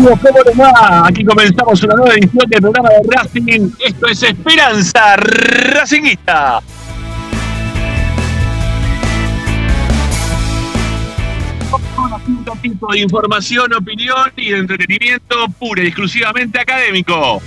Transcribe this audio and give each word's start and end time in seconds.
amigos, 0.00 0.20
¿cómo 0.22 0.42
les 0.44 0.58
va? 0.58 1.06
Aquí 1.06 1.24
comenzamos 1.24 1.82
una 1.82 1.94
nueva 1.94 2.14
edición 2.14 2.48
del 2.48 2.60
programa 2.60 2.88
de 2.88 3.16
Racing. 3.16 3.70
Esto 3.84 4.06
es 4.06 4.22
Esperanza 4.22 5.16
Racingista. 5.16 6.62
Un 11.98 12.46
ratito 12.46 12.86
de 12.92 13.00
información, 13.00 13.74
opinión 13.74 14.32
y 14.36 14.50
de 14.50 14.58
entretenimiento 14.58 15.46
pura 15.58 15.82
y 15.82 15.88
exclusivamente 15.88 16.58
académico. 16.58 17.42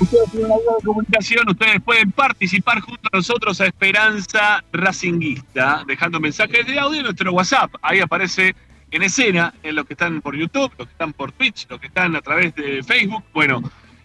Ustedes 0.00 0.30
tienen 0.30 0.50
una 0.50 0.76
de 0.78 0.84
comunicación, 0.84 1.48
ustedes 1.48 1.82
pueden 1.82 2.10
participar 2.12 2.80
junto 2.80 2.99
nosotros 3.12 3.60
a 3.60 3.66
Esperanza 3.66 4.62
Racinguista, 4.72 5.82
dejando 5.86 6.20
mensajes 6.20 6.66
de 6.66 6.78
audio 6.78 6.98
en 7.00 7.04
nuestro 7.04 7.32
WhatsApp. 7.32 7.72
Ahí 7.82 8.00
aparece 8.00 8.54
en 8.90 9.02
escena, 9.02 9.52
en 9.62 9.74
los 9.76 9.86
que 9.86 9.94
están 9.94 10.20
por 10.20 10.36
YouTube, 10.36 10.70
los 10.78 10.86
que 10.88 10.92
están 10.92 11.12
por 11.12 11.32
Twitch, 11.32 11.66
los 11.68 11.80
que 11.80 11.86
están 11.88 12.14
a 12.16 12.20
través 12.20 12.54
de 12.54 12.82
Facebook. 12.82 13.22
Bueno, 13.32 13.62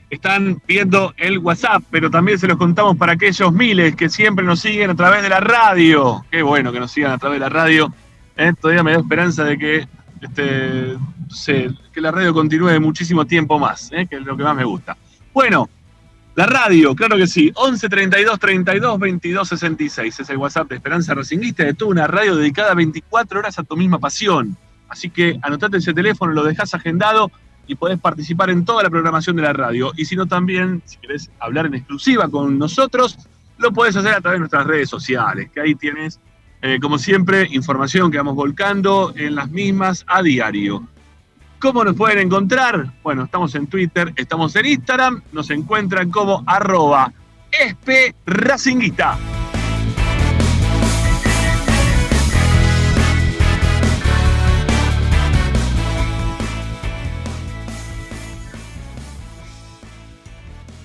están 0.10 0.62
viendo 0.68 1.14
el 1.18 1.40
WhatsApp, 1.40 1.84
pero 1.90 2.10
también 2.10 2.38
se 2.40 2.48
los 2.48 2.58
contamos 2.58 2.96
para 2.98 3.14
aquellos 3.14 3.52
miles 3.52 3.96
que 3.96 4.10
siempre 4.10 4.46
nos 4.46 4.60
siguen 4.60 4.92
a 4.92 4.96
través 4.96 5.24
de 5.24 5.30
la 5.30 5.40
radio. 5.40 6.24
Qué 6.32 6.42
bueno 6.42 6.72
que 6.72 6.80
nos 6.80 6.92
sigan 6.92 7.12
a 7.12 7.18
través 7.18 7.38
de 7.38 7.46
la 7.46 7.50
radio. 7.50 7.94
¿eh? 8.38 8.54
Todavía 8.60 8.84
me 8.84 8.92
da 8.94 9.00
esperanza 9.00 9.44
de 9.44 9.58
que, 9.58 9.88
este, 10.22 10.96
se- 11.30 11.70
que 11.94 12.02
la 12.02 12.12
radio 12.12 12.34
continúe 12.34 12.80
muchísimo 12.80 13.26
tiempo 13.26 13.58
más, 13.60 13.92
¿eh? 13.92 14.06
que 14.08 14.18
es 14.18 14.22
lo 14.24 14.38
que 14.38 14.44
más 14.44 14.56
me 14.56 14.64
gusta. 14.64 14.96
Bueno, 15.34 15.70
la 16.35 16.46
radio, 16.46 16.94
claro 16.96 17.16
que 17.16 17.28
sí. 17.28 17.51
11 17.56 17.88
32 17.88 18.40
32 18.40 19.00
22 19.00 19.47
66. 19.47 20.19
Es 20.19 20.29
el 20.29 20.38
WhatsApp 20.38 20.68
de 20.68 20.75
Esperanza 20.75 21.13
Racinguista 21.13 21.63
de 21.63 21.73
toda 21.73 21.91
una 21.91 22.07
radio 22.07 22.35
dedicada 22.35 22.73
24 22.73 23.40
horas 23.40 23.57
a 23.57 23.63
tu 23.63 23.78
misma 23.78 24.00
pasión. 24.00 24.57
Así 24.90 25.09
que 25.09 25.40
anotate 25.41 25.78
ese 25.78 25.94
teléfono, 25.94 26.34
lo 26.34 26.44
dejas 26.44 26.73
agendado 26.73 27.31
y 27.68 27.75
podés 27.75 28.00
participar 28.00 28.50
en 28.50 28.66
toda 28.66 28.84
la 28.84 28.90
programación 28.90 29.38
de 29.38 29.44
la 29.44 29.53
radio. 29.53 29.94
Y 29.96 30.06
si 30.06 30.18
no, 30.18 30.25
también, 30.25 30.84
si 30.85 30.97
querés 30.97 31.31
hablar 31.40 31.68
en 31.68 31.75
exclusiva 31.75 32.28
con 32.28 32.59
nosotros, 32.59 33.17
lo 33.57 33.72
podés 33.72 33.96
hacer 33.96 34.13
a 34.13 34.19
través 34.19 34.35
de 34.35 34.40
nuestras 34.40 34.67
redes 34.67 34.90
sociales, 34.90 35.50
que 35.53 35.62
ahí 35.62 35.73
tienes, 35.75 36.19
eh, 36.62 36.79
como 36.81 36.97
siempre, 36.97 37.47
información 37.52 38.12
que 38.12 38.17
vamos 38.17 38.35
volcando 38.35 39.13
en 39.16 39.35
las 39.35 39.50
mismas 39.50 40.03
a 40.07 40.22
diario. 40.22 40.85
¿Cómo 41.66 41.84
nos 41.84 41.96
pueden 41.96 42.20
encontrar? 42.20 42.94
Bueno, 43.02 43.24
estamos 43.24 43.56
en 43.56 43.66
Twitter, 43.66 44.14
estamos 44.18 44.56
en 44.56 44.68
Instagram, 44.68 45.24
nos 45.31 45.50
encuentran 45.50 46.12
como 46.12 46.44
arroba 46.46 47.12
espracinguista. 47.52 49.18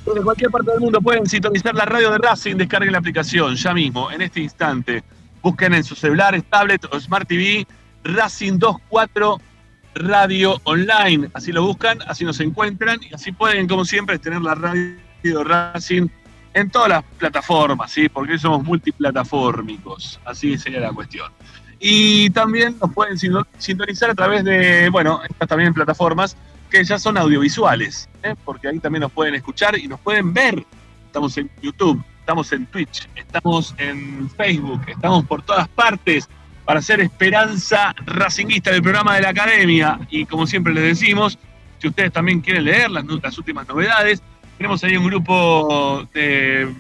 Desde 0.07 0.23
cualquier 0.23 0.51
parte 0.51 0.71
del 0.71 0.81
mundo 0.81 1.03
pueden 1.03 1.27
sintonizar 1.27 1.75
la 1.75 1.85
radio 1.85 2.11
de 2.11 2.17
Racing, 2.17 2.57
descarguen 2.57 2.93
la 2.93 3.01
aplicación 3.01 3.55
ya 3.55 3.75
mismo, 3.75 4.11
en 4.11 4.23
este 4.23 4.41
instante. 4.41 5.05
Busquen 5.43 5.75
en 5.75 5.85
sus 5.85 5.99
celulares, 5.99 6.43
tablet 6.49 6.87
o 6.91 6.99
Smart 6.99 7.29
TV 7.29 7.67
Racing 8.03 8.59
24 8.59 9.50
Radio 9.95 10.61
Online. 10.65 11.31
Así 11.35 11.53
lo 11.53 11.65
buscan, 11.65 11.99
así 12.07 12.25
nos 12.25 12.41
encuentran 12.41 13.01
y 13.09 13.15
así 13.15 13.33
pueden, 13.33 13.67
como 13.69 13.85
siempre, 13.85 14.19
tener 14.19 14.41
la 14.41 14.55
radio 14.55 15.45
Racing 15.45 16.09
en 16.55 16.71
todas 16.71 16.89
las 16.89 17.05
plataformas, 17.19 17.91
¿sí? 17.93 18.09
Porque 18.09 18.39
somos 18.39 18.65
multiplataformicos. 18.65 20.21
Así 20.25 20.59
sería 20.59 20.81
la 20.81 20.93
cuestión. 20.93 21.31
Y 21.79 22.31
también 22.31 22.77
nos 22.81 22.93
pueden 22.93 23.19
sin- 23.19 23.33
sintonizar 23.59 24.11
a 24.11 24.15
través 24.15 24.45
de, 24.45 24.89
bueno, 24.91 25.21
estas 25.29 25.49
también 25.49 25.73
plataformas 25.73 26.37
que 26.69 26.85
ya 26.85 26.99
son 26.99 27.17
audiovisuales, 27.19 28.09
¿eh? 28.23 28.35
porque 28.45 28.69
ahí 28.69 28.79
también 28.79 29.01
nos 29.01 29.13
pueden 29.13 29.35
escuchar 29.35 29.77
y 29.79 29.89
nos 29.89 29.99
pueden 30.01 30.33
ver. 30.33 30.65
Estamos 31.07 31.37
en 31.39 31.51
YouTube, 31.61 32.03
estamos 32.21 32.53
en 32.53 32.67
Twitch, 32.67 33.09
estamos 33.17 33.75
en 33.79 34.31
Facebook, 34.31 34.83
estamos 34.87 35.25
por 35.25 35.43
todas 35.43 35.67
partes 35.69 36.29
para 36.71 36.79
hacer 36.79 37.01
esperanza 37.01 37.93
racinguista 38.07 38.71
del 38.71 38.81
programa 38.81 39.17
de 39.17 39.23
la 39.23 39.31
academia. 39.31 39.99
Y 40.09 40.25
como 40.25 40.47
siempre 40.47 40.73
les 40.73 40.85
decimos, 40.85 41.37
si 41.81 41.89
ustedes 41.89 42.13
también 42.13 42.41
quieren 42.41 42.65
leer 42.65 42.89
las 42.93 43.39
últimas 43.39 43.67
novedades, 43.67 44.23
tenemos 44.57 44.85
ahí 44.85 44.97
un 44.97 45.05
grupo 45.05 46.07
de 46.15 46.73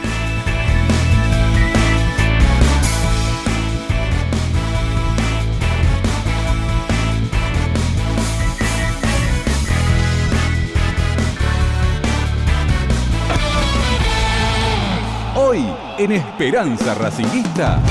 en 16.06 16.12
Esperanza 16.12 16.94
Racinguista. 16.94 17.82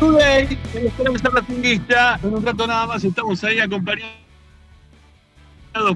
Today, 0.00 0.58
en 0.74 0.86
Esperanza 0.86 1.28
Racinguista, 1.30 2.18
en 2.24 2.34
un 2.34 2.44
rato 2.44 2.66
nada 2.66 2.88
más 2.88 3.04
estamos 3.04 3.44
ahí 3.44 3.60
acompañados 3.60 4.10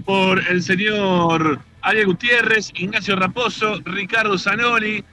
por 0.04 0.38
el 0.48 0.62
señor 0.62 1.58
Ariel 1.82 2.06
Gutiérrez, 2.06 2.70
Ignacio 2.74 3.16
Raposo, 3.16 3.80
Ricardo 3.84 4.38
Zanoli. 4.38 5.04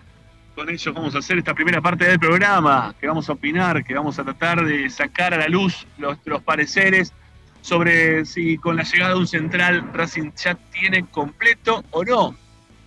Con 0.53 0.69
ellos 0.69 0.93
vamos 0.93 1.15
a 1.15 1.19
hacer 1.19 1.39
esta 1.39 1.55
primera 1.55 1.81
parte 1.81 2.05
del 2.05 2.19
programa, 2.19 2.93
que 3.01 3.07
vamos 3.07 3.27
a 3.29 3.33
opinar, 3.33 3.83
que 3.83 3.95
vamos 3.95 4.19
a 4.19 4.23
tratar 4.23 4.63
de 4.63 4.87
sacar 4.91 5.33
a 5.33 5.37
la 5.37 5.47
luz 5.47 5.87
nuestros 5.97 6.43
pareceres 6.43 7.13
sobre 7.61 8.25
si 8.25 8.57
con 8.57 8.75
la 8.75 8.83
llegada 8.83 9.13
de 9.13 9.19
un 9.19 9.27
central 9.27 9.91
Racing 9.93 10.31
ya 10.35 10.55
tiene 10.55 11.05
completo 11.05 11.83
o 11.91 12.03
no 12.03 12.35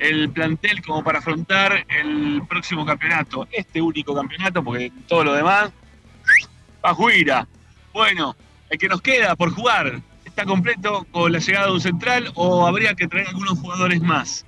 el 0.00 0.30
plantel 0.30 0.82
como 0.82 1.04
para 1.04 1.18
afrontar 1.18 1.84
el 1.88 2.42
próximo 2.48 2.86
campeonato, 2.86 3.46
este 3.52 3.82
único 3.82 4.14
campeonato, 4.14 4.64
porque 4.64 4.90
todo 5.06 5.24
lo 5.24 5.34
demás, 5.34 5.70
Pajuira. 6.80 7.46
Bueno, 7.92 8.34
el 8.70 8.78
que 8.78 8.88
nos 8.88 9.02
queda 9.02 9.36
por 9.36 9.52
jugar, 9.52 10.00
¿está 10.24 10.46
completo 10.46 11.06
con 11.10 11.30
la 11.30 11.38
llegada 11.38 11.66
de 11.66 11.72
un 11.72 11.80
central 11.80 12.32
o 12.34 12.66
habría 12.66 12.94
que 12.94 13.06
traer 13.06 13.28
algunos 13.28 13.58
jugadores 13.58 14.00
más? 14.00 14.46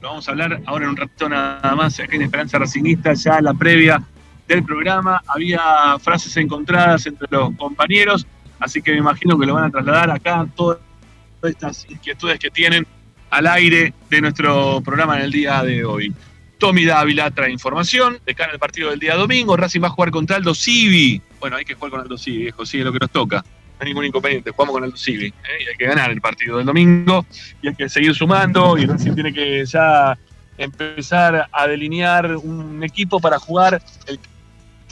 Lo 0.00 0.10
vamos 0.10 0.28
a 0.28 0.30
hablar 0.30 0.62
ahora 0.66 0.84
en 0.84 0.90
un 0.90 0.96
ratito 0.96 1.28
nada 1.28 1.74
más, 1.74 1.98
aquí 1.98 2.16
en 2.16 2.22
Esperanza 2.22 2.58
Racingista, 2.58 3.12
ya 3.14 3.40
la 3.40 3.54
previa 3.54 4.02
del 4.46 4.62
programa. 4.62 5.20
Había 5.26 5.98
frases 6.00 6.36
encontradas 6.36 7.06
entre 7.06 7.26
los 7.30 7.56
compañeros, 7.56 8.26
así 8.62 8.80
que 8.80 8.92
me 8.92 8.98
imagino 8.98 9.38
que 9.38 9.46
lo 9.46 9.54
van 9.54 9.64
a 9.64 9.70
trasladar 9.70 10.10
acá 10.10 10.46
todas 10.54 10.78
estas 11.42 11.86
inquietudes 11.90 12.38
que 12.38 12.50
tienen 12.50 12.86
al 13.30 13.46
aire 13.46 13.92
de 14.08 14.20
nuestro 14.20 14.80
programa 14.82 15.16
en 15.16 15.24
el 15.24 15.32
día 15.32 15.62
de 15.62 15.84
hoy. 15.84 16.14
Tommy 16.58 16.84
Dávila 16.84 17.30
trae 17.32 17.50
información 17.50 18.20
de 18.24 18.34
cara 18.36 18.52
al 18.52 18.58
partido 18.60 18.90
del 18.90 19.00
día 19.00 19.16
domingo. 19.16 19.56
Racing 19.56 19.82
va 19.82 19.88
a 19.88 19.90
jugar 19.90 20.12
contra 20.12 20.36
Aldo 20.36 20.54
Civi. 20.54 21.20
Bueno, 21.40 21.56
hay 21.56 21.64
que 21.64 21.74
jugar 21.74 21.90
con 21.90 22.00
Aldo 22.00 22.16
Civi, 22.16 22.38
viejo, 22.44 22.64
sí, 22.64 22.78
es 22.78 22.84
lo 22.84 22.92
que 22.92 23.00
nos 23.00 23.10
toca. 23.10 23.38
No 23.38 23.78
hay 23.80 23.86
ningún 23.88 24.04
inconveniente, 24.04 24.52
jugamos 24.52 24.74
con 24.74 24.84
Aldo 24.84 24.96
Civi. 24.96 25.26
¿eh? 25.26 25.64
Y 25.64 25.68
hay 25.70 25.76
que 25.76 25.86
ganar 25.86 26.12
el 26.12 26.20
partido 26.20 26.58
del 26.58 26.66
domingo 26.66 27.26
y 27.62 27.68
hay 27.68 27.74
que 27.74 27.88
seguir 27.88 28.14
sumando. 28.14 28.78
Y 28.78 28.86
Racing 28.86 29.14
tiene 29.14 29.32
que 29.32 29.64
ya 29.66 30.16
empezar 30.56 31.48
a 31.50 31.66
delinear 31.66 32.36
un 32.36 32.84
equipo 32.84 33.18
para 33.18 33.40
jugar 33.40 33.82
el 34.06 34.20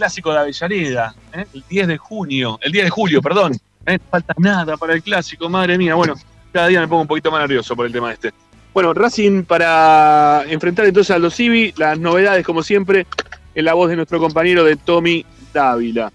clásico 0.00 0.32
de 0.32 0.38
Avellaneda, 0.38 1.14
¿eh? 1.35 1.44
el 1.52 1.62
10 1.69 1.88
de 1.88 1.99
junio, 1.99 2.58
el 2.62 2.73
10 2.73 2.85
de 2.87 2.91
julio, 2.91 3.20
perdón. 3.20 3.52
¿eh? 3.85 3.99
Falta 4.11 4.32
nada 4.38 4.79
para 4.79 4.94
el 4.94 5.02
clásico, 5.02 5.47
madre 5.50 5.76
mía. 5.76 5.94
Bueno, 5.94 6.14
cada 6.52 6.69
día 6.69 6.81
me 6.81 6.88
pongo 6.88 7.02
un 7.02 7.08
poquito 7.08 7.31
más 7.31 7.41
nervioso 7.43 7.76
por 7.76 7.85
el 7.85 7.93
tema 7.93 8.11
este. 8.11 8.32
Bueno, 8.73 8.94
Racing 8.94 9.43
para 9.44 10.44
enfrentar 10.49 10.87
entonces 10.87 11.14
a 11.14 11.19
los 11.19 11.35
Civi, 11.35 11.75
las 11.76 11.99
novedades 11.99 12.47
como 12.47 12.62
siempre 12.62 13.06
en 13.55 13.64
la 13.67 13.75
voz 13.75 13.91
de 13.91 13.97
nuestro 13.97 14.19
compañero 14.19 14.64
de 14.64 14.76
Tommy 14.76 15.26
Dávila. 15.52 16.11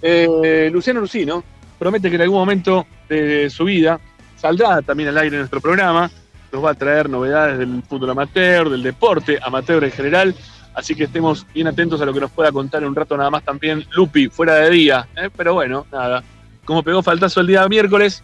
Eh, 0.00 0.70
Luciano 0.72 1.00
Lucino 1.00 1.42
promete 1.76 2.10
que 2.10 2.14
en 2.14 2.22
algún 2.22 2.38
momento 2.38 2.86
de 3.08 3.50
su 3.50 3.64
vida 3.64 3.98
saldrá 4.36 4.80
también 4.82 5.08
al 5.08 5.18
aire 5.18 5.38
nuestro 5.38 5.60
programa, 5.60 6.08
nos 6.52 6.64
va 6.64 6.70
a 6.70 6.74
traer 6.74 7.10
novedades 7.10 7.58
del 7.58 7.82
fútbol 7.82 8.10
amateur, 8.10 8.70
del 8.70 8.84
deporte 8.84 9.40
amateur 9.42 9.82
en 9.82 9.90
general, 9.90 10.36
así 10.74 10.94
que 10.94 11.04
estemos 11.04 11.46
bien 11.54 11.66
atentos 11.66 12.00
a 12.00 12.04
lo 12.04 12.12
que 12.12 12.20
nos 12.20 12.30
pueda 12.30 12.52
contar 12.52 12.82
en 12.82 12.88
un 12.88 12.94
rato 12.94 13.16
nada 13.16 13.30
más 13.30 13.42
también 13.44 13.86
Lupi, 13.92 14.28
fuera 14.28 14.56
de 14.56 14.70
día, 14.70 15.08
¿eh? 15.16 15.30
pero 15.34 15.54
bueno, 15.54 15.86
nada, 15.90 16.22
como 16.64 16.82
pegó 16.82 17.02
faltazo 17.02 17.40
el 17.40 17.46
día 17.46 17.66
miércoles, 17.68 18.22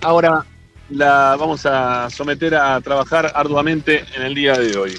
ahora 0.00 0.44
la 0.90 1.36
vamos 1.38 1.64
a 1.66 2.08
someter 2.10 2.54
a 2.54 2.80
trabajar 2.80 3.32
arduamente 3.34 4.04
en 4.16 4.22
el 4.22 4.34
día 4.34 4.54
de 4.54 4.76
hoy. 4.76 4.98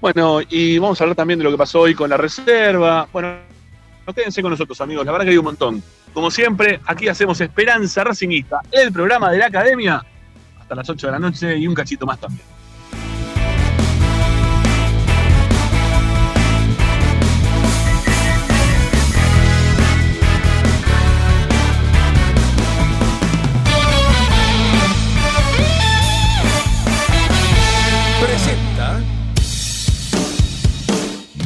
Bueno, 0.00 0.40
y 0.48 0.78
vamos 0.78 1.00
a 1.00 1.04
hablar 1.04 1.16
también 1.16 1.38
de 1.38 1.44
lo 1.44 1.50
que 1.50 1.56
pasó 1.56 1.80
hoy 1.80 1.94
con 1.94 2.10
la 2.10 2.16
reserva. 2.16 3.06
Bueno, 3.12 3.36
no 4.04 4.12
quédense 4.12 4.42
con 4.42 4.50
nosotros, 4.50 4.80
amigos. 4.80 5.06
La 5.06 5.12
verdad 5.12 5.24
que 5.24 5.30
hay 5.30 5.38
un 5.38 5.44
montón. 5.44 5.82
Como 6.12 6.30
siempre, 6.30 6.80
aquí 6.86 7.08
hacemos 7.08 7.40
Esperanza 7.40 8.02
Racingista, 8.02 8.60
el 8.70 8.92
programa 8.92 9.30
de 9.30 9.38
la 9.38 9.46
academia, 9.46 10.04
hasta 10.60 10.74
las 10.74 10.88
8 10.88 11.06
de 11.06 11.12
la 11.12 11.18
noche 11.18 11.56
y 11.56 11.66
un 11.66 11.74
cachito 11.74 12.04
más 12.04 12.18
también. 12.18 12.44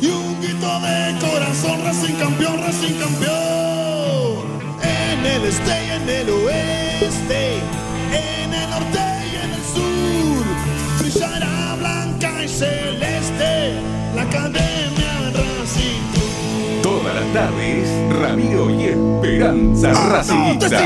y 0.00 0.06
un 0.08 0.40
grito 0.40 0.80
de 0.80 1.18
corazón, 1.20 1.80
Racing 1.84 2.14
campeón, 2.14 2.58
Racing 2.60 2.94
campeón. 2.94 4.44
En 4.82 5.26
el 5.26 5.44
este 5.44 5.86
y 5.86 5.90
en 5.90 6.08
el 6.08 6.30
oeste, 6.30 7.58
en 8.12 8.54
el 8.54 8.70
norte 8.70 8.98
y 9.32 9.36
en 9.36 9.50
el 9.52 9.64
sur, 9.74 10.44
brillará 11.00 11.76
blanca 11.78 12.44
y 12.44 12.48
celeste 12.48 13.74
la 14.14 14.22
academia 14.22 15.32
Racing. 15.32 16.82
Todas 16.82 17.14
las 17.14 17.32
tardes, 17.32 17.88
Ramiro 18.20 18.70
y 18.70 18.84
Esperanza 18.84 19.90
Entonces, 20.50 20.80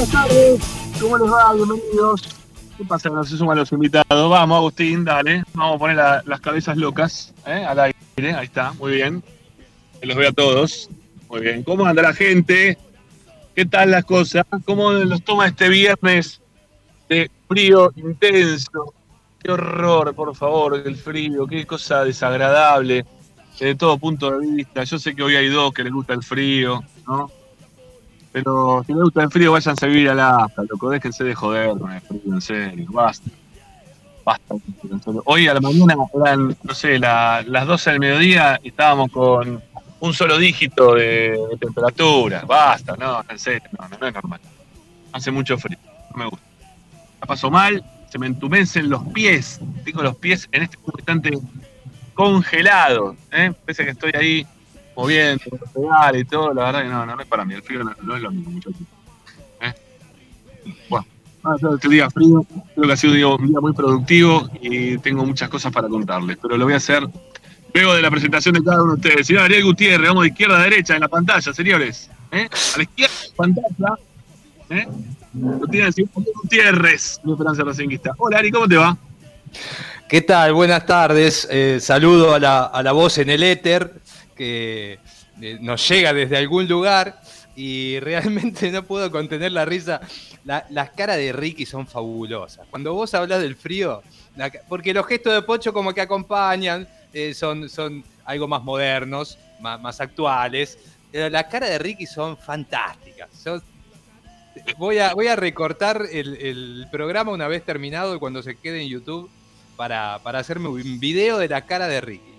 Buenas 0.00 0.12
tardes, 0.14 0.60
¿cómo 0.98 1.18
les 1.18 1.30
va? 1.30 1.52
Bienvenidos. 1.52 2.22
¿Qué 2.78 2.84
pasa? 2.86 3.10
No 3.10 3.22
se 3.22 3.36
suman 3.36 3.58
los 3.58 3.70
invitados. 3.70 4.30
Vamos, 4.30 4.56
Agustín, 4.56 5.04
dale. 5.04 5.44
Vamos 5.52 5.76
a 5.76 5.78
poner 5.78 5.96
la- 5.96 6.22
las 6.24 6.40
cabezas 6.40 6.78
locas 6.78 7.34
¿eh? 7.46 7.66
al 7.68 7.78
aire. 7.80 8.34
Ahí 8.34 8.46
está, 8.46 8.72
muy 8.72 8.92
bien. 8.92 9.22
Los 10.00 10.16
veo 10.16 10.30
a 10.30 10.32
todos. 10.32 10.88
Muy 11.28 11.42
bien. 11.42 11.62
¿Cómo 11.64 11.84
anda 11.84 12.00
la 12.00 12.14
gente? 12.14 12.78
¿Qué 13.54 13.66
tal 13.66 13.90
las 13.90 14.06
cosas? 14.06 14.46
¿Cómo 14.64 14.90
los 14.90 15.22
toma 15.22 15.46
este 15.48 15.68
viernes 15.68 16.40
de 17.10 17.30
frío 17.46 17.92
intenso? 17.94 18.94
Qué 19.42 19.52
horror, 19.52 20.14
por 20.14 20.34
favor, 20.34 20.80
el 20.82 20.96
frío. 20.96 21.46
Qué 21.46 21.66
cosa 21.66 22.04
desagradable 22.04 23.04
desde 23.58 23.74
todo 23.74 23.98
punto 23.98 24.30
de 24.30 24.46
vista. 24.46 24.82
Yo 24.84 24.98
sé 24.98 25.14
que 25.14 25.22
hoy 25.22 25.36
hay 25.36 25.50
dos 25.50 25.74
que 25.74 25.84
les 25.84 25.92
gusta 25.92 26.14
el 26.14 26.22
frío, 26.22 26.82
¿no? 27.06 27.30
Pero 28.32 28.82
si 28.86 28.92
les 28.92 29.02
gusta 29.02 29.22
el 29.24 29.30
frío, 29.30 29.52
váyanse 29.52 29.86
a 29.86 29.88
vivir 29.88 30.08
al 30.10 30.20
AFA, 30.20 30.62
loco. 30.68 30.90
Déjense 30.90 31.24
de 31.24 31.34
joder 31.34 31.70
con 31.70 32.00
frío, 32.00 32.20
en 32.34 32.40
serio. 32.40 32.86
Basta. 32.92 33.30
Basta. 34.24 34.54
Hoy 35.24 35.48
a 35.48 35.54
la 35.54 35.60
mañana 35.60 35.94
eran, 36.14 36.56
no 36.62 36.74
sé, 36.74 36.98
la- 36.98 37.42
las 37.46 37.66
12 37.66 37.90
del 37.90 38.00
mediodía 38.00 38.60
y 38.62 38.68
estábamos 38.68 39.10
con 39.10 39.62
un 40.00 40.14
solo 40.14 40.38
dígito 40.38 40.94
de, 40.94 41.36
temperatura. 41.58 42.44
Basta, 42.46 42.96
no, 42.96 43.24
en 43.28 43.38
serio, 43.38 43.68
no, 43.78 43.88
no, 43.88 43.98
no 43.98 44.06
es 44.06 44.14
normal. 44.14 44.40
Hace 45.12 45.30
mucho 45.30 45.58
frío, 45.58 45.78
no 46.12 46.16
me 46.16 46.24
gusta. 46.30 46.46
La 47.20 47.26
paso 47.26 47.50
mal, 47.50 47.84
se 48.10 48.18
me 48.18 48.26
entumecen 48.26 48.88
los 48.88 49.02
pies. 49.08 49.60
Tengo 49.84 50.02
los 50.02 50.16
pies 50.16 50.48
en 50.52 50.62
este 50.62 50.78
instante 50.96 51.38
congelados. 52.14 53.16
¿eh? 53.32 53.52
Pese 53.64 53.82
a 53.82 53.84
que 53.86 53.90
estoy 53.92 54.12
ahí 54.14 54.46
moviendo, 54.96 55.44
pegar 55.74 56.16
y 56.16 56.24
todo, 56.24 56.52
la 56.54 56.64
verdad 56.64 56.82
que 56.82 56.88
no, 56.88 57.06
no, 57.06 57.20
es 57.20 57.26
para 57.26 57.44
mí. 57.44 57.54
El 57.54 57.62
frío 57.62 57.84
no, 57.84 58.16
es 58.16 58.22
lo 58.22 58.30
mismo, 58.30 58.50
muchachos. 58.50 58.80
¿Eh? 59.60 59.74
Bueno, 60.88 61.06
este 61.74 61.88
día 61.88 62.10
frío, 62.10 62.44
creo 62.74 62.86
que 62.86 62.92
ha 62.92 62.96
sido 62.96 63.36
un 63.36 63.48
día, 63.48 63.60
muy 63.60 63.72
productivo 63.72 64.48
y 64.60 64.98
tengo 64.98 65.24
muchas 65.24 65.48
cosas 65.48 65.72
para 65.72 65.88
contarles, 65.88 66.36
pero 66.40 66.56
lo 66.56 66.64
voy 66.64 66.74
a 66.74 66.78
hacer 66.78 67.08
luego 67.72 67.94
de 67.94 68.02
la 68.02 68.10
presentación 68.10 68.54
de 68.54 68.62
cada 68.62 68.82
uno 68.82 68.96
de 68.96 69.00
ustedes. 69.00 69.26
Señor 69.26 69.44
Ariel 69.44 69.64
Gutiérrez, 69.64 70.08
vamos 70.08 70.22
de 70.22 70.28
izquierda 70.28 70.58
a 70.58 70.62
derecha 70.64 70.94
en 70.94 71.00
la 71.00 71.08
pantalla, 71.08 71.52
señores. 71.52 72.10
¿eh? 72.32 72.48
A 72.74 72.76
la 72.76 72.82
izquierda 72.82 73.14
de 73.14 73.28
la 73.28 73.36
pantalla. 73.36 73.94
¿eh? 74.70 74.88
Lo 75.34 75.66
tiene 75.66 75.86
el 75.86 75.94
señor 75.94 76.10
Gutiérrez, 76.42 77.20
mi 77.24 77.32
Esperanza 77.32 77.64
Racinguista. 77.64 78.12
Hola 78.18 78.38
Ari, 78.38 78.50
¿cómo 78.50 78.68
te 78.68 78.76
va? 78.76 78.96
¿Qué 80.08 80.22
tal? 80.22 80.52
Buenas 80.52 80.84
tardes. 80.86 81.46
Eh, 81.50 81.78
saludo 81.80 82.34
a 82.34 82.40
la, 82.40 82.64
a 82.64 82.82
la 82.82 82.92
voz 82.92 83.18
en 83.18 83.30
el 83.30 83.42
éter 83.42 84.00
que 84.40 84.98
eh, 85.42 85.58
nos 85.60 85.86
llega 85.86 86.14
desde 86.14 86.38
algún 86.38 86.66
lugar 86.66 87.20
y 87.54 88.00
realmente 88.00 88.70
no 88.70 88.82
puedo 88.82 89.10
contener 89.10 89.52
la 89.52 89.66
risa. 89.66 90.00
La- 90.46 90.64
las 90.70 90.90
caras 90.92 91.18
de 91.18 91.30
Ricky 91.30 91.66
son 91.66 91.86
fabulosas. 91.86 92.66
Cuando 92.70 92.94
vos 92.94 93.12
hablas 93.12 93.42
del 93.42 93.54
frío, 93.54 94.02
porque 94.66 94.94
los 94.94 95.06
gestos 95.06 95.34
de 95.34 95.42
Pocho 95.42 95.74
como 95.74 95.92
que 95.92 96.00
acompañan, 96.00 96.88
eh, 97.12 97.34
son, 97.34 97.68
son 97.68 98.02
algo 98.24 98.48
más 98.48 98.62
modernos, 98.62 99.36
más, 99.60 100.00
actuales. 100.00 100.78
Las 101.12 101.44
caras 101.44 101.68
de 101.68 101.78
Ricky 101.78 102.06
son 102.06 102.38
fantásticas. 102.38 103.28
Voy, 104.78 104.98
a, 104.98 105.12
voy 105.12 105.26
a 105.26 105.36
recortar 105.36 106.06
el, 106.10 106.36
el 106.36 106.86
programa 106.90 107.30
una 107.30 107.46
vez 107.46 107.62
terminado 107.62 108.18
cuando 108.18 108.42
se 108.42 108.56
quede 108.56 108.80
en 108.80 108.88
YouTube 108.88 109.30
para, 109.76 110.18
para 110.22 110.38
hacerme 110.38 110.68
un 110.68 110.98
video 110.98 111.36
de 111.36 111.48
la 111.48 111.66
cara 111.66 111.88
de 111.88 112.00
Ricky. 112.00 112.29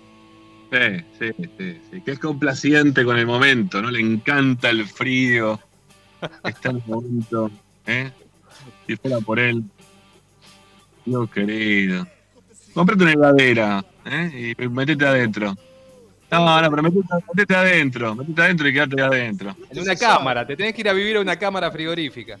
Sí, 0.72 1.04
sí, 1.18 1.48
sí, 1.58 1.80
sí, 1.90 2.00
que 2.00 2.12
es 2.12 2.18
complaciente 2.18 3.04
con 3.04 3.18
el 3.18 3.26
momento, 3.26 3.82
¿no? 3.82 3.90
Le 3.90 4.00
encanta 4.00 4.70
el 4.70 4.86
frío, 4.86 5.60
está 6.44 6.70
en 6.70 6.76
el 6.76 6.82
momento, 6.86 7.50
¿eh? 7.84 8.10
Si 8.86 8.96
fuera 8.96 9.18
por 9.18 9.38
él. 9.38 9.62
Dios 11.04 11.30
querido. 11.30 12.06
Comprate 12.72 13.02
una 13.02 13.12
heladera, 13.12 13.84
¿eh? 14.06 14.54
Y 14.58 14.68
metete 14.68 15.04
adentro. 15.04 15.54
No, 16.30 16.62
no, 16.62 16.70
pero 16.70 16.82
metete, 16.82 17.06
metete 17.34 17.54
adentro, 17.54 18.14
metete 18.14 18.40
adentro 18.40 18.68
y 18.68 18.72
quédate 18.72 19.02
adentro. 19.02 19.56
En 19.68 19.78
una 19.78 19.94
cámara, 19.94 20.46
te 20.46 20.56
tenés 20.56 20.72
que 20.72 20.80
ir 20.80 20.88
a 20.88 20.94
vivir 20.94 21.18
a 21.18 21.20
una 21.20 21.36
cámara 21.36 21.70
frigorífica. 21.70 22.38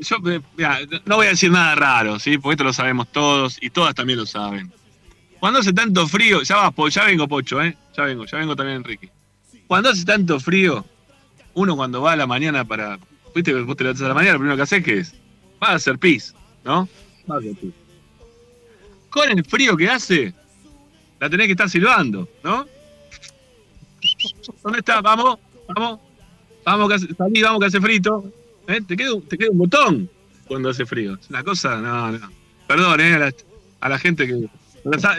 Yo, 0.00 0.16
eh, 0.30 0.40
mirá, 0.56 0.78
no 1.04 1.16
voy 1.16 1.26
a 1.26 1.30
decir 1.30 1.50
nada 1.50 1.74
raro, 1.74 2.18
¿sí? 2.18 2.38
Porque 2.38 2.54
esto 2.54 2.64
lo 2.64 2.72
sabemos 2.72 3.08
todos 3.08 3.58
y 3.60 3.68
todas 3.68 3.94
también 3.94 4.18
lo 4.18 4.24
saben. 4.24 4.72
Cuando 5.40 5.60
hace 5.60 5.72
tanto 5.72 6.06
frío, 6.08 6.42
ya 6.42 6.56
vas, 6.56 6.72
Po- 6.74 6.88
ya 6.88 7.04
vengo, 7.04 7.28
Pocho, 7.28 7.62
¿eh? 7.62 7.76
Ya 7.96 8.04
vengo, 8.04 8.24
ya 8.26 8.38
vengo 8.38 8.56
también, 8.56 8.78
Enrique. 8.78 9.10
Cuando 9.66 9.90
hace 9.90 10.04
tanto 10.04 10.38
frío, 10.40 10.84
uno 11.54 11.76
cuando 11.76 12.00
va 12.02 12.12
a 12.12 12.16
la 12.16 12.26
mañana 12.26 12.64
para. 12.64 12.98
Viste 13.34 13.52
que 13.52 13.60
vos 13.62 13.76
te 13.76 13.84
levantas 13.84 14.04
a 14.04 14.08
la 14.08 14.14
mañana, 14.14 14.32
lo 14.34 14.38
primero 14.40 14.56
que 14.56 14.62
haces 14.62 14.82
que 14.84 14.98
es. 14.98 15.14
Va 15.62 15.68
a 15.68 15.74
hacer 15.74 15.98
pis, 15.98 16.34
¿no? 16.64 16.88
Va 17.30 17.36
a 17.36 17.38
hacer 17.38 17.54
pis. 17.56 17.72
Con 19.10 19.30
el 19.30 19.44
frío 19.44 19.76
que 19.76 19.88
hace, 19.88 20.34
la 21.20 21.28
tenés 21.30 21.46
que 21.46 21.52
estar 21.52 21.68
silbando, 21.70 22.28
¿no? 22.42 22.66
¿Dónde 24.62 24.78
está? 24.80 25.00
Vamos, 25.00 25.38
vamos. 25.74 26.00
Vamos, 26.64 26.88
que 26.88 26.94
hace, 26.94 27.14
salí, 27.14 27.42
vamos, 27.42 27.60
que 27.60 27.66
hace 27.66 27.80
frito. 27.80 28.24
¿Eh? 28.68 28.80
Te, 28.86 28.96
queda, 28.96 29.14
un- 29.14 29.22
te 29.22 29.38
queda 29.38 29.50
un 29.50 29.58
botón 29.58 30.10
cuando 30.48 30.70
hace 30.70 30.84
frío. 30.84 31.14
Es 31.20 31.30
una 31.30 31.44
cosa, 31.44 31.76
no, 31.80 32.10
no. 32.12 32.30
Perdón, 32.66 33.00
¿eh? 33.00 33.14
A 33.14 33.18
la, 33.18 33.32
a 33.80 33.88
la 33.88 33.98
gente 33.98 34.26
que. 34.26 34.48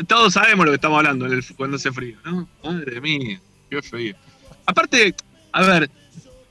Todos 0.07 0.33
sabemos 0.33 0.65
lo 0.65 0.71
que 0.71 0.75
estamos 0.75 0.97
hablando 0.97 1.27
cuando 1.55 1.77
hace 1.77 1.91
frío, 1.91 2.17
¿no? 2.24 2.47
Madre 2.63 3.01
mía, 3.01 3.39
qué 3.69 3.81
frío. 3.81 4.15
Aparte, 4.65 5.13
a 5.51 5.62
ver, 5.62 5.89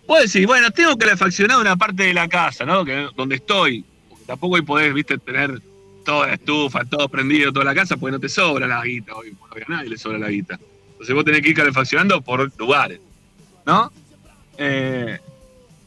vos 0.06 0.20
decís, 0.20 0.46
bueno, 0.46 0.70
tengo 0.70 0.96
que 0.96 1.06
refaccionar 1.06 1.58
una 1.58 1.76
parte 1.76 2.02
de 2.02 2.14
la 2.14 2.28
casa, 2.28 2.64
¿no? 2.64 2.84
Donde 3.16 3.36
estoy. 3.36 3.84
Tampoco 4.26 4.56
hoy 4.56 4.62
podés, 4.62 4.92
viste, 4.92 5.16
tener 5.18 5.62
toda 6.04 6.26
la 6.26 6.34
estufa, 6.34 6.84
todo 6.84 7.08
prendido, 7.08 7.52
toda 7.52 7.64
la 7.64 7.74
casa, 7.74 7.96
porque 7.96 8.12
no 8.12 8.20
te 8.20 8.28
sobra 8.28 8.66
la 8.66 8.82
guita 8.84 9.14
hoy. 9.14 9.34
porque 9.38 9.64
A 9.64 9.68
nadie 9.68 9.90
le 9.90 9.96
sobra 9.96 10.18
la 10.18 10.28
guita. 10.28 10.58
Entonces 10.92 11.14
vos 11.14 11.24
tenés 11.24 11.42
que 11.42 11.50
ir 11.50 11.56
calefaccionando 11.56 12.20
por 12.20 12.50
lugares, 12.58 13.00
¿no? 13.64 13.92
Eh, 14.58 15.18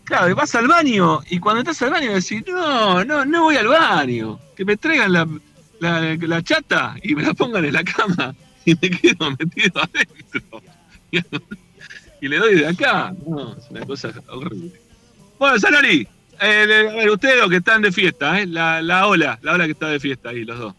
claro, 0.03 0.36
vas 0.36 0.53
al 0.55 0.67
baño 0.67 1.21
y 1.29 1.39
cuando 1.39 1.62
estás 1.62 1.81
al 1.81 1.91
baño 1.91 2.13
decís, 2.13 2.43
no, 2.48 3.03
no, 3.03 3.25
no 3.25 3.43
voy 3.43 3.55
al 3.55 3.67
baño. 3.67 4.39
Que 4.55 4.65
me 4.65 4.77
traigan 4.77 5.13
la, 5.13 5.27
la, 5.79 6.15
la 6.15 6.43
chata 6.43 6.95
y 7.03 7.15
me 7.15 7.24
la 7.24 7.33
pongan 7.33 7.65
en 7.65 7.74
la 7.74 7.83
cama 7.83 8.36
y 8.65 8.74
me 8.74 8.89
quedo 8.89 9.31
metido 9.31 9.81
adentro. 9.81 10.62
Y 12.21 12.27
le 12.27 12.38
doy 12.38 12.55
de 12.55 12.67
acá. 12.67 13.13
No, 13.25 13.55
es 13.55 13.69
una 13.69 13.86
cosa 13.86 14.12
horrible. 14.29 14.71
Bueno, 15.38 15.57
Sanari, 15.57 16.07
eh, 16.41 16.88
a 16.89 16.95
ver, 16.95 17.09
ustedes 17.09 17.38
los 17.38 17.50
que 17.50 17.57
están 17.57 17.81
de 17.81 17.91
fiesta, 17.91 18.39
¿eh? 18.39 18.45
la, 18.45 18.81
la 18.81 19.07
ola, 19.07 19.39
la 19.41 19.53
ola 19.53 19.65
que 19.65 19.71
está 19.71 19.88
de 19.88 20.00
fiesta 20.00 20.29
ahí, 20.29 20.43
los 20.43 20.59
dos. 20.59 20.75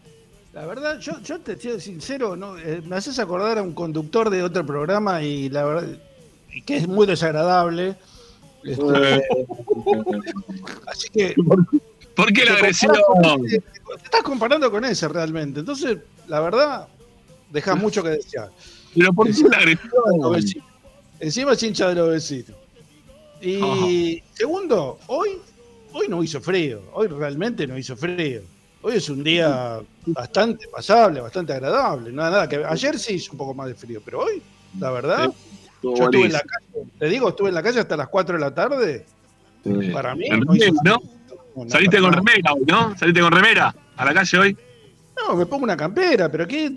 La 0.53 0.65
verdad, 0.65 0.99
yo, 0.99 1.19
yo 1.21 1.39
te 1.39 1.59
soy 1.59 1.79
sincero, 1.79 2.35
no, 2.35 2.57
Eh, 2.57 2.81
me 2.85 2.97
haces 2.97 3.17
acordar 3.19 3.57
a 3.57 3.61
un 3.61 3.73
conductor 3.73 4.29
de 4.29 4.43
otro 4.43 4.65
programa 4.65 5.23
y 5.23 5.49
la 5.49 5.63
verdad 5.63 5.87
y 6.51 6.61
que 6.61 6.77
es 6.77 6.87
muy 6.87 7.07
desagradable. 7.07 7.95
Así 10.87 11.09
que 11.09 11.33
¿Por 12.21 12.33
qué 12.33 12.45
la 12.45 12.53
agresión? 12.53 12.93
te 13.47 13.55
estás 14.03 14.21
comparando 14.21 14.69
con 14.69 14.85
ese 14.85 15.07
realmente. 15.07 15.61
Entonces, 15.61 15.97
la 16.27 16.39
verdad, 16.39 16.87
deja 17.49 17.73
mucho 17.73 18.03
que 18.03 18.09
desear. 18.09 18.51
¿Pero 18.95 19.11
por 19.11 19.27
qué 19.27 19.43
la 19.49 19.57
agresión? 19.57 20.63
Encima 21.19 21.53
es 21.53 21.63
hincha 21.63 21.89
de 21.89 21.95
los 21.95 22.09
vecinos. 22.09 22.55
Y 23.41 24.21
segundo, 24.33 24.99
hoy, 25.07 25.31
hoy 25.93 26.07
no 26.09 26.23
hizo 26.23 26.39
frío. 26.39 26.83
Hoy 26.93 27.07
realmente 27.07 27.65
no 27.65 27.75
hizo 27.75 27.97
frío. 27.97 28.41
Hoy 28.83 28.97
es 28.97 29.09
un 29.09 29.23
día 29.23 29.79
bastante 30.05 30.67
pasable, 30.67 31.21
bastante 31.21 31.53
agradable. 31.53 32.11
Nada, 32.11 32.29
nada 32.29 32.49
que 32.49 32.63
ayer 32.63 32.99
sí 32.99 33.15
hizo 33.15 33.31
un 33.31 33.39
poco 33.39 33.55
más 33.55 33.67
de 33.67 33.73
frío, 33.73 33.99
pero 34.05 34.19
hoy, 34.19 34.43
la 34.79 34.91
verdad, 34.91 35.33
yo 35.81 35.93
estuve 35.93 36.25
en 36.25 36.33
la 36.33 36.41
calle, 36.41 36.87
te 36.99 37.05
digo, 37.07 37.29
estuve 37.29 37.49
en 37.49 37.55
la 37.55 37.63
calle 37.63 37.79
hasta 37.79 37.97
las 37.97 38.09
4 38.09 38.35
de 38.35 38.41
la 38.41 38.53
tarde. 38.53 39.05
Sí. 39.63 39.89
Para 39.91 40.13
mí, 40.15 40.25
En 40.27 40.41
no 40.41 40.55
hizo 40.55 40.65
remera, 40.65 40.81
¿no? 40.83 41.20
Saliste 41.67 41.99
con 41.99 42.13
remera 42.13 42.53
hoy, 42.53 42.63
¿no? 42.67 42.97
Saliste 42.97 43.21
con 43.21 43.31
remera 43.31 43.75
a 43.97 44.05
la 44.05 44.13
calle 44.13 44.37
hoy. 44.37 44.57
No, 45.15 45.35
me 45.35 45.45
pongo 45.45 45.63
una 45.65 45.77
campera, 45.77 46.31
pero 46.31 46.47
¿qué, 46.47 46.69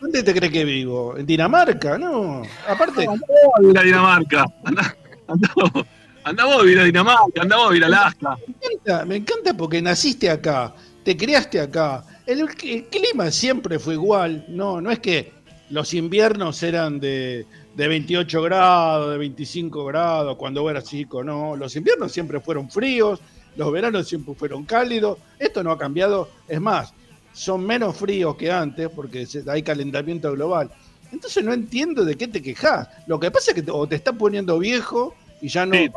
¿dónde 0.00 0.22
te 0.22 0.34
crees 0.34 0.52
que 0.52 0.64
vivo? 0.64 1.16
¿En 1.16 1.26
Dinamarca? 1.26 1.98
No. 1.98 2.42
Aparte, 2.68 3.06
Andá 3.06 3.26
vos 3.26 3.52
a 3.58 3.62
ir 3.62 3.78
a 3.78 3.82
Dinamarca. 3.82 4.46
Andá, 4.64 4.96
andá 5.26 5.50
vos. 5.56 5.86
Andá 6.24 6.44
vos 6.44 6.62
a 6.62 6.66
ir 6.66 6.78
a 6.78 6.84
Dinamarca, 6.84 7.42
andá 7.42 7.56
vos 7.56 7.72
a 7.72 7.76
ir 7.76 7.82
a 7.84 7.86
Alaska. 7.86 8.36
Me 8.46 8.54
encanta, 8.54 9.04
me 9.06 9.16
encanta 9.16 9.54
porque 9.54 9.80
naciste 9.80 10.30
acá, 10.30 10.74
te 11.02 11.16
criaste 11.16 11.60
acá. 11.60 12.04
El, 12.26 12.40
el 12.40 12.84
clima 12.84 13.30
siempre 13.30 13.78
fue 13.78 13.94
igual. 13.94 14.44
No, 14.48 14.80
no 14.80 14.90
es 14.90 14.98
que 14.98 15.32
los 15.70 15.94
inviernos 15.94 16.62
eran 16.62 17.00
de, 17.00 17.46
de 17.74 17.88
28 17.88 18.42
grados, 18.42 19.12
de 19.12 19.18
25 19.18 19.84
grados 19.86 20.36
cuando 20.36 20.62
vos 20.62 20.70
eras 20.70 20.84
chico. 20.84 21.24
No, 21.24 21.56
los 21.56 21.74
inviernos 21.76 22.12
siempre 22.12 22.40
fueron 22.40 22.70
fríos, 22.70 23.20
los 23.58 23.70
veranos 23.72 24.08
siempre 24.08 24.34
fueron 24.34 24.64
cálidos. 24.64 25.18
Esto 25.38 25.62
no 25.62 25.70
ha 25.72 25.78
cambiado. 25.78 26.30
Es 26.48 26.60
más, 26.60 26.94
son 27.34 27.66
menos 27.66 27.96
fríos 27.96 28.36
que 28.36 28.50
antes 28.50 28.88
porque 28.88 29.26
hay 29.48 29.62
calentamiento 29.62 30.32
global. 30.32 30.70
Entonces 31.12 31.44
no 31.44 31.52
entiendo 31.52 32.04
de 32.04 32.16
qué 32.16 32.28
te 32.28 32.40
quejas. 32.40 32.88
Lo 33.06 33.18
que 33.20 33.30
pasa 33.30 33.50
es 33.50 33.54
que 33.56 33.62
te, 33.62 33.70
o 33.70 33.86
te 33.86 33.96
está 33.96 34.12
poniendo 34.12 34.58
viejo 34.58 35.14
y 35.40 35.48
ya 35.48 35.66
no, 35.66 35.74
Sí, 35.74 35.90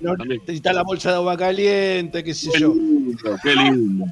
no- 0.00 0.14
está 0.46 0.72
la 0.72 0.82
bolsa 0.82 1.10
de 1.10 1.16
agua 1.16 1.36
caliente, 1.36 2.22
qué 2.22 2.34
sé 2.34 2.50
Qué 2.52 2.60
yo. 2.60 2.74
lindo, 2.74 3.36
qué 3.42 3.54
lindo. 3.54 4.06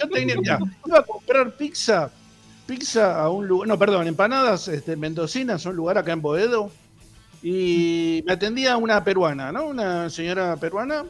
Yo 0.00 0.08
tenía- 0.08 0.36
mirá, 0.36 0.58
iba 0.86 0.98
a 0.98 1.02
comprar 1.02 1.56
pizza, 1.56 2.10
pizza 2.66 3.20
a 3.20 3.30
un 3.30 3.46
lugar, 3.48 3.68
no, 3.68 3.78
perdón, 3.78 4.06
empanadas 4.06 4.68
este, 4.68 4.96
mendocinas 4.96 5.66
un 5.66 5.76
lugar 5.76 5.98
acá 5.98 6.12
en 6.12 6.22
Boedo. 6.22 6.70
Y 7.42 8.22
me 8.26 8.32
atendía 8.32 8.76
una 8.76 9.02
peruana, 9.04 9.52
¿no? 9.52 9.66
Una 9.66 10.08
señora 10.08 10.56
peruana, 10.56 11.04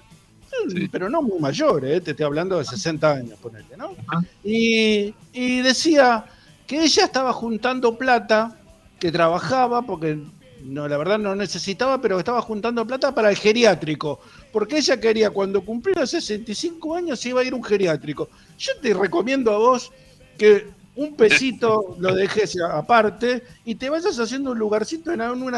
Sí. 0.68 0.88
pero 0.88 1.08
no 1.10 1.22
muy 1.22 1.38
mayor, 1.38 1.84
¿eh? 1.84 2.00
te 2.00 2.12
estoy 2.12 2.26
hablando 2.26 2.58
de 2.58 2.64
60 2.64 3.12
años, 3.12 3.38
ponele, 3.40 3.76
¿no? 3.76 3.94
Y, 4.42 5.14
y 5.32 5.60
decía 5.62 6.24
que 6.66 6.82
ella 6.82 7.04
estaba 7.04 7.32
juntando 7.32 7.96
plata, 7.96 8.56
que 8.98 9.12
trabajaba, 9.12 9.82
porque 9.82 10.18
no, 10.64 10.88
la 10.88 10.96
verdad 10.96 11.18
no 11.18 11.34
necesitaba, 11.34 12.00
pero 12.00 12.18
estaba 12.18 12.40
juntando 12.40 12.86
plata 12.86 13.14
para 13.14 13.30
el 13.30 13.36
geriátrico, 13.36 14.20
porque 14.52 14.78
ella 14.78 14.98
quería 14.98 15.30
cuando 15.30 15.64
cumpliera 15.64 16.06
65 16.06 16.96
años 16.96 17.24
iba 17.26 17.42
a 17.42 17.44
ir 17.44 17.52
a 17.52 17.56
un 17.56 17.64
geriátrico. 17.64 18.28
Yo 18.58 18.72
te 18.80 18.94
recomiendo 18.94 19.52
a 19.52 19.58
vos 19.58 19.92
que 20.38 20.68
un 20.96 21.16
pesito 21.16 21.96
lo 21.98 22.14
dejes 22.14 22.56
aparte 22.60 23.42
y 23.64 23.74
te 23.74 23.90
vayas 23.90 24.18
haciendo 24.18 24.52
un 24.52 24.58
lugarcito 24.58 25.12
en 25.12 25.20
un 25.20 25.54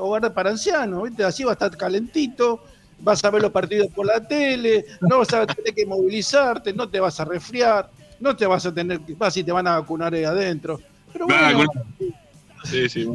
hogar 0.00 0.34
para 0.34 0.50
ancianos, 0.50 1.04
¿viste? 1.04 1.24
Así 1.24 1.44
va 1.44 1.52
a 1.52 1.54
estar 1.54 1.74
calentito, 1.76 2.62
vas 3.02 3.22
a 3.24 3.30
ver 3.30 3.42
los 3.42 3.50
partidos 3.50 3.88
por 3.92 4.06
la 4.06 4.20
tele, 4.26 4.84
no 5.02 5.18
vas 5.18 5.32
a 5.34 5.46
tener 5.46 5.74
que 5.74 5.84
movilizarte, 5.86 6.72
no 6.72 6.88
te 6.88 7.00
vas 7.00 7.18
a 7.20 7.24
resfriar, 7.24 7.90
no 8.20 8.34
te 8.36 8.46
vas 8.46 8.64
a 8.64 8.72
tener 8.72 9.00
que, 9.00 9.14
vas 9.14 9.36
y 9.36 9.44
te 9.44 9.52
van 9.52 9.66
a 9.66 9.78
vacunar 9.80 10.14
ahí 10.14 10.24
adentro. 10.24 10.80
Pero 11.12 11.26
bueno, 11.26 11.42
vacunar. 11.58 11.84
Sí, 12.64 12.88
sí. 12.88 13.08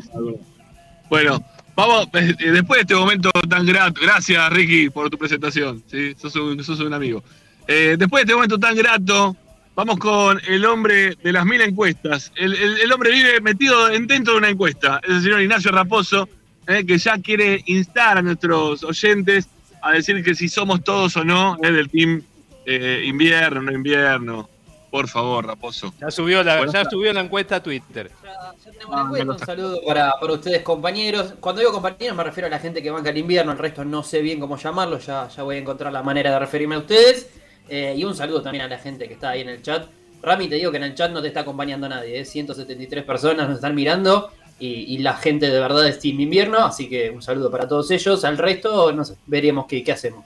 Bueno, 1.09 1.41
vamos, 1.75 2.07
eh, 2.13 2.35
después 2.51 2.79
de 2.79 2.81
este 2.81 2.95
momento 2.95 3.31
tan 3.49 3.65
grato, 3.65 3.99
gracias 4.01 4.49
Ricky 4.51 4.89
por 4.89 5.09
tu 5.09 5.17
presentación, 5.17 5.81
¿sí? 5.87 6.13
sos, 6.17 6.35
un, 6.35 6.61
sos 6.63 6.79
un 6.81 6.93
amigo. 6.93 7.23
Eh, 7.67 7.95
después 7.97 8.21
de 8.21 8.23
este 8.25 8.35
momento 8.35 8.57
tan 8.59 8.75
grato, 8.75 9.35
vamos 9.75 9.97
con 9.99 10.39
el 10.47 10.65
hombre 10.65 11.15
de 11.23 11.31
las 11.31 11.45
mil 11.45 11.61
encuestas. 11.61 12.31
El, 12.35 12.53
el- 12.55 12.77
el 12.81 12.91
hombre 12.91 13.11
vive 13.11 13.39
metido 13.41 13.89
en- 13.89 14.07
dentro 14.07 14.33
de 14.33 14.39
una 14.39 14.49
encuesta, 14.49 14.99
es 15.03 15.09
el 15.11 15.21
señor 15.23 15.41
Ignacio 15.41 15.71
Raposo, 15.71 16.27
eh, 16.67 16.85
que 16.85 16.97
ya 16.97 17.17
quiere 17.19 17.63
instar 17.67 18.17
a 18.17 18.21
nuestros 18.21 18.83
oyentes 18.83 19.47
a 19.81 19.91
decir 19.91 20.23
que 20.23 20.35
si 20.35 20.47
somos 20.47 20.83
todos 20.83 21.15
o 21.17 21.23
no 21.23 21.57
eh, 21.63 21.71
del 21.71 21.89
team 21.89 22.21
eh, 22.65 23.03
invierno, 23.05 23.61
no 23.61 23.71
invierno. 23.71 24.49
Por 24.89 25.07
favor, 25.09 25.45
Raposo. 25.45 25.93
Ya 25.99 26.09
subió 26.09 26.41
la, 26.43 26.65
ya 26.71 26.85
subió 26.85 27.11
la 27.11 27.19
encuesta 27.19 27.57
a 27.57 27.63
Twitter. 27.63 28.09
Ya, 28.23 28.53
ya 28.63 28.71
tenemos 28.71 28.87
una 28.87 29.01
encuesta, 29.03 29.31
un 29.31 29.39
saludo 29.39 29.81
para, 29.85 30.13
para 30.19 30.33
ustedes 30.33 30.61
compañeros. 30.61 31.33
Cuando 31.39 31.59
digo 31.59 31.73
compañeros 31.73 32.15
me 32.15 32.23
refiero 32.23 32.47
a 32.47 32.49
la 32.49 32.59
gente 32.59 32.81
que 32.81 32.89
banca 32.89 33.09
el 33.09 33.17
invierno, 33.17 33.51
el 33.51 33.57
resto 33.57 33.83
no 33.83 34.01
sé 34.01 34.21
bien 34.21 34.39
cómo 34.39 34.57
llamarlo, 34.57 34.97
ya, 34.99 35.27
ya 35.27 35.43
voy 35.43 35.57
a 35.57 35.59
encontrar 35.59 35.91
la 35.91 36.03
manera 36.03 36.31
de 36.31 36.39
referirme 36.39 36.75
a 36.75 36.79
ustedes. 36.79 37.29
Eh, 37.69 37.95
y 37.97 38.03
un 38.05 38.15
saludo 38.15 38.41
también 38.41 38.63
a 38.63 38.67
la 38.69 38.77
gente 38.77 39.07
que 39.07 39.13
está 39.13 39.31
ahí 39.31 39.41
en 39.41 39.49
el 39.49 39.61
chat. 39.61 39.87
Rami, 40.21 40.47
te 40.47 40.55
digo 40.55 40.71
que 40.71 40.77
en 40.77 40.83
el 40.83 40.95
chat 40.95 41.11
no 41.11 41.21
te 41.21 41.27
está 41.27 41.41
acompañando 41.41 41.87
nadie, 41.89 42.21
¿eh? 42.21 42.25
173 42.25 43.03
personas 43.03 43.47
nos 43.47 43.57
están 43.57 43.75
mirando 43.75 44.31
y, 44.59 44.95
y 44.95 44.97
la 44.99 45.15
gente 45.15 45.49
de 45.49 45.59
verdad 45.59 45.87
es 45.87 45.99
Team 45.99 46.19
Invierno, 46.19 46.59
así 46.59 46.89
que 46.89 47.09
un 47.09 47.21
saludo 47.21 47.51
para 47.51 47.67
todos 47.67 47.89
ellos. 47.91 48.23
Al 48.25 48.37
resto, 48.37 48.91
no 48.91 49.05
sé, 49.05 49.15
veremos 49.25 49.65
qué, 49.67 49.83
qué 49.83 49.91
hacemos. 49.91 50.25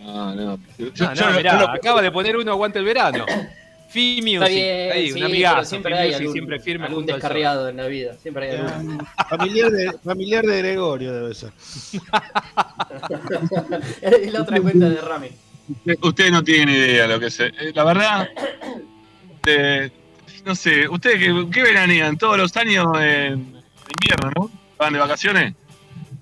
No, 0.00 0.34
no. 0.34 0.58
Yo- 0.78 0.86
No, 1.14 1.36
mirá, 1.36 1.72
acaba 1.72 2.02
de 2.02 2.10
poner 2.10 2.36
uno 2.36 2.52
aguante 2.52 2.78
el 2.78 2.84
verano. 2.84 3.24
Fi 3.90 4.20
Music, 4.20 4.42
ahí, 4.42 5.10
sí, 5.10 5.18
un 5.18 5.24
amigazo. 5.24 5.64
siempre 5.64 5.96
hay 5.96 6.12
algún, 6.12 6.32
siempre 6.34 6.60
firme 6.60 6.86
algún 6.88 7.04
sol. 7.06 7.14
descarriado 7.14 7.70
en 7.70 7.78
la 7.78 7.86
vida, 7.86 8.14
siempre 8.20 8.50
hay 8.50 8.58
algún. 8.58 9.00
eh, 9.00 9.04
familiar, 9.30 9.70
de, 9.70 9.92
familiar 10.04 10.44
de 10.44 10.58
Gregorio 10.58 11.14
debe 11.14 11.34
ser. 11.34 11.52
es 14.02 14.30
la 14.32 14.42
otra 14.42 14.60
cuenta 14.60 14.90
de 14.90 15.00
Rami. 15.00 15.28
Usted- 15.70 15.98
Usted 16.02 16.30
no 16.30 16.44
tiene 16.44 16.72
idea 16.72 17.06
lo 17.06 17.18
que 17.18 17.26
es. 17.26 17.40
eh, 17.40 17.50
La 17.74 17.84
verdad, 17.84 18.28
eh, 19.46 19.90
no 20.48 20.54
sé, 20.54 20.88
ustedes 20.88 21.18
qué, 21.18 21.46
qué 21.52 21.62
veranean 21.62 22.16
todos 22.16 22.38
los 22.38 22.56
años 22.56 22.86
en 23.00 23.54
invierno, 24.02 24.32
¿no? 24.34 24.50
¿Van 24.78 24.92
de 24.94 24.98
vacaciones? 24.98 25.54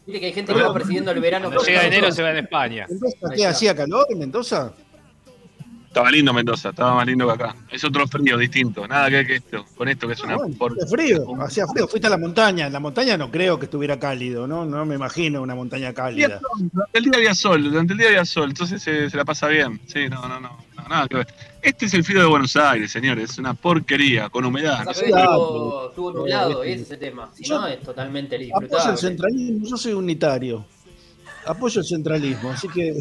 Mire 0.07 0.21
que 0.21 0.27
hay 0.27 0.33
gente 0.33 0.53
que 0.53 0.63
va 0.63 0.73
persiguiendo 0.73 1.11
el 1.13 1.21
verano. 1.21 1.47
Cuando 1.47 1.65
llega 1.65 1.85
enero 1.85 2.11
se 2.13 2.23
va 2.23 2.29
a 2.31 2.39
España. 2.39 2.87
¿Mendoza 2.89 3.17
Ahí 3.31 3.37
qué 3.37 3.47
hacía 3.47 3.75
calor 3.75 4.07
en 4.11 4.19
Mendoza? 4.19 4.73
Estaba 5.89 6.11
lindo 6.11 6.33
Mendoza, 6.35 6.69
estaba 6.71 6.95
más 6.95 7.07
lindo 7.07 7.27
que 7.27 7.33
acá. 7.33 7.57
Es 7.71 7.83
otro 7.85 8.07
frío 8.07 8.37
distinto, 8.37 8.87
nada 8.87 9.09
que 9.09 9.15
ver 9.17 9.27
que 9.27 9.35
esto, 9.37 9.65
con 9.77 9.89
esto 9.89 10.07
que 10.07 10.13
es 10.13 10.21
una 10.23 10.35
Ah, 10.35 10.37
bueno, 10.37 10.55
por- 10.59 10.73
hacía 10.73 10.87
frío, 10.87 11.25
hacía 11.43 11.67
frío. 11.67 11.89
Fuiste 11.89 12.07
a 12.07 12.11
la 12.11 12.19
montaña. 12.19 12.67
En 12.67 12.73
la 12.73 12.81
montaña 12.81 13.17
no 13.17 13.31
creo 13.31 13.59
que 13.59 13.65
estuviera 13.65 13.99
cálido, 13.99 14.47
¿no? 14.47 14.67
No 14.67 14.85
me 14.85 14.95
imagino 14.97 15.41
una 15.41 15.55
montaña 15.55 15.95
cálida. 15.95 16.39
El 16.93 17.05
día 17.05 17.13
había 17.17 17.35
sol, 17.35 17.63
durante 17.71 17.95
el 17.95 17.99
día 17.99 18.09
había 18.09 18.25
sol, 18.27 18.51
entonces 18.51 18.83
se, 18.83 19.09
se 19.09 19.17
la 19.17 19.25
pasa 19.25 19.47
bien. 19.49 19.81
Sí, 19.87 20.09
no, 20.11 20.21
no, 20.29 20.39
no, 20.39 20.41
no, 20.41 20.59
nada 20.89 21.09
que 21.09 21.17
ver. 21.17 21.27
Este 21.63 21.87
es 21.87 21.95
el 21.95 22.05
frío 22.05 22.21
de 22.21 22.27
Buenos 22.27 22.57
Aires, 22.57 22.91
señores, 22.93 23.31
es 23.31 23.39
una 23.39 23.55
porquería, 23.55 24.29
con 24.29 24.45
humedad. 24.45 24.85
no 24.85 24.95
sé. 24.95 25.07
estuvo, 25.07 25.89
estuvo 25.89 26.13
nublado, 26.13 26.63
ese 26.63 26.83
es 26.83 26.91
el 26.93 26.99
tema. 26.99 27.31
Si 27.35 27.49
no, 27.49 27.67
es 27.67 27.81
totalmente 27.83 28.37
Apoyo 28.37 28.55
el 28.57 28.63
disfrutable. 28.63 28.97
centralismo, 28.97 29.67
yo 29.67 29.77
soy 29.77 29.93
unitario. 29.95 30.65
Apoyo 31.45 31.81
el 31.81 31.87
centralismo, 31.87 32.51
así 32.51 32.69
que 32.69 32.95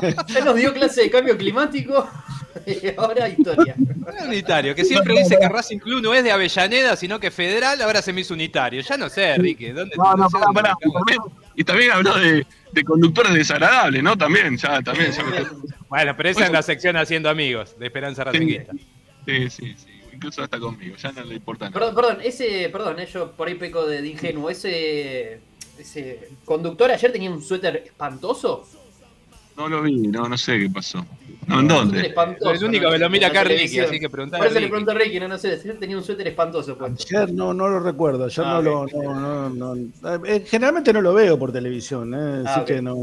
Ya 0.28 0.44
nos 0.44 0.56
dio 0.56 0.72
clase 0.72 1.02
de 1.02 1.10
cambio 1.10 1.36
climático 1.36 2.08
y 2.66 2.88
ahora 2.98 3.28
historia. 3.28 3.74
Un 3.78 4.28
unitario, 4.28 4.74
que 4.74 4.84
siempre 4.84 5.14
dice 5.18 5.38
que 5.38 5.48
Racing 5.48 5.78
Club 5.78 6.02
no 6.02 6.14
es 6.14 6.24
de 6.24 6.32
Avellaneda, 6.32 6.96
sino 6.96 7.20
que 7.20 7.30
federal, 7.30 7.80
ahora 7.82 8.00
se 8.02 8.12
me 8.12 8.22
hizo 8.22 8.32
unitario. 8.34 8.80
Ya 8.80 8.96
no 8.96 9.08
sé, 9.10 9.36
Ricky. 9.36 9.72
¿dónde, 9.72 9.94
No, 9.96 10.14
no, 10.14 10.28
sé 10.28 10.38
pará, 10.38 10.46
dónde 10.46 10.62
pará. 10.62 10.74
me 10.80 10.88
Y 10.88 10.92
también, 10.92 11.18
y 11.54 11.64
también 11.64 11.90
habló 11.92 12.14
de, 12.14 12.46
de 12.72 12.84
conductores 12.84 13.32
desagradables, 13.34 14.02
¿no? 14.02 14.16
También, 14.16 14.56
ya, 14.56 14.80
también. 14.82 15.12
ya 15.12 15.22
me- 15.24 15.46
Bueno, 15.88 16.14
pero 16.16 16.28
esa 16.30 16.44
es 16.46 16.52
la 16.52 16.62
sección 16.62 16.96
Haciendo 16.96 17.28
Amigos, 17.28 17.78
de 17.78 17.86
Esperanza 17.86 18.24
Racinguista. 18.24 18.72
Sí, 19.26 19.50
sí, 19.50 19.74
sí. 19.76 19.88
Incluso 20.12 20.42
hasta 20.42 20.58
conmigo, 20.60 20.96
ya 20.96 21.10
no 21.12 21.24
le 21.24 21.34
importa 21.36 21.64
nada. 21.70 21.74
Perdón, 21.78 21.94
perdón, 21.94 22.18
ese, 22.22 22.68
perdón, 22.70 23.00
eh, 23.00 23.06
yo 23.12 23.32
por 23.32 23.48
ahí 23.48 23.54
peco 23.54 23.86
de, 23.86 24.00
de 24.02 24.08
ingenuo. 24.08 24.50
Ese, 24.50 25.40
ese 25.78 26.28
conductor 26.44 26.90
ayer 26.90 27.10
tenía 27.12 27.30
un 27.30 27.42
suéter 27.42 27.76
espantoso. 27.86 28.66
No 29.56 29.68
lo 29.68 29.82
vi, 29.82 29.96
no, 29.96 30.28
no 30.28 30.38
sé 30.38 30.58
qué 30.58 30.70
pasó. 30.70 31.04
No, 31.46 31.60
¿en 31.60 31.68
dónde? 31.68 32.00
Espantoso, 32.06 32.50
el 32.52 32.64
único 32.64 32.90
que 32.90 32.98
lo 32.98 33.10
mira 33.10 33.26
acá 33.28 33.42
Ricky, 33.44 33.80
así 33.80 33.98
que 33.98 34.08
Por 34.08 34.12
preguntale. 34.18 34.46
eso 34.46 34.60
le 34.60 34.68
pregunto 34.68 34.92
a 34.92 34.94
Ricky, 34.94 35.18
no, 35.20 35.28
no 35.28 35.38
sé, 35.38 35.52
ayer 35.52 35.78
tenía 35.78 35.96
un 35.96 36.04
suéter 36.04 36.28
espantoso 36.28 36.78
puesto. 36.78 37.04
Ayer 37.18 37.32
no, 37.34 37.52
no 37.52 37.68
lo 37.68 37.80
recuerdo, 37.80 38.24
ayer 38.26 38.44
Ah, 38.46 38.54
no 38.54 38.62
lo. 38.62 38.86
No, 38.86 39.50
no, 39.50 39.74
no. 39.74 40.24
Eh, 40.26 40.44
generalmente 40.46 40.92
no 40.92 41.00
lo 41.02 41.12
veo 41.12 41.38
por 41.38 41.52
televisión, 41.52 42.14
eh, 42.14 42.42
así 42.46 42.58
Ah, 42.58 42.60
ok. 42.62 42.66
que 42.66 42.82
no. 42.82 42.94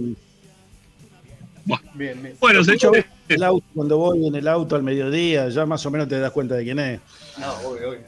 Bien, 1.93 2.21
bien. 2.21 2.35
Bueno, 2.39 2.61
Escucho 2.61 2.79
señores, 2.91 3.05
el 3.27 3.43
auto, 3.43 3.65
cuando 3.75 3.97
voy 3.97 4.25
en 4.25 4.33
el 4.35 4.47
auto 4.47 4.75
al 4.75 4.83
mediodía, 4.83 5.49
ya 5.49 5.65
más 5.67 5.85
o 5.85 5.91
menos 5.91 6.07
te 6.07 6.17
das 6.19 6.31
cuenta 6.31 6.55
de 6.55 6.63
quién 6.63 6.79
es. 6.79 6.99
No, 7.37 7.53
obvio, 7.69 7.89
obvio. 7.89 7.99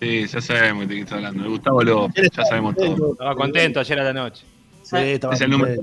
sí, 0.00 0.26
ya 0.26 0.40
sabemos 0.40 0.82
de 0.88 0.94
quién 0.94 1.02
está 1.04 1.16
hablando. 1.16 1.42
De 1.42 1.48
Gustavo 1.50 1.82
López, 1.82 2.30
ya 2.34 2.44
sabemos 2.44 2.76
todo. 2.76 3.12
Estaba 3.12 3.34
contento 3.34 3.80
ayer 3.80 3.98
a 4.00 4.04
la 4.04 4.12
noche. 4.14 4.44
Sí, 4.84 4.96
estaba 4.96 5.34
Es 5.34 5.40
el 5.42 5.50
número-. 5.50 5.82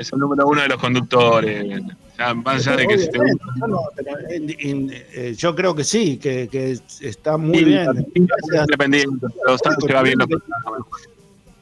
Es 0.00 0.10
el 0.14 0.18
número 0.18 0.46
uno 0.46 0.62
de 0.62 0.68
los 0.68 0.78
conductores. 0.78 1.82
Ya, 2.18 2.32
más 2.32 2.66
allá 2.66 2.78
de 2.78 2.86
que 2.86 2.98
si 2.98 3.10
te 3.10 3.18
gusta. 3.18 3.44
yo 3.60 3.66
no, 3.66 3.80
pero, 3.94 4.18
eh, 4.30 4.56
in- 4.60 4.90
eh, 5.12 5.34
yo 5.36 5.54
creo 5.54 5.74
que 5.74 5.84
sí, 5.84 6.16
que, 6.16 6.48
que 6.48 6.78
está 7.02 7.36
muy 7.36 7.58
Sí, 7.58 7.64
bien. 7.66 8.06
Independiente, 8.14 9.26
pero 9.44 9.58
sabe 9.58 9.76
que 9.86 9.92
va 9.92 10.02
bien 10.02 10.18
los. 10.18 10.28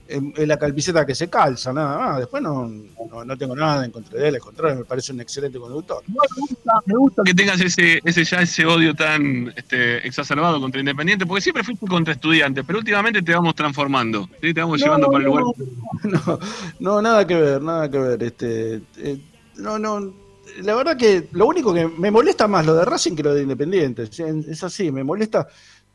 Es 0.09 0.49
la 0.49 0.59
calpiceta 0.59 1.05
que 1.05 1.15
se 1.15 1.29
calza, 1.29 1.71
nada 1.71 1.99
más. 1.99 2.19
Después 2.21 2.43
no, 2.43 2.67
no, 3.11 3.25
no 3.27 3.37
tengo 3.37 3.55
nada 3.55 3.85
en 3.85 3.91
contra 3.91 4.19
de 4.19 4.29
él, 4.29 4.35
al 4.37 4.41
contrario, 4.41 4.79
me 4.79 4.85
parece 4.85 5.13
un 5.13 5.21
excelente 5.21 5.59
conductor. 5.59 6.03
Me 6.07 6.15
gusta, 6.41 6.73
me 6.87 6.95
gusta 6.97 7.23
que 7.25 7.35
tengas 7.35 7.61
ese, 7.61 8.01
ese 8.03 8.25
ya 8.25 8.41
ese 8.41 8.65
odio 8.65 8.95
tan 8.95 9.53
este, 9.55 10.07
exacerbado 10.07 10.61
contra 10.61 10.81
Independiente, 10.81 11.27
porque 11.27 11.43
siempre 11.43 11.63
fuiste 11.63 11.87
contra 11.87 12.15
estudiantes, 12.15 12.65
pero 12.67 12.79
últimamente 12.79 13.21
te 13.21 13.35
vamos 13.35 13.55
transformando, 13.55 14.29
¿sí? 14.41 14.55
te 14.55 14.61
vamos 14.61 14.81
llevando 14.81 15.11
para 15.11 15.19
el 15.19 15.25
lugar. 15.25 15.45
No, 16.05 16.39
no, 16.81 17.03
nada 17.03 17.27
que 17.27 17.35
ver, 17.35 17.63
nada 17.63 17.91
que 17.91 17.99
ver. 17.99 18.23
Este, 18.23 18.81
eh, 18.97 19.21
no, 19.57 19.79
no. 19.79 20.15
La 20.63 20.75
verdad 20.75 20.97
que 20.97 21.29
lo 21.33 21.47
único 21.47 21.75
que 21.75 21.87
me 21.87 22.11
molesta 22.11 22.49
más 22.49 22.65
lo 22.65 22.75
de 22.75 22.85
Racing 22.85 23.15
que 23.15 23.23
lo 23.23 23.35
de 23.35 23.43
Independiente. 23.43 24.05
Es 24.05 24.65
así, 24.65 24.91
me 24.91 25.05
molesta, 25.05 25.47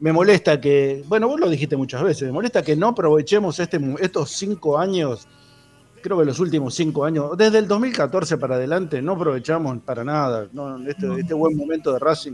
me 0.04 0.12
molesta 0.12 0.60
que, 0.60 1.02
bueno, 1.08 1.30
vos 1.30 1.39
lo 1.39 1.50
dijiste 1.50 1.78
muchas 1.78 2.04
veces, 2.04 2.24
me 2.24 2.34
molesta 2.34 2.62
que 2.62 2.76
no 2.76 2.89
aprovechemos 2.89 3.58
este, 3.62 3.80
estos 4.02 4.32
cinco 4.32 4.78
años, 4.78 5.30
creo 6.02 6.20
que 6.20 6.26
los 6.26 6.39
últimos 6.42 6.76
cinco 6.76 7.06
años, 7.06 7.38
desde 7.38 7.60
el 7.60 7.70
2014 7.70 8.38
para 8.38 8.56
adelante, 8.56 9.02
no 9.02 9.13
aprovechamos 9.13 9.78
para 9.80 10.04
nada. 10.04 10.50
No, 10.52 10.78
este, 10.89 11.08
este 11.22 11.34
buen 11.34 11.56
momento 11.56 11.94
de 11.94 12.00
Racing 12.00 12.34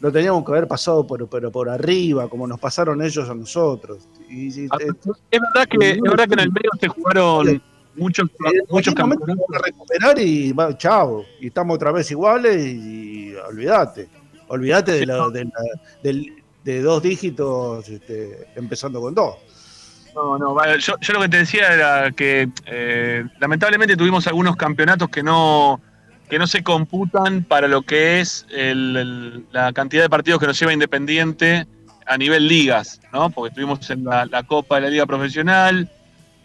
lo 0.00 0.12
teníamos 0.12 0.44
que 0.44 0.52
haber 0.52 0.68
pasado 0.68 1.06
por, 1.06 1.26
por, 1.26 1.50
por 1.50 1.70
arriba, 1.70 2.28
como 2.28 2.46
nos 2.46 2.60
pasaron 2.60 3.00
ellos 3.00 3.30
a 3.30 3.34
nosotros. 3.34 4.06
Y, 4.28 4.64
y- 4.64 4.68
Ah, 4.70 4.76
Es 5.30 5.40
verdad 5.40 5.66
que, 5.70 5.90
es 5.92 6.00
verdad 6.02 6.26
que 6.28 6.34
en 6.34 6.40
el 6.40 6.52
medio 6.52 6.70
se 6.78 6.88
jugaron 6.88 7.62
muchos, 7.96 8.28
muchos 8.68 8.94
campeonatos. 8.94 9.26
vamos 9.36 9.46
a 9.54 9.58
recuperar 9.66 10.18
y 10.18 10.52
va, 10.52 10.76
chao. 10.76 11.24
Y 11.40 11.46
estamos 11.46 11.76
otra 11.76 11.92
vez 11.92 12.10
iguales 12.10 12.62
y, 12.62 13.30
y 13.30 13.34
olvídate. 13.36 14.08
Olvídate 14.48 14.92
de, 14.92 15.06
la- 15.06 15.28
de, 15.30 15.44
la- 15.46 15.50
del- 16.02 16.39
de 16.64 16.82
dos 16.82 17.02
dígitos 17.02 17.88
este, 17.88 18.48
empezando 18.56 19.00
con 19.00 19.14
dos. 19.14 19.36
No, 20.14 20.36
no, 20.38 20.76
yo, 20.76 20.94
yo 21.00 21.14
lo 21.14 21.20
que 21.20 21.28
te 21.28 21.36
decía 21.38 21.72
era 21.72 22.10
que 22.10 22.48
eh, 22.66 23.24
lamentablemente 23.38 23.96
tuvimos 23.96 24.26
algunos 24.26 24.56
campeonatos 24.56 25.08
que 25.08 25.22
no, 25.22 25.80
que 26.28 26.38
no 26.38 26.46
se 26.48 26.62
computan 26.64 27.44
para 27.44 27.68
lo 27.68 27.82
que 27.82 28.20
es 28.20 28.44
el- 28.50 29.46
la 29.52 29.72
cantidad 29.72 30.02
de 30.02 30.10
partidos 30.10 30.40
que 30.40 30.46
nos 30.48 30.58
lleva 30.58 30.72
Independiente 30.72 31.66
a 32.06 32.18
nivel 32.18 32.48
ligas, 32.48 33.00
¿no? 33.12 33.30
Porque 33.30 33.50
estuvimos 33.50 33.88
en 33.90 34.04
la, 34.04 34.26
la 34.26 34.42
Copa 34.42 34.76
de 34.76 34.80
la 34.82 34.88
Liga 34.90 35.06
Profesional, 35.06 35.88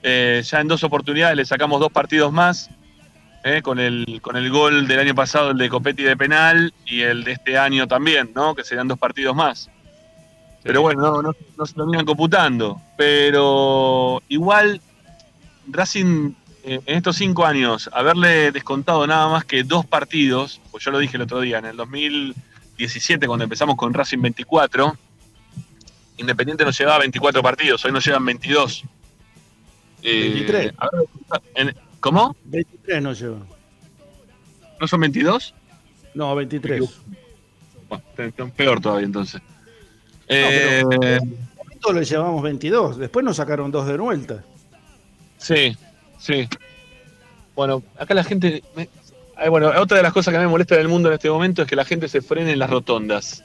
eh, 0.03 0.43
ya 0.45 0.61
en 0.61 0.67
dos 0.67 0.83
oportunidades 0.83 1.35
le 1.35 1.43
sacamos 1.45 1.79
dos 1.79 1.91
partidos 1.91 2.31
más, 2.31 2.69
eh, 3.43 3.63
con, 3.63 3.79
el, 3.79 4.19
con 4.21 4.35
el 4.37 4.51
gol 4.51 4.87
del 4.87 4.99
año 4.99 5.15
pasado, 5.15 5.51
el 5.51 5.57
de 5.57 5.69
Copetti 5.69 6.03
de 6.03 6.15
penal, 6.15 6.71
y 6.85 7.01
el 7.01 7.23
de 7.23 7.31
este 7.31 7.57
año 7.57 7.87
también, 7.87 8.31
¿no? 8.35 8.53
Que 8.53 8.63
serían 8.63 8.87
dos 8.87 8.99
partidos 8.99 9.35
más. 9.35 9.71
Pero 10.65 10.81
bueno, 10.81 10.99
no, 11.03 11.21
no, 11.21 11.35
no 11.57 11.65
se 11.67 11.75
terminan 11.75 12.05
computando. 12.05 12.81
Pero 12.97 14.23
igual, 14.29 14.81
Racing 15.67 16.31
eh, 16.63 16.79
en 16.87 16.97
estos 16.97 17.17
cinco 17.17 17.45
años, 17.45 17.87
haberle 17.93 18.51
descontado 18.51 19.05
nada 19.05 19.29
más 19.29 19.45
que 19.45 19.63
dos 19.63 19.85
partidos, 19.85 20.59
pues 20.71 20.83
yo 20.83 20.89
lo 20.89 20.97
dije 20.97 21.17
el 21.17 21.21
otro 21.21 21.39
día, 21.39 21.59
en 21.59 21.65
el 21.65 21.77
2017, 21.77 23.27
cuando 23.27 23.43
empezamos 23.43 23.75
con 23.75 23.93
Racing 23.93 24.19
24, 24.21 24.97
Independiente 26.17 26.65
nos 26.65 26.75
llevaba 26.79 26.97
24 26.99 27.43
partidos, 27.43 27.85
hoy 27.85 27.91
nos 27.91 28.03
llevan 28.03 28.25
22. 28.25 28.83
Eh, 30.01 30.21
23. 30.33 30.73
a 30.79 30.89
ver, 30.89 31.41
en- 31.55 31.75
¿Cómo? 31.99 32.35
23 32.45 33.03
no 33.03 33.13
lleva. 33.13 33.37
¿No 34.81 34.87
son 34.87 34.99
22? 35.01 35.53
No, 36.15 36.33
23. 36.35 36.89
Bueno, 37.89 38.51
peor 38.55 38.79
todavía 38.81 39.05
entonces. 39.05 39.41
Pero- 40.27 40.91
Eh, 41.01 41.19
Todos 41.81 41.95
le 41.95 42.05
llevamos 42.05 42.41
22. 42.41 42.97
Después 42.97 43.23
nos 43.23 43.37
sacaron 43.37 43.71
dos 43.71 43.85
de 43.87 43.97
vuelta. 43.97 44.43
Sí, 45.37 45.77
sí. 46.19 46.47
Bueno, 47.55 47.83
acá 47.99 48.13
la 48.13 48.23
gente. 48.23 48.63
me- 48.75 48.89
bueno, 49.49 49.71
otra 49.79 49.97
de 49.97 50.03
las 50.03 50.13
cosas 50.13 50.33
que 50.33 50.39
me 50.39 50.47
molesta 50.47 50.75
del 50.75 50.87
mundo 50.87 51.09
en 51.09 51.15
este 51.15 51.29
momento 51.29 51.61
es 51.61 51.67
que 51.67 51.75
la 51.75 51.85
gente 51.85 52.07
se 52.07 52.21
frene 52.21 52.53
en 52.53 52.59
las 52.59 52.69
rotondas. 52.69 53.43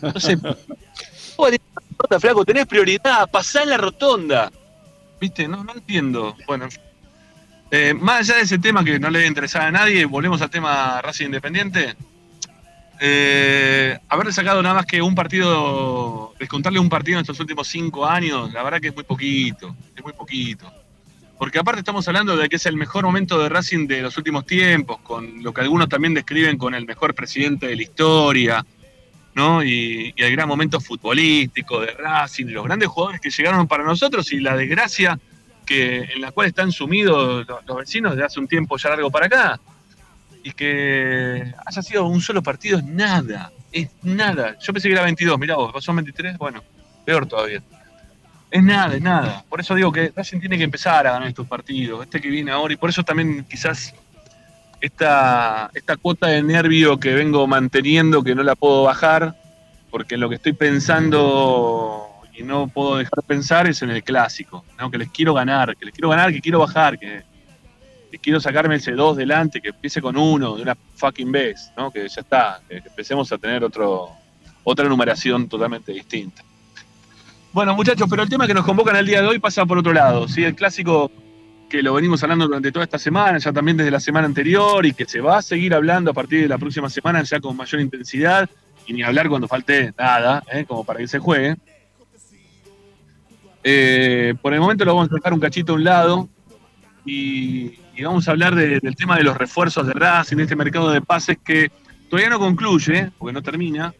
No 0.00 0.18
sé. 0.18 0.38
¿cómo 0.38 1.48
tenés 1.48 1.60
la 1.74 1.82
rotonda, 1.98 2.20
flaco? 2.20 2.44
Tenés 2.44 2.66
prioridad, 2.66 3.28
pasá 3.30 3.62
en 3.62 3.70
la 3.70 3.76
rotonda. 3.76 4.50
¿Viste? 5.20 5.46
No, 5.48 5.62
no 5.64 5.72
entiendo. 5.74 6.34
Bueno. 6.46 6.68
Eh, 7.70 7.92
más 7.94 8.20
allá 8.20 8.36
de 8.36 8.42
ese 8.42 8.58
tema 8.58 8.84
que 8.84 8.98
no 8.98 9.10
le 9.10 9.18
debe 9.18 9.28
interesar 9.28 9.62
a 9.62 9.70
nadie, 9.72 10.04
volvemos 10.06 10.40
al 10.40 10.48
tema 10.50 11.02
Racing 11.02 11.26
Independiente. 11.26 11.94
Eh, 12.98 13.98
haberle 14.08 14.32
sacado 14.32 14.62
nada 14.62 14.76
más 14.76 14.86
que 14.86 15.02
un 15.02 15.14
partido, 15.14 16.32
descontarle 16.38 16.78
un 16.78 16.88
partido 16.88 17.18
en 17.18 17.22
estos 17.22 17.38
últimos 17.40 17.68
cinco 17.68 18.06
años, 18.06 18.52
la 18.52 18.62
verdad 18.62 18.80
que 18.80 18.88
es 18.88 18.94
muy 18.94 19.04
poquito, 19.04 19.76
es 19.94 20.02
muy 20.02 20.12
poquito. 20.12 20.72
Porque 21.38 21.58
aparte 21.58 21.80
estamos 21.80 22.08
hablando 22.08 22.34
de 22.36 22.48
que 22.48 22.56
es 22.56 22.64
el 22.64 22.76
mejor 22.76 23.04
momento 23.04 23.38
de 23.38 23.50
Racing 23.50 23.86
de 23.86 24.00
los 24.00 24.16
últimos 24.16 24.46
tiempos, 24.46 24.98
con 25.02 25.42
lo 25.42 25.52
que 25.52 25.60
algunos 25.60 25.88
también 25.88 26.14
describen 26.14 26.56
con 26.56 26.74
el 26.74 26.86
mejor 26.86 27.14
presidente 27.14 27.66
de 27.66 27.76
la 27.76 27.82
historia, 27.82 28.66
¿no? 29.34 29.62
Y, 29.62 30.14
el 30.16 30.32
gran 30.32 30.48
momento 30.48 30.80
futbolístico 30.80 31.80
de 31.80 31.92
Racing, 31.92 32.46
los 32.46 32.64
grandes 32.64 32.88
jugadores 32.88 33.20
que 33.20 33.28
llegaron 33.28 33.68
para 33.68 33.84
nosotros 33.84 34.32
y 34.32 34.40
la 34.40 34.56
desgracia 34.56 35.18
que, 35.66 35.98
en 36.14 36.22
la 36.22 36.32
cual 36.32 36.46
están 36.46 36.72
sumidos 36.72 37.46
los, 37.46 37.66
los 37.66 37.76
vecinos 37.76 38.16
de 38.16 38.24
hace 38.24 38.40
un 38.40 38.48
tiempo 38.48 38.78
ya 38.78 38.90
largo 38.90 39.10
para 39.10 39.26
acá. 39.26 39.60
Y 40.46 40.52
que 40.52 41.52
haya 41.66 41.82
sido 41.82 42.06
un 42.06 42.20
solo 42.20 42.40
partido 42.40 42.78
es 42.78 42.84
nada, 42.84 43.50
es 43.72 43.88
nada. 44.04 44.56
Yo 44.60 44.72
pensé 44.72 44.86
que 44.86 44.94
era 44.94 45.02
22, 45.02 45.36
mirá 45.40 45.56
vos, 45.56 45.84
son 45.84 45.96
23, 45.96 46.38
bueno, 46.38 46.62
peor 47.04 47.26
todavía. 47.26 47.60
Es 48.48 48.62
nada, 48.62 48.94
es 48.94 49.02
nada. 49.02 49.44
Por 49.48 49.58
eso 49.58 49.74
digo 49.74 49.90
que 49.90 50.12
Racing 50.14 50.38
tiene 50.38 50.56
que 50.56 50.62
empezar 50.62 51.04
a 51.04 51.14
ganar 51.14 51.26
estos 51.26 51.48
partidos, 51.48 52.04
este 52.04 52.20
que 52.20 52.28
viene 52.28 52.52
ahora, 52.52 52.74
y 52.74 52.76
por 52.76 52.90
eso 52.90 53.02
también 53.02 53.44
quizás 53.50 53.92
esta, 54.80 55.68
esta 55.74 55.96
cuota 55.96 56.28
de 56.28 56.44
nervio 56.44 57.00
que 57.00 57.12
vengo 57.12 57.44
manteniendo, 57.48 58.22
que 58.22 58.36
no 58.36 58.44
la 58.44 58.54
puedo 58.54 58.84
bajar, 58.84 59.34
porque 59.90 60.16
lo 60.16 60.28
que 60.28 60.36
estoy 60.36 60.52
pensando 60.52 62.08
y 62.32 62.44
no 62.44 62.68
puedo 62.68 62.98
dejar 62.98 63.16
de 63.16 63.22
pensar 63.26 63.66
es 63.66 63.82
en 63.82 63.90
el 63.90 64.04
clásico, 64.04 64.64
¿no? 64.78 64.92
que 64.92 64.98
les 64.98 65.10
quiero 65.10 65.34
ganar, 65.34 65.76
que 65.76 65.86
les 65.86 65.92
quiero 65.92 66.10
ganar, 66.10 66.32
que 66.32 66.40
quiero 66.40 66.60
bajar, 66.60 67.00
que, 67.00 67.24
que 67.34 67.35
quiero 68.18 68.40
sacarme 68.40 68.76
ese 68.76 68.92
2 68.92 69.16
delante, 69.16 69.60
que 69.60 69.68
empiece 69.68 70.00
con 70.00 70.16
uno 70.16 70.56
de 70.56 70.62
una 70.62 70.76
fucking 70.96 71.30
vez, 71.30 71.72
¿no? 71.76 71.90
que 71.90 72.08
ya 72.08 72.20
está, 72.20 72.60
que 72.68 72.76
empecemos 72.76 73.30
a 73.32 73.38
tener 73.38 73.64
otro, 73.64 74.10
otra 74.64 74.88
numeración 74.88 75.48
totalmente 75.48 75.92
distinta. 75.92 76.42
Bueno, 77.52 77.74
muchachos, 77.74 78.06
pero 78.10 78.22
el 78.22 78.28
tema 78.28 78.46
que 78.46 78.54
nos 78.54 78.64
convocan 78.64 78.96
el 78.96 79.06
día 79.06 79.22
de 79.22 79.28
hoy 79.28 79.38
pasa 79.38 79.64
por 79.64 79.78
otro 79.78 79.92
lado. 79.92 80.28
¿sí? 80.28 80.44
El 80.44 80.54
clásico 80.54 81.10
que 81.68 81.82
lo 81.82 81.94
venimos 81.94 82.22
hablando 82.22 82.46
durante 82.46 82.70
toda 82.70 82.84
esta 82.84 82.98
semana, 82.98 83.38
ya 83.38 83.52
también 83.52 83.76
desde 83.76 83.90
la 83.90 84.00
semana 84.00 84.26
anterior, 84.26 84.84
y 84.86 84.92
que 84.92 85.04
se 85.04 85.20
va 85.20 85.38
a 85.38 85.42
seguir 85.42 85.74
hablando 85.74 86.10
a 86.10 86.14
partir 86.14 86.42
de 86.42 86.48
la 86.48 86.58
próxima 86.58 86.88
semana 86.90 87.22
ya 87.22 87.40
con 87.40 87.56
mayor 87.56 87.80
intensidad, 87.80 88.48
y 88.86 88.92
ni 88.92 89.02
hablar 89.02 89.28
cuando 89.28 89.48
falte 89.48 89.92
nada, 89.98 90.44
¿eh? 90.52 90.64
como 90.66 90.84
para 90.84 91.00
que 91.00 91.08
se 91.08 91.18
juegue. 91.18 91.56
Eh, 93.64 94.34
por 94.40 94.54
el 94.54 94.60
momento 94.60 94.84
lo 94.84 94.94
vamos 94.94 95.10
a 95.10 95.14
dejar 95.16 95.32
un 95.32 95.40
cachito 95.40 95.72
a 95.72 95.74
un 95.74 95.82
lado 95.82 96.28
y, 97.04 97.78
y 97.96 98.02
vamos 98.04 98.28
a 98.28 98.32
hablar 98.32 98.54
de- 98.54 98.80
del 98.80 98.94
tema 98.96 99.16
de 99.16 99.22
los 99.24 99.36
refuerzos 99.36 99.86
de 99.86 99.92
Racing, 99.94 100.36
de 100.36 100.42
este 100.44 100.56
mercado 100.56 100.90
de 100.90 101.00
pases 101.00 101.38
que 101.44 101.70
todavía 102.10 102.30
no 102.30 102.38
concluye, 102.38 103.10
porque 103.18 103.32
no 103.32 103.42
termina, 103.42 103.94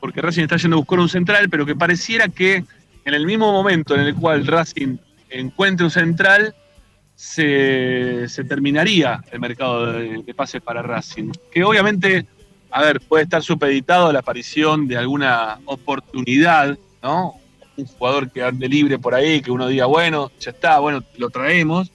porque 0.00 0.20
Racing 0.20 0.42
está 0.42 0.56
yendo 0.56 0.76
a 0.76 0.80
buscar 0.80 0.98
un 1.00 1.08
central, 1.08 1.48
pero 1.48 1.64
que 1.64 1.74
pareciera 1.74 2.28
que 2.28 2.64
en 3.04 3.14
el 3.14 3.26
mismo 3.26 3.50
momento 3.52 3.94
en 3.94 4.02
el 4.02 4.14
cual 4.14 4.46
Racing 4.46 4.96
encuentre 5.30 5.84
un 5.84 5.90
central, 5.90 6.54
se, 7.16 8.28
se 8.28 8.44
terminaría 8.44 9.20
el 9.30 9.40
mercado 9.40 9.92
de, 9.92 10.22
de 10.22 10.34
pases 10.34 10.60
para 10.60 10.82
Racing. 10.82 11.30
Que 11.50 11.62
obviamente, 11.64 12.26
a 12.70 12.82
ver, 12.82 13.00
puede 13.00 13.24
estar 13.24 13.42
supeditado 13.42 14.08
a 14.08 14.12
la 14.12 14.18
aparición 14.18 14.86
de 14.88 14.96
alguna 14.96 15.58
oportunidad, 15.64 16.76
¿no? 17.02 17.34
Un 17.76 17.86
jugador 17.86 18.30
que 18.30 18.42
ande 18.42 18.68
libre 18.68 18.98
por 18.98 19.14
ahí, 19.14 19.40
que 19.40 19.50
uno 19.50 19.66
diga, 19.68 19.86
bueno, 19.86 20.30
ya 20.40 20.50
está, 20.50 20.78
bueno, 20.80 21.02
lo 21.18 21.30
traemos. 21.30 21.90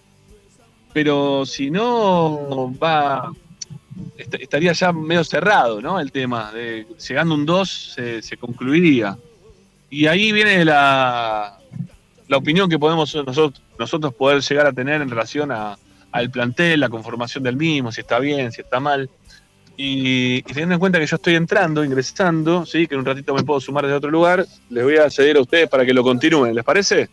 Pero 0.93 1.45
si 1.45 1.69
no, 1.69 2.73
va 2.81 3.31
estaría 4.17 4.73
ya 4.73 4.91
medio 4.91 5.23
cerrado, 5.23 5.81
¿no? 5.81 5.99
El 5.99 6.11
tema, 6.11 6.51
de, 6.51 6.85
llegando 7.07 7.35
un 7.35 7.45
2 7.45 7.97
se, 8.21 8.37
concluiría. 8.37 9.17
Y 9.89 10.07
ahí 10.07 10.31
viene 10.31 10.63
la, 10.65 11.57
la 12.27 12.37
opinión 12.37 12.69
que 12.69 12.77
podemos 12.77 13.13
nosotros, 13.15 13.61
nosotros 13.77 14.13
poder 14.13 14.41
llegar 14.41 14.67
a 14.67 14.73
tener 14.73 15.01
en 15.01 15.09
relación 15.09 15.51
a, 15.51 15.77
al 16.11 16.29
plantel, 16.29 16.79
la 16.79 16.89
conformación 16.89 17.43
del 17.43 17.55
mismo, 17.55 17.91
si 17.91 18.01
está 18.01 18.19
bien, 18.19 18.51
si 18.51 18.61
está 18.61 18.79
mal. 18.79 19.09
Y, 19.77 20.41
teniendo 20.43 20.75
en 20.75 20.79
cuenta 20.79 20.99
que 20.99 21.05
yo 21.05 21.15
estoy 21.15 21.35
entrando, 21.35 21.83
ingresando, 21.83 22.65
¿sí? 22.65 22.85
que 22.85 22.95
en 22.95 22.99
un 22.99 23.05
ratito 23.05 23.33
me 23.33 23.43
puedo 23.43 23.61
sumar 23.61 23.85
desde 23.85 23.95
otro 23.95 24.11
lugar, 24.11 24.45
les 24.69 24.83
voy 24.83 24.97
a 24.97 25.09
ceder 25.09 25.37
a 25.37 25.41
ustedes 25.41 25.69
para 25.69 25.85
que 25.85 25.93
lo 25.93 26.03
continúen, 26.03 26.53
¿les 26.53 26.65
parece? 26.65 27.09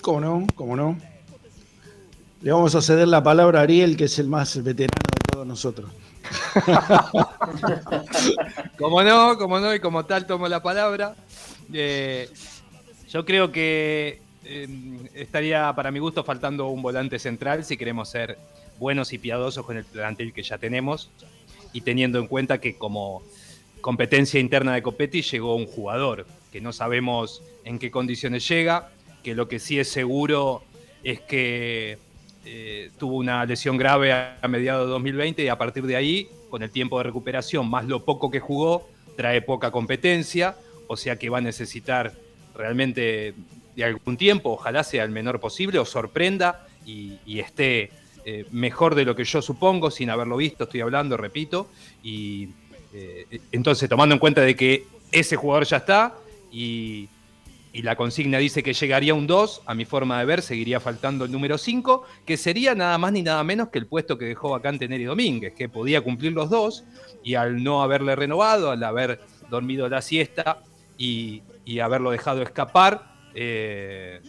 ¿Cómo 0.00 0.20
no? 0.20 0.46
¿Cómo 0.54 0.76
no? 0.76 0.96
Le 2.40 2.52
vamos 2.52 2.74
a 2.76 2.82
ceder 2.82 3.08
la 3.08 3.22
palabra 3.22 3.60
a 3.60 3.62
Ariel, 3.62 3.96
que 3.96 4.04
es 4.04 4.18
el 4.20 4.28
más 4.28 4.62
veterano 4.62 5.02
de 5.12 5.32
todos 5.32 5.46
nosotros. 5.46 5.90
como 8.78 9.02
no, 9.02 9.36
como 9.36 9.58
no, 9.58 9.74
y 9.74 9.80
como 9.80 10.04
tal 10.04 10.24
tomo 10.24 10.46
la 10.46 10.62
palabra. 10.62 11.16
Eh, 11.72 12.30
yo 13.08 13.24
creo 13.24 13.50
que 13.50 14.20
eh, 14.44 14.68
estaría, 15.14 15.72
para 15.74 15.90
mi 15.90 15.98
gusto, 15.98 16.22
faltando 16.22 16.68
un 16.68 16.80
volante 16.80 17.18
central 17.18 17.64
si 17.64 17.76
queremos 17.76 18.08
ser 18.08 18.38
buenos 18.78 19.12
y 19.12 19.18
piadosos 19.18 19.66
con 19.66 19.76
el 19.76 19.84
plantel 19.84 20.32
que 20.32 20.44
ya 20.44 20.58
tenemos 20.58 21.10
y 21.72 21.80
teniendo 21.80 22.20
en 22.20 22.28
cuenta 22.28 22.60
que 22.60 22.76
como 22.76 23.22
competencia 23.80 24.38
interna 24.38 24.74
de 24.74 24.82
Copetti 24.82 25.22
llegó 25.22 25.56
un 25.56 25.66
jugador 25.66 26.24
que 26.52 26.60
no 26.60 26.72
sabemos 26.72 27.42
en 27.64 27.80
qué 27.80 27.90
condiciones 27.90 28.48
llega, 28.48 28.90
que 29.24 29.34
lo 29.34 29.48
que 29.48 29.58
sí 29.58 29.80
es 29.80 29.88
seguro 29.88 30.62
es 31.02 31.20
que 31.20 31.98
eh, 32.44 32.90
tuvo 32.98 33.16
una 33.16 33.44
lesión 33.44 33.76
grave 33.76 34.12
a, 34.12 34.38
mediados 34.48 34.86
de 34.86 34.92
2020 34.92 35.44
y 35.44 35.48
a 35.48 35.58
partir 35.58 35.84
de 35.86 35.96
ahí, 35.96 36.28
con 36.50 36.62
el 36.62 36.70
tiempo 36.70 36.98
de 36.98 37.04
recuperación, 37.04 37.68
más 37.68 37.84
lo 37.86 38.04
poco 38.04 38.30
que 38.30 38.40
jugó, 38.40 38.88
trae 39.16 39.42
poca 39.42 39.70
competencia, 39.70 40.56
o 40.86 40.96
sea 40.96 41.16
que 41.16 41.28
va 41.28 41.38
a 41.38 41.42
necesitar 41.42 42.12
realmente 42.54 43.34
de 43.76 43.84
algún 43.84 44.16
tiempo, 44.16 44.50
ojalá 44.50 44.82
sea 44.82 45.04
el 45.04 45.10
menor 45.10 45.40
posible 45.40 45.78
o 45.78 45.84
sorprenda 45.84 46.66
y 46.86 47.38
esté 47.38 47.90
eh, 48.30 48.44
mejor 48.50 48.94
de 48.94 49.06
lo 49.06 49.16
que 49.16 49.24
yo 49.24 49.40
supongo, 49.40 49.90
sin 49.90 50.10
haberlo 50.10 50.36
visto, 50.36 50.64
estoy 50.64 50.82
hablando, 50.82 51.16
repito. 51.16 51.70
Y 52.02 52.50
eh, 52.92 53.40
entonces, 53.52 53.88
tomando 53.88 54.14
en 54.14 54.18
cuenta 54.18 54.42
de 54.42 54.54
que 54.54 54.84
ese 55.10 55.36
jugador 55.36 55.64
ya 55.64 55.78
está 55.78 56.14
y, 56.52 57.08
la 57.82 57.96
consigna 57.96 58.38
dice 58.38 58.62
que 58.62 58.72
llegaría 58.72 59.14
un 59.14 59.26
2, 59.26 59.62
a 59.66 59.74
mi 59.74 59.84
forma 59.84 60.18
de 60.18 60.24
ver, 60.24 60.42
seguiría 60.42 60.80
faltando 60.80 61.24
el 61.24 61.32
número 61.32 61.58
5, 61.58 62.04
que 62.26 62.36
sería 62.36 62.74
nada 62.74 62.98
más 62.98 63.12
ni 63.12 63.22
nada 63.22 63.44
menos 63.44 63.68
que 63.68 63.78
el 63.78 63.86
puesto 63.86 64.18
que 64.18 64.24
dejó 64.24 64.50
vacante 64.50 64.88
Neri 64.88 65.04
Domínguez, 65.04 65.54
que 65.54 65.68
podía 65.68 66.00
cumplir 66.00 66.32
los 66.32 66.50
dos 66.50 66.84
y 67.22 67.34
al 67.34 67.62
no 67.62 67.82
haberle 67.82 68.16
renovado, 68.16 68.70
al 68.70 68.82
haber 68.82 69.20
dormido 69.50 69.88
la 69.88 70.02
siesta 70.02 70.62
y, 70.96 71.42
haberlo 71.80 72.10
dejado 72.10 72.42
escapar, 72.42 73.14
eh, 73.34 74.20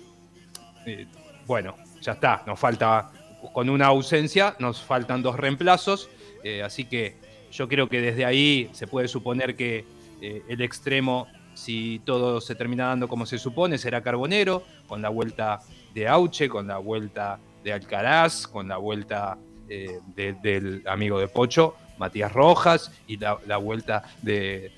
bueno, 1.48 1.76
ya 2.02 2.12
está, 2.12 2.44
nos 2.46 2.60
falta 2.60 3.12
con 3.54 3.70
una 3.70 3.88
ausencia, 3.88 4.56
nos 4.60 4.82
faltan 4.82 5.22
dos 5.22 5.38
reemplazos, 5.38 6.10
eh, 6.44 6.62
así 6.62 6.86
que 6.86 7.16
yo 7.52 7.68
creo 7.68 7.90
que 7.90 8.02
desde 8.02 8.26
ahí 8.26 8.70
se 8.74 8.88
puede 8.88 9.08
suponer 9.08 9.56
que 9.56 9.86
eh, 10.22 10.44
el 10.48 10.62
extremo, 10.62 11.28
si 11.60 12.02
todo 12.06 12.40
se 12.40 12.56
termina 12.56 12.88
dando 12.88 13.08
como 13.08 13.26
se 13.26 13.38
supone, 13.38 13.78
será 13.78 14.02
Carbonero, 14.02 14.64
con 14.88 15.02
la 15.02 15.10
vuelta 15.10 15.60
de 15.94 16.08
Auche, 16.08 16.48
con 16.48 16.68
la 16.68 16.78
vuelta 16.78 17.40
de 17.64 17.74
Alcaraz, 17.74 18.48
con 18.48 18.68
la 18.68 18.78
vuelta 18.78 19.38
eh, 19.68 20.00
del 20.16 20.84
amigo 20.88 21.20
de 21.20 21.28
Pocho, 21.28 21.76
Matías 21.98 22.32
Rojas, 22.32 22.92
y 23.08 23.18
la, 23.18 23.58
vuelta 23.58 24.04
de, 24.22 24.72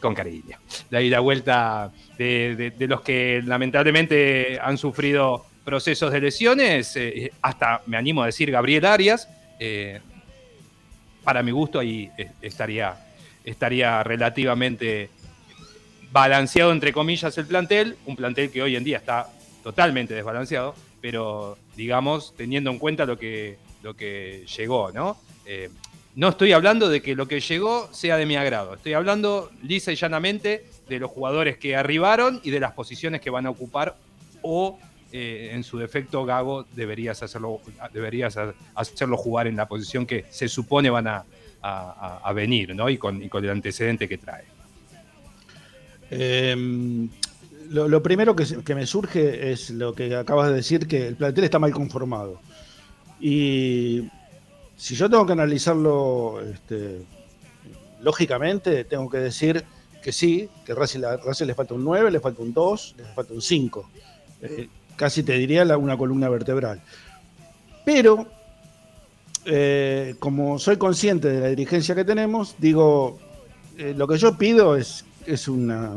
con 0.00 0.14
cariño. 0.14 0.58
Ahí 0.90 1.08
la 1.08 1.20
vuelta 1.20 1.92
de, 2.18 2.74
los 2.80 3.00
que 3.02 3.40
lamentablemente 3.44 4.58
han 4.60 4.76
sufrido 4.78 5.46
procesos 5.64 6.12
de 6.12 6.20
lesiones, 6.20 6.96
eh, 6.96 7.32
hasta 7.40 7.82
me 7.86 7.96
animo 7.96 8.22
a 8.22 8.26
decir 8.26 8.50
Gabriel 8.50 8.84
Arias, 8.84 9.28
eh, 9.60 10.00
para 11.22 11.42
mi 11.42 11.50
gusto 11.50 11.78
ahí 11.78 12.10
estaría, 12.40 12.96
estaría 13.44 14.02
relativamente 14.02 15.10
balanceado 16.12 16.72
entre 16.72 16.92
comillas 16.92 17.36
el 17.38 17.46
plantel, 17.46 17.96
un 18.06 18.16
plantel 18.16 18.50
que 18.50 18.62
hoy 18.62 18.76
en 18.76 18.84
día 18.84 18.98
está 18.98 19.28
totalmente 19.62 20.14
desbalanceado, 20.14 20.74
pero 21.00 21.58
digamos 21.76 22.34
teniendo 22.36 22.70
en 22.70 22.78
cuenta 22.78 23.04
lo 23.04 23.18
que, 23.18 23.58
lo 23.82 23.94
que 23.94 24.44
llegó, 24.56 24.92
¿no? 24.92 25.18
no 26.16 26.30
estoy 26.30 26.52
hablando 26.52 26.88
de 26.88 27.02
que 27.02 27.14
lo 27.14 27.28
que 27.28 27.40
llegó 27.40 27.88
sea 27.92 28.16
de 28.16 28.26
mi 28.26 28.36
agrado, 28.36 28.74
estoy 28.74 28.94
hablando 28.94 29.50
lisa 29.62 29.92
y 29.92 29.96
llanamente 29.96 30.64
de 30.88 30.98
los 30.98 31.10
jugadores 31.10 31.58
que 31.58 31.76
arribaron 31.76 32.40
y 32.42 32.50
de 32.50 32.60
las 32.60 32.72
posiciones 32.72 33.20
que 33.20 33.30
van 33.30 33.46
a 33.46 33.50
ocupar 33.50 33.96
o 34.42 34.78
eh, 35.12 35.50
en 35.52 35.62
su 35.62 35.78
defecto 35.78 36.24
Gago 36.24 36.66
deberías 36.74 37.22
hacerlo, 37.22 37.60
deberías 37.92 38.36
hacerlo 38.74 39.16
jugar 39.16 39.46
en 39.46 39.56
la 39.56 39.66
posición 39.66 40.06
que 40.06 40.24
se 40.30 40.48
supone 40.48 40.90
van 40.90 41.06
a, 41.06 41.24
venir, 42.34 42.74
¿no? 42.76 42.88
Y 42.88 42.96
con, 42.96 43.22
el 43.22 43.50
antecedente 43.50 44.08
que 44.08 44.18
trae. 44.18 44.44
Em, 46.10 47.08
lo, 47.70 48.02
primero 48.02 48.36
que, 48.36 48.74
me 48.74 48.86
surge 48.86 49.50
es 49.52 49.70
lo 49.70 49.94
que 49.94 50.14
acabas 50.14 50.48
de 50.48 50.54
decir, 50.54 50.86
que 50.86 51.08
el 51.08 51.16
plantel 51.16 51.44
está 51.44 51.58
mal 51.58 51.72
conformado. 51.72 52.40
Y 53.20 54.08
si 54.76 54.94
yo 54.94 55.10
tengo 55.10 55.26
que 55.26 55.32
analizarlo 55.32 56.40
este, 56.40 57.02
lógicamente, 58.02 58.84
tengo 58.84 59.08
que 59.10 59.18
decir 59.18 59.64
que 60.02 60.12
sí, 60.12 60.48
que 60.64 60.72
a 60.72 60.74
Racing, 60.76 61.00
le 61.46 61.54
falta 61.54 61.74
un 61.74 61.84
9, 61.84 62.10
le 62.10 62.20
falta 62.20 62.42
un 62.42 62.52
2, 62.52 62.94
le 62.98 63.04
falta 63.04 63.34
un 63.34 63.42
5 63.42 63.90
casi 64.96 65.22
te 65.22 65.34
diría 65.34 65.64
una 65.76 65.96
columna 65.96 66.28
vertebral. 66.28 66.80
Pero, 67.84 68.26
eh, 69.44 70.16
como 70.18 70.58
soy 70.58 70.76
consciente 70.76 71.28
de 71.28 71.40
la 71.40 71.48
dirigencia 71.48 71.94
que 71.94 72.04
tenemos, 72.04 72.56
digo, 72.58 73.18
eh, 73.78 73.94
lo 73.96 74.08
que 74.08 74.18
yo 74.18 74.36
pido 74.36 74.76
es, 74.76 75.04
es 75.26 75.48
una, 75.48 75.92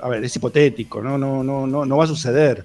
A 0.00 0.08
ver, 0.08 0.24
es 0.24 0.36
hipotético, 0.36 1.02
no, 1.02 1.18
no, 1.18 1.42
no, 1.42 1.66
no, 1.66 1.84
no 1.84 1.96
va 1.96 2.04
a 2.04 2.08
suceder. 2.08 2.64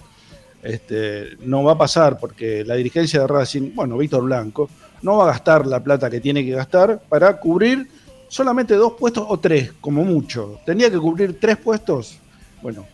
Este, 0.61 1.35
no 1.41 1.61
va 1.63 1.73
a 1.73 1.77
pasar 1.77 2.17
porque 2.17 2.63
la 2.63 2.75
dirigencia 2.75 3.19
de 3.19 3.27
Racing, 3.27 3.71
bueno, 3.75 3.97
Víctor 3.97 4.23
Blanco, 4.23 4.69
no 5.01 5.17
va 5.17 5.25
a 5.25 5.27
gastar 5.27 5.67
la 5.67 5.83
plata 5.83 6.09
que 6.09 6.21
tiene 6.21 6.45
que 6.45 6.51
gastar 6.51 7.01
para 7.09 7.37
cubrir 7.37 7.87
solamente 8.29 8.75
dos 8.75 8.93
puestos 8.93 9.25
o 9.27 9.37
tres, 9.39 9.73
como 9.81 10.03
mucho. 10.05 10.59
Tenía 10.65 10.89
que 10.89 10.97
cubrir 10.97 11.37
tres 11.39 11.57
puestos. 11.57 12.17
Bueno, 12.61 12.85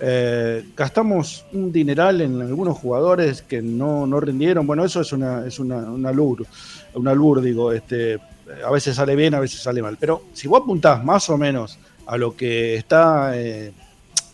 eh, 0.00 0.66
gastamos 0.76 1.46
un 1.52 1.72
dineral 1.72 2.20
en 2.20 2.42
algunos 2.42 2.76
jugadores 2.76 3.40
que 3.40 3.62
no, 3.62 4.06
no 4.06 4.20
rindieron. 4.20 4.66
Bueno, 4.66 4.84
eso 4.84 5.00
es 5.00 5.12
una, 5.12 5.46
es 5.46 5.58
una, 5.58 5.76
una 5.76 6.12
lur, 6.12 6.46
una 6.94 7.40
digo, 7.40 7.72
este, 7.72 8.18
a 8.64 8.70
veces 8.70 8.96
sale 8.96 9.16
bien, 9.16 9.34
a 9.34 9.40
veces 9.40 9.60
sale 9.62 9.80
mal. 9.80 9.96
Pero 9.98 10.24
si 10.34 10.46
vos 10.46 10.62
apuntás 10.62 11.02
más 11.02 11.30
o 11.30 11.38
menos 11.38 11.78
a 12.06 12.16
lo 12.16 12.36
que 12.36 12.76
está 12.76 13.32
eh, 13.36 13.72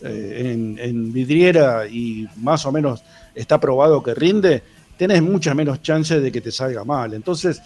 eh, 0.01 0.77
en, 0.79 1.13
vidriera 1.13 1.87
y 1.87 2.27
más 2.37 2.65
o 2.65 2.71
menos 2.71 3.03
está 3.33 3.59
probado 3.59 4.03
que 4.03 4.13
rinde, 4.13 4.63
tenés 4.97 5.21
muchas 5.21 5.55
menos 5.55 5.81
chances 5.81 6.21
de 6.21 6.31
que 6.31 6.41
te 6.41 6.51
salga 6.51 6.83
mal. 6.83 7.13
Entonces, 7.13 7.61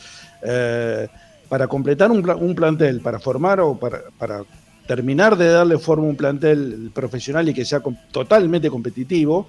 para 1.50 1.68
completar 1.68 2.12
un, 2.12 2.56
plantel, 2.56 3.02
para 3.02 3.20
formar 3.20 3.60
o 3.60 3.78
para, 3.78 4.04
para 4.18 4.44
terminar 4.88 5.36
de 5.36 5.50
darle 5.50 5.80
forma 5.80 6.06
a 6.06 6.10
un 6.10 6.16
plantel 6.16 6.92
profesional 6.94 7.50
y 7.50 7.54
que 7.54 7.66
sea 7.66 7.82
totalmente 8.12 8.70
competitivo, 8.70 9.48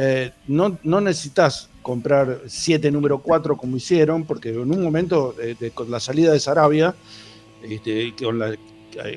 eh, 0.00 0.30
no, 0.46 0.78
no, 0.84 1.00
necesitas 1.00 1.68
comprar 1.82 2.42
siete 2.46 2.90
número 2.90 3.18
4 3.18 3.56
como 3.56 3.76
hicieron, 3.76 4.24
porque 4.24 4.50
en 4.50 4.70
un 4.70 4.82
momento, 4.82 5.34
con 5.74 5.90
la 5.90 5.98
salida 5.98 6.32
de 6.32 6.38
Sarabia, 6.38 6.94
este, 7.62 8.14
con 8.16 8.38
la, 8.38 8.54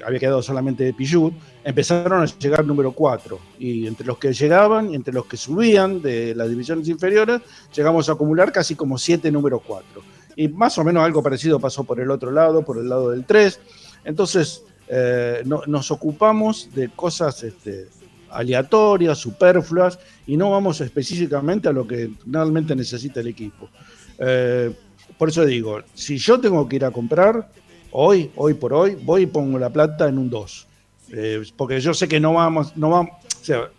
había 0.06 0.20
quedado 0.20 0.42
solamente 0.42 0.84
de 0.84 0.94
Pijut, 0.94 1.34
empezaron 1.64 2.22
a 2.22 2.26
llegar 2.26 2.66
número 2.66 2.92
4. 2.92 3.40
Y 3.60 3.88
entre 3.88 4.06
los 4.06 4.18
que 4.18 4.34
llegaban 4.34 4.92
y 4.92 4.96
entre 4.96 5.14
los 5.14 5.26
que 5.26 5.38
subían 5.38 6.02
de 6.02 6.36
las 6.36 6.50
divisiones 6.50 6.88
inferiores, 6.88 7.42
llegamos 7.76 8.10
a 8.10 8.14
acumular 8.14 8.52
casi 8.52 8.76
como 8.76 8.98
siete 8.98 9.32
número 9.32 9.60
4. 9.60 10.02
Y 10.36 10.48
más 10.48 10.78
o 10.78 10.84
menos 10.84 11.04
algo 11.04 11.22
parecido 11.22 11.60
pasó 11.60 11.84
por 11.84 12.00
el 12.00 12.10
otro 12.12 12.32
lado, 12.32 12.64
por 12.64 12.78
el 12.78 12.90
lado 12.90 13.12
del 13.12 13.26
3. 13.26 13.60
Entonces, 14.06 14.64
eh, 14.88 15.44
nos 15.46 15.92
ocupamos 15.92 16.70
de 16.74 16.90
cosas 16.90 17.44
este, 17.44 17.88
aleatorias, 18.30 19.18
superfluas, 19.18 20.00
y 20.26 20.38
no 20.38 20.52
vamos 20.52 20.82
específicamente 20.82 21.70
a 21.70 21.74
lo 21.74 21.88
que 21.88 22.12
realmente 22.26 22.76
necesita 22.76 23.20
el 23.20 23.28
equipo. 23.28 23.70
Eh, 24.18 24.74
por 25.18 25.30
eso 25.30 25.46
digo, 25.46 25.82
si 25.94 26.18
yo 26.18 26.40
tengo 26.40 26.68
que 26.68 26.78
ir 26.78 26.86
a 26.86 26.92
comprar, 26.92 27.52
hoy, 27.92 28.32
hoy 28.36 28.54
por 28.54 28.74
hoy, 28.74 28.98
voy 29.02 29.24
y 29.24 29.26
pongo 29.26 29.60
la 29.60 29.70
plata 29.70 30.08
en 30.08 30.18
un 30.18 30.30
2. 30.30 30.68
Eh, 31.14 31.44
porque 31.58 31.80
yo 31.80 31.94
sé 31.94 32.08
que 32.08 32.20
no 32.20 32.34
vamos, 32.34 32.76
no 32.78 32.90
vamos, 32.90 33.12
O 33.42 33.44
sea, 33.44 33.70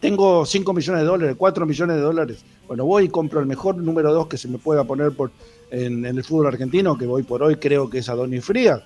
tengo 0.00 0.44
5 0.44 0.72
millones 0.72 1.02
de 1.02 1.06
dólares, 1.06 1.36
4 1.38 1.66
millones 1.66 1.96
de 1.96 2.02
dólares. 2.02 2.44
Bueno, 2.66 2.84
voy 2.84 3.04
y 3.04 3.08
compro 3.08 3.40
el 3.40 3.46
mejor 3.46 3.76
número 3.76 4.12
2 4.12 4.26
que 4.26 4.36
se 4.36 4.48
me 4.48 4.58
pueda 4.58 4.84
poner 4.84 5.12
por, 5.12 5.30
en, 5.70 6.04
el 6.04 6.22
fútbol 6.24 6.48
argentino, 6.48 6.98
que 6.98 7.06
voy 7.06 7.22
por 7.22 7.42
hoy 7.42 7.56
creo 7.56 7.88
que 7.88 7.98
es 7.98 8.08
Adonis 8.08 8.44
Frías. 8.44 8.82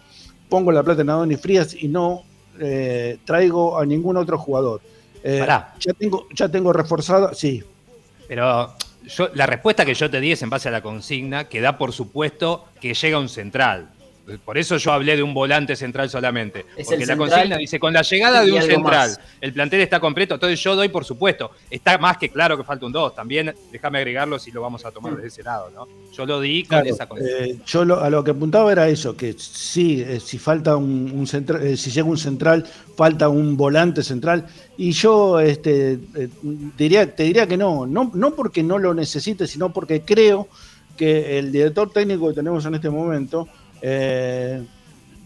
Pongo 0.48 0.72
la 0.72 0.82
plata 0.82 1.02
en 1.02 1.10
Adonis 1.10 1.40
Frías 1.40 1.74
y 1.74 1.88
no 1.88 2.22
eh, 2.58 3.18
traigo 3.24 3.78
a 3.78 3.86
ningún 3.86 4.16
otro 4.16 4.38
jugador. 4.38 4.80
Eh, 5.22 5.44
ya 5.46 5.92
tengo, 5.98 6.26
ya 6.34 6.48
tengo 6.48 6.72
reforzado, 6.72 7.34
sí. 7.34 7.62
Pero 8.28 8.74
yo, 9.06 9.28
la 9.34 9.46
respuesta 9.46 9.84
que 9.84 9.94
yo 9.94 10.10
te 10.10 10.20
di 10.20 10.32
es 10.32 10.42
en 10.42 10.50
base 10.50 10.68
a 10.68 10.72
la 10.72 10.82
consigna, 10.82 11.48
que 11.48 11.60
da 11.60 11.76
por 11.76 11.92
supuesto 11.92 12.66
que 12.80 12.94
llega 12.94 13.18
un 13.18 13.28
central. 13.28 13.90
Por 14.38 14.58
eso 14.58 14.76
yo 14.76 14.92
hablé 14.92 15.16
de 15.16 15.22
un 15.22 15.34
volante 15.34 15.76
central 15.76 16.08
solamente. 16.10 16.66
porque 16.84 17.06
la 17.06 17.16
consigna 17.16 17.56
dice, 17.56 17.78
con 17.78 17.92
la 17.92 18.02
llegada 18.02 18.44
de 18.44 18.52
un 18.52 18.62
central, 18.62 19.16
el 19.40 19.52
plantel 19.52 19.80
está 19.80 20.00
completo. 20.00 20.34
Entonces 20.34 20.60
yo 20.60 20.76
doy 20.76 20.88
por 20.88 21.04
supuesto. 21.04 21.50
Está 21.70 21.98
más 21.98 22.18
que 22.18 22.28
claro 22.28 22.56
que 22.56 22.64
falta 22.64 22.86
un 22.86 22.92
2. 22.92 23.14
También 23.14 23.54
déjame 23.72 23.98
agregarlo 23.98 24.38
si 24.38 24.50
lo 24.50 24.62
vamos 24.62 24.84
a 24.84 24.90
tomar 24.90 25.14
desde 25.14 25.28
ese 25.28 25.42
lado. 25.42 25.70
¿no? 25.70 25.88
Yo 26.12 26.26
lo 26.26 26.40
di 26.40 26.64
con 26.64 26.86
esa 26.86 27.06
consigna. 27.06 27.44
Eh, 27.44 27.58
yo 27.66 27.82
a 28.00 28.10
lo 28.10 28.24
que 28.24 28.30
apuntaba 28.32 28.72
era 28.72 28.88
eso, 28.88 29.16
que 29.16 29.34
sí, 29.38 30.02
eh, 30.06 30.20
si 30.20 30.38
falta 30.38 30.76
un, 30.76 31.26
central, 31.26 31.66
eh, 31.66 31.76
si 31.76 31.90
llega 31.90 32.08
un 32.08 32.18
central, 32.18 32.66
falta 32.96 33.28
un 33.28 33.56
volante 33.56 34.02
central. 34.02 34.46
Y 34.76 34.92
yo 34.92 35.40
este, 35.40 35.98
diría, 36.76 37.14
te 37.14 37.24
diría 37.24 37.46
que 37.46 37.56
no, 37.56 37.86
no, 37.86 38.10
no 38.14 38.34
porque 38.34 38.62
no 38.62 38.78
lo 38.78 38.94
necesite, 38.94 39.46
sino 39.46 39.72
porque 39.72 40.02
creo 40.02 40.48
que 40.96 41.38
el 41.38 41.50
director 41.50 41.90
técnico 41.90 42.28
que 42.28 42.34
tenemos 42.34 42.64
en 42.66 42.74
este 42.74 42.90
momento 42.90 43.48
eh, 43.82 44.62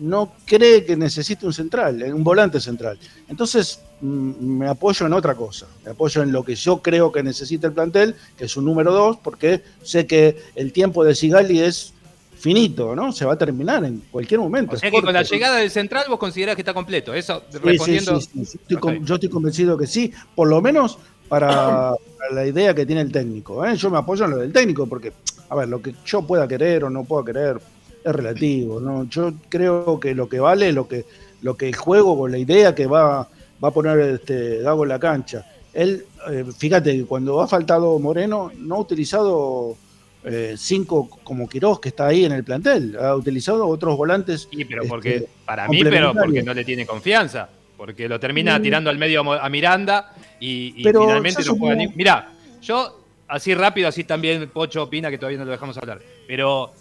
no 0.00 0.32
cree 0.44 0.84
que 0.84 0.96
necesite 0.96 1.46
un 1.46 1.52
central, 1.52 2.02
eh, 2.02 2.12
un 2.12 2.24
volante 2.24 2.60
central. 2.60 2.98
Entonces 3.28 3.80
mm, 4.00 4.58
me 4.58 4.68
apoyo 4.68 5.06
en 5.06 5.12
otra 5.12 5.34
cosa, 5.34 5.66
me 5.84 5.92
apoyo 5.92 6.22
en 6.22 6.32
lo 6.32 6.44
que 6.44 6.54
yo 6.54 6.82
creo 6.82 7.12
que 7.12 7.22
necesita 7.22 7.66
el 7.66 7.72
plantel, 7.72 8.14
que 8.36 8.46
es 8.46 8.56
un 8.56 8.64
número 8.64 8.92
dos, 8.92 9.18
porque 9.22 9.62
sé 9.82 10.06
que 10.06 10.36
el 10.54 10.72
tiempo 10.72 11.04
de 11.04 11.14
Sigali 11.14 11.60
es 11.60 11.92
finito, 12.36 12.94
¿no? 12.94 13.12
Se 13.12 13.24
va 13.24 13.34
a 13.34 13.38
terminar 13.38 13.84
en 13.84 14.02
cualquier 14.10 14.40
momento. 14.40 14.76
O 14.76 14.78
sea 14.78 14.90
que 14.90 15.00
con 15.00 15.14
la 15.14 15.22
llegada 15.22 15.56
del 15.56 15.70
central 15.70 16.04
vos 16.08 16.18
considerás 16.18 16.56
que 16.56 16.62
está 16.62 16.74
completo, 16.74 17.14
eso 17.14 17.42
respondiendo... 17.62 18.20
yo 18.68 19.14
estoy 19.14 19.28
convencido 19.30 19.78
que 19.78 19.86
sí, 19.86 20.12
por 20.34 20.48
lo 20.48 20.60
menos 20.60 20.98
para, 21.28 21.94
la 22.32 22.46
idea 22.46 22.74
que 22.74 22.86
tiene 22.86 23.00
el 23.02 23.12
técnico. 23.12 23.64
¿eh? 23.64 23.76
Yo 23.76 23.90
me 23.90 23.98
apoyo 23.98 24.24
en 24.24 24.32
lo 24.32 24.36
del 24.38 24.52
técnico, 24.52 24.86
porque, 24.86 25.12
a 25.48 25.56
ver, 25.56 25.68
lo 25.68 25.80
que 25.80 25.94
yo 26.04 26.22
pueda 26.22 26.46
querer 26.46 26.84
o 26.84 26.90
no 26.90 27.04
pueda 27.04 27.24
querer, 27.24 27.60
es 28.04 28.12
relativo, 28.12 28.80
¿no? 28.80 29.04
Yo 29.08 29.32
creo 29.48 29.98
que 29.98 30.14
lo 30.14 30.28
que 30.28 30.38
vale 30.38 30.68
es 30.68 30.74
lo 30.74 30.86
que, 30.86 31.06
lo 31.42 31.56
que 31.56 31.68
el 31.68 31.76
juego 31.76 32.18
con 32.18 32.30
la 32.30 32.38
idea 32.38 32.74
que 32.74 32.86
va, 32.86 33.28
va 33.62 33.68
a 33.68 33.70
poner 33.70 33.98
este 34.00 34.60
Dago 34.60 34.84
en 34.84 34.90
la 34.90 34.98
cancha. 34.98 35.46
Él, 35.72 36.04
eh, 36.30 36.44
fíjate 36.56 36.96
que 36.96 37.04
cuando 37.04 37.40
ha 37.40 37.48
faltado 37.48 37.98
Moreno, 37.98 38.52
no 38.56 38.76
ha 38.76 38.78
utilizado 38.78 39.76
eh, 40.24 40.54
cinco 40.56 41.08
como 41.24 41.48
Quirós, 41.48 41.80
que 41.80 41.88
está 41.88 42.06
ahí 42.06 42.24
en 42.24 42.32
el 42.32 42.44
plantel, 42.44 42.96
ha 42.98 43.16
utilizado 43.16 43.66
otros 43.66 43.96
volantes. 43.96 44.48
Sí, 44.50 44.64
pero 44.64 44.84
porque, 44.84 45.16
este, 45.16 45.28
para 45.44 45.66
mí, 45.68 45.82
pero 45.82 46.12
porque 46.14 46.42
no 46.42 46.54
le 46.54 46.64
tiene 46.64 46.86
confianza, 46.86 47.48
porque 47.76 48.08
lo 48.08 48.20
termina 48.20 48.58
mm. 48.58 48.62
tirando 48.62 48.90
al 48.90 48.98
medio 48.98 49.32
a 49.32 49.48
Miranda 49.48 50.14
y, 50.38 50.72
finalmente 50.82 51.42
no 51.44 51.56
juega 51.56 51.74
ni. 51.74 51.88
Mirá, 51.88 52.32
yo 52.62 53.00
así 53.26 53.54
rápido, 53.54 53.88
así 53.88 54.04
también 54.04 54.48
Pocho 54.50 54.84
opina 54.84 55.10
que 55.10 55.18
todavía 55.18 55.38
no 55.38 55.44
lo 55.44 55.50
dejamos 55.50 55.76
hablar, 55.78 56.00
pero 56.26 56.72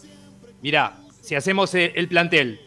mirá, 0.61 1.02
si 1.23 1.35
hacemos 1.35 1.73
el 1.73 2.07
plantel, 2.09 2.59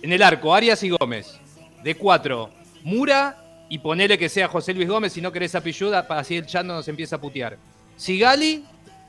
en 0.00 0.12
el 0.12 0.22
arco, 0.22 0.54
Arias 0.54 0.82
y 0.82 0.88
Gómez, 0.88 1.38
de 1.84 1.94
cuatro, 1.94 2.48
Mura 2.82 3.66
y 3.68 3.78
ponele 3.78 4.16
que 4.16 4.30
sea 4.30 4.48
José 4.48 4.72
Luis 4.72 4.88
Gómez, 4.88 5.12
si 5.12 5.20
no 5.20 5.30
querés 5.30 5.54
a 5.54 5.60
Pilluda, 5.60 6.06
así 6.08 6.38
el 6.38 6.46
chat 6.46 6.64
no 6.64 6.74
nos 6.74 6.88
empieza 6.88 7.16
a 7.16 7.20
putear. 7.20 7.58
Sigali 7.96 8.64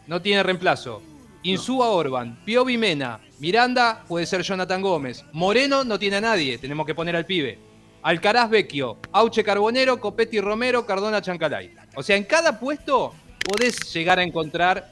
no 0.08 0.22
tiene 0.22 0.44
reemplazo. 0.44 1.02
Insúa 1.44 1.88
Orban, 1.88 2.38
Piovi 2.44 2.78
Mena, 2.78 3.22
Miranda 3.40 4.04
puede 4.10 4.26
ser 4.26 4.42
Jonathan 4.42 4.82
Gómez. 4.82 5.24
Moreno 5.32 5.86
no 5.86 5.98
tiene 5.98 6.18
a 6.18 6.22
nadie, 6.22 6.58
tenemos 6.58 6.86
que 6.86 6.94
poner 6.94 7.16
al 7.16 7.26
pibe. 7.26 7.58
Alcaraz 8.04 8.50
Vecchio, 8.50 8.98
Auche 9.14 9.42
Carbonero, 9.42 10.02
Copetti 10.02 10.42
Romero, 10.42 10.86
Cardona 10.86 11.22
Chancalay. 11.22 11.74
O 11.96 12.04
sea, 12.04 12.18
en 12.18 12.26
cada 12.26 12.60
puesto 12.60 13.14
podés 13.48 13.94
llegar 13.94 14.20
a 14.20 14.24
encontrar. 14.24 14.92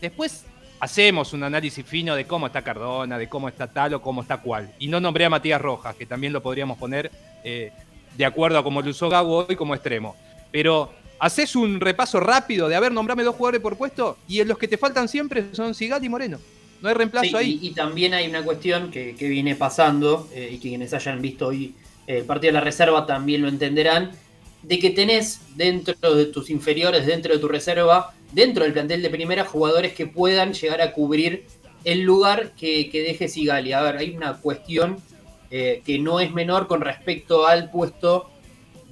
Después 0.00 0.44
hacemos 0.80 1.32
un 1.32 1.42
análisis 1.42 1.84
fino 1.84 2.14
de 2.14 2.26
cómo 2.26 2.46
está 2.46 2.62
Cardona, 2.62 3.18
de 3.18 3.28
cómo 3.28 3.48
está 3.48 3.66
tal 3.66 3.94
o 3.94 4.02
cómo 4.02 4.22
está 4.22 4.38
cual. 4.38 4.70
Y 4.78 4.88
no 4.88 5.00
nombré 5.00 5.24
a 5.24 5.30
Matías 5.30 5.60
Rojas, 5.60 5.96
que 5.96 6.06
también 6.06 6.32
lo 6.32 6.42
podríamos 6.42 6.78
poner 6.78 7.10
eh, 7.44 7.72
de 8.16 8.24
acuerdo 8.24 8.58
a 8.58 8.62
cómo 8.62 8.82
lo 8.82 8.90
usó 8.90 9.08
Gabo 9.08 9.46
hoy 9.46 9.56
como 9.56 9.74
extremo. 9.74 10.16
Pero 10.50 10.92
haces 11.18 11.56
un 11.56 11.80
repaso 11.80 12.20
rápido 12.20 12.68
de, 12.68 12.76
a 12.76 12.80
ver, 12.80 12.92
nombrame 12.92 13.22
dos 13.22 13.36
jugadores 13.36 13.60
por 13.60 13.76
puesto 13.76 14.18
y 14.28 14.40
en 14.40 14.48
los 14.48 14.58
que 14.58 14.68
te 14.68 14.78
faltan 14.78 15.08
siempre 15.08 15.46
son 15.52 15.74
Sigal 15.74 16.04
y 16.04 16.08
Moreno. 16.08 16.38
No 16.82 16.88
hay 16.88 16.94
reemplazo 16.94 17.38
ahí. 17.38 17.58
Y, 17.62 17.70
también 17.70 18.12
hay 18.12 18.28
una 18.28 18.42
cuestión 18.42 18.90
que, 18.90 19.14
viene 19.18 19.54
pasando, 19.54 20.28
eh, 20.32 20.50
y 20.52 20.58
quienes 20.58 20.92
hayan 20.92 21.22
visto 21.22 21.48
hoy 21.48 21.74
el 22.06 22.24
partido 22.24 22.50
de 22.50 22.58
la 22.58 22.60
reserva 22.60 23.06
también 23.06 23.42
lo 23.42 23.48
entenderán, 23.48 24.12
de 24.62 24.78
que 24.78 24.90
tenés 24.90 25.40
dentro 25.56 26.14
de 26.14 26.26
tus 26.26 26.50
inferiores, 26.50 27.06
dentro 27.06 27.32
de 27.34 27.38
tu 27.38 27.48
reserva, 27.48 28.14
dentro 28.32 28.64
del 28.64 28.72
plantel 28.72 29.02
de 29.02 29.10
primera, 29.10 29.44
jugadores 29.44 29.92
que 29.92 30.06
puedan 30.06 30.52
llegar 30.52 30.80
a 30.80 30.92
cubrir 30.92 31.44
el 31.84 32.02
lugar 32.02 32.52
que, 32.56 32.90
deje 32.92 33.28
Sigali. 33.28 33.72
A 33.72 33.82
ver, 33.82 33.96
hay 33.96 34.16
una 34.16 34.34
cuestión 34.40 34.96
eh, 35.50 35.82
que 35.84 35.98
no 35.98 36.18
es 36.20 36.32
menor 36.32 36.66
con 36.66 36.80
respecto 36.80 37.46
al 37.46 37.70
puesto 37.70 38.30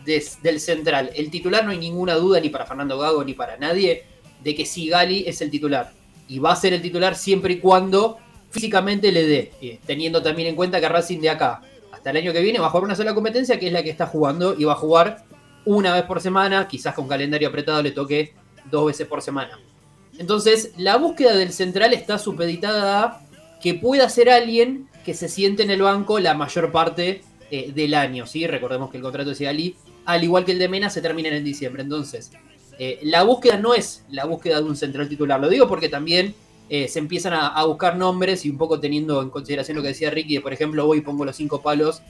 del 0.04 0.60
central. 0.60 1.10
El 1.14 1.30
titular 1.30 1.64
no 1.64 1.70
hay 1.70 1.78
ninguna 1.78 2.14
duda 2.14 2.38
ni 2.38 2.50
para 2.50 2.66
Fernando 2.66 2.98
Gago 2.98 3.24
ni 3.24 3.32
para 3.32 3.56
nadie 3.56 4.04
de 4.42 4.54
que 4.54 4.66
Sigali 4.66 5.24
es 5.26 5.40
el 5.40 5.50
titular. 5.50 5.92
Y 6.28 6.38
va 6.38 6.52
a 6.52 6.56
ser 6.56 6.72
el 6.72 6.82
titular 6.82 7.16
siempre 7.16 7.54
y 7.54 7.58
cuando 7.58 8.18
físicamente 8.50 9.10
le 9.10 9.26
dé, 9.26 9.52
eh, 9.60 9.78
teniendo 9.84 10.22
también 10.22 10.48
en 10.48 10.54
cuenta 10.54 10.80
que 10.80 10.88
Racing 10.88 11.20
de 11.20 11.30
acá 11.30 11.62
hasta 11.90 12.10
el 12.10 12.18
año 12.18 12.32
que 12.32 12.40
viene 12.40 12.60
va 12.60 12.66
a 12.66 12.70
jugar 12.70 12.84
una 12.84 12.94
sola 12.94 13.14
competencia 13.14 13.58
que 13.58 13.66
es 13.66 13.72
la 13.72 13.82
que 13.82 13.90
está 13.90 14.06
jugando 14.06 14.54
y 14.56 14.64
va 14.64 14.74
a 14.74 14.76
jugar 14.76 15.24
una 15.66 15.94
vez 15.94 16.04
por 16.04 16.20
semana, 16.20 16.68
quizás 16.68 16.94
con 16.94 17.08
calendario 17.08 17.48
apretado 17.48 17.82
le 17.82 17.90
toque 17.90 18.34
dos 18.70 18.86
veces 18.86 19.06
por 19.06 19.22
semana. 19.22 19.58
Entonces, 20.18 20.72
la 20.76 20.96
búsqueda 20.96 21.34
del 21.36 21.52
central 21.52 21.92
está 21.92 22.18
supeditada 22.18 23.02
a 23.02 23.20
que 23.60 23.74
pueda 23.74 24.08
ser 24.08 24.30
alguien 24.30 24.88
que 25.04 25.14
se 25.14 25.28
siente 25.28 25.62
en 25.62 25.70
el 25.70 25.82
banco 25.82 26.18
la 26.18 26.34
mayor 26.34 26.70
parte 26.70 27.22
eh, 27.50 27.72
del 27.74 27.94
año, 27.94 28.26
¿sí? 28.26 28.46
Recordemos 28.46 28.90
que 28.90 28.98
el 28.98 29.02
contrato 29.02 29.30
de 29.30 29.34
Sigali, 29.34 29.76
al 30.04 30.22
igual 30.22 30.44
que 30.44 30.52
el 30.52 30.58
de 30.58 30.68
Mena, 30.68 30.90
se 30.90 31.00
termina 31.00 31.28
en 31.28 31.44
diciembre. 31.44 31.82
Entonces, 31.82 32.30
eh, 32.78 33.00
la 33.02 33.22
búsqueda 33.22 33.56
no 33.56 33.74
es 33.74 34.04
la 34.10 34.24
búsqueda 34.24 34.58
de 34.58 34.64
un 34.64 34.76
central 34.76 35.08
titular. 35.08 35.40
Lo 35.40 35.48
digo 35.48 35.68
porque 35.68 35.88
también 35.88 36.34
eh, 36.68 36.88
se 36.88 36.98
empiezan 36.98 37.34
a, 37.34 37.62
buscar 37.64 37.96
nombres 37.96 38.44
y 38.44 38.50
un 38.50 38.58
poco 38.58 38.80
teniendo 38.80 39.20
en 39.22 39.30
consideración 39.30 39.76
lo 39.76 39.82
que 39.82 39.88
decía 39.88 40.10
Ricky, 40.10 40.34
de, 40.34 40.40
por 40.40 40.52
ejemplo, 40.52 40.86
voy 40.86 40.98
y 40.98 41.02
pongo 41.02 41.24
los 41.24 41.36
cinco 41.36 41.60
palos 41.60 42.02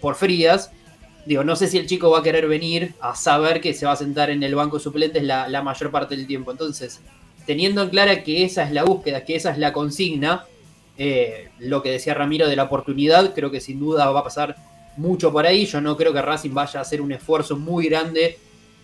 por 0.00 0.16
frías 0.16 0.72
digo, 1.30 1.44
no 1.44 1.54
sé 1.54 1.68
si 1.68 1.78
el 1.78 1.86
chico 1.86 2.10
va 2.10 2.18
a 2.18 2.22
querer 2.24 2.48
venir 2.48 2.94
a 3.00 3.14
saber 3.14 3.60
que 3.60 3.72
se 3.72 3.86
va 3.86 3.92
a 3.92 3.96
sentar 3.96 4.30
en 4.30 4.42
el 4.42 4.56
banco 4.56 4.78
de 4.78 4.82
suplentes 4.82 5.22
la, 5.22 5.62
mayor 5.62 5.92
parte 5.92 6.16
del 6.16 6.26
tiempo. 6.26 6.50
Entonces, 6.50 6.98
teniendo 7.46 7.84
en 7.84 7.90
clara 7.90 8.24
que 8.24 8.42
esa 8.42 8.64
es 8.64 8.72
la 8.72 8.82
búsqueda, 8.82 9.24
que 9.24 9.36
esa 9.36 9.52
es 9.52 9.58
la 9.58 9.72
consigna, 9.72 10.44
eh, 10.98 11.50
lo 11.60 11.84
que 11.84 11.92
decía 11.92 12.14
Ramiro 12.14 12.48
de 12.48 12.56
la 12.56 12.64
oportunidad, 12.64 13.32
creo 13.32 13.52
que 13.52 13.60
sin 13.60 13.78
duda 13.78 14.10
va 14.10 14.18
a 14.18 14.24
pasar 14.24 14.56
mucho 14.96 15.30
por 15.30 15.46
ahí. 15.46 15.66
Yo 15.66 15.80
no 15.80 15.96
creo 15.96 16.12
que 16.12 16.20
Racing 16.20 16.52
vaya 16.52 16.80
a 16.80 16.82
hacer 16.82 17.00
un 17.00 17.12
esfuerzo 17.12 17.56
muy 17.56 17.86
grande 17.86 18.36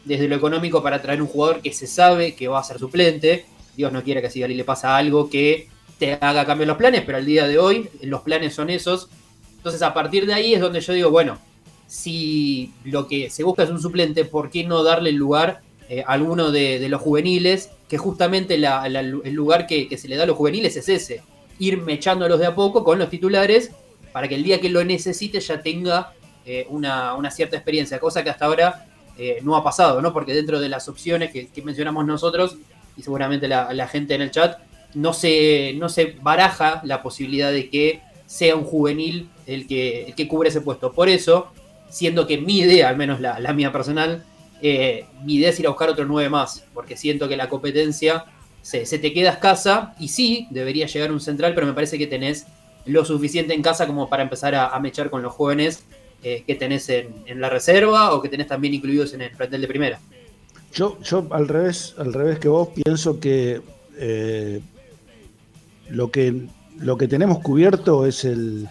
desde 0.04 0.28
lo 0.28 0.36
económico 0.36 0.80
para 0.84 1.02
traer 1.02 1.20
un 1.20 1.26
jugador 1.26 1.60
que 1.60 1.72
se 1.72 1.88
sabe 1.88 2.36
que 2.36 2.46
va 2.46 2.60
a 2.60 2.62
ser 2.62 2.78
suplente. 2.78 3.44
Dios 3.76 3.90
no 3.90 4.04
quiera 4.04 4.20
que 4.20 4.28
a 4.28 4.30
Sigali 4.30 4.54
le 4.54 4.62
pasa 4.62 4.96
algo 4.96 5.28
que 5.28 5.68
te 5.98 6.12
haga 6.12 6.46
cambiar 6.46 6.68
los 6.68 6.76
planes, 6.76 7.02
pero 7.04 7.18
al 7.18 7.26
día 7.26 7.48
de 7.48 7.58
hoy 7.58 7.90
los 8.02 8.20
planes 8.20 8.54
son 8.54 8.70
esos. 8.70 9.08
Entonces 9.56 9.82
a 9.82 9.92
partir 9.92 10.26
de 10.26 10.34
ahí 10.34 10.54
es 10.54 10.60
donde 10.60 10.80
yo 10.80 10.92
digo, 10.92 11.10
bueno, 11.10 11.40
si 11.86 12.72
lo 12.84 13.06
que 13.06 13.30
se 13.30 13.44
busca 13.44 13.62
es 13.62 13.70
un 13.70 13.80
suplente, 13.80 14.24
¿por 14.24 14.50
qué 14.50 14.64
no 14.64 14.82
darle 14.82 15.10
el 15.10 15.16
lugar 15.16 15.60
eh, 15.88 16.02
a 16.06 16.12
alguno 16.12 16.50
de, 16.50 16.86
los 16.88 17.00
juveniles? 17.00 17.70
Que 17.88 17.98
justamente 17.98 18.54
el 18.54 19.34
lugar 19.34 19.66
que, 19.66 19.96
se 19.96 20.08
le 20.08 20.16
da 20.16 20.24
a 20.24 20.26
los 20.26 20.36
juveniles 20.36 20.76
es 20.76 20.88
ese, 20.88 21.22
ir 21.58 21.80
mechándolos 21.80 22.38
de 22.38 22.46
a 22.46 22.54
poco 22.54 22.84
con 22.84 22.98
los 22.98 23.08
titulares 23.08 23.70
para 24.12 24.28
que 24.28 24.34
el 24.34 24.42
día 24.42 24.60
que 24.60 24.68
lo 24.68 24.82
necesite 24.84 25.40
ya 25.40 25.62
tenga 25.62 26.12
eh, 26.44 26.66
una, 26.70 27.30
cierta 27.30 27.56
experiencia, 27.56 27.98
cosa 27.98 28.24
que 28.24 28.30
hasta 28.30 28.46
ahora 28.46 28.86
eh, 29.18 29.38
no 29.42 29.56
ha 29.56 29.62
pasado, 29.62 30.00
¿no? 30.02 30.12
Porque 30.12 30.34
dentro 30.34 30.58
de 30.58 30.68
las 30.68 30.88
opciones 30.88 31.30
que, 31.30 31.48
mencionamos 31.62 32.06
nosotros, 32.06 32.56
y 32.96 33.02
seguramente 33.02 33.46
la, 33.46 33.88
gente 33.88 34.14
en 34.14 34.22
el 34.22 34.30
chat, 34.30 34.58
no 34.94 35.12
se, 35.12 35.74
no 35.76 35.88
se 35.88 36.16
baraja 36.22 36.80
la 36.84 37.02
posibilidad 37.02 37.52
de 37.52 37.68
que 37.68 38.00
sea 38.26 38.56
un 38.56 38.64
juvenil 38.64 39.28
el 39.46 39.66
que, 39.66 40.04
el 40.04 40.14
que 40.14 40.26
cubre 40.26 40.48
ese 40.48 40.60
puesto. 40.60 40.92
Por 40.92 41.08
eso, 41.08 41.52
siendo 41.88 42.26
que 42.26 42.38
mi 42.38 42.58
idea, 42.58 42.88
al 42.88 42.96
menos 42.96 43.20
la, 43.20 43.52
mía 43.52 43.72
personal, 43.72 44.24
eh, 44.62 45.06
mi 45.24 45.34
idea 45.34 45.50
es 45.50 45.60
ir 45.60 45.66
a 45.66 45.70
buscar 45.70 45.88
otro 45.90 46.04
9 46.04 46.28
más, 46.28 46.64
porque 46.74 46.96
siento 46.96 47.28
que 47.28 47.36
la 47.36 47.48
competencia 47.48 48.24
se, 48.62 48.84
te 48.84 49.12
queda 49.12 49.30
escasa 49.30 49.94
y 49.98 50.08
sí, 50.08 50.48
debería 50.50 50.86
llegar 50.86 51.12
un 51.12 51.20
central, 51.20 51.54
pero 51.54 51.66
me 51.66 51.72
parece 51.72 51.98
que 51.98 52.06
tenés 52.06 52.46
lo 52.84 53.04
suficiente 53.04 53.54
en 53.54 53.62
casa 53.62 53.86
como 53.86 54.08
para 54.08 54.22
empezar 54.22 54.54
a, 54.54 54.78
mechar 54.80 55.10
con 55.10 55.22
los 55.22 55.32
jóvenes 55.32 55.84
eh, 56.22 56.44
que 56.46 56.54
tenés 56.54 56.88
en, 56.88 57.40
la 57.40 57.48
reserva 57.48 58.14
o 58.14 58.22
que 58.22 58.28
tenés 58.28 58.46
también 58.46 58.74
incluidos 58.74 59.12
en 59.14 59.22
el 59.22 59.30
plantel 59.30 59.60
de 59.60 59.68
primera. 59.68 60.00
Yo, 60.72 60.98
yo 61.02 61.26
al 61.30 61.48
revés, 61.48 61.94
al 61.98 62.12
revés 62.12 62.38
que 62.38 62.48
vos, 62.48 62.68
pienso 62.68 63.18
que 63.18 63.60
eh, 63.98 64.60
lo 65.88 66.10
que 66.10 66.48
lo 66.78 66.96
que 66.96 67.08
tenemos 67.08 67.38
cubierto 67.40 68.06
es 68.06 68.24
el, 68.24 68.68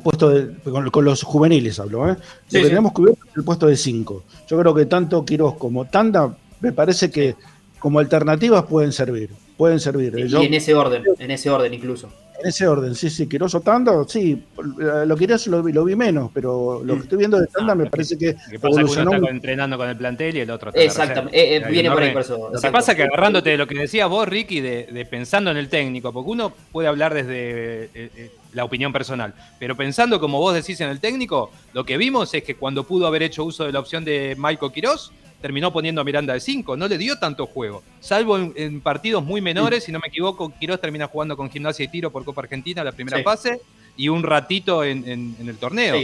puesto 0.00 0.28
de, 0.28 0.54
con, 0.62 1.04
los 1.04 1.22
juveniles 1.24 1.80
hablo, 1.80 2.08
¿eh? 2.08 2.16
lo 2.50 2.60
que 2.60 2.68
tenemos 2.68 2.92
cubierto 2.92 3.24
es 3.28 3.36
el 3.36 3.44
puesto 3.44 3.66
de 3.66 3.76
5. 3.76 4.22
Yo 4.48 4.58
creo 4.58 4.74
que 4.74 4.86
tanto 4.86 5.24
Quiroz 5.24 5.56
como 5.56 5.86
Tanda 5.86 6.36
me 6.60 6.72
parece 6.72 7.10
que 7.10 7.34
como 7.80 7.98
alternativas 7.98 8.64
pueden 8.66 8.92
servir, 8.92 9.30
pueden 9.56 9.80
servir. 9.80 10.14
Y, 10.16 10.34
en 10.36 10.54
ese 10.54 10.74
orden, 10.74 11.02
en 11.18 11.30
ese 11.30 11.50
orden 11.50 11.74
incluso. 11.74 12.08
En 12.40 12.48
ese 12.48 12.66
orden, 12.66 12.94
sí, 12.94 13.10
sí. 13.10 13.28
Quiroso 13.28 13.60
Tanda, 13.60 13.92
sí. 14.08 14.42
Lo 14.56 15.16
que 15.16 15.26
lo, 15.46 15.62
lo, 15.62 15.84
vi 15.84 15.96
menos, 15.96 16.30
pero 16.32 16.82
lo 16.84 16.94
que 16.96 17.02
estoy 17.02 17.18
viendo 17.18 17.38
de 17.38 17.46
Tanda 17.46 17.74
me 17.74 17.86
parece 17.86 18.16
que. 18.16 18.34
que 18.50 18.58
pasa 18.58 18.82
uno 18.82 19.14
está 19.14 19.30
entrenando 19.30 19.76
con 19.76 19.88
el 19.88 19.96
plantel 19.96 20.36
y 20.36 20.40
el 20.40 20.50
otro 20.50 20.70
está 20.70 20.80
Exactamente, 20.80 21.38
eh, 21.38 21.56
eh, 21.56 21.70
viene 21.70 21.90
por 21.90 22.02
ahí 22.02 22.12
por 22.12 22.22
eso. 22.22 22.50
Lo 22.52 22.60
que 22.60 22.70
pasa 22.70 22.92
es 22.92 22.96
que 22.96 23.04
agarrándote 23.04 23.50
de 23.50 23.58
lo 23.58 23.66
que 23.66 23.74
decías 23.78 24.08
vos, 24.08 24.26
Ricky, 24.28 24.60
de, 24.60 25.06
pensando 25.10 25.50
en 25.50 25.56
el 25.56 25.68
técnico, 25.68 26.12
porque 26.12 26.30
uno 26.30 26.52
puede 26.72 26.88
hablar 26.88 27.14
desde 27.14 27.90
eh, 27.94 28.30
la 28.54 28.64
opinión 28.64 28.92
personal, 28.92 29.34
pero 29.58 29.76
pensando 29.76 30.18
como 30.18 30.38
vos 30.38 30.54
decís 30.54 30.80
en 30.80 30.88
el 30.88 31.00
técnico, 31.00 31.50
lo 31.72 31.84
que 31.84 31.96
vimos 31.96 32.32
es 32.34 32.42
que 32.42 32.56
cuando 32.56 32.84
pudo 32.84 33.06
haber 33.06 33.22
hecho 33.22 33.44
uso 33.44 33.64
de 33.64 33.72
la 33.72 33.80
opción 33.80 34.04
de 34.04 34.34
Michael 34.38 34.72
Quirós, 34.72 35.12
terminó 35.40 35.72
poniendo 35.72 36.00
a 36.00 36.04
Miranda 36.04 36.34
de 36.34 36.40
5, 36.40 36.76
no 36.76 36.88
le 36.88 36.98
dio 36.98 37.18
tanto 37.18 37.46
juego, 37.46 37.82
salvo 38.00 38.38
en, 38.38 38.80
partidos 38.80 39.24
muy 39.24 39.40
menores, 39.40 39.84
si 39.84 39.92
no 39.92 39.98
me 39.98 40.08
equivoco, 40.08 40.52
Quirós 40.58 40.80
termina 40.80 41.06
jugando 41.06 41.36
con 41.36 41.50
gimnasia 41.50 41.84
y 41.84 41.88
tiro 41.88 42.10
por 42.10 42.24
Copa 42.24 42.42
Argentina 42.42 42.84
la 42.84 42.92
primera 42.92 43.22
fase 43.22 43.60
y 43.96 44.08
un 44.08 44.22
ratito 44.22 44.84
en, 44.84 45.36
el 45.38 45.56
torneo. 45.56 45.96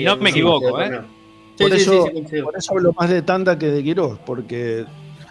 no 0.00 0.16
me 0.16 0.30
equivoco, 0.30 0.80
¿eh? 0.80 1.00
Por 1.58 1.74
eso, 1.74 2.08
por, 2.44 2.56
eso, 2.56 2.72
hablo 2.72 2.92
más 2.92 3.10
de 3.10 3.20
Tanda 3.22 3.58
que 3.58 3.66
de 3.66 3.82
Quirós, 3.82 4.18
porque 4.24 4.84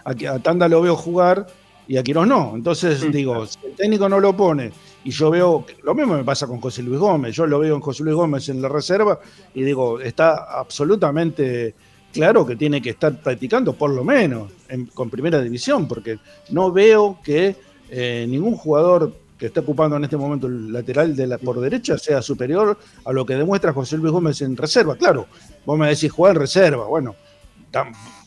a, 0.04 0.38
Tanda 0.40 0.68
lo 0.68 0.82
veo 0.82 0.94
jugar 0.94 1.46
y 1.86 1.96
a 1.96 2.02
Quirós 2.02 2.26
no. 2.26 2.52
Entonces 2.54 3.10
digo, 3.10 3.46
si 3.46 3.58
el 3.64 3.74
técnico 3.74 4.08
no 4.08 4.20
lo 4.20 4.36
pone 4.36 4.70
y 5.04 5.10
yo 5.10 5.30
veo, 5.30 5.64
lo 5.82 5.94
mismo 5.94 6.14
me 6.14 6.24
pasa 6.24 6.46
con 6.46 6.60
José 6.60 6.82
Luis 6.82 7.00
Gómez, 7.00 7.34
yo 7.34 7.46
lo 7.46 7.58
veo 7.58 7.74
en 7.74 7.80
José 7.80 8.02
Luis 8.04 8.14
Gómez 8.14 8.48
en 8.50 8.60
la 8.60 8.68
reserva 8.68 9.18
y 9.54 9.62
digo, 9.62 10.00
está 10.00 10.58
absolutamente 10.58 11.74
claro 12.12 12.46
que 12.46 12.56
tiene 12.56 12.80
que 12.80 12.90
estar 12.90 13.20
practicando 13.20 13.72
por 13.72 13.90
lo 13.90 14.04
menos 14.04 14.50
con 14.94 15.10
primera 15.10 15.40
división, 15.40 15.86
porque 15.88 16.18
no 16.50 16.72
veo 16.72 17.18
que 17.22 17.56
eh, 17.90 18.26
ningún 18.28 18.56
jugador 18.56 19.12
que 19.38 19.46
esté 19.46 19.60
ocupando 19.60 19.96
en 19.96 20.04
este 20.04 20.16
momento 20.16 20.48
el 20.48 20.72
lateral 20.72 21.14
de 21.14 21.26
la, 21.26 21.38
por 21.38 21.60
derecha 21.60 21.96
sea 21.96 22.20
superior 22.20 22.76
a 23.04 23.12
lo 23.12 23.24
que 23.24 23.34
demuestra 23.34 23.72
José 23.72 23.96
Luis 23.96 24.12
Gómez 24.12 24.42
en 24.42 24.56
reserva. 24.56 24.96
Claro, 24.96 25.26
vos 25.64 25.78
me 25.78 25.88
decís 25.88 26.10
jugar 26.10 26.34
en 26.34 26.40
reserva, 26.40 26.86
bueno, 26.86 27.14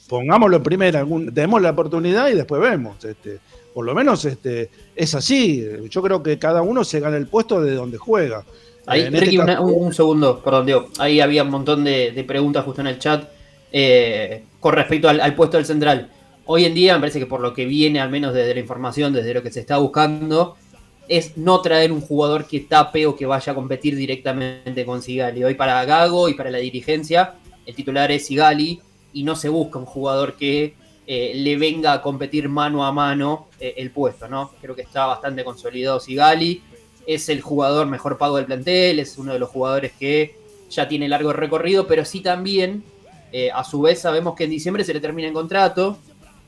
pongámoslo 0.08 0.58
en 0.58 0.64
primera, 0.64 1.06
demos 1.32 1.62
la 1.62 1.72
oportunidad 1.72 2.30
y 2.30 2.36
después 2.36 2.62
vemos. 2.62 3.04
Este, 3.04 3.40
por 3.74 3.86
lo 3.86 3.94
menos 3.94 4.24
este, 4.24 4.70
es 4.96 5.14
así. 5.14 5.66
Yo 5.90 6.02
creo 6.02 6.24
que 6.24 6.40
cada 6.40 6.62
uno 6.62 6.84
se 6.84 7.02
gana 7.02 7.18
el 7.18 7.28
puesto 7.28 7.62
de 7.62 7.76
donde 7.76 7.98
juega. 7.98 8.46
Ahí, 8.86 9.02
este 9.02 9.38
un, 9.60 9.94
segundo, 9.94 10.42
perdón, 10.42 10.66
Diego. 10.66 10.88
Ahí 10.98 11.20
había 11.20 11.44
un 11.44 11.52
montón 11.52 11.84
de 11.84 12.24
preguntas 12.26 12.64
justo 12.64 12.82
en 12.82 12.88
el 12.88 13.00
chat 13.00 13.26
eh, 13.72 14.44
con 14.60 14.74
respecto 14.74 15.10
al, 15.10 15.36
puesto 15.36 15.58
del 15.58 15.66
central. 15.66 16.12
Hoy 16.46 16.66
en 16.66 16.74
día 16.74 16.94
me 16.96 17.02
parece 17.02 17.20
que 17.20 17.26
por 17.26 17.40
lo 17.40 17.54
que 17.54 17.66
viene, 17.66 18.00
al 18.00 18.10
menos 18.10 18.34
desde 18.34 18.54
la 18.54 18.60
información, 18.60 19.14
desde 19.14 19.34
lo 19.34 19.42
que 19.42 19.52
se 19.52 19.62
está 19.62 19.78
buscando, 19.78 20.58
es 21.08 21.38
no 21.38 21.62
traer 21.62 21.92
un 21.92 22.02
jugador 22.02 22.46
que 22.46 22.62
tape 22.62 23.06
o 23.06 23.16
que 23.16 23.26
vaya 23.26 23.52
a 23.52 23.56
competir 23.56 23.96
directamente 23.96 24.86
con 24.86 25.02
Sigali. 25.02 25.44
Hoy 25.44 25.56
para 25.56 25.84
Gago 25.86 26.30
y 26.30 26.34
para 26.34 26.52
la 26.52 26.58
dirigencia, 26.58 27.36
el 27.66 27.76
titular 27.76 28.12
es 28.12 28.26
Sigali 28.26 28.82
y 29.14 29.24
no 29.24 29.36
se 29.36 29.50
busca 29.50 29.80
un 29.80 29.86
jugador 29.86 30.36
que 30.36 30.76
eh, 31.08 31.34
le 31.36 31.58
venga 31.58 31.94
a 31.94 32.02
competir 32.02 32.48
mano 32.48 32.86
a 32.86 32.92
mano 32.92 33.48
eh, 33.60 33.74
el 33.78 33.92
puesto, 33.92 34.28
¿no? 34.28 34.52
Creo 34.62 34.76
que 34.76 34.84
está 34.84 35.06
bastante 35.06 35.44
consolidado 35.44 36.00
Sigali, 36.00 36.62
es 37.06 37.30
el 37.30 37.42
jugador 37.42 37.88
mejor 37.88 38.18
pago 38.18 38.38
del 38.38 38.46
plantel, 38.46 39.00
es 39.00 39.18
uno 39.18 39.34
de 39.34 39.40
los 39.40 39.50
jugadores 39.50 39.92
que 40.00 40.36
ya 40.70 40.88
tiene 40.88 41.10
largo 41.10 41.34
recorrido, 41.34 41.88
pero 41.88 42.06
sí 42.06 42.22
también 42.22 42.84
eh, 43.32 43.50
a 43.54 43.64
su 43.64 43.82
vez 43.82 44.00
sabemos 44.00 44.36
que 44.36 44.44
en 44.44 44.50
diciembre 44.50 44.84
se 44.84 44.94
le 44.94 45.00
termina 45.00 45.28
el 45.28 45.34
contrato. 45.34 45.98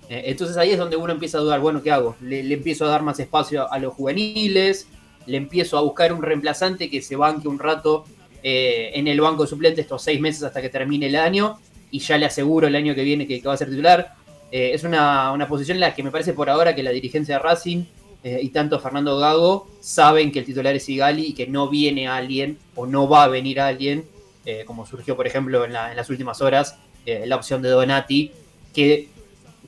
Eh, 0.09 0.23
entonces 0.25 0.57
ahí 0.57 0.71
es 0.71 0.77
donde 0.77 0.97
uno 0.97 1.13
empieza 1.13 1.37
a 1.37 1.41
dudar, 1.41 1.59
bueno, 1.59 1.81
¿qué 1.81 1.91
hago? 1.91 2.15
Le, 2.21 2.41
empiezo 2.53 2.85
a 2.85 2.89
dar 2.89 3.03
más 3.03 3.19
espacio 3.19 3.71
a 3.71 3.79
los 3.79 3.93
juveniles, 3.93 4.87
le 5.25 5.37
empiezo 5.37 5.77
a 5.77 5.81
buscar 5.81 6.11
un 6.11 6.21
reemplazante 6.21 6.89
que 6.89 7.01
se 7.01 7.15
banque 7.15 7.47
un 7.47 7.59
rato 7.59 8.05
eh, 8.43 8.91
en 8.95 9.07
el 9.07 9.21
banco 9.21 9.47
suplente 9.47 9.81
estos 9.81 10.01
seis 10.01 10.19
meses 10.19 10.43
hasta 10.43 10.61
que 10.61 10.69
termine 10.69 11.05
el 11.05 11.15
año 11.15 11.57
y 11.89 11.99
ya 11.99 12.17
le 12.17 12.25
aseguro 12.25 12.67
el 12.67 12.75
año 12.75 12.93
que 12.93 13.03
viene 13.03 13.25
que, 13.25 13.41
va 13.41 13.53
a 13.53 13.57
ser 13.57 13.69
titular. 13.69 14.15
es 14.51 14.83
una, 14.83 15.31
una, 15.31 15.47
posición 15.47 15.77
en 15.77 15.81
la 15.81 15.95
que 15.95 16.03
me 16.03 16.11
parece 16.11 16.33
por 16.33 16.49
ahora 16.49 16.75
que 16.75 16.83
la 16.83 16.91
dirigencia 16.91 17.37
de 17.37 17.43
Racing 17.43 17.85
y 18.23 18.49
tanto 18.49 18.79
Fernando 18.79 19.17
Gago 19.17 19.67
saben 19.81 20.31
que 20.31 20.39
el 20.39 20.45
titular 20.45 20.75
es 20.75 20.87
Igali 20.87 21.27
y 21.27 21.33
que 21.33 21.45
no 21.45 21.69
viene 21.69 22.07
alguien 22.07 22.57
o 22.75 22.85
no 22.85 23.07
va 23.07 23.25
a 23.25 23.27
venir 23.27 23.59
alguien 23.59 24.05
eh, 24.45 24.63
como 24.65 24.85
surgió 24.85 25.15
por 25.15 25.27
ejemplo 25.27 25.65
en, 25.65 25.73
las 25.73 26.09
últimas 26.09 26.41
horas, 26.41 26.77
eh, 27.05 27.25
la 27.25 27.35
opción 27.35 27.61
de 27.61 27.69
Donati, 27.69 28.31
que 28.73 29.09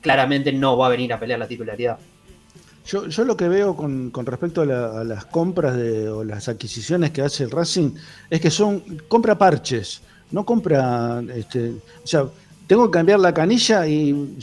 claramente 0.01 0.51
no 0.51 0.77
va 0.77 0.87
a 0.87 0.89
venir 0.89 1.13
a 1.13 1.19
pelear 1.19 1.39
la 1.39 1.47
titularidad. 1.47 1.97
Yo, 2.85 3.07
yo 3.07 3.25
lo 3.25 3.35
que 3.35 3.47
veo 3.47 3.75
con, 3.75 4.11
respecto 4.25 4.61
a, 4.61 5.03
las 5.03 5.25
compras 5.25 5.75
de, 5.75 6.07
o 6.07 6.23
las 6.23 6.47
adquisiciones 6.47 7.11
que 7.11 7.21
hace 7.21 7.43
el 7.43 7.51
Racing 7.51 7.95
es 8.29 8.39
que 8.39 8.51
son 8.51 8.81
compra 9.07 9.37
parches, 9.37 10.01
no 10.29 10.45
compra, 10.45 11.23
este, 11.33 11.71
o 12.03 12.07
sea, 12.07 12.25
tengo 12.67 12.85
que 12.85 12.91
cambiar 12.91 13.19
la 13.19 13.33
canilla 13.33 13.85
y 13.85 14.37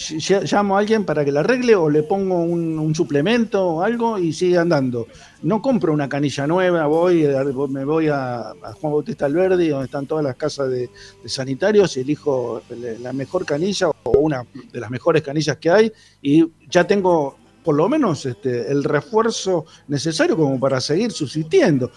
llamo 0.50 0.76
a 0.76 0.80
alguien 0.80 1.04
para 1.04 1.24
que 1.24 1.32
la 1.32 1.40
arregle 1.40 1.74
o 1.74 1.90
le 1.90 2.04
pongo 2.04 2.40
un, 2.42 2.94
suplemento 2.94 3.66
o 3.66 3.82
algo 3.82 4.18
y 4.18 4.32
sigue 4.32 4.58
andando. 4.58 5.08
No 5.42 5.60
compro 5.60 5.92
una 5.92 6.08
canilla 6.08 6.46
nueva, 6.46 6.86
voy, 6.86 7.26
me 7.68 7.84
voy 7.84 8.08
a, 8.08 8.52
Juan 8.80 8.92
Bautista 8.92 9.26
Alberdi, 9.26 9.68
donde 9.68 9.86
están 9.86 10.06
todas 10.06 10.24
las 10.24 10.36
casas 10.36 10.70
de, 10.70 10.90
sanitarios, 11.24 11.96
y 11.96 12.00
elijo 12.00 12.62
la 13.00 13.12
mejor 13.12 13.44
canilla 13.44 13.88
o 13.88 14.10
una 14.18 14.44
de 14.72 14.80
las 14.80 14.90
mejores 14.90 15.22
canillas 15.22 15.56
que 15.56 15.70
hay 15.70 15.92
y 16.20 16.44
ya 16.68 16.86
tengo 16.86 17.36
por 17.64 17.76
lo 17.76 17.88
menos 17.88 18.26
este, 18.26 18.70
el 18.70 18.84
refuerzo 18.84 19.66
necesario 19.88 20.36
como 20.36 20.58
para 20.60 20.80
seguir 20.80 21.12
subsistiendo. 21.12 21.90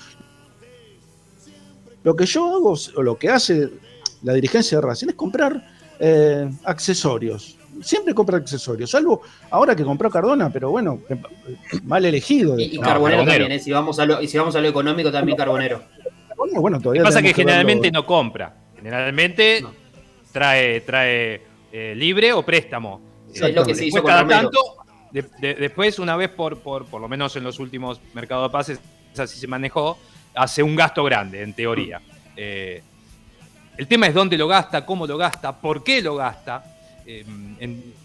Lo 2.04 2.16
que 2.16 2.26
yo 2.26 2.56
hago, 2.56 2.76
o 2.96 3.02
lo 3.02 3.18
que 3.18 3.30
hace 3.30 3.70
la 4.22 4.34
dirigencia 4.34 4.78
de 4.78 4.86
Racing 4.86 5.10
es 5.10 5.16
comprar 5.16 5.75
eh, 6.00 6.50
accesorios. 6.64 7.58
Siempre 7.82 8.14
compra 8.14 8.38
accesorios, 8.38 8.90
salvo 8.90 9.22
ahora 9.50 9.76
que 9.76 9.84
compró 9.84 10.10
Cardona, 10.10 10.50
pero 10.50 10.72
bueno, 10.72 11.02
eh, 11.10 11.18
mal 11.84 12.06
elegido. 12.06 12.58
Y, 12.58 12.80
Carbonero, 12.80 13.26
también, 13.26 13.52
¿eh? 13.52 13.60
si, 13.60 13.72
vamos 13.72 14.00
a 14.00 14.06
lo, 14.06 14.22
y 14.22 14.28
si 14.28 14.38
vamos 14.38 14.56
a 14.56 14.62
lo 14.62 14.68
económico, 14.68 15.12
también 15.12 15.38
Carbonero. 15.38 15.84
Bueno, 16.38 16.80
todavía 16.80 17.02
Lo 17.02 17.06
que 17.06 17.14
pasa 17.14 17.22
que, 17.22 17.34
generalmente 17.34 17.92
no 17.92 18.06
compra. 18.06 18.56
Generalmente 18.76 19.66
trae, 20.32 20.82
trae 20.82 21.42
libre 21.96 22.32
o 22.32 22.44
préstamo. 22.44 23.02
es 23.34 23.54
lo 23.54 23.66
que 23.66 23.76
se 23.76 23.86
hizo 23.88 24.04
cada 24.04 24.26
tanto, 24.28 24.60
después, 25.12 26.00
una 26.00 26.16
vez 26.16 26.30
por, 26.30 26.60
por, 26.60 26.86
por 26.86 27.02
lo 27.02 27.08
menos 27.08 27.36
en 27.36 27.44
los 27.44 27.60
últimos 27.60 28.02
mercados 28.14 28.50
de 28.50 28.52
pases, 28.52 28.80
así 29.18 29.40
se 29.40 29.48
manejó, 29.48 29.98
hace 30.34 30.64
un 30.64 30.76
gasto 30.76 31.04
grande, 31.04 31.42
en 31.42 31.54
teoría. 31.54 32.02
Eh, 32.36 32.84
el 33.78 33.88
tema 33.88 34.08
es 34.08 34.14
dónde 34.14 34.38
lo 34.38 34.48
gasta, 34.48 34.86
cómo 34.86 35.06
lo 35.08 35.18
gasta, 35.18 35.56
por 35.56 35.84
qué 35.84 36.02
lo 36.02 36.16
gasta. 36.16 36.64
Eh, 37.08 37.24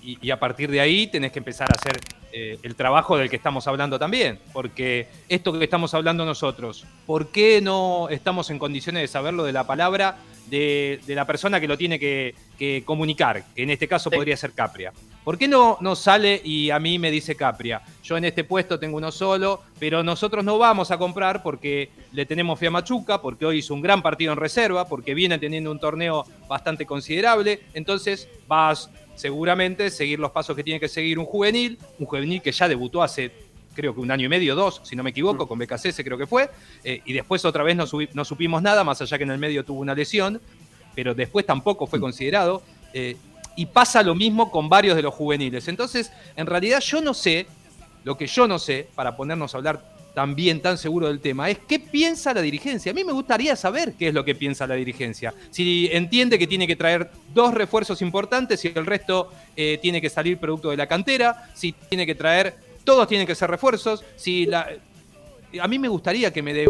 y, 0.03 0.31
a 0.31 0.39
partir 0.39 0.71
de 0.71 0.81
ahí 0.81 1.07
tenés 1.07 1.33
que 1.33 1.39
empezar 1.39 1.69
a 1.71 1.75
hacer 1.75 1.99
eh, 2.33 2.59
el 2.63 2.75
trabajo 2.75 3.17
del 3.17 3.31
que 3.31 3.37
estamos 3.37 3.67
hablando 3.67 3.99
también. 3.99 4.39
Porque 4.53 5.09
esto 5.29 5.53
que 5.53 5.65
estamos 5.65 5.95
hablando 5.95 6.25
nosotros, 6.25 6.85
¿por 7.07 7.29
qué 7.29 7.61
no 7.61 8.09
estamos 8.11 8.51
en 8.51 8.59
condiciones 8.59 9.03
de 9.03 9.09
saberlo 9.09 9.45
de 9.45 9.53
la 9.53 9.67
palabra 9.67 10.19
de, 10.49 11.01
la 11.07 11.27
persona 11.27 11.61
que 11.61 11.69
lo 11.69 11.79
tiene 11.79 11.99
que, 11.99 12.35
comunicar? 12.85 13.45
Que 13.55 13.63
en 13.63 13.71
este 13.71 13.89
caso 13.89 14.11
podría 14.11 14.37
ser 14.37 14.53
Capria. 14.53 14.93
¿Por 15.25 15.37
qué 15.37 15.49
no, 15.49 15.77
no 15.81 15.95
sale 15.97 16.41
y 16.43 16.71
a 16.71 16.79
mí 16.79 16.99
me 16.99 17.11
dice 17.11 17.37
Capria? 17.37 17.83
Yo 18.03 18.17
en 18.17 18.25
este 18.25 18.43
puesto 18.43 18.79
tengo 18.79 18.97
uno 18.97 19.13
solo, 19.13 19.63
pero 19.79 20.03
nosotros 20.03 20.45
no 20.45 20.57
vamos 20.57 20.91
a 20.91 20.99
comprar 20.99 21.43
porque 21.43 21.91
le 22.13 22.25
tenemos 22.25 22.59
fe 22.59 22.69
a 22.69 22.71
Machuca, 22.71 23.21
porque 23.21 23.45
hoy 23.45 23.59
hizo 23.59 23.75
un 23.75 23.83
gran 23.83 24.01
partido 24.03 24.33
en 24.33 24.39
reserva, 24.39 24.89
porque 24.89 25.15
viene 25.15 25.39
teniendo 25.39 25.71
un 25.71 25.79
torneo 25.79 26.25
bastante 26.49 26.87
considerable. 26.87 27.61
Entonces 27.75 28.29
vas 28.49 28.91
seguramente 29.15 29.91
seguir 29.91 30.19
los 30.19 30.31
pasos 30.31 30.57
que 30.57 30.65
tiene 30.65 30.81
que 30.81 30.89
seguir 30.89 31.19
un 31.19 31.27
juvenil, 31.27 31.79
un 31.99 32.07
juvenil 32.07 32.41
que 32.41 32.53
ya 32.53 32.67
debutó 32.67 33.03
hace 33.03 33.31
creo 33.75 33.95
que 33.95 34.01
un 34.01 34.11
año 34.11 34.27
y 34.27 34.29
medio, 34.29 34.55
dos, 34.55 34.81
si 34.85 34.97
no 34.97 35.03
me 35.03 35.11
equivoco, 35.11 35.47
con 35.47 35.59
BKC 35.59 35.95
creo 36.03 36.19
que 36.19 36.27
fue, 36.27 36.51
eh, 36.83 37.03
y 37.05 37.13
después 37.13 37.45
otra 37.45 37.63
vez 37.63 37.77
no, 37.77 37.85
no, 38.15 38.25
supimos 38.25 38.63
nada, 38.63 38.83
más 38.83 39.01
allá 39.01 39.17
que 39.17 39.25
en 39.25 39.31
el 39.31 39.39
medio 39.39 39.65
tuvo 39.65 39.81
una 39.81 39.95
lesión, 39.95 40.41
pero 40.95 41.15
después 41.15 41.47
tampoco 41.47 41.87
fue 41.87 42.01
considerado. 42.01 42.63
Eh, 42.93 43.17
y 43.57 43.67
pasa 43.67 44.03
lo 44.03 44.15
mismo 44.15 44.51
con 44.51 44.69
varios 44.69 44.97
de 44.97 45.03
los 45.03 45.15
juveniles. 45.15 45.69
Entonces, 45.69 46.13
en 46.37 46.47
realidad 46.47 46.81
yo 46.81 47.01
no 47.01 47.15
sé, 47.15 47.47
lo 48.05 48.17
que 48.17 48.27
yo 48.27 48.47
no 48.47 48.59
sé, 48.59 48.89
para 48.95 49.17
ponernos 49.17 49.55
a 49.55 49.59
hablar 49.59 49.91
también 50.15 50.61
tan 50.61 50.77
seguro 50.77 51.09
del 51.09 51.21
tema, 51.21 51.51
es 51.51 51.59
qué 51.59 51.79
piensa 51.79 52.35
la 52.35 52.41
dirigencia. 52.41 52.91
A 52.91 52.95
mí 52.95 53.05
me 53.05 53.13
gustaría 53.13 53.55
saber 53.57 53.95
qué 53.95 54.09
es 54.09 54.15
lo 54.15 54.25
que 54.25 54.35
piensa 54.35 54.67
la 54.67 54.75
dirigencia. 54.75 55.35
Si 55.51 55.89
entiende 55.93 56.39
que 56.39 56.47
tiene 56.47 56.67
que 56.67 56.77
traer 56.77 57.11
dos 57.33 57.55
refuerzos 57.55 58.03
importantes 58.03 58.65
y 58.65 58.73
el 58.75 58.87
resto 58.87 59.31
eh, 59.57 59.79
tiene 59.81 60.01
que 60.01 60.11
salir 60.11 60.39
producto 60.39 60.71
de 60.71 60.77
la 60.77 60.87
cantera, 60.87 61.51
si 61.55 61.73
tiene 61.73 62.07
que 62.07 62.15
traer, 62.15 62.57
todos 62.85 63.07
tienen 63.07 63.27
que 63.27 63.35
ser 63.35 63.51
refuerzos, 63.51 64.05
si 64.17 64.47
la... 64.47 64.69
A 65.61 65.67
mí 65.67 65.79
me 65.79 65.89
gustaría 65.89 66.33
que 66.33 66.43
me 66.43 66.55
dé 66.55 66.67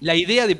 la 0.00 0.14
idea 0.14 0.46
de, 0.46 0.56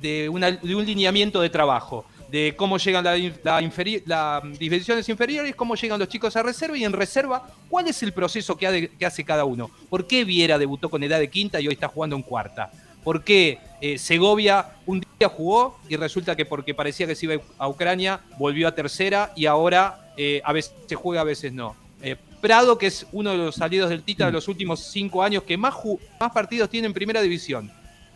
de 0.00 0.28
un 0.28 0.86
lineamiento 0.86 1.40
de 1.40 1.50
trabajo 1.50 2.06
de 2.32 2.54
cómo 2.56 2.78
llegan 2.78 3.04
las 3.44 4.58
divisiones 4.58 5.06
inferiores, 5.06 5.54
cómo 5.54 5.74
llegan 5.74 5.98
los 5.98 6.08
chicos 6.08 6.34
a 6.34 6.42
reserva 6.42 6.78
y 6.78 6.84
en 6.84 6.94
reserva, 6.94 7.46
¿cuál 7.68 7.88
es 7.88 8.02
el 8.02 8.14
proceso 8.14 8.56
que, 8.56 8.90
hace 9.04 9.22
cada 9.22 9.44
uno? 9.44 9.70
¿Por 9.90 10.06
qué 10.06 10.24
Viera 10.24 10.56
debutó 10.56 10.88
con 10.88 11.02
edad 11.02 11.18
de 11.18 11.28
quinta 11.28 11.60
y 11.60 11.68
hoy 11.68 11.74
está 11.74 11.88
jugando 11.88 12.16
en 12.16 12.22
cuarta? 12.22 12.70
¿Por 13.04 13.22
qué 13.22 13.58
eh, 13.82 13.98
Segovia 13.98 14.64
un 14.86 15.04
día 15.18 15.28
jugó 15.28 15.78
y 15.90 15.96
resulta 15.96 16.34
que 16.34 16.46
porque 16.46 16.72
parecía 16.72 17.06
que 17.06 17.14
se 17.14 17.26
iba 17.26 17.34
a 17.58 17.68
Ucrania, 17.68 18.20
volvió 18.38 18.66
a 18.66 18.74
tercera 18.74 19.34
y 19.36 19.44
ahora 19.44 20.12
eh, 20.16 20.40
a 20.42 20.54
veces 20.54 20.72
se 20.86 20.94
juega, 20.94 21.20
a 21.20 21.24
veces 21.24 21.52
no? 21.52 21.76
Eh, 22.00 22.16
Prado, 22.40 22.78
que 22.78 22.86
es 22.86 23.06
uno 23.12 23.32
de 23.32 23.36
los 23.36 23.56
salidos 23.56 23.90
del 23.90 24.04
Tita 24.04 24.24
de 24.24 24.32
los 24.32 24.48
últimos 24.48 24.80
cinco 24.80 25.22
años 25.22 25.42
que 25.42 25.58
más, 25.58 25.74
más 26.18 26.32
partidos 26.32 26.70
tiene 26.70 26.86
en 26.86 26.94
primera 26.94 27.20
división. 27.20 27.70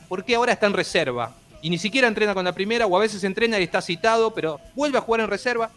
¿Por 0.09 0.25
qué 0.25 0.37
ahora 0.37 0.55
está 0.55 0.67
en 0.67 0.73
reserva? 0.73 1.35
Y 1.63 1.71
ni 1.71 1.79
siquiera 1.79 2.09
entrena 2.09 2.35
con 2.35 2.45
la 2.45 2.53
primera, 2.53 2.87
o 2.87 2.97
a 2.97 3.01
veces 3.01 3.25
entrena 3.25 3.59
y 3.59 3.65
está 3.65 3.81
citado, 3.81 4.33
pero 4.33 4.61
vuelve 4.75 4.99
a 4.99 5.01
jugar 5.01 5.23
en 5.23 5.29
reserva. 5.29 5.71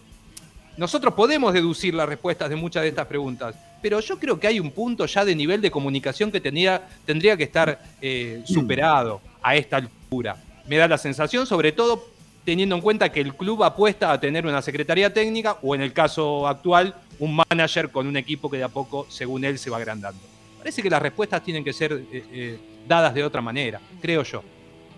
Nosotros 0.78 1.14
podemos 1.14 1.54
deducir 1.54 1.94
las 1.94 2.08
respuestas 2.08 2.50
de 2.50 2.56
muchas 2.56 2.84
de 2.84 2.90
estas 2.90 3.08
preguntas, 3.08 3.56
pero 3.82 4.00
yo 4.00 4.18
creo 4.18 4.40
que 4.40 4.48
hay 4.48 4.60
un 4.60 4.72
punto 4.72 5.06
ya 5.06 5.26
de 5.26 5.36
nivel 5.36 5.62
de 5.62 5.72
comunicación 5.72 6.32
que 6.32 6.40
tendría, 6.40 6.88
tendría 7.06 7.36
que 7.36 7.44
estar 7.44 7.82
eh, 8.02 8.42
superado 8.46 9.22
a 9.42 9.56
esta 9.56 9.78
altura. 9.78 10.38
Me 10.68 10.78
da 10.78 10.88
la 10.88 10.98
sensación, 10.98 11.46
sobre 11.46 11.72
todo 11.72 12.08
teniendo 12.46 12.76
en 12.76 12.82
cuenta 12.82 13.12
que 13.12 13.22
el 13.22 13.36
club 13.36 13.64
apuesta 13.64 14.12
a 14.12 14.20
tener 14.20 14.48
una 14.48 14.62
secretaría 14.62 15.14
técnica 15.14 15.58
o 15.62 15.76
en 15.76 15.82
el 15.82 15.94
caso 15.94 16.48
actual 16.48 16.96
un 17.20 17.36
manager 17.36 17.92
con 17.92 18.08
un 18.08 18.18
equipo 18.18 18.50
que 18.50 18.58
de 18.58 18.64
a 18.64 18.70
poco, 18.70 19.06
según 19.10 19.44
él, 19.44 19.60
se 19.60 19.70
va 19.70 19.78
agrandando. 19.78 20.22
Parece 20.58 20.82
que 20.82 20.90
las 20.90 21.02
respuestas 21.02 21.44
tienen 21.44 21.64
que 21.64 21.74
ser 21.74 21.94
eh, 21.94 22.24
eh, 22.32 22.60
dadas 22.88 23.14
de 23.14 23.24
otra 23.24 23.42
manera, 23.42 23.80
creo 24.02 24.24
yo. 24.24 24.44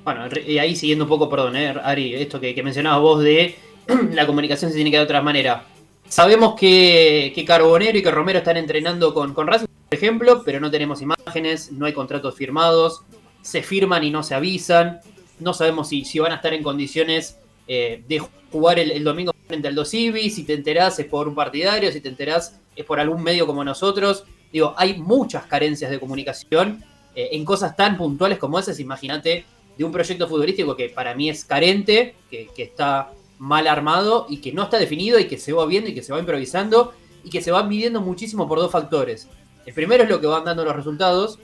Bueno, 0.03 0.25
y 0.45 0.57
ahí 0.57 0.75
siguiendo 0.75 1.05
un 1.05 1.09
poco, 1.09 1.29
perdón, 1.29 1.55
eh, 1.55 1.75
Ari, 1.83 2.15
esto 2.15 2.39
que, 2.39 2.55
que 2.55 2.63
mencionabas 2.63 3.01
vos 3.01 3.23
de 3.23 3.55
la 4.13 4.25
comunicación 4.25 4.71
se 4.71 4.75
tiene 4.75 4.89
que 4.89 4.97
dar 4.97 5.05
de 5.05 5.11
otra 5.11 5.21
manera. 5.21 5.65
Sabemos 6.07 6.55
que, 6.59 7.43
Carbonero 7.47 7.97
y 7.97 8.03
que 8.03 8.11
Romero 8.11 8.39
están 8.39 8.57
entrenando 8.57 9.13
con, 9.13 9.33
con 9.33 9.47
Racing, 9.47 9.67
por 9.67 9.97
ejemplo, 9.97 10.41
pero 10.43 10.59
no 10.59 10.69
tenemos 10.71 11.01
imágenes, 11.01 11.71
no 11.71 11.85
hay 11.85 11.93
contratos 11.93 12.35
firmados, 12.35 13.03
se 13.41 13.61
firman 13.61 14.03
y 14.03 14.11
no 14.11 14.23
se 14.23 14.35
avisan, 14.35 14.99
no 15.39 15.53
sabemos 15.53 15.89
si, 15.89 16.03
si 16.03 16.19
van 16.19 16.31
a 16.31 16.35
estar 16.35 16.53
en 16.53 16.63
condiciones 16.63 17.37
eh, 17.67 18.03
de 18.07 18.21
jugar 18.51 18.79
el, 18.79 19.03
domingo 19.03 19.33
frente 19.47 19.67
al 19.67 19.75
Dosivi, 19.75 20.29
si 20.29 20.43
te 20.43 20.53
enterás 20.53 20.99
es 20.99 21.05
por 21.05 21.27
un 21.27 21.35
partidario, 21.35 21.91
si 21.91 22.01
te 22.01 22.09
enterás 22.09 22.59
es 22.75 22.83
por 22.83 22.99
algún 22.99 23.23
medio 23.23 23.47
como 23.47 23.63
nosotros. 23.63 24.25
Digo, 24.51 24.73
hay 24.77 24.97
muchas 24.97 25.45
carencias 25.45 25.91
de 25.91 25.99
comunicación 25.99 26.83
eh, 27.15 27.29
en 27.31 27.45
cosas 27.45 27.75
tan 27.75 27.97
puntuales 27.97 28.37
como 28.37 28.59
esas, 28.59 28.79
imagínate 28.79 29.45
de 29.81 29.85
un 29.85 29.91
proyecto 29.91 30.27
futbolístico 30.27 30.75
que 30.75 30.89
para 30.89 31.15
mí 31.15 31.27
es 31.27 31.43
carente, 31.43 32.13
que, 32.29 32.47
está 32.55 33.11
mal 33.39 33.67
armado 33.67 34.27
y 34.29 34.37
que 34.37 34.51
no 34.51 34.61
está 34.61 34.77
definido 34.77 35.17
y 35.19 35.27
que 35.27 35.39
se 35.39 35.53
va 35.53 35.65
viendo 35.65 35.89
y 35.89 35.95
que 35.95 36.03
se 36.03 36.13
va 36.13 36.19
improvisando 36.19 36.93
y 37.23 37.31
que 37.31 37.41
se 37.41 37.51
va 37.51 37.63
midiendo 37.63 37.99
muchísimo 37.99 38.47
por 38.47 38.59
dos 38.59 38.71
factores. 38.71 39.27
El 39.65 39.73
primero 39.73 40.03
es 40.03 40.09
lo 40.09 40.21
que 40.21 40.27
van 40.27 40.45
dando 40.45 40.63
los 40.63 40.75
resultados 40.75 41.39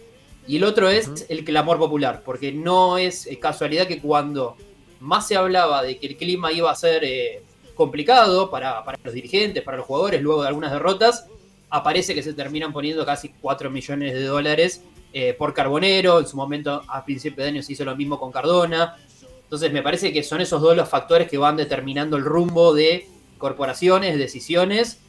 y 0.48 0.58
el 0.58 0.66
otro 0.66 0.88
es 0.88 1.26
el 1.30 1.44
clamor 1.44 1.80
popular, 1.80 2.22
porque 2.24 2.52
no 2.52 3.00
es 3.00 3.26
eh, 3.26 3.40
casualidad 3.40 3.88
que 3.88 4.00
cuando 4.00 4.56
más 5.00 5.28
se 5.28 5.36
hablaba 5.36 5.82
de 5.82 5.98
que 5.98 6.06
el 6.06 6.16
clima 6.16 6.52
iba 6.52 6.70
a 6.70 6.76
ser 6.76 7.04
eh, 7.04 7.42
complicado 7.74 8.52
para, 8.52 8.86
para, 8.86 9.00
los 9.04 9.16
dirigentes, 9.16 9.64
para 9.64 9.78
los 9.78 9.88
jugadores, 9.88 10.22
luego 10.22 10.44
de 10.44 10.50
algunas 10.50 10.72
derrotas, 10.72 11.26
aparece 11.72 12.14
que 12.14 12.22
se 12.22 12.34
terminan 12.34 12.72
poniendo 12.72 13.04
casi 13.04 13.30
4 13.42 13.72
millones 13.72 14.14
de 14.14 14.24
dólares 14.26 14.84
eh, 15.14 15.34
por 15.34 15.54
Carbonero, 15.54 16.20
en 16.20 16.28
su 16.28 16.36
momento 16.36 16.84
a 16.88 17.04
principio 17.04 17.44
de 17.44 17.50
año 17.50 17.64
se 17.64 17.74
hizo 17.74 17.86
lo 17.86 17.96
mismo 17.96 18.20
con 18.20 18.32
Cardona. 18.32 18.98
Entonces 19.44 19.72
me 19.72 19.82
parece 19.82 20.12
que 20.12 20.24
son 20.24 20.42
esos 20.42 20.62
dos 20.62 20.76
los 20.76 20.90
factores 20.90 21.30
que 21.30 21.38
van 21.38 21.56
determinando 21.56 22.18
el 22.18 22.26
rumbo 22.26 22.74
de 22.74 23.08
corporaciones, 23.38 24.18
decisiones, 24.18 25.00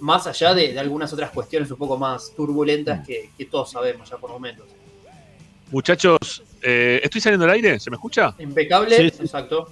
más 0.00 0.26
allá 0.26 0.52
de, 0.52 0.78
algunas 0.78 1.12
otras 1.12 1.30
cuestiones 1.30 1.70
un 1.70 1.78
poco 1.78 1.96
más 1.96 2.32
turbulentas 2.36 3.06
que, 3.06 3.30
todos 3.50 3.70
sabemos 3.70 4.10
ya 4.10 4.18
por 4.18 4.30
momentos. 4.30 4.66
Muchachos, 5.70 6.42
eh, 6.62 7.00
¿estoy 7.02 7.20
saliendo 7.20 7.46
al 7.46 7.52
aire? 7.52 7.80
¿Se 7.80 7.90
me 7.90 7.96
escucha? 7.96 8.34
Impecable, 8.38 9.06
exacto. 9.06 9.70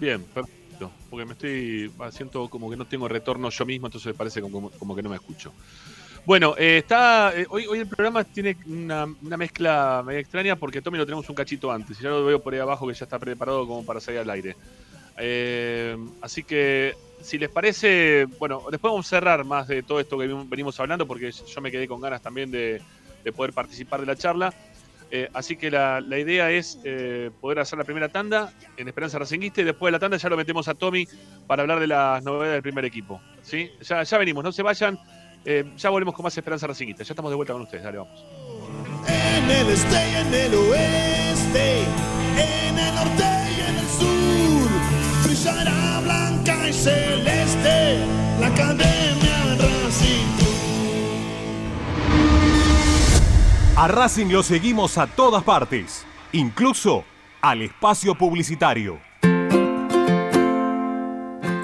bien, 0.00 0.22
perfecto. 0.22 0.90
Porque 1.10 1.26
me 1.26 1.32
estoy, 1.32 1.90
siento 2.10 2.48
como 2.48 2.70
que 2.70 2.76
no 2.76 2.86
tengo 2.86 3.08
retorno 3.08 3.50
yo 3.50 3.66
mismo, 3.66 3.86
entonces 3.86 4.06
me 4.06 4.14
parece 4.14 4.40
como 4.40 4.96
que 4.96 5.02
no 5.02 5.10
me 5.10 5.16
escucho. 5.16 5.52
Bueno, 6.28 6.54
eh, 6.58 6.76
está 6.76 7.32
eh, 7.34 7.46
hoy, 7.48 7.64
hoy 7.66 7.78
el 7.78 7.86
programa 7.86 8.22
tiene 8.22 8.54
una, 8.66 9.06
mezcla 9.38 10.02
medio 10.04 10.20
extraña 10.20 10.56
porque 10.56 10.82
Tommy 10.82 10.98
lo 10.98 11.06
tenemos 11.06 11.26
un 11.30 11.34
cachito 11.34 11.72
antes. 11.72 11.98
Y 11.98 12.02
ya 12.02 12.10
lo 12.10 12.22
veo 12.22 12.38
por 12.38 12.52
ahí 12.52 12.60
abajo 12.60 12.86
que 12.86 12.92
ya 12.92 13.06
está 13.06 13.18
preparado 13.18 13.66
como 13.66 13.82
para 13.82 13.98
salir 13.98 14.20
al 14.20 14.28
aire. 14.28 14.54
Eh, 15.16 15.96
así 16.20 16.44
que, 16.44 16.94
si 17.22 17.38
les 17.38 17.48
parece, 17.48 18.26
bueno, 18.38 18.62
después 18.70 18.90
vamos 18.90 19.06
a 19.06 19.08
cerrar 19.08 19.42
más 19.46 19.68
de 19.68 19.82
todo 19.82 20.00
esto 20.00 20.18
que 20.18 20.26
venimos 20.26 20.78
hablando 20.78 21.06
porque 21.06 21.32
yo 21.32 21.60
me 21.62 21.70
quedé 21.70 21.88
con 21.88 21.98
ganas 21.98 22.20
también 22.20 22.50
de, 22.50 22.82
poder 23.34 23.54
participar 23.54 24.00
de 24.00 24.06
la 24.06 24.16
charla. 24.16 24.52
así 25.32 25.56
que 25.56 25.70
la, 25.70 26.02
idea 26.10 26.50
es 26.50 26.78
poder 27.40 27.60
hacer 27.60 27.78
la 27.78 27.84
primera 27.84 28.10
tanda 28.10 28.52
en 28.76 28.86
Esperanza 28.86 29.18
Racinguista 29.18 29.62
y 29.62 29.64
después 29.64 29.88
de 29.88 29.92
la 29.92 29.98
tanda 29.98 30.18
ya 30.18 30.28
lo 30.28 30.36
metemos 30.36 30.68
a 30.68 30.74
Tommy 30.74 31.08
para 31.46 31.62
hablar 31.62 31.80
de 31.80 31.86
las 31.86 32.22
novedades 32.22 32.52
del 32.52 32.62
primer 32.62 32.84
equipo. 32.84 33.18
¿sí? 33.40 33.70
Ya, 33.80 34.02
ya 34.02 34.18
venimos, 34.18 34.44
no 34.44 34.52
se 34.52 34.62
vayan. 34.62 34.98
Eh, 35.50 35.64
ya 35.78 35.88
volvemos 35.88 36.14
con 36.14 36.24
más 36.24 36.36
Esperanza 36.36 36.66
Racinguista. 36.66 37.02
Ya 37.02 37.12
estamos 37.14 37.30
de 37.30 37.36
vuelta 37.36 37.54
con 37.54 37.62
ustedes. 37.62 37.82
Dale, 37.82 37.96
vamos. 37.96 38.22
En 39.06 39.50
el 39.50 39.70
este 39.70 40.10
y 40.10 40.14
en 40.14 40.34
el 40.34 40.54
oeste, 40.54 41.84
en 42.36 42.78
el 42.78 42.94
norte 42.94 43.24
y 43.56 43.60
en 43.62 43.76
el 43.78 43.86
sur, 43.86 44.68
brillará 45.24 46.00
blanca 46.00 46.68
y 46.68 46.72
celeste 46.74 47.98
la 48.38 48.48
academia 48.48 49.56
Racing. 49.56 50.26
A 53.74 53.88
Racing 53.88 54.26
lo 54.26 54.42
seguimos 54.42 54.98
a 54.98 55.06
todas 55.06 55.42
partes, 55.44 56.04
incluso 56.32 57.04
al 57.40 57.62
espacio 57.62 58.14
publicitario. 58.14 59.07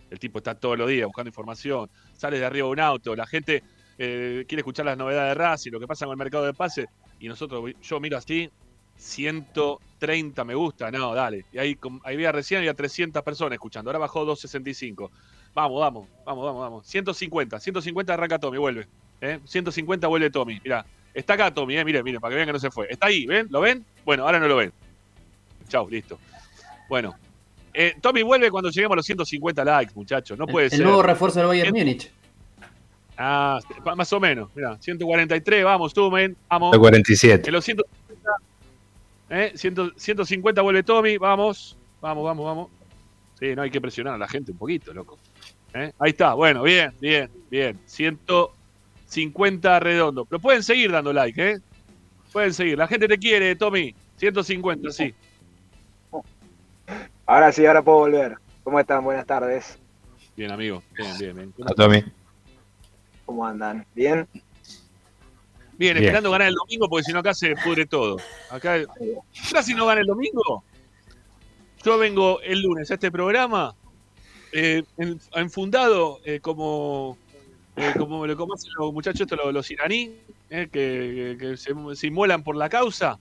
El 0.10 0.20
tipo 0.20 0.38
está 0.38 0.56
todos 0.56 0.78
los 0.78 0.88
días 0.90 1.06
buscando 1.06 1.30
información. 1.30 1.90
Sale 2.14 2.40
de 2.40 2.46
arriba 2.46 2.68
de 2.68 2.72
un 2.74 2.80
auto. 2.80 3.16
La 3.16 3.26
gente 3.26 3.64
eh, 3.98 4.46
quiere 4.48 4.62
escuchar 4.62 4.86
las 4.86 4.98
novedades 4.98 5.36
de 5.36 5.44
Racing, 5.44 5.72
lo 5.72 5.80
que 5.80 5.88
pasa 5.88 6.06
con 6.06 6.14
el 6.14 6.18
mercado 6.18 6.46
de 6.46 6.54
pase. 6.54 6.88
Y 7.20 7.28
nosotros, 7.28 7.72
yo 7.82 8.00
miro 8.00 8.18
así, 8.18 8.50
130 8.98 10.44
me 10.44 10.56
gusta. 10.56 10.92
No, 10.92 11.14
dale. 11.14 11.46
Y 11.52 11.58
ahí, 11.58 11.78
había 12.04 12.32
recién 12.32 12.60
había 12.60 12.74
300 12.74 13.24
personas 13.24 13.54
escuchando. 13.54 13.90
Ahora 13.90 14.00
bajó 14.00 14.26
265. 14.26 15.12
Vamos, 15.54 15.80
vamos, 15.80 16.08
vamos, 16.26 16.46
vamos, 16.46 16.62
vamos. 16.62 16.88
150, 16.88 17.60
150 17.60 18.14
arranca 18.14 18.40
Tommy, 18.40 18.58
vuelve. 18.58 18.88
¿eh? 19.22 19.40
150 19.46 20.08
vuelve 20.08 20.30
Tommy. 20.30 20.60
Mirá, 20.64 20.86
está 21.14 21.34
acá 21.34 21.54
Tommy, 21.54 21.78
¿eh? 21.78 21.86
mire, 21.86 22.04
mire, 22.04 22.20
para 22.20 22.32
que 22.32 22.36
vean 22.36 22.48
que 22.48 22.54
no 22.54 22.60
se 22.60 22.72
fue. 22.72 22.88
Está 22.90 23.08
ahí, 23.08 23.26
¿ven? 23.26 23.48
¿Lo 23.50 23.62
ven? 23.62 23.86
Bueno, 24.06 24.26
ahora 24.26 24.40
no 24.40 24.48
lo 24.48 24.58
ven. 24.58 24.72
Chau, 25.68 25.90
listo. 25.90 26.20
Bueno, 26.90 27.16
eh, 27.74 27.96
Tommy 28.02 28.24
vuelve 28.24 28.50
cuando 28.50 28.70
lleguemos 28.70 28.94
a 28.94 28.98
los 28.98 29.06
150 29.06 29.64
likes, 29.64 29.94
muchachos. 29.96 30.38
No 30.38 30.48
puede 30.48 30.66
el 30.66 30.72
ser. 30.72 30.82
nuevo 30.82 31.04
refuerzo 31.04 31.40
del 31.40 31.48
Bayern 31.48 31.76
Múnich. 31.76 32.12
Ah, 33.18 33.60
más 33.96 34.14
o 34.14 34.20
menos. 34.20 34.50
Mira, 34.56 34.78
143, 34.80 35.64
vamos, 35.64 35.92
sumen. 35.92 36.38
Vamos. 36.50 36.72
147. 36.72 37.50
En 37.50 37.54
los 37.54 37.66
150, 37.66 37.97
¿eh? 39.30 39.52
100 39.56 39.94
150 39.96 40.62
vuelve 40.62 40.84
Tommy, 40.84 41.18
vamos. 41.18 41.78
Vamos, 42.02 42.24
vamos, 42.24 42.46
vamos. 42.46 42.70
Sí, 43.40 43.56
no 43.56 43.62
hay 43.62 43.70
que 43.70 43.82
presionar 43.82 44.16
a 44.16 44.18
la 44.18 44.28
gente 44.28 44.52
un 44.52 44.58
poquito, 44.58 44.94
loco. 44.94 45.18
¿Eh? 45.74 45.92
Ahí 46.00 46.12
está, 46.12 46.34
bueno, 46.34 46.64
bien, 46.64 46.92
bien, 47.00 47.30
bien. 47.50 47.80
150 47.86 49.80
redondo. 49.80 50.26
Pero 50.26 50.40
pueden 50.40 50.64
seguir 50.64 50.92
dando 50.92 51.14
like, 51.14 51.52
¿eh? 51.52 51.60
Pueden 52.32 52.54
seguir. 52.54 52.78
La 52.78 52.88
gente 52.88 53.08
te 53.08 53.18
quiere, 53.18 53.56
Tommy. 53.56 53.96
150, 54.18 54.92
sí. 54.92 55.14
Ahora 57.26 57.52
sí, 57.52 57.66
ahora 57.66 57.82
puedo 57.82 57.98
volver. 58.00 58.38
¿Cómo 58.64 58.80
están? 58.80 59.04
Buenas 59.04 59.26
tardes. 59.26 59.78
Bien, 60.36 60.52
amigo. 60.52 60.82
Bien, 60.96 61.18
bien, 61.18 61.36
bien. 61.36 61.54
Tommy. 61.76 62.04
¿Cómo 63.26 63.46
andan? 63.46 63.86
¿Bien? 63.94 64.28
Bien, 65.78 65.94
Bien. 65.94 65.98
esperando 66.06 66.32
ganar 66.32 66.48
el 66.48 66.56
domingo 66.56 66.90
porque 66.90 67.04
si 67.04 67.14
no 67.14 67.20
acá 67.20 67.34
se 67.34 67.56
pudre 67.58 67.86
todo. 67.86 68.18
Acá, 68.50 68.78
si 69.64 69.74
no 69.74 69.86
gana 69.86 70.02
el 70.02 70.08
domingo, 70.08 70.64
yo 71.84 71.98
vengo 71.98 72.42
el 72.42 72.62
lunes 72.62 72.90
a 72.92 72.96
este 72.96 73.12
programa 73.12 73.76
eh, 74.52 74.84
en- 74.98 75.20
enfundado 75.36 76.20
eh, 76.26 76.40
como, 76.40 77.18
eh, 77.76 77.94
como 77.98 78.26
lo 78.26 78.36
como 78.36 78.56
hacen 78.56 78.72
los 78.80 78.92
muchachos 78.92 79.22
estos, 79.22 79.38
los, 79.38 79.54
los 79.54 79.70
iraní, 79.72 80.14
eh, 80.50 80.68
que, 80.72 81.36
que- 81.40 81.48
que 81.50 81.58
se, 81.58 81.74
se 81.96 82.08
inmolan 82.08 82.44
por 82.44 82.56
la 82.56 82.70
causa. 82.70 83.20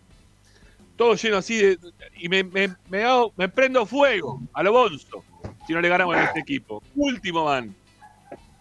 Todo 0.97 1.15
lleno 1.15 1.37
así 1.37 1.57
de... 1.59 1.79
Y 2.17 2.31
me, 2.31 2.43
me, 2.43 2.75
me, 2.89 3.05
hago- 3.05 3.33
me 3.37 3.51
prendo 3.51 3.85
fuego 3.85 4.41
a 4.55 4.63
lo 4.63 4.73
bonzo 4.73 5.23
si 5.67 5.75
no 5.75 5.81
le 5.83 5.91
ganamos 5.91 6.17
a 6.17 6.25
este 6.25 6.41
equipo. 6.41 6.83
Último 6.95 7.45
van. 7.45 7.75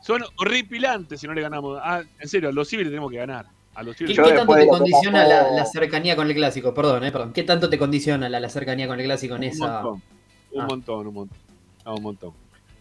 Son 0.01 0.21
horripilantes 0.37 1.21
si 1.21 1.27
no 1.27 1.33
le 1.33 1.41
ganamos. 1.41 1.79
Ah, 1.81 2.03
en 2.19 2.27
serio, 2.27 2.51
los 2.51 2.67
civiles 2.67 2.91
tenemos 2.91 3.09
que 3.09 3.17
ganar. 3.17 3.45
A 3.75 3.83
los 3.83 3.95
¿Qué, 3.95 4.05
tanto 4.13 4.55
te 4.55 4.67
condiciona 4.67 5.23
pasó- 5.25 5.29
la, 5.29 5.51
la 5.51 5.65
cercanía 5.65 6.15
con 6.15 6.27
el 6.27 6.33
clásico? 6.35 6.73
Perdón, 6.73 7.03
eh, 7.03 7.11
perdón. 7.11 7.33
¿Qué 7.33 7.43
tanto 7.43 7.69
te 7.69 7.77
condiciona 7.77 8.29
la, 8.29 8.39
la 8.39 8.49
cercanía 8.49 8.87
con 8.87 8.99
el 8.99 9.05
clásico 9.05 9.35
en 9.35 9.41
Un 9.41 9.47
esa. 9.47 9.81
montón, 9.81 10.01
un 10.53 10.61
Ah. 10.61 10.65
montón, 10.69 11.07
un 11.07 11.13
montón. 11.13 11.37
Ah, 11.83 11.93
un 11.93 12.01
montón. 12.03 12.31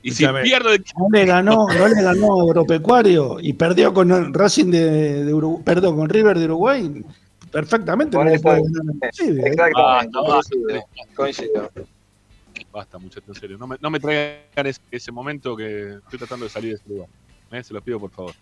Y 0.02 0.10
si 0.12 0.22
Escúchame. 0.24 0.42
pierdo 0.44 0.70
de 0.70 0.78
No 0.78 1.08
le 1.10 1.24
ganó, 1.26 1.66
no 1.66 1.88
le 1.88 2.02
ganó 2.02 2.40
a 2.40 2.42
Agropecuario 2.44 3.38
y 3.40 3.54
perdió 3.54 3.92
con 3.92 4.32
Racing 4.34 4.70
de, 4.70 5.24
de 5.24 5.34
Uruguay, 5.34 5.62
perdón, 5.64 5.96
con 5.96 6.08
River 6.08 6.38
de 6.38 6.44
Uruguay, 6.44 7.04
perfectamente 7.50 8.16
no 8.16 8.24
le 8.24 8.38
puede 8.38 8.60
ganar 8.62 8.94
¿eh? 9.02 9.08
Exactamente, 9.46 10.18
Basta, 10.18 10.20
basta. 10.20 10.56
coincido. 11.16 11.70
Basta, 12.70 12.98
muchachos, 12.98 13.28
en 13.30 13.34
serio. 13.34 13.58
No 13.58 13.66
me, 13.66 13.76
no 13.80 13.90
me 13.90 13.98
traigan 13.98 14.66
ese, 14.66 14.80
ese 14.90 15.10
momento 15.10 15.56
que 15.56 15.94
estoy 15.94 16.18
tratando 16.18 16.44
de 16.44 16.50
salir 16.50 16.70
de 16.70 16.76
ese 16.76 16.88
lugar. 16.88 17.08
¿eh? 17.50 17.62
Se 17.64 17.72
los 17.72 17.82
pido, 17.82 17.98
por 17.98 18.10
favor. 18.10 18.32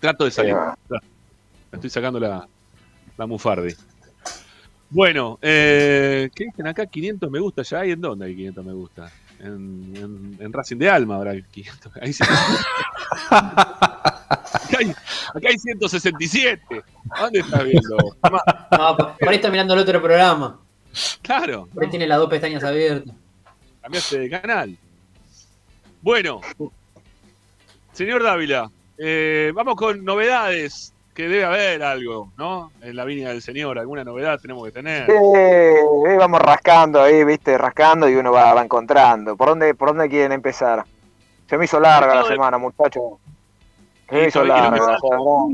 Trato 0.00 0.24
de 0.24 0.30
salir. 0.30 0.56
Me 1.72 1.76
estoy 1.76 1.90
sacando 1.90 2.20
la, 2.20 2.46
la 3.16 3.26
mufardi. 3.26 3.74
Bueno, 4.90 5.38
eh, 5.40 6.28
¿qué 6.34 6.44
dicen 6.44 6.66
acá? 6.66 6.84
500 6.84 7.30
me 7.30 7.40
gusta 7.40 7.62
ya. 7.62 7.86
¿Y 7.86 7.92
en 7.92 8.00
dónde 8.00 8.26
hay 8.26 8.36
500 8.36 8.64
me 8.64 8.72
gusta? 8.74 9.10
En, 9.40 9.92
en, 9.96 10.36
en 10.38 10.52
Racing 10.52 10.76
de 10.76 10.90
Alma 10.90 11.16
habrá 11.16 11.40
500. 11.40 11.92
Ahí 12.00 12.12
sí. 12.12 12.22
acá, 13.30 14.78
hay, 14.78 14.90
acá 14.90 15.48
hay 15.48 15.58
167. 15.58 16.62
¿A 17.10 17.22
¿Dónde 17.22 17.40
estás 17.40 17.64
viendo? 17.64 17.96
No, 18.70 18.96
por 18.96 19.16
por 19.16 19.28
ahí 19.28 19.36
está 19.36 19.50
mirando 19.50 19.72
el 19.72 19.80
otro 19.80 20.00
programa. 20.02 20.60
Claro. 21.22 21.68
Por 21.72 21.84
ahí 21.84 21.90
tiene 21.90 22.06
las 22.06 22.18
dos 22.18 22.28
pestañas 22.28 22.62
abiertas. 22.62 23.14
Cambiaste 23.80 24.18
de 24.18 24.30
canal. 24.30 24.76
Bueno, 26.02 26.40
señor 27.92 28.22
Dávila, 28.22 28.70
eh, 28.98 29.52
vamos 29.54 29.76
con 29.76 30.04
novedades, 30.04 30.92
que 31.14 31.28
debe 31.28 31.44
haber 31.44 31.82
algo, 31.82 32.32
¿no? 32.38 32.72
En 32.80 32.96
la 32.96 33.04
viña 33.04 33.28
del 33.28 33.42
señor, 33.42 33.78
alguna 33.78 34.02
novedad 34.04 34.38
tenemos 34.40 34.64
que 34.64 34.72
tener. 34.72 35.06
Sí, 35.06 36.16
vamos 36.18 36.40
rascando 36.40 37.02
ahí, 37.02 37.22
viste, 37.24 37.58
rascando 37.58 38.08
y 38.08 38.14
uno 38.14 38.32
va, 38.32 38.54
va 38.54 38.62
encontrando. 38.62 39.36
¿Por 39.36 39.48
dónde, 39.50 39.74
¿Por 39.74 39.88
dónde 39.88 40.08
quieren 40.08 40.32
empezar? 40.32 40.84
Se 41.48 41.58
me 41.58 41.66
hizo 41.66 41.78
larga 41.78 42.14
la 42.14 42.22
de- 42.22 42.28
semana, 42.28 42.56
muchachos. 42.58 43.02
Se 44.08 44.14
me 44.14 44.28
hizo 44.28 44.44
larga. 44.44 44.96
¿no? 45.02 45.48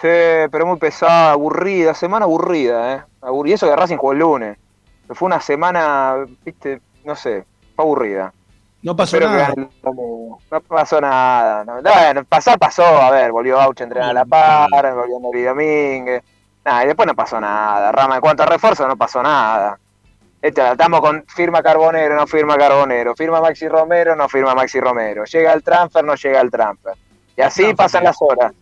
Sí, 0.00 0.08
pero 0.50 0.66
muy 0.66 0.78
pesada, 0.78 1.32
aburrida, 1.32 1.94
semana 1.94 2.24
aburrida, 2.24 2.94
¿eh? 2.96 3.02
Abur- 3.22 3.48
Y 3.48 3.52
eso 3.52 3.66
que 3.68 3.76
Racing 3.76 3.96
jugó 3.96 4.12
el 4.12 4.18
lunes. 4.18 4.58
Fue 5.08 5.26
una 5.26 5.40
semana, 5.40 6.26
viste, 6.44 6.80
no 7.04 7.14
sé, 7.16 7.44
fue 7.76 7.84
aburrida. 7.84 8.32
No 8.84 8.94
pasó 8.94 9.18
nada. 9.18 9.54
No 9.82 10.60
pasó 10.68 11.00
nada. 11.00 11.64
No, 11.64 11.80
bueno, 11.82 12.24
pasar 12.24 12.58
pasó, 12.58 12.84
a 12.84 13.10
ver, 13.10 13.32
volvió 13.32 13.56
Bauch 13.56 13.80
a 13.80 13.84
entrenar 13.84 14.10
a 14.10 14.12
la 14.12 14.24
par, 14.24 14.94
volvió 14.94 15.18
Nori 15.18 15.42
Domínguez. 15.42 16.22
Nada, 16.64 16.84
y 16.84 16.86
después 16.86 17.06
no 17.06 17.14
pasó 17.14 17.40
nada. 17.40 17.90
Rama, 17.92 18.16
en 18.16 18.20
cuanto 18.20 18.42
a 18.42 18.46
refuerzo, 18.46 18.86
no 18.86 18.96
pasó 18.96 19.22
nada. 19.22 19.78
Este, 20.40 20.70
estamos 20.70 21.00
con 21.00 21.24
firma 21.26 21.62
Carbonero, 21.62 22.14
no 22.14 22.26
firma 22.26 22.56
Carbonero. 22.58 23.14
Firma 23.16 23.40
Maxi 23.40 23.66
Romero, 23.68 24.14
no 24.14 24.28
firma 24.28 24.54
Maxi 24.54 24.78
Romero. 24.80 25.24
Llega 25.24 25.52
el 25.54 25.62
transfer, 25.62 26.04
no 26.04 26.14
llega 26.14 26.40
el 26.42 26.50
transfer. 26.50 26.94
Y 27.36 27.40
así 27.42 27.72
pasan 27.74 28.04
las 28.04 28.16
horas. 28.20 28.52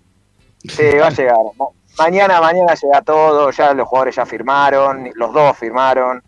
Sí, 0.59 0.85
va 1.01 1.09
a 1.09 1.11
llegar. 1.11 1.37
Ma- 1.59 1.67
Mañana, 1.99 2.41
mañana 2.41 2.75
llega 2.75 3.03
todo. 3.03 3.51
Ya 3.51 3.75
los 3.75 3.87
jugadores 3.89 4.15
ya 4.17 4.25
firmaron, 4.25 5.11
los 5.15 5.33
dos 5.33 5.59
firmaron. 5.59 6.23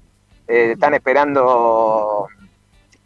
Eh, 0.47 0.73
están 0.73 0.93
esperando 0.95 2.27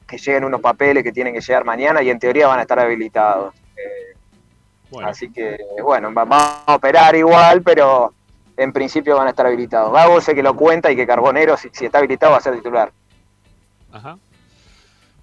que 0.08 0.18
lleguen 0.18 0.44
unos 0.44 0.60
papeles 0.60 1.04
que 1.04 1.12
tienen 1.12 1.34
que 1.34 1.40
llegar 1.40 1.64
mañana 1.64 2.02
y 2.02 2.10
en 2.10 2.18
teoría 2.18 2.48
van 2.48 2.58
a 2.58 2.62
estar 2.62 2.78
habilitados. 2.80 3.54
Eh, 3.76 4.16
Bueno, 4.90 5.08
Así 5.10 5.30
que, 5.30 5.58
bueno, 5.82 6.12
va- 6.14 6.24
vamos 6.24 6.62
a 6.66 6.74
operar 6.74 7.14
igual, 7.14 7.62
pero 7.62 8.14
en 8.56 8.72
principio 8.72 9.16
van 9.16 9.26
a 9.26 9.30
estar 9.30 9.44
habilitados. 9.46 9.92
Gago 9.92 10.18
sé 10.22 10.34
que 10.34 10.42
lo 10.42 10.56
cuenta 10.56 10.90
y 10.90 10.96
que 10.96 11.06
Carbonero, 11.06 11.56
si, 11.58 11.68
si 11.72 11.84
está 11.84 11.98
habilitado, 11.98 12.32
va 12.32 12.38
a 12.38 12.40
ser 12.40 12.54
titular. 12.56 12.90
ajá. 13.92 14.18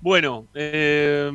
Bueno, 0.01 0.45
eh, 0.53 1.31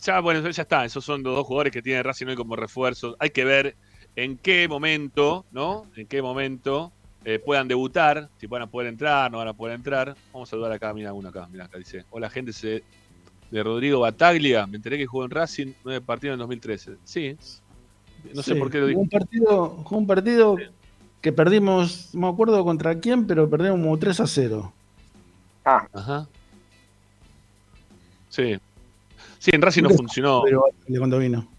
ya, 0.00 0.20
bueno, 0.20 0.48
ya 0.48 0.62
está. 0.62 0.84
Esos 0.84 1.04
son 1.04 1.22
los 1.24 1.34
dos 1.34 1.46
jugadores 1.46 1.72
que 1.72 1.82
tiene 1.82 2.00
Racing 2.02 2.26
hoy 2.28 2.36
como 2.36 2.54
refuerzos. 2.54 3.16
Hay 3.18 3.30
que 3.30 3.44
ver 3.44 3.74
en 4.14 4.38
qué 4.38 4.68
momento, 4.68 5.44
¿no? 5.50 5.86
En 5.96 6.06
qué 6.06 6.22
momento 6.22 6.92
eh, 7.24 7.38
puedan 7.38 7.68
debutar, 7.68 8.28
si 8.38 8.46
van 8.46 8.62
a 8.62 8.66
poder 8.66 8.88
entrar, 8.88 9.30
no 9.30 9.38
van 9.38 9.48
a 9.48 9.52
poder 9.54 9.74
entrar. 9.74 10.16
Vamos 10.32 10.48
a 10.48 10.50
saludar 10.50 10.72
acá, 10.72 10.92
mira 10.94 11.12
uno 11.12 11.28
acá, 11.28 11.46
mira 11.50 11.64
acá, 11.66 11.78
dice. 11.78 12.04
Hola 12.10 12.30
gente 12.30 12.52
se- 12.52 12.82
de 13.50 13.62
Rodrigo 13.62 14.00
Bataglia, 14.00 14.66
me 14.66 14.76
enteré 14.76 14.96
que 14.96 15.06
jugó 15.06 15.24
en 15.24 15.30
Racing, 15.30 15.72
nueve 15.84 16.00
partidos 16.00 16.34
en 16.34 16.38
2013. 16.38 16.92
Sí, 17.04 17.36
no 18.32 18.42
sé 18.42 18.54
Sí, 18.54 18.58
por 18.58 18.70
qué 18.70 18.78
lo 18.78 18.86
dijo. 18.86 19.00
Un 19.00 19.08
partido, 19.08 19.68
jugó 19.84 19.96
un 19.98 20.06
partido 20.06 20.56
que 21.20 21.32
perdimos, 21.32 22.14
no 22.14 22.20
me 22.28 22.28
acuerdo 22.32 22.62
contra 22.64 22.98
quién, 23.00 23.26
pero 23.26 23.50
perdimos 23.50 23.80
como 23.80 23.98
3 23.98 24.20
a 24.20 24.26
0. 24.26 24.72
Ah, 25.64 25.86
Ajá. 25.92 26.28
Sí. 28.28 28.56
Sí, 29.38 29.50
en 29.52 29.62
Racing 29.62 29.82
no 29.82 29.88
Un 29.90 29.96
funcionó, 29.96 30.42
Pero 30.44 30.64
de 30.86 30.98
cuando 30.98 31.18
vino. 31.18 31.49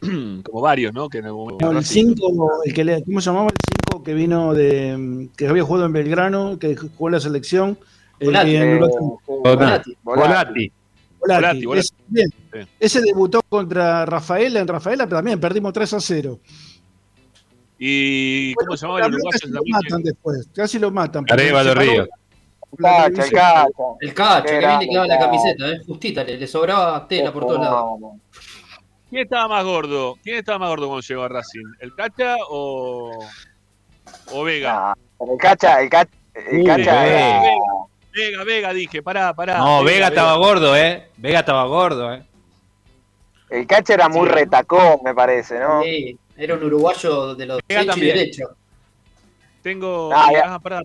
como 0.44 0.60
varios, 0.60 0.92
¿no? 0.92 1.08
Que 1.08 1.18
en 1.18 1.26
algún 1.26 1.42
momento 1.44 1.64
No, 1.64 1.70
el 1.72 1.78
Racing- 1.78 2.14
5, 2.16 2.50
el 2.64 2.74
que 2.74 2.84
le, 2.84 3.04
¿cómo 3.04 3.20
se 3.20 3.30
llamaba? 3.30 3.46
El 3.48 3.56
5 3.90 4.02
que 4.02 4.14
vino 4.14 4.54
de. 4.54 5.28
que 5.36 5.48
había 5.48 5.62
jugado 5.62 5.86
en 5.86 5.92
Belgrano, 5.92 6.58
que 6.58 6.76
jugó 6.76 7.08
en 7.08 7.12
la 7.14 7.20
selección. 7.20 7.78
El, 8.18 8.26
Volati. 8.28 8.56
eh. 8.56 8.78
Volati. 8.78 8.96
Volati. 9.26 9.96
Volati. 10.02 10.72
Volati, 11.20 11.64
Volati. 11.66 11.80
Ese, 11.80 11.94
bien. 12.08 12.28
Sí. 12.52 12.58
Ese 12.78 13.00
debutó 13.02 13.42
contra 13.48 14.04
Rafaela 14.06 14.60
en 14.60 14.68
Rafaela, 14.68 15.04
pero 15.06 15.18
también 15.18 15.38
perdimos 15.40 15.72
3 15.72 15.92
a 15.94 16.00
0. 16.00 16.38
¿Y 17.78 18.52
cómo 18.54 18.76
se 18.76 18.86
llamaba 18.86 19.06
el 19.06 19.14
uruguayo 19.14 19.30
Casi 19.40 19.48
lo 19.50 19.60
matan 19.66 20.02
después, 20.02 20.48
casi 20.54 20.78
lo 20.78 20.90
matan. 20.90 21.24
Arevalo 21.30 21.74
Ríos. 21.74 22.08
Cacha, 22.78 23.06
el 23.24 23.30
cacha. 23.32 23.66
El 24.00 24.14
cacho, 24.14 24.44
Qué 24.46 24.50
que 24.52 24.58
bien 24.66 24.78
le 24.80 24.88
quedaba 24.88 25.06
la 25.06 25.18
camiseta, 25.18 25.68
¿eh? 25.70 25.80
Justita, 25.86 26.22
le, 26.24 26.36
le 26.38 26.46
sobraba 26.46 27.08
tela 27.08 27.32
por 27.32 27.46
todos 27.46 27.60
lados. 27.60 27.98
¿Quién 29.10 29.22
estaba 29.24 29.48
más 29.48 29.64
gordo? 29.64 30.16
¿Quién 30.22 30.38
estaba 30.38 30.58
más 30.58 30.68
gordo 30.70 30.86
cuando 30.86 31.02
llegó 31.06 31.22
a 31.24 31.28
Racing? 31.28 31.64
¿El 31.80 31.94
Cacha 31.94 32.36
o, 32.48 33.18
o 34.32 34.44
Vega? 34.44 34.94
No, 34.96 35.02
pero 35.18 35.32
el 35.32 35.38
cacha, 35.38 35.80
el 35.82 35.90
cacha, 35.90 36.10
el 36.34 36.64
cacha 36.64 37.02
Vega. 37.02 37.42
era- 37.44 37.52
Vega, 38.12 38.44
Vega, 38.44 38.72
dije, 38.72 39.02
pará, 39.02 39.32
pará. 39.34 39.58
No, 39.58 39.84
Vega 39.84 40.08
estaba 40.08 40.36
gordo, 40.36 40.76
¿eh? 40.76 41.10
Vega 41.16 41.40
estaba 41.40 41.64
gordo, 41.66 42.12
¿eh? 42.12 42.24
el 43.50 43.66
cacha 43.66 43.94
era 43.94 44.08
muy 44.08 44.28
Sí. 44.28 44.34
retacón, 44.34 44.98
me 45.04 45.12
parece, 45.14 45.58
¿no? 45.58 45.82
Sí, 45.82 46.16
era 46.36 46.54
un 46.54 46.62
uruguayo 46.64 47.34
de 47.34 47.46
los 47.46 47.60
Vega 47.68 47.84
también. 47.86 48.16
derechos. 48.16 48.50
Tengo, 49.62 50.10
Ah, 50.14 50.28
ya. 50.32 50.54
ah, 50.54 50.58
pará. 50.60 50.82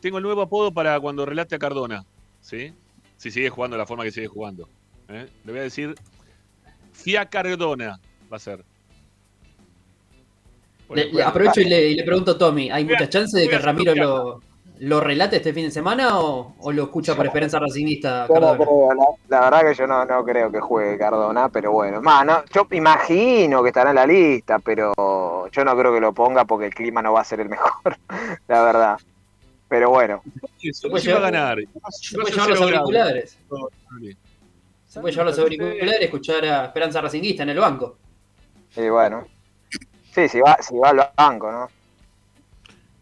Tengo 0.00 0.18
el 0.18 0.24
nuevo 0.24 0.42
apodo 0.42 0.72
para 0.72 0.98
cuando 1.00 1.24
relate 1.26 1.54
a 1.54 1.58
Cardona. 1.58 2.04
¿Sí? 2.40 2.72
Si 3.16 3.30
sigue 3.30 3.48
jugando 3.50 3.76
de 3.76 3.82
la 3.82 3.86
forma 3.86 4.04
que 4.04 4.10
sigue 4.10 4.26
jugando. 4.26 4.68
¿eh? 5.08 5.26
Le 5.44 5.52
voy 5.52 5.60
a 5.60 5.64
decir 5.64 5.94
Fia 6.94 7.26
Cardona. 7.26 7.98
Va 8.32 8.36
a 8.36 8.40
ser. 8.40 8.64
Le- 10.90 11.12
le 11.12 11.22
aprovecho 11.22 11.60
y 11.60 11.64
le, 11.64 11.90
y 11.90 11.94
le 11.94 12.04
pregunto 12.04 12.32
a 12.32 12.38
Tommy, 12.38 12.70
¿hay 12.70 12.84
muchas 12.84 13.08
chances 13.10 13.40
de 13.40 13.48
que 13.48 13.58
Ramiro 13.58 13.94
lo, 13.94 14.40
lo 14.80 15.00
relate 15.00 15.36
este 15.36 15.52
fin 15.52 15.64
de 15.64 15.70
semana 15.70 16.20
o, 16.20 16.54
o 16.58 16.72
lo 16.72 16.84
escucha 16.84 17.14
por 17.16 17.24
esperanza? 17.26 17.58
Yo 18.28 18.34
no 18.40 18.56
creo, 18.56 18.88
la, 19.28 19.38
la 19.38 19.40
verdad 19.50 19.68
que 19.70 19.74
yo 19.74 19.86
no, 19.86 20.04
no 20.04 20.24
creo 20.24 20.52
que 20.52 20.60
juegue 20.60 20.98
Cardona, 20.98 21.48
pero 21.48 21.72
bueno, 21.72 22.00
más, 22.02 22.24
no, 22.26 22.44
yo 22.54 22.66
imagino 22.70 23.62
que 23.62 23.68
estará 23.70 23.90
en 23.90 23.96
la 23.96 24.06
lista, 24.06 24.58
pero 24.58 24.92
yo 25.50 25.64
no 25.64 25.76
creo 25.76 25.92
que 25.92 26.00
lo 26.00 26.12
ponga 26.12 26.44
porque 26.44 26.66
el 26.66 26.74
clima 26.74 27.00
no 27.02 27.12
va 27.14 27.22
a 27.22 27.24
ser 27.24 27.40
el 27.40 27.48
mejor, 27.48 27.96
la 28.48 28.62
verdad. 28.62 28.98
Pero 29.68 29.90
bueno, 29.90 30.22
Eso, 30.62 30.88
puede 30.90 31.02
sí 31.02 31.10
va 31.10 31.16
a 31.16 31.20
ganar. 31.22 31.58
Puede 32.14 32.30
llevar 32.30 32.48
los 32.50 32.60
auriculares. 32.60 33.38
Se 34.94 35.00
puede 35.00 35.10
llevar 35.12 35.26
los 35.26 35.38
auriculares 35.40 36.00
y 36.00 36.04
escuchar 36.04 36.44
a 36.44 36.66
Esperanza 36.66 37.00
Racinguista 37.00 37.42
en 37.42 37.48
el 37.48 37.58
banco. 37.58 37.98
y 38.76 38.88
bueno. 38.88 39.26
Sí, 40.14 40.28
si 40.28 40.38
va, 40.38 40.56
si 40.60 40.76
va 40.76 40.90
al 40.90 41.10
banco, 41.16 41.50
¿no? 41.50 41.68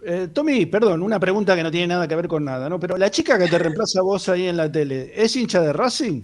Eh, 0.02 0.28
Tommy, 0.32 0.64
perdón, 0.64 1.02
una 1.02 1.20
pregunta 1.20 1.54
que 1.54 1.62
no 1.62 1.70
tiene 1.70 1.88
nada 1.88 2.08
que 2.08 2.16
ver 2.16 2.28
con 2.28 2.46
nada, 2.46 2.70
¿no? 2.70 2.80
Pero 2.80 2.96
la 2.96 3.10
chica 3.10 3.38
que 3.38 3.46
te 3.46 3.58
reemplaza 3.58 3.98
a 3.98 4.02
vos 4.04 4.26
ahí 4.30 4.48
en 4.48 4.56
la 4.56 4.72
tele, 4.72 5.12
¿es 5.14 5.36
hincha 5.36 5.60
de 5.60 5.70
Racing? 5.74 6.22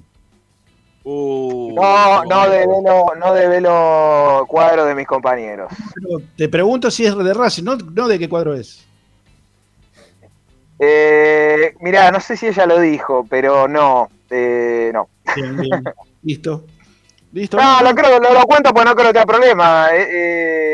Uh, 1.05 1.75
No, 1.75 2.25
no 2.25 2.49
develo, 2.49 3.05
no 3.19 3.35
develo 3.35 4.47
cuadros 4.49 4.87
de 4.89 4.95
mis 4.95 5.07
compañeros. 5.07 5.71
Pero 5.95 6.23
te 6.35 6.49
pregunto 6.49 6.91
si 6.91 7.05
es 7.05 7.15
de 7.15 7.35
Racing, 7.35 7.65
no, 7.65 7.77
no 7.77 8.09
de 8.09 8.19
qué 8.19 8.27
cuadro 8.27 8.55
es. 8.55 8.88
Eh, 10.79 11.75
mirá, 11.81 12.11
no 12.11 12.21
sé 12.21 12.37
si 12.37 12.47
ella 12.47 12.67
lo 12.67 12.79
dijo, 12.81 13.27
pero 13.29 13.67
no, 13.69 14.09
eh, 14.31 14.91
no. 14.93 15.09
Bien, 15.35 15.57
bien. 15.57 15.85
Listo. 16.23 16.65
Listo. 17.33 17.57
No, 17.57 17.83
lo 17.83 17.95
creo, 17.95 18.19
lo, 18.21 18.33
lo 18.33 18.43
cuento 18.43 18.73
porque 18.73 18.89
no 18.89 18.95
creo 18.95 19.13
que 19.13 19.19
haya 19.19 19.27
problema. 19.27 19.89
eh, 19.93 20.07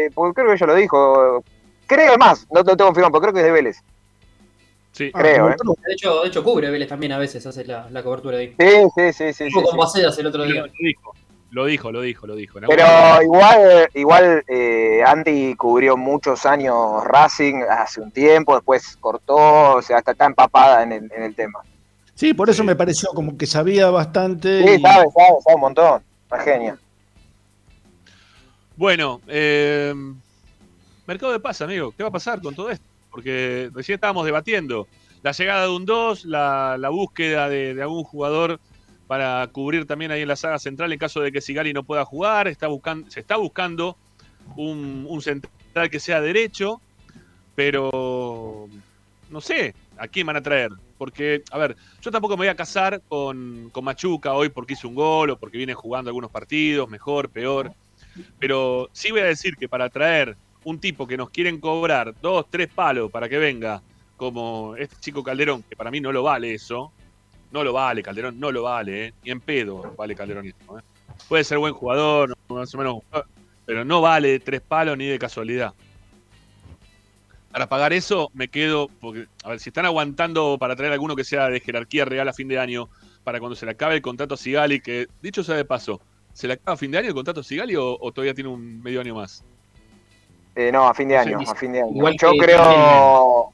eh, 0.07 0.11
porque 0.15 0.35
creo 0.35 0.49
que 0.49 0.55
ella 0.55 0.67
lo 0.67 0.75
dijo. 0.75 1.45
Creo 1.87 2.17
más, 2.17 2.47
no 2.51 2.65
te 2.65 2.77
tengo 2.77 2.87
confirmado, 2.89 3.13
pero 3.13 3.23
creo 3.23 3.35
que 3.35 3.41
es 3.41 3.47
de 3.47 3.53
Vélez. 3.53 3.77
Sí. 4.93 5.11
Ah, 5.13 5.19
creo, 5.21 5.51
eh. 5.51 5.57
De 5.87 5.93
hecho, 5.93 6.23
de 6.23 6.29
hecho 6.29 6.45
cubre 6.45 6.71
Vélez 6.71 6.89
también 6.89 7.13
a 7.13 7.19
veces, 7.19 7.45
hace 7.47 7.65
la, 7.65 7.89
la 7.91 8.03
cobertura 8.03 8.39
ahí. 8.39 8.55
Sí, 8.59 8.67
sí, 8.95 9.13
sí, 9.13 9.33
sí. 9.33 9.33
Sí, 9.33 9.51
sí. 9.51 10.21
el 10.21 10.27
otro 10.27 10.45
Lo 10.45 10.53
día. 10.53 10.65
dijo, 10.79 11.13
Lo 11.55 11.67
dijo, 11.67 11.93
lo 11.93 12.01
dijo, 12.01 12.27
lo 12.27 12.35
dijo. 12.35 12.59
Pero 12.67 12.85
algún 12.85 12.99
momento- 13.05 13.23
igual, 13.23 13.89
igual 13.95 14.45
eh, 14.49 15.03
Andy 15.07 15.55
cubrió 15.55 15.97
muchos 15.97 16.45
años 16.47 17.05
Racing 17.05 17.63
hace 17.71 18.01
un 18.01 18.11
tiempo, 18.11 18.57
después 18.57 18.97
cortó, 18.99 19.77
o 19.77 19.81
sea, 19.83 19.99
hasta 19.99 20.11
está 20.13 20.27
empapada 20.27 20.83
en 20.83 20.91
el, 20.93 21.13
en 21.17 21.23
el 21.23 21.35
tema. 21.35 21.61
Sí, 22.17 22.35
por 22.35 22.51
eso 22.51 22.65
me 22.65 22.75
pareció 22.75 23.09
como 23.15 23.39
que 23.39 23.47
sabía 23.47 23.89
bastante. 23.91 24.65
Sí, 24.65 24.75
y- 24.79 24.81
sabe, 24.83 25.05
sabe, 25.15 25.29
sabe 25.45 25.55
un 25.55 25.61
montón. 25.61 26.03
Una 26.31 26.41
genia. 26.43 26.79
Bueno, 28.77 29.21
eh, 29.29 29.95
mercado 31.07 31.33
de 31.33 31.41
paz, 31.41 31.61
amigo. 31.61 31.93
¿Qué 31.97 32.03
va 32.03 32.09
a 32.09 32.13
pasar 32.13 32.41
con 32.43 32.55
todo 32.55 32.71
esto? 32.71 32.85
Porque 33.11 33.71
recién 33.73 33.95
estábamos 33.95 34.25
debatiendo 34.27 34.89
la 35.23 35.31
llegada 35.31 35.63
de 35.63 35.71
un 35.71 35.85
2, 35.87 36.25
la, 36.25 36.77
la 36.79 36.89
búsqueda 36.89 37.49
de, 37.49 37.75
de 37.75 37.83
algún 37.83 38.03
jugador 38.03 38.59
para 39.07 39.47
cubrir 39.49 39.87
también 39.87 40.11
ahí 40.11 40.23
en 40.23 40.29
la 40.29 40.37
saga 40.37 40.59
central 40.59 40.93
en 40.93 40.99
caso 40.99 41.21
de 41.21 41.33
que 41.33 41.41
Sigali 41.41 41.73
no 41.73 41.85
pueda 41.85 42.05
jugar. 42.05 42.49
Está 42.49 42.69
buscando, 42.69 43.11
se 43.11 43.21
está 43.21 43.37
buscando 43.37 43.97
un, 44.57 45.21
central 45.23 45.91
que 45.91 46.01
sea 46.01 46.21
derecho, 46.21 46.81
pero 47.55 48.69
no 49.31 49.41
sé 49.41 49.75
a 49.99 50.09
quién 50.09 50.27
van 50.27 50.37
a 50.37 50.43
traer. 50.43 50.71
Porque, 50.97 51.43
a 51.51 51.59
ver, 51.59 51.77
yo 52.01 52.11
tampoco 52.11 52.35
me 52.35 52.43
voy 52.43 52.49
a 52.49 52.55
casar 52.55 53.03
con, 53.09 53.69
con 53.71 53.85
Machuca 53.85 54.33
hoy 54.33 54.49
porque 54.49 54.75
hizo 54.75 54.89
un 54.89 54.95
gol 54.95 55.31
o 55.31 55.39
porque 55.39 55.59
viene 55.59 55.75
jugando 55.75 56.09
algunos 56.09 56.31
partidos, 56.31 56.89
mejor, 56.89 57.29
peor. 57.29 57.73
Pero 58.39 58.89
sí 58.93 59.11
voy 59.11 59.21
a 59.21 59.25
decir 59.25 59.57
que 59.57 59.69
para 59.69 59.89
traer 59.91 60.37
un 60.65 60.79
tipo 60.79 61.07
que 61.07 61.17
nos 61.17 61.31
quieren 61.31 61.61
cobrar 61.61 62.15
dos, 62.23 62.47
tres 62.49 62.69
palos 62.69 63.11
para 63.11 63.29
que 63.29 63.39
venga, 63.39 63.83
como 64.17 64.77
este 64.77 64.97
chico 65.01 65.23
Calderón, 65.23 65.63
que 65.63 65.77
para 65.77 65.91
mí 65.91 66.01
no 66.01 66.13
lo 66.13 66.23
vale 66.23 66.55
eso, 66.55 66.93
no 67.55 67.63
lo 67.63 67.73
vale, 67.73 68.03
Calderón 68.03 68.39
no 68.41 68.51
lo 68.51 68.65
vale, 68.65 69.07
¿eh? 69.07 69.15
ni 69.23 69.31
en 69.31 69.41
pedo 69.41 69.95
vale 69.97 70.17
Calderón 70.17 70.47
esto. 70.47 70.77
¿eh? 70.77 70.83
Puede 71.29 71.45
ser 71.45 71.59
buen 71.59 71.73
jugador, 71.73 72.37
más 72.49 72.75
o 72.75 72.79
menos, 72.79 72.97
pero 73.65 73.85
no 73.85 74.01
vale 74.01 74.41
tres 74.41 74.61
palos 74.61 74.99
ni 74.99 75.07
de 75.07 75.21
casualidad. 75.21 75.73
Para 77.53 77.69
pagar 77.69 77.93
eso 77.93 78.33
me 78.35 78.49
quedo, 78.49 78.89
porque, 79.01 79.29
a 79.45 79.51
ver, 79.51 79.61
si 79.61 79.71
están 79.71 79.87
aguantando 79.87 80.59
para 80.59 80.75
traer 80.75 80.93
alguno 80.93 81.15
que 81.15 81.23
sea 81.23 81.49
de 81.49 81.61
jerarquía 81.61 82.05
real 82.05 82.29
a 82.29 82.33
fin 82.33 82.49
de 82.49 82.59
año, 82.59 82.89
para 83.23 83.39
cuando 83.39 83.55
se 83.55 83.65
le 83.65 83.73
acabe 83.73 83.95
el 83.95 84.03
contrato 84.03 84.35
a 84.35 84.37
Sigali, 84.37 84.81
que 84.81 85.07
dicho 85.23 85.45
sea 85.45 85.55
de 85.55 85.65
paso, 85.65 86.01
¿se 86.33 86.49
le 86.49 86.55
acaba 86.55 86.75
a 86.75 86.77
fin 86.77 86.91
de 86.91 86.99
año 86.99 87.09
el 87.09 87.15
contrato 87.15 87.41
a 87.41 87.45
Sigali 87.45 87.77
o, 87.77 87.97
o 88.01 88.11
todavía 88.11 88.35
tiene 88.35 88.51
un 88.51 88.83
medio 88.83 89.01
año 89.01 89.15
más? 89.15 89.45
Eh, 90.57 90.73
no, 90.73 90.89
a 90.89 90.95
fin 90.95 91.07
de 91.07 91.15
No 91.15 91.21
año, 91.21 91.39
a 91.49 91.55
fin 91.55 91.73
de 91.73 91.83
año. 91.83 91.93
igual 91.95 92.17
Yo 92.21 92.33
creo. 92.33 93.53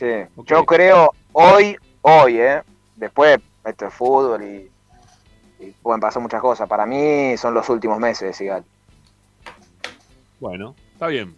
Sí, 0.00 0.42
yo 0.46 0.66
creo 0.66 1.12
hoy, 1.32 1.76
hoy, 2.02 2.38
¿eh? 2.38 2.62
Después, 2.96 3.38
esto 3.64 3.86
es 3.86 3.94
fútbol 3.94 4.42
y, 4.42 4.70
pueden 5.80 6.00
pasar 6.00 6.20
muchas 6.22 6.40
cosas. 6.40 6.68
Para 6.68 6.86
mí 6.86 7.36
son 7.36 7.54
los 7.54 7.68
últimos 7.68 7.98
meses 7.98 8.28
de 8.28 8.32
Sigal. 8.32 8.64
Bueno, 10.40 10.74
está 10.92 11.06
bien. 11.06 11.34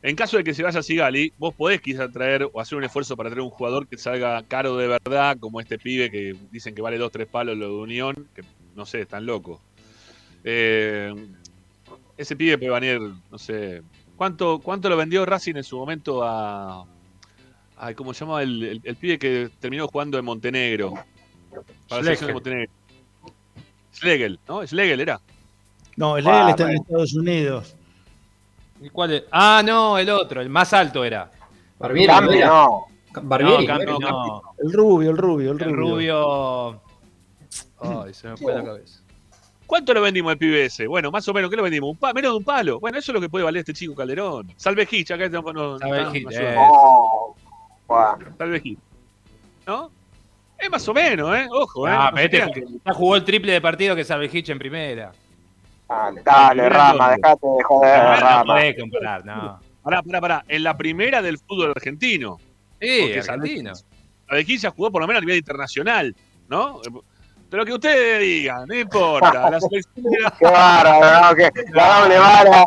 En 0.00 0.14
caso 0.14 0.36
de 0.36 0.44
que 0.44 0.54
se 0.54 0.62
vaya 0.62 0.80
Sigali, 0.80 1.32
vos 1.38 1.54
podés 1.54 1.80
quizás 1.80 2.12
traer 2.12 2.48
o 2.52 2.60
hacer 2.60 2.78
un 2.78 2.84
esfuerzo 2.84 3.16
para 3.16 3.30
traer 3.30 3.42
un 3.42 3.50
jugador 3.50 3.88
que 3.88 3.98
salga 3.98 4.40
caro 4.44 4.76
de 4.76 4.86
verdad, 4.86 5.36
como 5.40 5.60
este 5.60 5.76
pibe 5.76 6.08
que 6.08 6.36
dicen 6.52 6.74
que 6.74 6.82
vale 6.82 6.98
dos, 6.98 7.10
tres 7.10 7.26
palos 7.26 7.56
lo 7.56 7.66
de 7.66 7.74
Unión, 7.74 8.28
que 8.32 8.42
no 8.76 8.86
sé, 8.86 9.00
están 9.00 9.26
locos. 9.26 9.60
Eh, 10.44 11.12
ese 12.16 12.36
pibe 12.36 12.58
puede 12.58 12.70
valer, 12.70 13.00
no 13.00 13.38
sé, 13.38 13.82
¿cuánto, 14.16 14.60
cuánto 14.60 14.88
lo 14.88 14.96
vendió 14.96 15.26
Racing 15.26 15.56
en 15.56 15.64
su 15.64 15.76
momento 15.76 16.22
a... 16.22 16.86
Ay, 17.80 17.94
¿Cómo 17.94 18.12
se 18.12 18.24
llama 18.24 18.42
el, 18.42 18.62
el- 18.62 18.80
el 18.84 18.96
pibe 18.96 19.18
que 19.18 19.50
terminó 19.60 19.86
jugando 19.88 20.18
en 20.18 20.24
Montenegro? 20.24 20.94
Para 21.88 22.00
la 22.00 22.02
selección 22.04 22.28
de 22.28 22.34
Montenegro. 22.34 22.72
Schlegel, 23.94 24.38
¿no? 24.48 24.66
Schlegel 24.66 25.00
era. 25.00 25.20
No, 25.96 26.16
el 26.16 26.26
Ah, 26.26 26.50
está 26.50 26.70
en. 26.70 26.76
Estados 26.78 27.14
Unidos. 27.14 27.74
¿Y 28.80 28.90
cuál 28.90 29.12
es? 29.14 29.24
Ah, 29.32 29.62
no, 29.64 29.98
el 29.98 30.08
otro, 30.10 30.40
el 30.40 30.48
más 30.48 30.72
alto 30.72 31.04
era. 31.04 31.30
Barbieri, 31.78 32.06
Campi, 32.06 32.38
¿no. 32.38 32.84
Barbieri, 33.22 33.66
No, 33.66 33.72
¿no 33.74 33.78
Campi 33.78 34.04
era? 34.04 34.10
no. 34.12 34.42
El 34.62 34.72
rubio, 34.72 35.10
el 35.10 35.16
rubio, 35.16 35.52
el 35.52 35.62
El 35.62 35.72
rubio. 35.76 36.70
rubio. 36.70 36.82
Ay, 38.04 38.14
se 38.14 38.28
me 38.28 38.36
fue 38.36 38.54
la 38.54 38.64
cabeza. 38.64 39.00
¿Cuánto 39.66 39.92
lo 39.94 40.00
vendimos 40.00 40.32
el 40.32 40.38
pibe 40.38 40.64
ese? 40.64 40.86
Bueno, 40.86 41.10
más 41.10 41.26
o 41.28 41.34
menos, 41.34 41.50
¿qué 41.50 41.56
lo 41.56 41.62
vendimos? 41.62 41.90
Un 41.90 41.96
pa- 41.96 42.12
menos 42.14 42.32
de 42.32 42.38
un 42.38 42.44
palo. 42.44 42.80
Bueno, 42.80 42.98
eso 42.98 43.12
es 43.12 43.14
lo 43.14 43.20
que 43.20 43.28
puede 43.28 43.44
valer 43.44 43.60
este 43.60 43.74
chico 43.74 43.94
Calderón. 43.94 44.52
Salve 44.56 44.88
Hitch, 44.90 45.10
acá 45.10 45.28
no, 45.28 45.42
no, 45.52 45.78
Salve 45.78 46.02
no- 46.04 46.14
Hitch, 46.14 46.24
no 46.24 47.34
No. 47.88 47.94
Buah. 47.94 48.18
Salve 48.36 48.60
Hitch. 48.62 48.78
¿No? 49.66 49.90
Es 50.58 50.70
más 50.70 50.88
o 50.88 50.94
menos, 50.94 51.36
¿eh? 51.36 51.46
Ojo, 51.50 51.86
¿eh? 51.88 51.92
Ah, 51.94 52.10
No 52.10 52.16
pero 52.16 52.46
este 52.46 52.60
que- 52.60 52.66
ya 52.84 52.92
jugó 52.92 53.16
el 53.16 53.24
triple 53.24 53.52
de 53.52 53.60
partido 53.60 53.94
que 53.94 54.04
Salve 54.04 54.28
Hitch 54.32 54.48
en 54.50 54.58
primera. 54.58 55.12
Dale, 55.88 56.20
dale, 56.22 56.68
Rama, 56.68 57.10
dejate 57.16 57.46
de 57.46 57.62
joder, 57.64 57.98
No, 58.02 58.10
no 58.14 58.16
Rama. 58.20 58.54
podés 58.54 58.76
comparar, 58.78 59.24
no. 59.24 59.60
Pará, 59.82 60.02
pará, 60.02 60.20
pará. 60.20 60.44
En 60.48 60.62
la 60.64 60.76
primera 60.76 61.22
del 61.22 61.38
fútbol 61.38 61.70
argentino. 61.74 62.38
Sí, 62.80 63.12
argentino. 63.16 63.72
Hitch- 63.72 63.84
Salve 64.28 64.40
Hitch 64.42 64.60
ya 64.60 64.70
jugó 64.70 64.90
por 64.90 65.00
lo 65.00 65.06
menos 65.08 65.20
a 65.22 65.24
nivel 65.24 65.38
internacional, 65.38 66.14
¿no? 66.48 66.80
Pero 67.50 67.64
que 67.64 67.72
ustedes 67.72 68.20
digan, 68.20 68.66
no 68.68 68.74
importa. 68.74 69.48
La 69.50 69.60
selección 69.60 70.04
Qué 70.38 70.44
bárbaro, 70.44 71.30
¿no? 71.30 71.36
Que 71.36 71.50
la 71.72 72.00
doble 72.00 72.18
vara. 72.18 72.64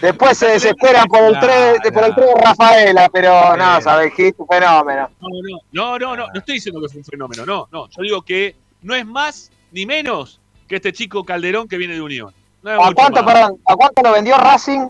Después 0.00 0.38
se 0.38 0.46
desesperan 0.46 1.06
por 1.06 1.24
el 1.24 1.32
Nah, 1.32 1.40
3 1.40 1.92
por 1.92 2.04
el 2.04 2.10
nah. 2.10 2.14
3 2.16 2.26
de 2.28 2.40
Rafaela, 2.40 3.08
pero 3.12 3.56
no, 3.56 3.80
sabes, 3.80 4.12
Hit, 4.14 4.34
un 4.38 4.46
fenómeno. 4.46 5.10
No, 5.20 5.28
no, 5.28 5.58
no, 5.72 5.98
no, 5.98 6.16
no, 6.16 6.26
no 6.32 6.38
estoy 6.38 6.54
diciendo 6.54 6.80
que 6.80 6.88
fue 6.88 6.98
un 6.98 7.04
fenómeno, 7.04 7.44
no, 7.44 7.68
no. 7.72 7.88
Yo 7.88 8.02
digo 8.02 8.22
que 8.22 8.54
no 8.82 8.94
es 8.94 9.04
más 9.04 9.50
ni 9.72 9.86
menos 9.86 10.40
que 10.68 10.76
este 10.76 10.92
chico 10.92 11.24
Calderón 11.24 11.66
que 11.66 11.76
viene 11.76 11.94
de 11.94 12.00
Unión. 12.00 12.32
No 12.62 12.70
es 12.70 12.78
¿A 12.80 12.92
cuánto, 12.92 13.22
más. 13.22 13.34
perdón, 13.34 13.60
¿a 13.66 13.76
cuánto 13.76 14.02
lo 14.02 14.12
vendió 14.12 14.36
Racing? 14.36 14.88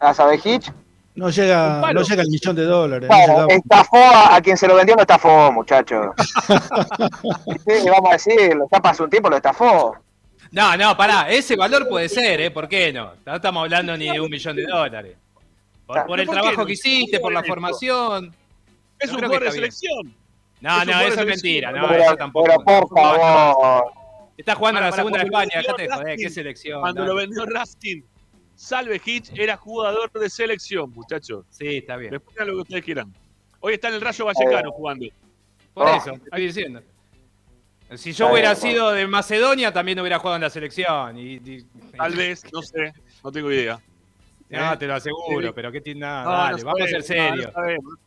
A 0.00 0.14
Sabes 0.14 0.44
Hitch. 0.44 0.72
No 1.14 1.28
llega, 1.28 1.92
no 1.92 2.02
llega 2.02 2.22
al 2.22 2.28
millón 2.28 2.56
de 2.56 2.64
dólares. 2.64 3.10
no 3.10 3.16
Bueno, 3.34 3.46
estafó 3.50 3.98
a, 3.98 4.36
a 4.36 4.40
quien 4.40 4.56
se 4.56 4.66
lo 4.66 4.74
vendió, 4.76 4.94
lo 4.94 5.02
estafó, 5.02 5.52
muchacho. 5.52 6.14
sí, 7.66 7.88
vamos 7.90 8.10
a 8.10 8.12
decirlo, 8.12 8.66
ya 8.72 8.80
pasó 8.80 9.04
un 9.04 9.10
tiempo, 9.10 9.28
lo 9.28 9.36
estafó. 9.36 9.96
No, 10.52 10.76
no, 10.76 10.96
pará, 10.96 11.30
ese 11.30 11.54
valor 11.56 11.88
puede 11.88 12.08
ser, 12.08 12.40
¿eh? 12.40 12.50
¿Por 12.50 12.68
qué 12.68 12.92
no? 12.92 13.12
No 13.24 13.36
estamos 13.36 13.62
hablando 13.62 13.96
ni 13.96 14.10
de 14.10 14.20
un 14.20 14.28
millón 14.30 14.56
de 14.56 14.64
dólares. 14.64 15.16
Por, 15.86 16.06
por 16.06 16.20
el 16.20 16.26
¿Por 16.26 16.34
qué 16.36 16.40
trabajo 16.42 16.66
que 16.66 16.72
hiciste, 16.72 17.20
por 17.20 17.32
la 17.32 17.42
formación. 17.44 18.34
Es 18.98 19.10
un 19.10 19.16
jugador 19.16 19.44
de 19.44 19.52
selección. 19.52 20.14
No, 20.60 20.84
no, 20.84 21.00
eso 21.00 21.20
es 21.20 21.26
mentira. 21.26 21.70
No, 21.72 21.88
pero, 21.88 22.02
eso 22.02 22.16
tampoco. 22.16 22.46
pero 22.66 22.86
por 22.86 22.88
favor. 22.98 23.92
Está 24.36 24.54
jugando 24.54 24.80
en 24.80 24.86
la 24.86 24.92
segunda 24.92 25.18
de 25.18 25.24
España, 25.24 25.50
de 25.56 25.64
joder, 25.64 25.88
Racing- 25.90 26.16
qué 26.22 26.30
selección. 26.30 26.80
Cuando 26.80 27.04
lo 27.04 27.14
vendió 27.14 27.46
Racing, 27.46 28.02
Salve 28.54 29.00
Hitch 29.04 29.30
era 29.38 29.56
jugador 29.56 30.10
de 30.12 30.28
selección, 30.30 30.90
muchachos. 30.92 31.44
Sí, 31.50 31.78
está 31.78 31.96
bien. 31.96 32.10
Después 32.10 32.36
hagan 32.36 32.48
lo 32.48 32.54
que 32.56 32.60
ustedes 32.62 32.84
quieran. 32.84 33.14
Hoy 33.60 33.74
está 33.74 33.88
en 33.88 33.94
el 33.94 34.00
Rayo 34.00 34.24
Vallecano 34.26 34.70
jugando. 34.72 35.06
Por 35.74 35.86
Oh. 35.86 35.94
eso, 35.96 36.10
estoy 36.12 36.42
diciendo. 36.46 36.82
Si 37.96 38.12
yo 38.12 38.30
hubiera 38.30 38.54
sido 38.54 38.92
de 38.92 39.06
Macedonia, 39.06 39.72
también 39.72 39.98
hubiera 39.98 40.18
jugado 40.18 40.36
en 40.36 40.42
la 40.42 40.50
selección. 40.50 41.18
Y, 41.18 41.34
y- 41.36 41.66
Tal 41.96 42.14
vez, 42.14 42.44
no 42.52 42.62
sé, 42.62 42.92
no 43.24 43.32
tengo 43.32 43.50
idea. 43.50 43.80
No, 44.50 44.72
¿Eh? 44.72 44.76
te 44.78 44.86
lo 44.86 44.94
aseguro, 44.94 45.46
Sí. 45.48 45.52
pero 45.54 45.70
qué 45.70 45.80
tiene 45.80 46.00
nada. 46.00 46.24
No, 46.24 46.30
dale, 46.32 46.58
no 46.58 46.64
vamos 46.64 46.80
a 46.80 46.86
ser 46.88 46.98
no, 46.98 47.04
serios. 47.06 47.52
No, 47.54 47.62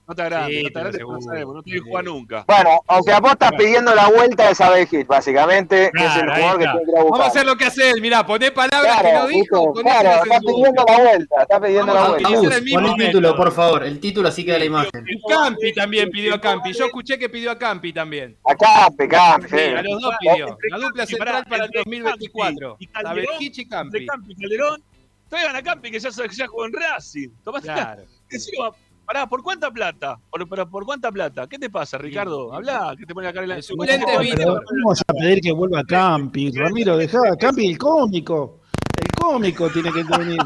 no 0.07 0.15
te 0.15 0.21
agrandes, 0.21 0.57
Sí, 0.57 0.63
no 0.63 0.67
te 0.67 0.73
te 0.73 0.73
lo 0.73 0.79
agrandes, 0.87 1.01
no 1.07 1.21
sabemos, 1.21 1.55
no 1.55 1.63
te 1.63 1.69
voy 1.71 1.79
a 1.79 1.83
jugar 1.83 2.03
nunca. 2.05 2.45
Bueno, 2.47 2.69
o 2.85 3.01
sea, 3.03 3.19
vos 3.21 3.31
estás 3.31 3.51
pidiendo 3.57 3.95
la 3.95 4.09
vuelta 4.09 4.47
de 4.49 4.55
Sabes 4.55 4.89
Hit, 4.89 5.07
básicamente, 5.07 5.89
que 5.95 6.05
es 6.05 6.15
el 6.17 6.21
Claro, 6.23 6.35
jugador 6.35 6.59
que 6.59 6.65
tiene 6.65 6.73
que 6.73 6.73
a 6.73 6.73
buscar. 6.75 7.03
Vamos 7.11 7.19
a 7.21 7.25
hacer 7.27 7.45
lo 7.45 7.55
que 7.55 7.65
hace 7.65 7.89
él, 7.91 8.01
mirá, 8.01 8.25
poné 8.25 8.51
palabras 8.51 8.95
que 8.97 9.01
Claro, 9.09 9.19
no 9.21 9.27
dijo, 9.27 9.73
claro, 9.73 10.09
está 10.23 10.39
pidiendo 10.39 10.83
la 10.85 10.97
vuelta, 11.03 11.41
está 11.41 11.61
pidiendo 11.61 11.93
Vamos 11.93 11.95
la 11.95 12.05
a 12.05 12.09
vuelta. 12.09 12.57
el 12.57 12.71
pon 12.73 12.85
el 12.85 12.95
título, 13.05 13.35
por 13.37 13.51
favor. 13.53 13.83
El 13.83 13.99
título 14.01 14.27
así 14.27 14.43
queda 14.45 14.59
la 14.59 14.65
imagen. 14.65 15.05
Y 15.07 15.21
Campi 15.31 15.73
también 15.73 16.09
pidió 16.09 16.35
a 16.35 16.41
Campi. 16.41 16.73
Yo 16.73 16.85
escuché 16.85 17.17
que 17.17 17.29
pidió 17.29 17.51
a 17.51 17.57
Campi 17.57 17.93
también. 17.93 18.35
Acá, 18.45 18.89
Campi, 19.09 19.47
Sí, 19.49 19.55
sí. 19.57 19.61
a 19.77 19.81
los 19.81 20.01
dos 20.01 20.13
pidió. 20.19 20.57
La 20.69 20.77
dupla 20.77 20.91
Campi, 21.05 21.07
central 21.15 21.45
para 21.45 21.63
el 21.63 21.69
entre 21.69 21.79
2024. 21.85 22.77
Campi 22.91 23.21
y 23.39 23.65
Campi. 23.67 24.05
Campi 24.05 24.35
Calderón, 24.35 24.83
traigan 25.33 25.55
a 25.55 25.63
Campi 25.63 25.89
que 25.89 25.99
ya, 25.99 26.09
ya 26.09 26.47
jugó 26.47 26.65
en 26.67 26.73
Racing. 26.73 27.29
Tomá 27.43 27.59
Claro. 27.61 28.03
Pará, 29.05 29.27
¿por 29.27 29.43
cuánta 29.43 29.69
plata? 29.69 30.17
¿Por, 30.29 30.47
pero, 30.47 30.69
¿por 30.69 30.85
cuánta 30.85 31.11
plata? 31.11 31.45
¿Qué 31.47 31.59
te 31.59 31.69
pasa, 31.69 31.97
Ricardo? 31.97 32.53
Habla, 32.53 32.95
que 32.97 33.05
te 33.05 33.13
pone 33.13 33.27
acá 33.27 33.41
en 33.43 33.49
la... 33.49 33.55
El 33.57 33.63
suplente 33.63 34.05
vino. 34.19 34.35
Pero 34.37 34.61
vamos 34.83 35.01
a 35.05 35.13
pedir 35.13 35.41
que 35.41 35.51
vuelva 35.51 35.83
Campi. 35.83 36.51
Ramiro, 36.51 36.95
dejá 36.95 37.17
a 37.31 37.35
Campi 37.35 37.67
el 37.71 37.77
cómico. 37.77 38.61
El 39.01 39.07
cómico 39.11 39.69
tiene 39.69 39.91
que 39.91 40.03
venir. 40.03 40.39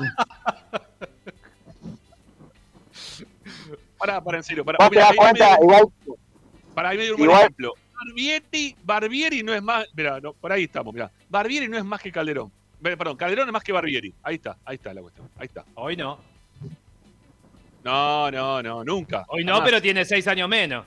Pará, 4.00 4.24
pará, 4.24 4.38
en 4.38 4.44
serio. 4.44 4.66
Pará, 4.66 4.78
Vos 4.80 4.90
te 4.90 4.96
Mirá, 4.96 5.02
das 5.08 5.12
ahí 5.12 5.18
me 5.18 5.24
cuenta, 5.24 5.48
dio- 5.48 5.64
igual, 5.64 5.84
Para 6.74 6.90
ahí 6.90 6.98
me 6.98 7.04
dio 7.04 7.14
un 7.14 7.18
buen 7.18 7.30
Igual- 7.30 7.42
ejemplo. 7.44 7.74
Barbieri, 8.00 8.76
Barbieri 8.84 9.44
no 9.44 9.54
es 9.54 9.62
más. 9.64 9.86
Mira, 9.96 10.20
no, 10.20 10.34
por 10.34 10.52
ahí 10.52 10.64
estamos, 10.66 10.94
mira. 10.94 11.12
Barbieri 11.30 11.68
no 11.68 11.78
es 11.78 11.84
más 11.86 12.00
que 12.02 12.12
Calderón. 12.12 12.52
Perdón, 12.82 13.18
Calderón 13.18 13.48
es 13.48 13.54
más 13.54 13.64
que 13.64 13.72
Barbieri. 13.72 14.14
Ahí 14.24 14.36
está, 14.36 14.58
ahí 14.66 14.76
está 14.76 14.94
la 14.94 15.02
cuestión. 15.02 15.30
Ahí 15.38 15.48
está. 15.48 15.66
Hoy 15.76 15.96
no. 15.98 16.20
No, 17.84 18.30
no, 18.30 18.62
no, 18.62 18.84
nunca. 18.84 19.26
Hoy 19.30 19.44
no, 19.44 19.54
Jamás. 19.54 19.70
pero 19.70 19.82
tiene 19.82 20.06
seis 20.06 20.28
años 20.28 20.48
menos. 20.50 20.86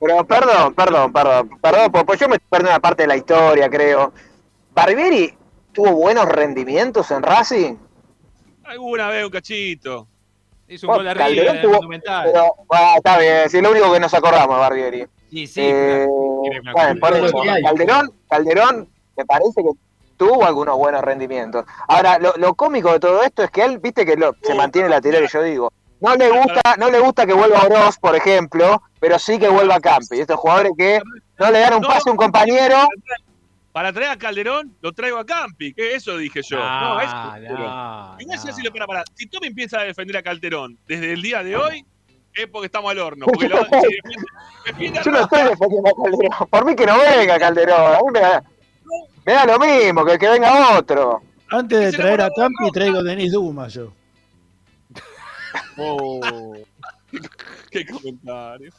Pero 0.00 0.24
perdón, 0.24 0.74
perdón, 0.74 1.12
perdón, 1.12 1.58
perdón, 1.60 1.90
pues, 1.90 2.04
pues 2.04 2.20
yo 2.20 2.28
me 2.28 2.36
estoy 2.36 2.48
perdiendo 2.48 2.70
una 2.70 2.80
parte 2.80 3.02
de 3.02 3.08
la 3.08 3.16
historia, 3.16 3.68
creo. 3.68 4.12
Barbieri 4.72 5.34
tuvo 5.72 5.92
buenos 5.92 6.26
rendimientos 6.26 7.10
en 7.10 7.22
Racing. 7.22 7.76
Alguna 8.64 9.08
vez 9.08 9.24
un 9.24 9.30
cachito. 9.30 10.06
Hizo 10.68 10.86
Bueno, 10.86 11.00
un 11.00 11.06
gol 11.06 11.22
arriba 11.22 11.24
Calderón 11.26 11.56
en 11.56 11.56
el 11.56 11.62
tuvo-. 11.62 12.24
Pero, 12.24 12.54
bueno, 12.66 12.86
está 12.96 13.18
bien, 13.18 13.36
es 13.46 13.54
lo 13.54 13.70
único 13.70 13.92
que 13.92 14.00
nos 14.00 14.14
acordamos 14.14 14.56
de 14.56 14.60
Barbieri. 14.60 15.06
Sí, 15.30 15.46
sí. 15.46 15.60
Eh, 15.64 16.06
bueno, 16.72 17.00
por 17.00 17.16
eso. 17.16 17.38
Calderón, 17.64 18.12
Calderón 18.28 18.88
me 19.16 19.24
parece 19.24 19.62
que 19.62 19.70
tuvo 20.18 20.44
algunos 20.44 20.76
buenos 20.76 21.00
rendimientos. 21.02 21.64
Ahora, 21.88 22.18
lo, 22.18 22.34
lo 22.36 22.54
cómico 22.54 22.92
de 22.92 23.00
todo 23.00 23.22
esto 23.22 23.42
es 23.42 23.50
que 23.50 23.62
él, 23.64 23.78
viste 23.78 24.04
que 24.04 24.16
lo- 24.16 24.34
se 24.42 24.54
mantiene 24.54 24.90
lateral 24.90 25.24
y 25.24 25.28
yo 25.28 25.42
digo, 25.42 25.72
no 26.00 26.14
le 26.14 26.28
gusta, 26.30 26.76
no 26.78 26.90
le 26.90 26.98
gusta 27.00 27.24
que 27.26 27.32
vuelva 27.32 27.62
Oroz, 27.64 27.96
por 27.98 28.14
ejemplo, 28.14 28.82
pero 29.00 29.18
sí 29.18 29.38
que 29.38 29.48
vuelva 29.48 29.80
Campi. 29.80 30.20
Estos 30.20 30.36
jugadores 30.38 30.72
que 30.76 31.00
no 31.38 31.50
le 31.50 31.60
dan 31.60 31.74
un 31.74 31.82
pase 31.82 32.08
a 32.08 32.12
un 32.12 32.18
compañero. 32.18 32.76
Para 33.72 33.92
traer 33.92 34.10
a 34.10 34.16
Calderón, 34.16 34.76
lo 34.80 34.92
traigo 34.92 35.18
a 35.18 35.24
Campi. 35.26 35.72
que 35.72 35.94
Eso 35.94 36.16
dije 36.16 36.40
yo. 36.42 36.58
No, 36.58 37.00
eso. 37.00 37.14
no, 37.14 38.16
Y 38.18 38.26
no 38.26 38.34
es 38.34 38.44
no. 38.44 38.50
así, 38.50 38.62
para, 38.70 38.86
para. 38.86 39.04
Si 39.14 39.26
Tommy 39.28 39.48
empieza 39.48 39.78
a 39.80 39.84
defender 39.84 40.16
a 40.16 40.22
Calderón 40.22 40.78
desde 40.86 41.12
el 41.12 41.22
día 41.22 41.42
de 41.44 41.56
hoy, 41.56 41.84
es 42.34 42.46
porque 42.48 42.66
estamos 42.66 42.90
al 42.90 42.98
horno. 42.98 43.26
Porque 43.26 43.48
lo, 43.48 43.58
si 43.64 43.70
defiende- 43.70 44.26
defiende 44.66 44.98
a 44.98 45.02
Yo 45.02 45.10
no 45.12 45.20
estoy 45.20 45.42
defendiendo 45.42 45.88
a 45.90 46.02
Calderón. 46.02 46.48
Por 46.50 46.64
mí 46.64 46.74
que 46.76 46.86
no 46.86 46.98
venga 46.98 47.38
Calderón. 47.38 47.94
A 47.94 47.98
mí 47.98 48.06
me 48.12 48.20
me 49.28 49.34
da 49.34 49.44
lo 49.44 49.58
mismo, 49.58 50.04
que, 50.06 50.18
que 50.18 50.26
venga 50.28 50.78
otro. 50.78 51.22
Antes 51.50 51.78
de 51.78 51.92
traer 51.92 52.20
a 52.22 52.28
Roja. 52.28 52.70
traigo 52.72 52.98
a 52.98 53.02
Denis 53.02 53.32
Duma 53.32 53.68
yo. 53.68 53.92
Oh, 55.76 56.54
qué 57.70 57.86
comentario. 57.86 58.72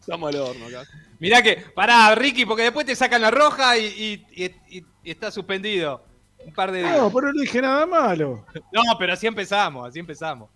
Estamos 0.00 0.34
al 0.34 0.40
horno 0.40 0.66
acá. 0.66 0.84
Mirá 1.18 1.42
que, 1.42 1.56
pará, 1.74 2.14
Ricky, 2.14 2.46
porque 2.46 2.62
después 2.62 2.86
te 2.86 2.96
sacan 2.96 3.20
la 3.20 3.30
roja 3.30 3.76
y, 3.76 3.84
y- 3.86 4.44
y- 4.44 4.78
y- 4.78 4.84
y 5.04 5.10
está 5.10 5.30
suspendido. 5.30 6.04
Un 6.46 6.52
par 6.54 6.72
de 6.72 6.78
días. 6.78 6.96
No, 6.96 7.10
pero 7.12 7.32
no 7.32 7.40
dije 7.40 7.60
nada 7.60 7.84
malo. 7.86 8.44
No, 8.72 8.82
pero 8.98 9.12
así 9.12 9.26
empezamos, 9.26 9.88
así 9.88 9.98
empezamos. 9.98 10.48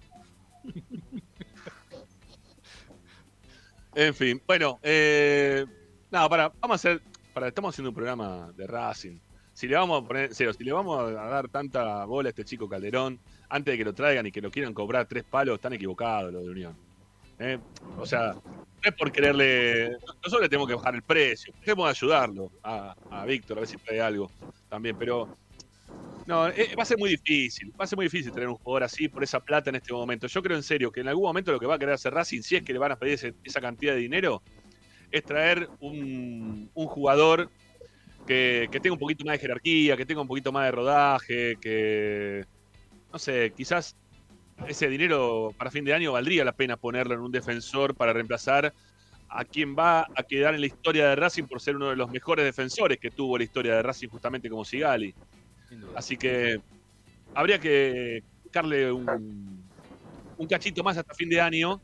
En 3.94 4.14
fin, 4.14 4.40
bueno, 4.46 4.78
eh, 4.82 5.66
nada, 6.10 6.28
para, 6.28 6.48
vamos 6.60 6.70
a 6.72 6.76
hacer, 6.76 7.02
para, 7.34 7.48
estamos 7.48 7.74
haciendo 7.74 7.90
un 7.90 7.94
programa 7.94 8.50
de 8.56 8.66
Racing. 8.66 9.18
Si 9.52 9.68
le 9.68 9.76
vamos 9.76 10.02
a 10.02 10.06
poner, 10.06 10.34
serio, 10.34 10.52
si 10.52 10.64
le 10.64 10.72
vamos 10.72 10.98
a 10.98 11.12
dar 11.12 11.48
tanta 11.48 12.04
bola 12.04 12.28
a 12.28 12.30
este 12.30 12.44
chico 12.44 12.68
Calderón, 12.68 13.18
antes 13.48 13.72
de 13.72 13.78
que 13.78 13.84
lo 13.84 13.94
traigan 13.94 14.26
y 14.26 14.32
que 14.32 14.40
lo 14.40 14.50
quieran 14.50 14.72
cobrar 14.72 15.06
tres 15.06 15.24
palos, 15.24 15.56
están 15.56 15.74
equivocados 15.74 16.32
los 16.32 16.42
de 16.42 16.50
Unión. 16.50 16.76
¿eh? 17.38 17.58
O 17.98 18.06
sea, 18.06 18.32
no 18.32 18.80
es 18.82 18.94
por 18.94 19.12
quererle, 19.12 19.90
nosotros 20.22 20.42
le 20.42 20.48
tenemos 20.48 20.68
que 20.68 20.74
bajar 20.74 20.94
el 20.94 21.02
precio, 21.02 21.52
queremos 21.60 21.88
ayudarlo 21.88 22.50
a, 22.62 22.94
a 23.10 23.24
Víctor, 23.26 23.58
a 23.58 23.60
ver 23.60 23.68
si 23.68 23.76
trae 23.76 24.00
algo 24.00 24.30
también, 24.68 24.96
pero 24.98 25.36
no, 26.26 26.48
eh, 26.48 26.74
va 26.78 26.82
a 26.82 26.86
ser 26.86 26.98
muy 26.98 27.10
difícil, 27.10 27.72
va 27.78 27.84
a 27.84 27.86
ser 27.86 27.96
muy 27.96 28.06
difícil 28.06 28.32
tener 28.32 28.48
un 28.48 28.56
jugador 28.56 28.84
así 28.84 29.08
por 29.08 29.22
esa 29.24 29.40
plata 29.40 29.70
en 29.70 29.76
este 29.76 29.92
momento. 29.92 30.26
Yo 30.28 30.42
creo 30.42 30.56
en 30.56 30.62
serio 30.62 30.92
que 30.92 31.00
en 31.00 31.08
algún 31.08 31.24
momento 31.24 31.52
lo 31.52 31.58
que 31.58 31.66
va 31.66 31.74
a 31.74 31.78
querer 31.78 31.94
hacer 31.94 32.14
Racing, 32.14 32.42
si 32.42 32.56
es 32.56 32.62
que 32.62 32.72
le 32.72 32.78
van 32.78 32.92
a 32.92 32.96
pedir 32.96 33.34
esa 33.44 33.60
cantidad 33.60 33.94
de 33.94 34.00
dinero, 34.00 34.42
es 35.10 35.24
traer 35.24 35.68
un, 35.80 36.70
un 36.72 36.86
jugador 36.86 37.50
que, 38.26 38.68
que 38.70 38.80
tenga 38.80 38.94
un 38.94 38.98
poquito 39.00 39.24
más 39.24 39.34
de 39.34 39.40
jerarquía, 39.40 39.96
que 39.96 40.06
tenga 40.06 40.22
un 40.22 40.28
poquito 40.28 40.52
más 40.52 40.66
de 40.66 40.70
rodaje, 40.72 41.56
que, 41.60 42.44
no 43.12 43.18
sé, 43.18 43.52
quizás 43.56 43.96
ese 44.66 44.88
dinero 44.88 45.54
para 45.58 45.70
fin 45.70 45.84
de 45.84 45.94
año 45.94 46.12
valdría 46.12 46.44
la 46.44 46.52
pena 46.52 46.76
ponerlo 46.76 47.14
en 47.14 47.20
un 47.20 47.32
defensor 47.32 47.96
para 47.96 48.12
reemplazar 48.12 48.72
a 49.28 49.44
quien 49.44 49.74
va 49.76 50.02
a 50.02 50.22
quedar 50.28 50.54
en 50.54 50.60
la 50.60 50.66
historia 50.66 51.08
de 51.08 51.16
Racing 51.16 51.46
por 51.46 51.60
ser 51.60 51.76
uno 51.76 51.90
de 51.90 51.96
los 51.96 52.10
mejores 52.10 52.44
defensores 52.44 52.98
que 53.00 53.10
tuvo 53.10 53.38
la 53.38 53.44
historia 53.44 53.76
de 53.76 53.82
Racing 53.82 54.08
justamente 54.08 54.48
como 54.50 54.64
Sigali. 54.64 55.14
Así 55.94 56.16
que 56.18 56.58
habría 57.34 57.58
que 57.58 58.20
darle 58.52 58.92
un, 58.92 59.72
un 60.36 60.46
cachito 60.48 60.82
más 60.84 60.96
hasta 60.98 61.14
fin 61.14 61.28
de 61.28 61.40
año 61.40 61.82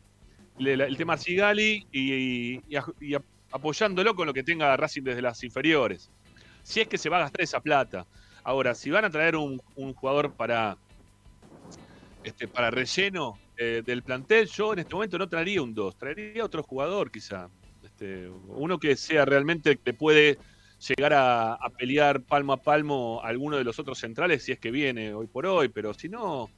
el 0.58 0.96
tema 0.96 1.16
Sigali 1.16 1.86
y, 1.90 2.62
y 2.66 2.76
a- 2.76 2.84
y 3.00 3.14
a- 3.14 3.22
apoyándolo 3.52 4.14
con 4.14 4.26
lo 4.26 4.34
que 4.34 4.42
tenga 4.42 4.76
Racing 4.76 5.02
desde 5.04 5.22
las 5.22 5.42
inferiores. 5.44 6.10
Si 6.68 6.82
es 6.82 6.86
que 6.86 6.98
se 6.98 7.08
va 7.08 7.16
a 7.16 7.20
gastar 7.20 7.40
esa 7.40 7.60
plata. 7.60 8.06
Ahora, 8.44 8.74
si 8.74 8.90
van 8.90 9.06
a 9.06 9.10
traer 9.10 9.36
un, 9.36 9.58
jugador 9.94 10.34
para, 10.34 10.76
este, 12.22 12.46
para 12.46 12.70
relleno 12.70 13.38
eh, 13.56 13.82
del 13.82 14.02
plantel, 14.02 14.46
yo 14.48 14.74
en 14.74 14.80
este 14.80 14.94
momento 14.94 15.16
no 15.16 15.30
traería 15.30 15.62
un 15.62 15.72
2, 15.72 15.96
traería 15.96 16.44
otro 16.44 16.62
jugador 16.62 17.10
quizá. 17.10 17.48
Este, 17.82 18.28
uno 18.48 18.78
que 18.78 18.96
sea 18.96 19.24
realmente 19.24 19.78
que 19.78 19.94
puede 19.94 20.36
llegar 20.86 21.14
a, 21.14 21.58
pelear 21.78 22.20
palmo 22.20 22.52
a 22.52 22.58
palmo 22.58 23.22
a 23.24 23.28
alguno 23.28 23.56
de 23.56 23.64
los 23.64 23.78
otros 23.78 23.98
centrales 23.98 24.42
si 24.42 24.52
es 24.52 24.58
que 24.58 24.70
viene 24.70 25.14
hoy 25.14 25.26
por 25.26 25.46
hoy, 25.46 25.70
pero 25.70 25.94
si 25.94 26.10
no, 26.10 26.50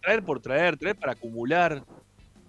traer 0.00 0.22
por 0.22 0.40
traer, 0.40 0.78
traer 0.78 0.96
para 0.96 1.12
acumular 1.12 1.84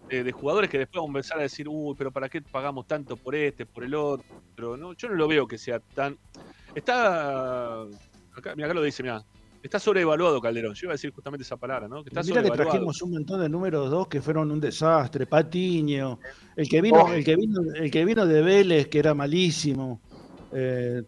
eh, 0.10 0.24
de 0.24 0.32
jugadores 0.32 0.70
que 0.70 0.78
después 0.78 1.02
vamos 1.02 1.16
a 1.16 1.18
empezar 1.18 1.40
a 1.40 1.42
decir, 1.42 1.68
uy, 1.68 1.96
pero 1.98 2.12
¿para 2.12 2.30
qué 2.30 2.42
pagamos 2.42 2.88
tanto 2.88 3.18
por 3.18 3.36
este, 3.36 3.66
por 3.66 3.84
el 3.84 3.94
otro? 3.94 4.78
No, 4.78 4.94
yo 4.94 5.10
no 5.10 5.16
lo 5.16 5.28
veo 5.28 5.46
que 5.46 5.58
sea 5.58 5.82
tan... 5.82 6.18
Está... 6.76 7.82
Acá, 8.36 8.56
mira, 8.56 8.68
acá 8.68 8.74
lo 8.74 8.82
dice, 8.84 9.04
mira. 9.04 9.24
Está 9.62 9.78
sobrevaluado 9.78 10.40
Calderón. 10.40 10.74
Yo 10.74 10.86
iba 10.86 10.94
a 10.94 10.96
decir 10.96 11.12
justamente 11.12 11.44
esa 11.44 11.58
palabra, 11.58 11.90
¿no? 11.90 12.02
Que 12.02 12.10
está 12.10 12.24
Mira 12.24 12.42
que 12.42 12.52
trajimos 12.52 13.02
un 13.02 13.12
montón 13.12 13.42
de 13.42 13.50
números 13.50 13.92
dos 13.92 14.08
que 14.08 14.22
fueron 14.22 14.52
un 14.52 14.60
desastre. 14.62 15.26
Patiño, 15.26 16.18
el 16.56 16.70
que 16.70 16.82
vino, 16.82 17.04
Oh. 17.04 17.12
el 17.12 17.26
que 17.26 17.36
vino, 17.36 17.62
el 17.76 17.92
que 17.92 18.06
vino 18.06 18.26
de 18.26 18.42
Vélez, 18.42 18.88
que 18.88 19.00
era 19.00 19.14
malísimo. 19.14 20.00
Eh, 20.54 21.04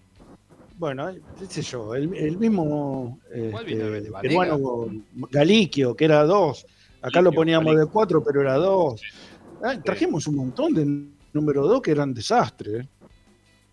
bueno, 0.77 1.09
eh, 1.09 1.21
qué 1.39 1.45
sé 1.45 1.61
yo, 1.61 1.95
el, 1.95 2.13
el 2.13 2.37
mismo 2.37 3.19
¿Cuál 3.29 3.63
este, 3.63 3.63
vino 3.63 3.85
de 3.85 3.89
Vélez? 3.91 4.11
¿Vanega? 4.11 4.43
peruano 4.43 4.89
Galiquio, 5.31 5.95
que 5.95 6.05
era 6.05 6.25
dos. 6.25 6.65
Acá 7.01 7.21
lo 7.21 7.31
poníamos 7.31 7.67
Galiquio. 7.67 7.85
de 7.85 7.91
cuatro, 7.91 8.21
pero 8.23 8.41
era 8.41 8.55
dos. 8.55 9.01
Ah, 9.63 9.79
trajimos 9.81 10.27
un 10.27 10.35
montón 10.35 10.73
de 10.73 11.07
número 11.31 11.65
dos 11.67 11.81
que 11.81 11.91
eran 11.91 12.13
desastres. 12.13 12.85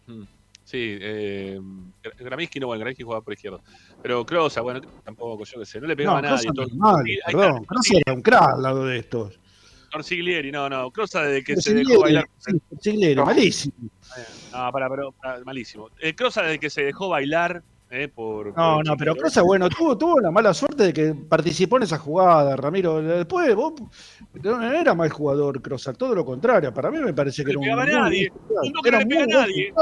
Mm. 0.07 0.22
Sí, 0.68 0.98
eh, 1.00 1.58
Gra- 2.02 2.12
Gramisky 2.18 2.60
no, 2.60 2.66
bueno, 2.66 2.80
Gramisky 2.80 3.02
jugaba 3.02 3.22
por 3.24 3.32
izquierda. 3.32 3.58
Pero 4.02 4.26
Krosa, 4.26 4.60
bueno, 4.60 4.82
tampoco, 5.02 5.42
yo 5.44 5.60
qué 5.60 5.64
sé, 5.64 5.80
no 5.80 5.86
le 5.86 5.94
No, 5.94 5.96
pegaba 5.96 6.18
a 6.18 6.22
nadie. 6.22 6.46
Todo- 6.54 6.66
Sí, 7.06 7.18
perdón. 7.24 7.64
Krosa 7.64 7.94
era 8.04 8.12
un 8.12 8.20
crack 8.20 8.54
al 8.54 8.62
lado 8.62 8.84
de 8.84 8.98
estos. 8.98 9.40
Torsiglieri, 9.90 10.52
no, 10.52 10.68
no, 10.68 10.90
Krosa 10.90 11.22
desde 11.22 11.42
que 11.42 11.56
se 11.56 11.72
dejó 11.72 12.00
bailar. 12.02 12.26
No. 13.16 13.24
malísimo. 13.24 13.74
No, 14.52 14.70
para, 14.70 14.90
pero 14.90 15.14
malísimo. 15.46 15.88
Eh, 16.00 16.14
Krosa 16.14 16.42
desde 16.42 16.58
que 16.58 16.68
se 16.68 16.82
dejó 16.82 17.08
bailar 17.08 17.62
eh, 17.90 18.08
por. 18.08 18.48
No, 18.48 18.74
por 18.76 18.86
no, 18.86 18.96
pero. 18.98 19.16
Crosa, 19.16 19.40
bueno, 19.40 19.70
tuvo, 19.70 19.96
tuvo 19.96 20.20
la 20.20 20.30
mala 20.30 20.52
suerte 20.52 20.82
de 20.82 20.92
que 20.92 21.14
participó 21.14 21.78
en 21.78 21.84
esa 21.84 21.96
jugada, 21.96 22.54
Ramiro. 22.56 23.00
Después, 23.00 23.54
vos, 23.54 23.72
no 24.42 24.62
era 24.70 24.92
mal 24.92 25.08
jugador 25.08 25.62
Crosa, 25.62 25.94
todo 25.94 26.14
lo 26.14 26.26
contrario. 26.26 26.74
Para 26.74 26.90
mí 26.90 26.98
me 26.98 27.14
parece 27.14 27.42
que 27.42 27.54
No 27.54 27.62
era 27.62 27.74
le 27.76 27.80
un. 27.80 27.86
pegaba 27.86 28.04
muy 28.04 28.10
nadie. 28.10 28.32
Un 28.50 28.86
Era 28.86 28.98
no 28.98 28.98
le 28.98 29.06
pega 29.06 29.22
a 29.22 29.26
nadie. 29.26 29.72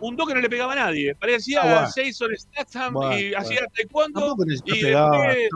Un 0.00 0.16
toque 0.16 0.34
no 0.34 0.40
le 0.40 0.48
pegaba 0.48 0.72
a 0.72 0.76
nadie. 0.76 1.14
Parecía 1.14 1.60
Ah, 1.62 1.64
bueno. 1.64 1.88
Jason 1.94 2.30
Statham 2.36 2.94
Bueno, 2.94 3.18
y 3.18 3.34
hacía 3.34 3.60
taekwondo 3.74 4.34
y 4.46 4.50
después 4.50 4.78
eh, 4.78 5.48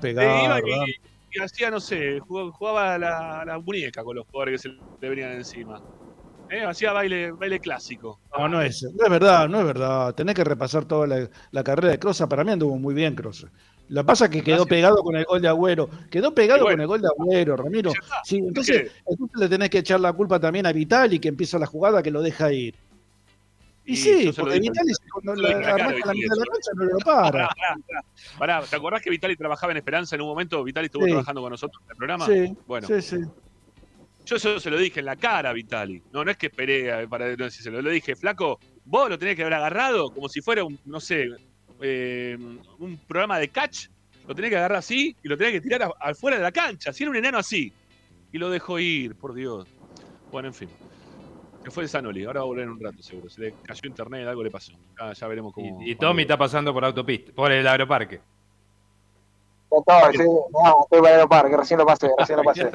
pegar. 0.00 0.42
iba 0.44 0.60
y, 0.60 0.94
y 1.32 1.40
hacía, 1.42 1.70
no 1.70 1.80
sé, 1.80 2.18
jugaba, 2.20 2.98
la, 2.98 3.44
la 3.46 3.58
muñeca 3.58 4.02
con 4.04 4.16
los 4.16 4.26
jugadores 4.26 4.62
que 4.62 4.68
se 4.68 4.74
le 5.00 5.08
venían 5.08 5.32
encima. 5.32 5.82
Eh, 6.48 6.62
hacía 6.64 6.92
baile, 6.92 7.32
baile 7.32 7.58
clásico. 7.58 8.20
No, 8.38 8.48
no 8.48 8.62
es, 8.62 8.82
no 8.84 9.04
es 9.04 9.10
verdad, 9.10 9.48
no 9.48 9.58
es 9.60 9.66
verdad. 9.66 10.14
Tenés 10.14 10.34
que 10.36 10.44
repasar 10.44 10.84
toda 10.84 11.06
la, 11.08 11.28
la 11.50 11.64
carrera 11.64 11.88
de 11.90 11.98
Crosa. 11.98 12.28
Para 12.28 12.44
mí 12.44 12.52
anduvo 12.52 12.78
muy 12.78 12.94
bien 12.94 13.16
Crosa. 13.16 13.50
Lo 13.88 14.02
que 14.02 14.06
pasa 14.06 14.24
es 14.26 14.30
que 14.30 14.42
quedó 14.42 14.58
Gracias. 14.64 14.68
pegado 14.68 14.96
con 15.02 15.16
el 15.16 15.24
gol 15.24 15.42
de 15.42 15.48
Agüero. 15.48 15.88
Quedó 16.10 16.34
pegado 16.34 16.62
bueno. 16.62 16.74
con 16.76 16.80
el 16.82 16.86
gol 16.86 17.00
de 17.02 17.08
Agüero, 17.08 17.56
Ramiro. 17.56 17.92
Sí, 18.24 18.38
entonces, 18.38 18.92
entonces 19.06 19.40
le 19.40 19.48
tenés 19.48 19.70
que 19.70 19.78
echar 19.78 19.98
la 20.00 20.12
culpa 20.12 20.38
también 20.40 20.66
a 20.66 20.72
Vitali, 20.72 21.18
que 21.18 21.28
empieza 21.28 21.58
la 21.58 21.66
jugada 21.66 22.02
que 22.02 22.10
lo 22.12 22.22
deja 22.22 22.52
ir. 22.52 22.74
Y, 23.88 23.92
Y 23.92 23.96
sí, 23.96 24.24
lo 24.24 24.32
porque 24.34 24.58
Vitali 24.58 24.92
cuando 25.12 25.34
lo 25.36 25.48
la, 25.48 25.60
la 25.60 25.76
la 25.78 25.88
mitad 25.94 26.12
de 26.12 26.14
la 26.14 26.44
cancha 26.44 26.70
no 26.74 26.84
lo 26.84 26.98
para. 26.98 27.30
pará, 27.30 27.48
pará. 27.86 28.04
Pará, 28.38 28.62
¿te 28.62 28.74
acordás 28.76 29.00
que 29.00 29.10
Vitali 29.10 29.36
trabajaba 29.36 29.70
en 29.72 29.76
Esperanza 29.78 30.16
en 30.16 30.22
un 30.22 30.28
momento? 30.28 30.62
Vitali 30.64 30.86
estuvo 30.86 31.04
Sí. 31.04 31.10
trabajando 31.10 31.40
con 31.40 31.50
nosotros 31.50 31.80
en 31.84 31.90
el 31.92 31.96
programa. 31.96 32.26
Sí, 32.26 32.52
bueno, 32.66 32.86
sí, 32.88 33.00
sí. 33.00 33.16
yo 34.24 34.36
eso 34.36 34.58
se 34.58 34.70
lo 34.70 34.76
dije 34.78 34.98
en 35.00 35.06
la 35.06 35.14
cara 35.16 35.50
a 35.50 35.52
Vitali. 35.52 36.02
No, 36.12 36.24
no 36.24 36.30
es 36.32 36.36
que 36.36 36.46
esperé 36.48 36.92
a- 36.92 37.06
para 37.06 37.26
decírselo. 37.26 37.80
Le 37.80 37.92
dije, 37.92 38.16
flaco, 38.16 38.58
vos 38.84 39.08
lo 39.08 39.16
tenés 39.18 39.36
que 39.36 39.42
haber 39.42 39.54
agarrado 39.54 40.10
como 40.10 40.28
si 40.28 40.40
fuera 40.40 40.64
un, 40.64 40.78
no 40.84 40.98
sé, 40.98 41.28
eh, 41.80 42.36
un 42.80 42.96
programa 43.06 43.38
de 43.38 43.48
catch. 43.50 43.86
Lo 44.26 44.34
tenés 44.34 44.50
que 44.50 44.56
agarrar 44.56 44.78
así 44.78 45.14
y 45.22 45.28
lo 45.28 45.36
tenés 45.36 45.52
que 45.52 45.60
tirar 45.60 45.88
afuera 46.00 46.36
de 46.38 46.42
la 46.42 46.50
cancha. 46.50 46.92
Si 46.92 47.04
era 47.04 47.10
un 47.10 47.16
enano 47.16 47.38
así. 47.38 47.72
Y 48.32 48.38
lo 48.38 48.50
dejó 48.50 48.80
ir, 48.80 49.14
por 49.14 49.32
Dios. 49.34 49.68
Bueno, 50.32 50.48
en 50.48 50.54
fin. 50.54 50.68
Que 51.66 51.72
fue 51.72 51.82
de 51.82 51.88
Sanoli. 51.88 52.24
Ahora 52.24 52.38
va 52.38 52.44
a 52.44 52.46
volver 52.46 52.62
en 52.62 52.70
un 52.70 52.80
rato, 52.80 53.02
seguro. 53.02 53.28
Se 53.28 53.40
le 53.40 53.54
cayó 53.64 53.80
internet, 53.88 54.28
algo 54.28 54.44
le 54.44 54.52
pasó. 54.52 54.70
Ya, 55.00 55.12
ya 55.12 55.26
veremos 55.26 55.52
cómo. 55.52 55.82
Y, 55.82 55.90
y 55.90 55.94
Tommy 55.96 56.22
está 56.22 56.38
pasando 56.38 56.72
por 56.72 56.84
autopista, 56.84 57.32
por 57.32 57.50
el 57.50 57.66
sí, 60.12 60.22
no, 60.22 60.82
estoy 60.84 61.00
para 61.02 61.22
el 61.22 61.28
parque, 61.28 61.56
recién 61.56 61.78
lo 61.80 61.84
pasé, 61.84 62.08
recién 62.16 62.38
lo 62.38 62.44
pasé. 62.44 62.70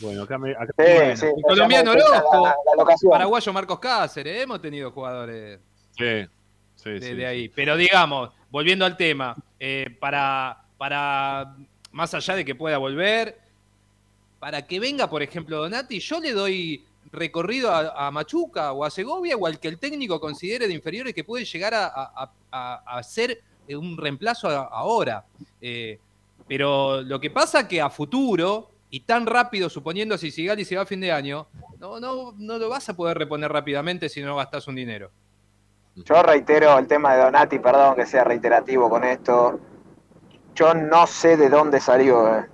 Bueno, 0.00 0.24
acá 0.24 0.38
me. 0.38 0.50
acá- 0.50 0.74
Sí, 0.76 0.92
bueno, 0.92 1.16
sí, 1.16 1.26
El 1.36 1.42
colombiano 1.42 1.94
la, 1.94 2.56
la 2.66 2.74
locación. 2.76 3.12
Paraguayo 3.12 3.52
Marcos 3.52 3.78
Cáceres, 3.78 4.42
hemos 4.42 4.60
tenido 4.60 4.90
jugadores. 4.90 5.60
sí. 5.96 6.04
de, 6.04 6.28
sí, 7.00 7.14
de 7.14 7.26
ahí. 7.26 7.48
Pero 7.48 7.76
digamos, 7.76 8.30
volviendo 8.50 8.84
al 8.84 8.96
tema, 8.96 9.36
eh, 9.60 9.96
para, 10.00 10.64
para 10.76 11.54
más 11.92 12.12
allá 12.12 12.34
de 12.34 12.44
que 12.44 12.56
pueda 12.56 12.76
volver, 12.78 13.38
para 14.40 14.66
que 14.66 14.80
venga, 14.80 15.08
por 15.08 15.22
ejemplo, 15.22 15.58
Donati, 15.58 16.00
yo 16.00 16.18
le 16.18 16.32
doy 16.32 16.84
recorrido 17.12 17.70
a, 17.70 18.06
a 18.06 18.10
Machuca 18.10 18.72
o 18.72 18.84
a 18.84 18.90
Segovia 18.90 19.36
o 19.36 19.46
al 19.46 19.58
que 19.58 19.68
el 19.68 19.78
técnico 19.78 20.20
considere 20.20 20.66
de 20.68 20.74
inferiores 20.74 21.14
que 21.14 21.24
puede 21.24 21.44
llegar 21.44 21.74
a, 21.74 21.86
a- 22.50 23.02
ser 23.02 23.42
un 23.70 23.96
reemplazo 23.96 24.48
ahora. 24.48 25.24
Eh, 25.60 25.98
pero 26.46 27.02
lo 27.02 27.20
que 27.20 27.30
pasa 27.30 27.68
que 27.68 27.80
a 27.80 27.90
futuro, 27.90 28.70
y 28.90 29.00
tan 29.00 29.26
rápido, 29.26 29.68
suponiendo 29.68 30.16
si 30.16 30.30
Sigali 30.30 30.64
se 30.64 30.76
va 30.76 30.82
a 30.82 30.86
fin 30.86 31.00
de 31.00 31.12
año, 31.12 31.46
no, 31.78 32.00
no, 32.00 32.32
no 32.38 32.58
lo 32.58 32.68
vas 32.70 32.88
a 32.88 32.96
poder 32.96 33.18
reponer 33.18 33.52
rápidamente 33.52 34.08
si 34.08 34.22
no 34.22 34.36
gastas 34.36 34.66
un 34.66 34.74
dinero. 34.76 35.10
Yo 35.96 36.22
reitero 36.22 36.78
el 36.78 36.86
tema 36.86 37.14
de 37.14 37.22
Donati, 37.24 37.58
perdón 37.58 37.96
que 37.96 38.06
sea 38.06 38.24
reiterativo 38.24 38.88
con 38.88 39.04
esto. 39.04 39.60
Yo 40.54 40.72
no 40.74 41.06
sé 41.06 41.36
de 41.36 41.48
dónde 41.48 41.80
salió. 41.80 42.36
eh. 42.38 42.46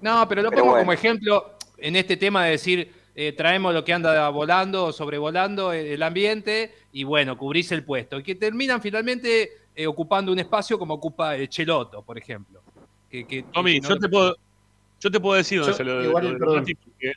No, 0.00 0.26
pero 0.28 0.42
lo 0.42 0.50
Pero 0.50 0.62
pongo 0.62 0.72
bueno. 0.72 0.84
como 0.84 0.92
ejemplo 0.92 1.52
en 1.76 1.96
este 1.96 2.16
tema 2.16 2.44
de 2.46 2.50
decir, 2.52 2.92
eh, 3.20 3.32
traemos 3.32 3.74
lo 3.74 3.82
que 3.84 3.92
anda 3.92 4.28
volando 4.28 4.84
o 4.84 4.92
sobrevolando 4.92 5.72
eh, 5.72 5.94
el 5.94 6.04
ambiente 6.04 6.72
y 6.92 7.02
bueno, 7.02 7.36
cubrís 7.36 7.72
el 7.72 7.82
puesto. 7.82 8.16
Y 8.20 8.22
que 8.22 8.36
terminan 8.36 8.80
finalmente 8.80 9.50
eh, 9.74 9.88
ocupando 9.88 10.30
un 10.30 10.38
espacio 10.38 10.78
como 10.78 10.94
ocupa 10.94 11.34
el 11.34 11.48
Cheloto, 11.48 12.00
por 12.02 12.16
ejemplo. 12.16 12.62
Que, 13.10 13.26
que- 13.26 13.42
Tommy, 13.52 13.80
que 13.80 13.80
no 13.80 13.88
yo 13.88 13.98
te 13.98 14.08
puedo, 14.08 14.36
yo 15.00 15.10
te 15.10 15.18
puedo 15.18 15.34
decir 15.34 15.58
dónde 15.58 15.72
Yo- 15.72 15.76
se 15.76 15.82
lo, 15.82 16.04
igual, 16.04 16.32
lo 16.38 16.64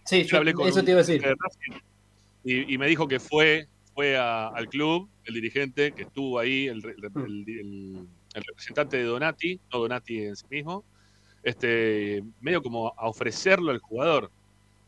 Sí, 0.03 0.23
yo 0.23 0.37
hablé 0.37 0.53
con 0.55 0.67
eso 0.67 0.83
te 0.83 0.89
iba 0.89 1.01
a 1.01 1.03
decir. 1.03 1.21
Racing 1.21 1.79
Y, 2.43 2.73
y 2.73 2.77
me 2.79 2.87
dijo 2.87 3.07
que 3.07 3.19
fue, 3.19 3.67
fue 3.93 4.17
a- 4.17 4.47
al 4.47 4.67
club, 4.69 5.07
el 5.25 5.35
dirigente, 5.35 5.91
que 5.91 6.01
estuvo 6.01 6.39
ahí, 6.39 6.65
el, 6.65 6.81
re- 6.81 6.95
el- 6.97 7.45
el- 7.47 8.07
el 8.33 8.43
representante 8.43 8.97
de 8.97 9.03
Donati, 9.03 9.59
no 9.71 9.77
Donati 9.81 10.23
en 10.23 10.35
sí 10.35 10.45
mismo, 10.49 10.83
este, 11.43 12.23
medio 12.39 12.63
como 12.63 12.87
a 12.97 13.07
ofrecerlo 13.07 13.69
al 13.69 13.77
jugador. 13.77 14.31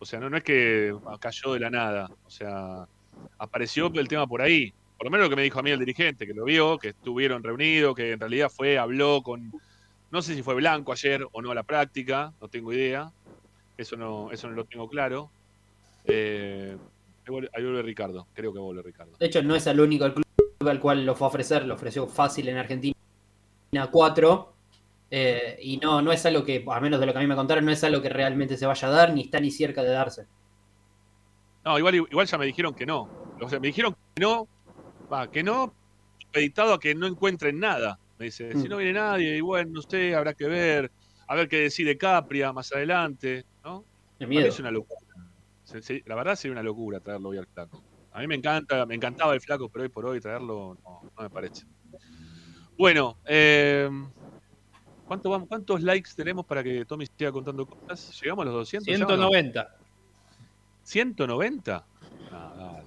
O 0.04 0.06
sea, 0.06 0.20
no, 0.20 0.30
no 0.30 0.36
es 0.38 0.44
que 0.44 0.94
cayó 1.22 1.54
de 1.54 1.60
la 1.62 1.70
nada. 1.70 2.10
O 2.26 2.30
sea, 2.30 2.86
apareció 3.38 3.88
el 3.96 4.08
tema 4.08 4.28
por 4.28 4.42
ahí. 4.42 4.74
Por 4.98 5.06
lo 5.06 5.12
menos 5.12 5.26
lo 5.26 5.30
que 5.30 5.36
me 5.38 5.44
dijo 5.44 5.60
a 5.60 5.64
mí 5.64 5.72
el 5.72 5.80
dirigente, 5.80 6.28
que 6.28 6.34
lo 6.34 6.44
vio, 6.44 6.78
que 6.78 6.90
estuvieron 6.90 7.42
reunidos, 7.42 7.96
que 7.96 8.12
en 8.12 8.20
realidad 8.20 8.50
fue, 8.54 8.78
habló 8.78 9.22
con. 9.24 9.52
No 10.12 10.22
sé 10.22 10.36
si 10.36 10.44
fue 10.44 10.56
Blanco 10.56 10.92
ayer 10.92 11.26
o 11.32 11.42
no 11.42 11.52
a 11.52 11.56
la 11.56 11.64
práctica, 11.64 12.34
no 12.42 12.50
tengo 12.50 12.74
idea. 12.74 13.12
Eso 13.78 13.96
no, 13.96 14.30
eso 14.32 14.48
no 14.50 14.56
lo 14.56 14.66
tengo 14.66 14.88
claro. 14.90 15.32
Eh, 16.06 16.76
ahí 17.26 17.64
vuelve- 17.64 17.82
Ricardo, 17.82 18.28
creo 18.34 18.54
que 18.54 18.60
vuelve 18.60 18.82
Ricardo. 18.84 19.14
De 19.18 19.26
hecho, 19.26 19.42
no 19.42 19.56
es 19.56 19.66
el 19.68 19.80
único 19.80 20.14
club 20.14 20.26
al 20.70 20.80
cual 20.82 21.06
lo 21.06 21.16
fue 21.16 21.28
a 21.28 21.30
ofrecer, 21.30 21.66
lo 21.66 21.76
ofreció 21.76 22.08
fácil 22.08 22.50
en 22.50 22.58
Argentina 22.58 22.94
4. 23.90 24.53
Eh, 25.16 25.60
y 25.62 25.78
no, 25.78 26.02
no 26.02 26.12
es 26.12 26.26
algo 26.26 26.44
que, 26.44 26.66
a 26.68 26.80
menos 26.80 27.00
de 27.00 27.06
lo 27.06 27.14
que 27.14 27.20
a 27.20 27.22
mí 27.22 27.28
me 27.28 27.36
contaron, 27.36 27.64
no 27.64 27.72
es 27.72 27.84
algo 27.84 28.02
que 28.02 28.10
realmente 28.10 28.58
se 28.58 28.66
vaya 28.66 28.88
a 28.88 28.92
dar, 28.92 29.14
ni 29.14 29.22
está 29.22 29.40
ni 29.40 29.52
cerca 29.52 29.84
de 29.84 29.90
darse. 29.90 30.26
No, 31.64 31.78
igual, 31.78 31.94
igual 31.94 32.26
ya 32.26 32.36
me 32.40 32.48
dijeron 32.48 32.74
que 32.74 32.88
no. 32.88 33.08
O 33.40 33.48
sea, 33.48 33.60
me 33.60 33.68
dijeron 33.68 33.94
que 33.94 34.22
no, 34.22 34.48
va, 35.14 35.30
que 35.30 35.44
no, 35.44 35.72
editado 36.34 36.74
a 36.74 36.80
que 36.80 36.96
no 36.96 37.06
encuentren 37.06 37.60
nada. 37.60 38.00
Me 38.18 38.26
dice, 38.26 38.54
si 38.54 38.66
Mm. 38.66 38.70
no 38.70 38.78
viene 38.78 38.94
nadie, 38.94 39.38
y 39.38 39.42
bueno, 39.42 39.70
no 39.76 39.82
sé, 39.84 40.16
habrá 40.16 40.34
que 40.34 40.48
ver, 40.48 40.92
a 41.28 41.36
ver 41.36 41.48
qué 41.48 41.60
decide 41.60 41.96
Capria 41.96 42.52
más 42.52 42.74
adelante, 42.74 43.46
¿no? 43.64 43.86
Miedo. 44.18 44.48
es 44.48 44.60
una 44.60 44.72
locura. 44.72 45.00
La 46.06 46.16
verdad 46.16 46.36
sería 46.36 46.54
una 46.54 46.64
locura 46.64 47.00
traerlo 47.00 47.30
hoy 47.30 47.38
al 47.38 47.46
flaco. 47.46 47.84
A 48.14 48.20
mí 48.22 48.26
me 48.26 48.34
encanta, 48.34 48.84
me 48.88 48.96
encantaba 48.96 49.36
el 49.36 49.42
flaco, 49.42 49.70
pero 49.70 49.84
hoy 49.84 49.90
por 49.90 50.08
hoy 50.08 50.20
traerlo 50.20 50.76
no, 50.84 51.12
no 51.16 51.22
me 51.24 51.30
parece. 51.30 51.68
Bueno, 52.80 53.20
eh, 53.28 53.88
¿cuánto 55.08 55.30
vamos, 55.30 55.48
¿cuántos 55.48 55.82
likes 55.82 56.12
tenemos 56.16 56.46
para 56.46 56.64
que 56.64 56.86
Tommy 56.86 57.06
siga 57.06 57.32
contando 57.32 57.66
cosas? 57.66 58.20
¿Llegamos 58.22 58.44
a 58.44 58.46
los 58.46 58.54
200? 58.56 58.88
ya 58.88 58.96
o 58.96 59.00
no? 59.00 59.30
190. 59.30 59.76
¿190? 60.86 61.84
Ah, 62.32 62.54
dale. 62.58 62.84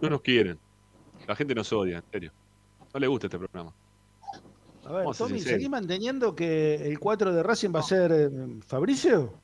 No 0.00 0.10
nos 0.10 0.20
quieren. 0.20 0.58
La 1.26 1.34
gente 1.34 1.54
nos 1.54 1.72
odia, 1.72 1.98
en 1.98 2.04
serio. 2.10 2.32
No 2.92 3.00
le 3.00 3.06
gusta 3.06 3.26
este 3.26 3.38
programa. 3.38 3.72
A 4.84 4.92
ver, 4.92 5.00
Vamos 5.00 5.18
Tommy. 5.18 5.40
¿seguís 5.40 5.68
manteniendo 5.68 6.34
que 6.34 6.76
el 6.76 7.00
4 7.00 7.32
de 7.32 7.42
Racing 7.42 7.74
va 7.74 7.80
a 7.80 7.82
ser 7.82 8.12
eh, 8.12 8.30
Fabricio? 8.66 9.34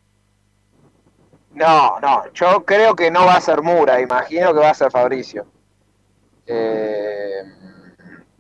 No, 1.55 2.01
no, 2.01 2.32
yo 2.32 2.64
creo 2.64 2.95
que 2.95 3.11
no 3.11 3.26
va 3.26 3.36
a 3.36 3.40
ser 3.40 3.61
Mura, 3.61 4.01
imagino 4.01 4.55
que 4.55 4.61
va 4.61 4.70
a 4.70 4.74
ser 4.74 4.90
Fabricio. 4.90 5.47
Eh, 6.47 7.43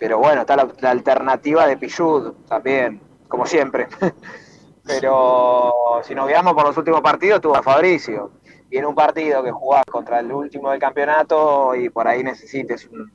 pero 0.02 0.18
bueno, 0.18 0.40
está 0.40 0.56
la, 0.56 0.68
la 0.80 0.90
alternativa 0.90 1.64
de 1.68 1.76
Pichud 1.76 2.32
también, 2.48 3.00
como 3.28 3.46
siempre. 3.46 3.86
pero 4.84 5.72
si 6.02 6.12
nos 6.12 6.26
guiamos 6.26 6.54
por 6.54 6.64
los 6.64 6.76
últimos 6.76 7.00
partidos, 7.00 7.40
tuvo 7.40 7.54
a 7.54 7.62
Fabricio. 7.62 8.32
Y 8.68 8.78
en 8.78 8.86
un 8.86 8.96
partido 8.96 9.44
que 9.44 9.52
jugás 9.52 9.84
contra 9.84 10.18
el 10.18 10.32
último 10.32 10.72
del 10.72 10.80
campeonato 10.80 11.76
y 11.76 11.88
por 11.88 12.08
ahí 12.08 12.24
necesites 12.24 12.88
un, 12.88 13.12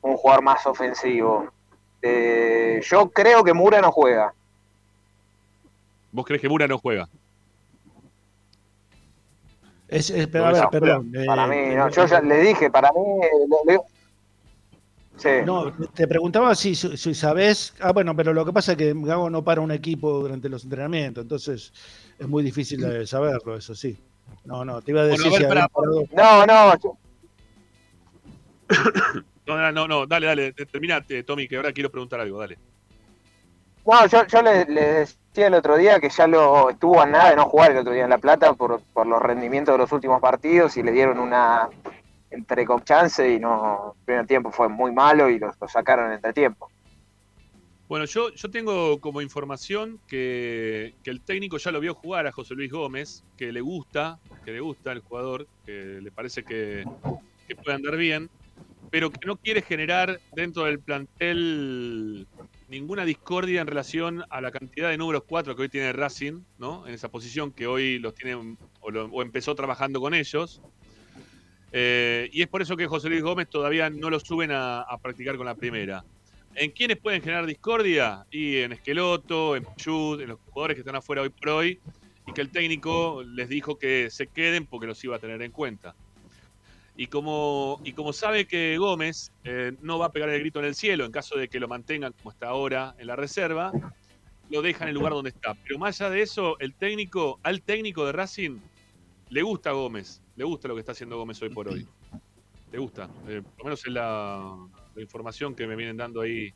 un 0.00 0.16
jugador 0.16 0.42
más 0.42 0.66
ofensivo. 0.66 1.46
Eh, 2.02 2.80
yo 2.82 3.08
creo 3.10 3.44
que 3.44 3.54
Mura 3.54 3.80
no 3.80 3.92
juega. 3.92 4.34
¿Vos 6.10 6.26
crees 6.26 6.42
que 6.42 6.48
Mura 6.48 6.66
no 6.66 6.76
juega? 6.76 7.08
Es, 9.86 10.10
es- 10.10 10.26
pero, 10.26 10.42
No, 10.46 10.50
a 10.50 10.52
ver, 10.54 10.62
no, 10.64 10.70
perdón. 10.70 11.12
Para 11.24 11.44
eh, 11.54 11.68
mí, 11.68 11.76
no, 11.76 11.88
yo 11.88 12.04
ya 12.06 12.20
le 12.20 12.38
dije, 12.38 12.68
para 12.68 12.90
mí. 12.90 12.98
Sí. 15.16 15.28
No, 15.44 15.72
te 15.94 16.06
preguntaba 16.06 16.54
si, 16.54 16.74
si 16.74 17.14
sabés. 17.14 17.74
Ah, 17.80 17.92
bueno, 17.92 18.14
pero 18.16 18.32
lo 18.32 18.44
que 18.44 18.52
pasa 18.52 18.72
es 18.72 18.78
que 18.78 18.92
Gago 18.94 19.30
no 19.30 19.42
para 19.44 19.60
un 19.60 19.70
equipo 19.70 20.20
durante 20.20 20.48
los 20.48 20.64
entrenamientos, 20.64 21.22
entonces 21.22 21.72
es 22.18 22.28
muy 22.28 22.42
difícil 22.42 22.80
de 22.80 23.06
saberlo, 23.06 23.56
eso 23.56 23.74
sí. 23.74 23.98
No, 24.44 24.64
no, 24.64 24.80
te 24.82 24.90
iba 24.92 25.02
a 25.02 25.06
Bueno, 25.06 25.24
decir 25.24 25.46
a 25.46 25.54
ver, 25.54 25.64
si 26.08 26.16
No, 26.16 26.46
no, 26.46 26.78
yo- 26.78 26.98
No, 29.46 29.56
no, 29.58 29.72
no, 29.72 29.88
no, 29.88 30.06
dale, 30.06 30.26
dale, 30.28 30.52
terminate, 30.52 31.24
Tommy, 31.24 31.48
que 31.48 31.56
ahora 31.56 31.72
quiero 31.72 31.90
preguntar 31.90 32.20
algo, 32.20 32.38
dale. 32.38 32.58
no, 33.84 34.06
yo, 34.06 34.24
yo 34.26 34.40
le, 34.42 34.64
le 34.66 34.80
decía 34.92 35.48
el 35.48 35.54
otro 35.54 35.76
día 35.76 35.98
que 35.98 36.08
ya 36.08 36.28
lo 36.28 36.70
estuvo 36.70 37.00
a 37.00 37.06
nada 37.06 37.30
de 37.30 37.36
no 37.36 37.46
jugar 37.46 37.72
el 37.72 37.78
otro 37.78 37.92
día 37.92 38.04
en 38.04 38.10
La 38.10 38.18
Plata 38.18 38.52
por, 38.54 38.80
por 38.92 39.06
los 39.06 39.20
rendimientos 39.20 39.74
de 39.74 39.78
los 39.78 39.90
últimos 39.92 40.20
partidos 40.20 40.76
y 40.76 40.82
le 40.84 40.92
dieron 40.92 41.18
una 41.18 41.68
entre 42.32 42.66
chance 42.84 43.32
y 43.32 43.38
no. 43.38 43.94
El 43.98 44.04
primer 44.04 44.26
tiempo 44.26 44.50
fue 44.50 44.68
muy 44.68 44.92
malo 44.92 45.28
y 45.28 45.38
lo, 45.38 45.52
sacaron 45.68 46.06
en 46.06 46.12
entretiempo. 46.14 46.68
Bueno, 47.88 48.06
yo, 48.06 48.30
yo 48.34 48.50
tengo 48.50 49.00
como 49.00 49.20
información 49.20 50.00
que, 50.06 50.94
que 51.02 51.10
el 51.10 51.22
técnico 51.24 51.58
ya 51.58 51.70
lo 51.70 51.80
vio 51.80 51.94
jugar 51.94 52.26
a 52.26 52.32
José 52.32 52.54
Luis 52.54 52.70
Gómez, 52.70 53.24
que 53.36 53.52
le 53.52 53.60
gusta, 53.60 54.18
que 54.44 54.52
le 54.52 54.60
gusta 54.60 54.92
el 54.92 55.00
jugador, 55.00 55.46
que 55.64 56.00
le 56.02 56.10
parece 56.12 56.42
que, 56.44 56.84
que 57.46 57.56
puede 57.56 57.76
andar 57.76 57.96
bien, 57.96 58.30
pero 58.90 59.10
que 59.10 59.26
no 59.26 59.36
quiere 59.38 59.62
generar 59.62 60.20
dentro 60.30 60.64
del 60.64 60.82
plantel 60.82 62.28
ninguna 62.68 63.04
discordia 63.04 63.60
en 63.60 63.66
relación 63.66 64.24
a 64.30 64.40
la 64.40 64.50
cantidad 64.52 64.90
de 64.90 64.98
números 64.98 65.24
4 65.26 65.56
que 65.56 65.62
hoy 65.62 65.68
tiene 65.68 65.92
Racing, 65.92 66.44
¿no? 66.58 66.86
En 66.86 66.94
esa 66.94 67.10
posición 67.10 67.52
que 67.52 67.66
hoy 67.66 67.98
los 67.98 68.14
tiene 68.14 68.56
o, 68.80 68.90
lo- 68.90 69.06
o 69.06 69.22
empezó 69.22 69.54
trabajando 69.54 70.00
con 70.00 70.14
ellos. 70.14 70.62
Eh, 71.72 72.28
y 72.32 72.42
es 72.42 72.48
por 72.48 72.60
eso 72.60 72.76
que 72.76 72.86
José 72.86 73.08
Luis 73.08 73.22
Gómez 73.22 73.48
todavía 73.48 73.88
no 73.88 74.10
lo 74.10 74.20
suben 74.20 74.50
a, 74.52 74.86
practicar 75.02 75.36
con 75.36 75.46
la 75.46 75.54
primera. 75.54 76.04
¿En 76.54 76.70
quiénes 76.70 76.98
pueden 76.98 77.22
generar 77.22 77.46
discordia? 77.46 78.26
Y 78.30 78.58
en 78.58 78.72
Esqueloto, 78.72 79.56
en 79.56 79.66
Chud, 79.76 80.20
en 80.20 80.28
los 80.28 80.38
jugadores 80.50 80.74
que 80.74 80.80
están 80.80 80.96
afuera 80.96 81.22
hoy 81.22 81.30
por 81.30 81.48
hoy, 81.48 81.80
y 82.26 82.32
que 82.32 82.42
el 82.42 82.50
técnico 82.50 83.22
les 83.24 83.48
dijo 83.48 83.78
que 83.78 84.10
se 84.10 84.26
queden 84.26 84.66
porque 84.66 84.86
los 84.86 85.02
iba 85.02 85.16
a 85.16 85.18
tener 85.18 85.40
en 85.40 85.50
cuenta. 85.50 85.94
Y 86.94 87.06
como, 87.06 87.80
y 87.84 87.94
como 87.94 88.12
sabe 88.12 88.46
que 88.46 88.76
Gómez 88.76 89.32
eh, 89.44 89.72
no 89.80 89.98
va 89.98 90.06
a 90.06 90.12
pegar 90.12 90.28
el 90.28 90.40
grito 90.40 90.58
en 90.58 90.66
el 90.66 90.74
cielo 90.74 91.06
en 91.06 91.10
caso 91.10 91.38
de 91.38 91.48
que 91.48 91.58
lo 91.58 91.66
mantengan 91.66 92.12
como 92.12 92.30
está 92.30 92.48
ahora 92.48 92.94
en 92.98 93.06
la 93.06 93.16
reserva, 93.16 93.72
lo 94.50 94.60
deja 94.60 94.84
en 94.84 94.88
el 94.88 94.94
lugar 94.94 95.14
donde 95.14 95.30
está. 95.30 95.54
Pero 95.54 95.78
más 95.78 95.98
allá 96.00 96.10
de 96.10 96.20
eso, 96.20 96.58
el 96.60 96.74
técnico, 96.74 97.40
al 97.42 97.62
técnico 97.62 98.04
de 98.04 98.12
Racing 98.12 98.58
le 99.32 99.42
gusta 99.42 99.72
Gómez, 99.72 100.20
le 100.36 100.44
gusta 100.44 100.68
lo 100.68 100.74
que 100.74 100.80
está 100.80 100.92
haciendo 100.92 101.16
Gómez 101.16 101.40
hoy 101.42 101.48
por 101.48 101.68
hoy. 101.68 101.86
Le 102.70 102.78
gusta, 102.78 103.08
eh, 103.28 103.42
por 103.42 103.58
lo 103.58 103.64
menos 103.64 103.86
es 103.86 103.92
la, 103.92 104.56
la 104.94 105.02
información 105.02 105.54
que 105.54 105.66
me 105.66 105.74
vienen 105.74 105.96
dando 105.96 106.20
ahí 106.20 106.52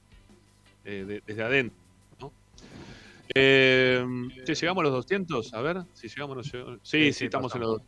eh, 0.85 1.05
de- 1.07 1.23
desde 1.27 1.43
adentro. 1.43 1.77
¿no? 2.21 2.33
Eh, 3.35 4.05
¿Llegamos 4.47 4.81
a 4.83 4.85
los 4.85 4.93
200? 4.93 5.55
A 5.55 5.61
ver, 5.63 5.79
si 5.95 6.09
llegamos 6.09 6.37
no 6.37 6.43
llegamos. 6.43 6.81
Sí, 6.83 6.99
sí, 7.07 7.13
sí, 7.13 7.25
estamos 7.27 7.55
en 7.55 7.61
los 7.63 7.81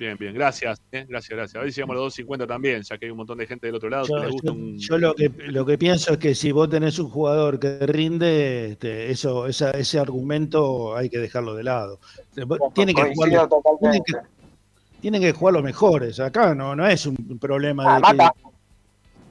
Bien, 0.00 0.16
bien, 0.16 0.32
gracias, 0.32 0.80
eh, 0.92 1.04
gracias, 1.06 1.36
gracias. 1.36 1.56
A 1.56 1.62
ver 1.62 1.70
si 1.70 1.76
llegamos 1.76 1.92
a 1.92 1.96
los 1.96 2.04
250 2.06 2.46
también, 2.46 2.80
ya 2.80 2.96
que 2.96 3.04
hay 3.04 3.10
un 3.10 3.18
montón 3.18 3.36
de 3.36 3.46
gente 3.46 3.66
del 3.66 3.76
otro 3.76 3.90
lado 3.90 4.06
que 4.06 4.14
les 4.14 4.30
gusta 4.32 4.46
yo- 4.46 4.52
un. 4.54 4.78
yo 4.78 4.96
lo 4.96 5.14
que 5.14 5.28
lo 5.48 5.66
que 5.66 5.76
pienso 5.76 6.12
es 6.14 6.18
que 6.18 6.34
si 6.34 6.52
vos 6.52 6.70
tenés 6.70 6.98
un 6.98 7.10
jugador 7.10 7.60
que 7.60 7.80
rinde, 7.86 8.70
este, 8.72 9.10
eso, 9.10 9.46
esa- 9.46 9.72
ese 9.72 9.98
argumento 9.98 10.96
hay 10.96 11.10
que 11.10 11.18
dejarlo 11.18 11.54
de 11.54 11.64
lado. 11.64 11.98
Tienen 12.72 12.94
que, 12.96 13.12
jugar, 13.12 13.48
tienen, 13.78 14.02
que, 14.02 14.12
tienen 15.02 15.20
que 15.20 15.32
jugar 15.32 15.52
los 15.52 15.62
mejores. 15.62 16.18
Acá 16.18 16.54
no, 16.54 16.74
no 16.74 16.86
es 16.86 17.04
un 17.04 17.16
problema 17.38 17.96
Ah, 18.02 18.12
de 18.12 18.16
que. 18.16 18.30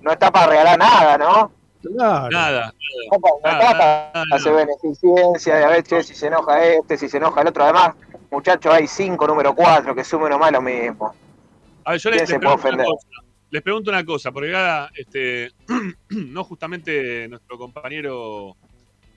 No 0.04 0.12
está 0.12 0.32
para 0.32 0.52
regalar 0.52 0.78
nada, 0.78 1.18
¿no? 1.18 1.52
Claro. 1.82 2.30
Nada. 2.30 2.74
No, 3.12 3.20
pa- 3.20 3.30
no 3.44 3.52
Nada, 3.52 4.12
nada, 4.14 4.36
hacer 4.36 4.54
beneficencia 4.54 5.56
de 5.56 5.64
a 5.64 5.70
ver, 5.70 5.84
che, 5.84 6.04
si 6.04 6.14
se 6.16 6.28
enoja 6.28 6.64
este, 6.66 6.98
si 6.98 7.08
se 7.10 7.18
enoja 7.18 7.42
el 7.42 7.48
otro. 7.48 7.64
Además, 7.64 7.96
muchachos, 8.30 8.74
hay 8.74 8.88
cinco 8.88 9.26
número 9.28 9.56
cuatro 9.56 9.96
que 9.96 10.04
sumen 10.04 10.30
nomás 10.30 10.52
lo 10.52 10.62
mismo. 10.62 11.14
A 11.86 11.92
ver, 11.92 12.00
yo 12.02 12.10
¿Quién 12.10 12.20
les, 12.22 12.30
se 12.30 12.34
les 12.36 12.40
pregunto 12.40 12.44
una 12.44 12.54
ofender? 12.56 12.86
cosa. 12.86 13.08
Les 13.52 13.62
pregunto 13.64 13.90
una 13.90 14.06
cosa, 14.06 14.32
porque 14.32 14.50
acá, 14.50 14.92
este, 14.94 15.50
no 16.10 16.44
justamente 16.44 17.28
nuestro 17.30 17.58
compañero 17.58 18.56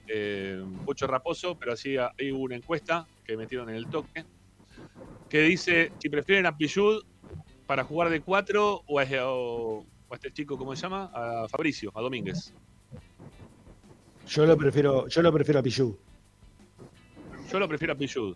eh, 0.07 0.63
Pocho 0.85 1.05
Raposo, 1.05 1.55
pero 1.59 1.73
así 1.73 1.95
hay 1.97 2.31
una 2.31 2.55
encuesta 2.55 3.07
que 3.23 3.37
metieron 3.37 3.69
en 3.69 3.75
el 3.75 3.87
toque, 3.87 4.25
que 5.29 5.41
dice 5.41 5.91
si 5.99 6.09
prefieren 6.09 6.45
a 6.45 6.55
Pillud 6.57 7.01
para 7.65 7.83
jugar 7.83 8.09
de 8.09 8.21
cuatro 8.21 8.81
o 8.87 8.99
o- 8.99 9.03
o 9.25 9.85
a 10.13 10.15
este 10.15 10.31
chico, 10.31 10.57
¿cómo 10.57 10.75
se 10.75 10.81
llama? 10.83 11.11
A 11.13 11.47
Fabricio, 11.49 11.91
a 11.93 12.01
Domínguez. 12.01 12.53
Yo 14.27 14.45
lo 14.45 14.55
prefiero, 14.57 15.07
yo 15.07 15.21
lo 15.21 15.33
prefiero 15.33 15.59
a 15.59 15.63
Pichu. 15.63 15.97
Yo 17.51 17.59
lo 17.59 17.67
prefiero 17.67 17.93
a 17.93 17.95
Pillud. 17.97 18.35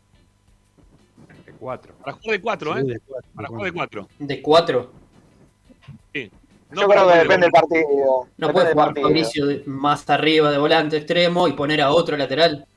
De 1.45 1.53
cuatro. 1.53 1.95
Para 1.95 2.13
jugar 2.17 2.37
de 2.37 2.41
cuatro, 2.41 2.73
Sí, 2.73 2.79
¿eh? 2.79 2.83
de 2.83 2.99
cuatro, 2.99 3.29
Para 3.33 3.47
de 3.47 3.49
jugar 3.55 3.65
de 3.65 3.73
cuatro. 3.73 4.07
De 4.19 4.41
cuatro. 4.41 4.91
Sí. 6.13 6.31
No 6.71 6.81
Yo 6.81 6.87
creo 6.89 7.07
que 7.07 7.13
depende 7.19 7.45
del 7.45 7.51
cuatro. 7.51 7.69
partido. 7.69 8.27
No 8.37 8.47
depende 8.47 8.53
puede 8.53 8.65
del 8.65 8.73
jugar 8.73 8.87
partido. 8.87 9.07
Fabricio 9.07 9.45
de- 9.47 9.63
más 9.65 10.09
arriba 10.09 10.51
de 10.51 10.57
volante 10.57 10.97
extremo 10.97 11.47
y 11.47 11.53
poner 11.53 11.81
a 11.81 11.91
otro 11.91 12.17
lateral. 12.17 12.67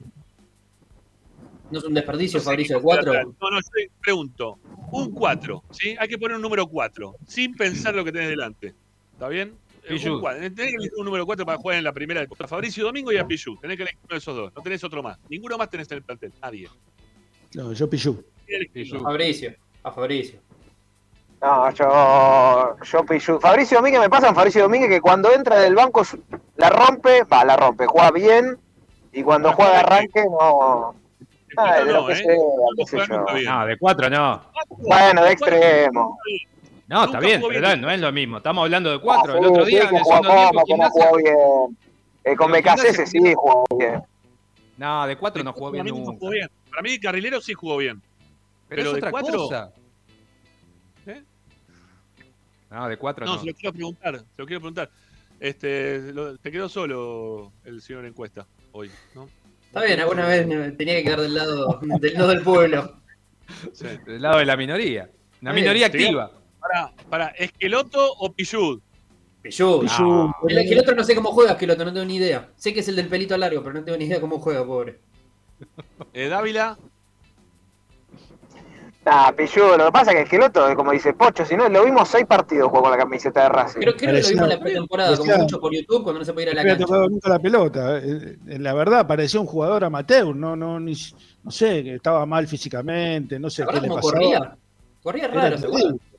¿No 1.70 1.78
es 1.78 1.84
un 1.84 1.94
desperdicio 1.94 2.38
No 2.38 2.40
sé 2.40 2.44
Fabricio 2.46 2.76
de 2.76 2.80
qué 2.80 2.84
cuatro? 2.84 3.12
lateral. 3.12 3.34
No, 3.40 3.51
no, 3.51 3.59
yo 3.61 3.92
pregunto. 4.01 4.59
Un 4.92 5.12
4, 5.12 5.62
¿sí? 5.70 5.94
Hay 5.98 6.09
que 6.09 6.18
poner 6.18 6.36
un 6.36 6.42
número 6.42 6.66
4, 6.66 7.14
sin 7.26 7.55
pensar 7.55 7.94
lo 7.94 8.05
que 8.05 8.11
tenés 8.12 8.28
delante. 8.30 8.74
¿Está 9.20 9.28
bien? 9.28 9.54
Eh, 9.84 9.88
Pichu. 9.90 10.18
Tenés 10.22 10.54
que 10.54 10.62
elegir 10.62 10.92
un 10.96 11.04
número 11.04 11.26
4 11.26 11.44
para 11.44 11.58
jugar 11.58 11.76
en 11.76 11.84
la 11.84 11.92
primera. 11.92 12.22
A 12.22 12.46
Fabricio 12.46 12.84
Domingo 12.86 13.12
y 13.12 13.18
a 13.18 13.26
Pichu. 13.26 13.54
Tenés 13.60 13.76
que 13.76 13.82
elegir 13.82 14.00
uno 14.04 14.14
de 14.14 14.16
esos 14.16 14.34
dos. 14.34 14.52
No 14.56 14.62
tenés 14.62 14.82
otro 14.82 15.02
más. 15.02 15.18
Ninguno 15.28 15.58
más 15.58 15.68
tenés 15.68 15.90
en 15.90 15.98
el 15.98 16.02
plantel. 16.02 16.32
Nadie. 16.40 16.70
No, 17.52 17.74
yo 17.74 17.90
Pichu. 17.90 18.24
Pichu. 18.72 18.98
Fabricio. 18.98 19.54
A 19.82 19.92
Fabricio. 19.92 20.40
No, 21.42 21.70
yo, 21.70 22.76
yo 22.82 23.04
Pichu. 23.04 23.38
Fabricio 23.40 23.76
Domínguez 23.76 24.00
me 24.00 24.08
pasa 24.08 24.28
en 24.28 24.34
Fabricio 24.34 24.62
Domínguez 24.62 24.88
que 24.88 25.02
cuando 25.02 25.30
entra 25.34 25.58
del 25.58 25.74
banco 25.74 26.02
la 26.56 26.70
rompe, 26.70 27.24
va, 27.24 27.44
la 27.44 27.58
rompe, 27.58 27.84
juega 27.86 28.10
bien 28.12 28.58
y 29.12 29.22
cuando 29.22 29.52
juega 29.52 29.72
de 29.72 29.76
arranque 29.76 30.24
no. 30.30 30.94
Ay, 31.58 31.84
de 31.84 31.92
lo 31.92 32.00
no, 32.00 32.06
que 32.06 32.12
¿eh? 32.14 32.16
sea, 32.16 32.34
No 32.34 32.68
qué 32.74 32.86
sé 32.86 32.98
yo. 33.06 33.50
No, 33.52 33.66
de 33.66 33.76
cuatro 33.76 34.08
no. 34.08 34.50
Bueno, 34.78 35.24
de 35.24 35.32
extremo. 35.32 36.16
No, 36.91 37.05
está 37.05 37.20
bien, 37.20 37.41
bien. 37.49 37.62
no, 37.62 37.76
no 37.76 37.91
es 37.91 38.01
lo 38.01 38.11
mismo. 38.12 38.36
Estamos 38.38 38.64
hablando 38.64 38.91
de 38.91 38.99
cuatro. 39.01 39.34
Ah, 39.34 39.38
El 39.38 39.45
sí, 39.45 39.51
otro 39.51 39.64
día 39.64 39.80
que 39.82 39.86
en 39.88 39.97
el 39.97 40.03
jugó 40.03 40.14
segundo 40.16 40.62
tiempo, 40.64 40.99
no 40.99 41.16
bien. 41.16 41.78
Eh, 42.24 42.36
con 42.36 42.53
BKC 42.53 43.07
sí 43.07 43.32
jugó 43.34 43.64
bien. 43.78 44.03
No, 44.76 45.07
de 45.07 45.16
cuatro 45.16 45.45
no 45.45 45.53
jugó 45.53 45.70
bien 45.70 45.84
mí 45.84 45.91
nunca 45.91 46.05
nunca. 46.05 46.18
jugó 46.18 46.30
bien. 46.32 46.51
Para 46.68 46.82
mí 46.82 46.99
Carrilero 46.99 47.41
sí 47.41 47.55
jugó 47.55 47.76
bien. 47.76 48.01
Pero, 48.01 48.11
Pero 48.68 48.80
es 48.82 48.93
de 48.93 48.99
otra 48.99 49.11
cuatro- 49.12 49.36
cosa. 49.38 49.72
¿Eh? 51.07 51.22
No, 52.70 52.88
de 52.88 52.97
cuatro 52.97 53.24
No, 53.26 53.34
no. 53.34 53.41
se 53.41 53.47
lo 53.47 53.55
quiero 53.55 53.72
preguntar. 53.72 54.18
Se 54.18 54.24
lo 54.38 54.47
quiero 54.47 54.61
preguntar. 54.61 54.91
Este, 55.38 56.12
lo- 56.12 56.36
te 56.38 56.51
quedó 56.51 56.68
solo 56.68 57.53
el 57.64 57.80
señor 57.82 58.05
encuesta 58.05 58.47
hoy, 58.72 58.91
¿no? 59.14 59.28
Está 59.66 59.82
bien, 59.84 60.01
alguna 60.01 60.26
vez 60.26 60.47
me 60.47 60.72
tenía 60.72 60.95
que 60.97 61.05
quedar 61.05 61.20
del 61.20 61.34
lado 61.34 61.78
del, 62.01 62.14
lado 62.14 62.28
del 62.28 62.43
pueblo. 62.43 62.97
Sí. 63.72 63.86
Del 64.07 64.22
lado 64.22 64.38
de 64.38 64.45
la 64.47 64.57
minoría. 64.57 65.09
Una 65.43 65.53
minoría 65.53 65.88
bien. 65.88 66.05
activa. 66.05 66.30
Para, 66.72 66.92
para 67.08 67.26
Esqueloto 67.28 68.12
o 68.18 68.32
Pillud. 68.32 68.80
Pichu. 69.42 69.80
Pichu. 69.80 70.30
El, 70.48 70.58
el 70.58 70.78
otro 70.78 70.94
no 70.94 71.02
sé 71.02 71.14
cómo 71.14 71.32
juega, 71.32 71.52
Esqueloto, 71.52 71.84
no 71.84 71.92
tengo 71.92 72.06
ni 72.06 72.16
idea. 72.16 72.50
Sé 72.56 72.74
que 72.74 72.80
es 72.80 72.88
el 72.88 72.96
del 72.96 73.08
pelito 73.08 73.36
largo, 73.36 73.62
pero 73.62 73.74
no 73.74 73.84
tengo 73.84 73.96
ni 73.98 74.04
idea 74.04 74.20
cómo 74.20 74.38
juega, 74.38 74.64
pobre. 74.64 74.98
Eh, 76.12 76.28
Dávila. 76.28 76.76
Nah, 79.02 79.32
Pichu, 79.32 79.60
lo 79.78 79.86
que 79.86 79.92
pasa 79.92 80.10
es 80.10 80.16
que 80.18 80.22
Esqueloto, 80.24 80.74
como 80.76 80.92
dice 80.92 81.14
Pocho, 81.14 81.44
si 81.46 81.56
no, 81.56 81.70
lo 81.70 81.84
vimos 81.86 82.06
seis 82.06 82.26
partidos 82.26 82.68
jugó 82.68 82.82
con 82.82 82.90
la 82.90 82.98
camiseta 82.98 83.44
de 83.44 83.48
Racing. 83.48 83.80
Creo, 83.80 83.96
creo 83.96 84.12
que 84.14 84.20
lo 84.20 84.28
vimos 84.28 84.42
en 84.44 84.48
la 84.50 84.60
pretemporada, 84.60 85.16
como 85.16 85.36
mucho 85.38 85.58
por 85.58 85.72
YouTube, 85.74 86.03
cuando 86.03 86.18
no 86.18 86.24
se 86.26 86.32
podía 86.34 86.50
ir 86.50 86.50
a 86.50 86.53
No 86.53 86.57
la 86.57 86.61
había 86.61 86.72
cancha. 86.74 86.86
tocado 86.86 87.08
nunca 87.08 87.28
la 87.30 87.38
pelota. 87.38 87.99
eh. 87.99 88.36
Eh, 88.46 88.58
La 88.58 88.74
verdad, 88.74 89.07
parecía 89.07 89.40
un 89.40 89.46
jugador 89.46 89.84
amateur. 89.84 90.36
No, 90.36 90.54
no, 90.54 90.78
ni, 90.78 90.92
no 91.42 91.50
sé, 91.50 91.82
que 91.82 91.95
estaba 91.95 92.26
mal 92.26 92.46
físicamente, 92.46 93.38
no 93.40 93.49
sé 93.49 93.64
¿Te 93.64 93.72
qué 93.72 93.80
le 93.80 93.88
pasaba. 93.88 94.00
corría? 94.03 94.57
Corría 95.03 95.28
raro, 95.28 95.57
¿se 95.57 95.66
acuerdan? 95.66 95.88
terrible. 95.99 96.09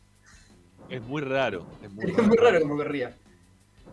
Es 0.92 1.02
muy 1.04 1.22
raro. 1.22 1.66
Es 1.84 1.92
muy 1.92 2.06
Es 2.06 2.16
raro. 2.16 2.28
muy 2.28 2.38
raro 2.38 2.62
cómo 2.62 2.78
corría. 2.78 3.16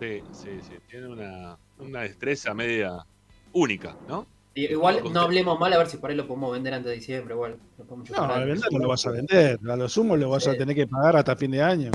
Sí, 0.01 0.23
sí, 0.33 0.51
sí. 0.63 0.75
Tiene 0.91 1.09
una, 1.09 1.57
una 1.79 2.01
destreza 2.03 2.53
media 2.55 3.05
única, 3.53 3.97
¿no? 4.09 4.27
Y 4.55 4.67
Igual 4.73 5.03
no 5.13 5.21
hablemos 5.21 5.59
mal, 5.61 5.73
a 5.73 5.79
ver 5.79 5.87
si 5.89 5.99
por 5.99 6.11
ahí 6.11 6.17
lo 6.17 6.27
podemos 6.27 6.53
vender 6.53 6.75
antes 6.75 6.91
de 6.91 6.97
diciembre 6.97 7.35
igual. 7.35 7.57
Lo 7.79 7.85
podemos 7.85 8.11
No, 8.11 8.19
a 8.25 8.39
vender 8.45 8.59
no 8.73 8.79
lo 8.81 8.89
vas 8.89 9.07
a 9.07 9.13
vender. 9.13 9.59
A 9.71 9.77
lo 9.77 9.89
sumo 9.89 10.17
lo 10.17 10.31
vas 10.31 10.49
a 10.49 10.57
tener 10.57 10.75
que 10.75 10.87
pagar 10.87 11.17
hasta 11.17 11.37
fin 11.37 11.53
de 11.53 11.63
año. 11.63 11.91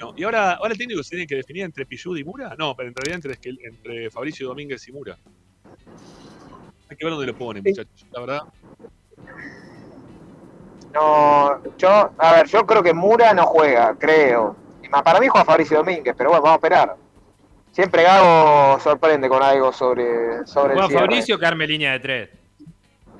No, 0.00 0.14
Y 0.16 0.22
ahora, 0.24 0.52
ahora 0.54 0.72
el 0.72 0.78
técnico 0.78 1.02
se 1.02 1.10
tiene 1.10 1.26
que 1.26 1.34
definir 1.36 1.64
entre 1.64 1.84
Pillud 1.84 2.16
y 2.16 2.24
Mura. 2.24 2.54
No, 2.58 2.74
pero 2.74 2.88
en 2.88 2.94
realidad 2.94 3.16
entre, 3.22 3.38
entre 3.66 4.10
Fabricio 4.10 4.48
Domínguez 4.48 4.88
y 4.88 4.92
Mura. 4.92 5.18
Hay 6.88 6.96
que 6.96 7.04
ver 7.04 7.12
dónde 7.12 7.26
lo 7.26 7.36
pone, 7.36 7.60
muchachos. 7.60 8.06
La 8.12 8.20
verdad. 8.20 8.40
No, 10.92 11.60
yo, 11.78 12.10
a 12.18 12.32
ver, 12.32 12.46
yo 12.48 12.66
creo 12.66 12.82
que 12.82 12.92
Mura 12.92 13.32
no 13.32 13.44
juega, 13.46 13.94
creo. 13.98 14.56
Para 15.04 15.20
mí 15.20 15.28
juega 15.28 15.44
Fabricio 15.44 15.78
Domínguez, 15.78 16.14
pero 16.18 16.30
bueno, 16.30 16.42
vamos 16.42 16.54
a 16.54 16.58
esperar. 16.58 16.96
Siempre 17.70 18.02
Gago 18.02 18.80
sorprende 18.80 19.28
con 19.28 19.40
algo 19.42 19.72
sobre, 19.72 20.44
sobre 20.46 20.72
el 20.72 20.78
Juega 20.80 20.88
cierre. 20.88 21.00
Fabricio 21.06 21.38
que 21.38 21.46
arme 21.46 21.66
línea 21.68 21.92
de 21.92 22.00
tres. 22.00 22.30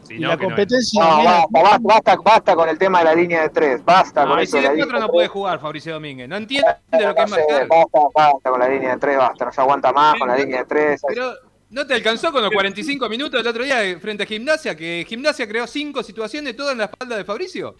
Si 0.02 0.16
Y 0.16 0.18
no, 0.18 0.28
la 0.30 0.36
no 0.36 0.42
competencia. 0.42 1.00
No, 1.04 1.22
basta, 1.22 1.46
basta, 1.52 1.78
basta, 1.84 2.16
basta 2.16 2.56
con 2.56 2.68
el 2.68 2.76
tema 2.76 2.98
de 2.98 3.04
la 3.04 3.14
línea 3.14 3.42
de 3.42 3.50
tres. 3.50 3.84
Basta. 3.84 4.24
No, 4.24 4.30
con 4.32 4.40
y 4.40 4.42
eso 4.42 4.56
si 4.56 4.64
de 4.64 4.74
cuatro 4.76 4.98
no 4.98 5.06
de 5.06 5.12
puede 5.12 5.28
jugar 5.28 5.60
Fabricio 5.60 5.92
Domínguez. 5.92 6.28
No 6.28 6.36
entiende 6.36 6.66
lo 6.90 7.14
que 7.14 7.20
No 7.20 7.24
es 7.24 7.30
marcar. 7.30 7.68
basta, 7.68 7.98
basta 8.12 8.50
con 8.50 8.58
la 8.60 8.68
línea 8.68 8.90
de 8.90 8.96
tres, 8.98 9.16
basta, 9.18 9.44
no 9.44 9.52
se 9.52 9.60
aguanta 9.60 9.92
más 9.92 10.14
con 10.18 10.26
la 10.28 10.36
línea 10.36 10.58
de 10.58 10.64
tres. 10.64 11.00
Pero 11.06 11.32
no 11.70 11.86
te 11.86 11.94
alcanzó 11.94 12.32
con 12.32 12.42
los 12.42 12.50
45 12.50 13.08
minutos 13.08 13.40
del 13.40 13.46
otro 13.46 13.64
día 13.64 13.76
frente 14.00 14.24
a 14.24 14.26
Gimnasia, 14.26 14.76
que 14.76 15.04
Gimnasia 15.08 15.48
creó 15.48 15.66
cinco 15.66 16.02
situaciones, 16.02 16.56
todas 16.56 16.72
en 16.72 16.78
la 16.78 16.84
espalda 16.84 17.16
de 17.16 17.24
Fabricio. 17.24 17.74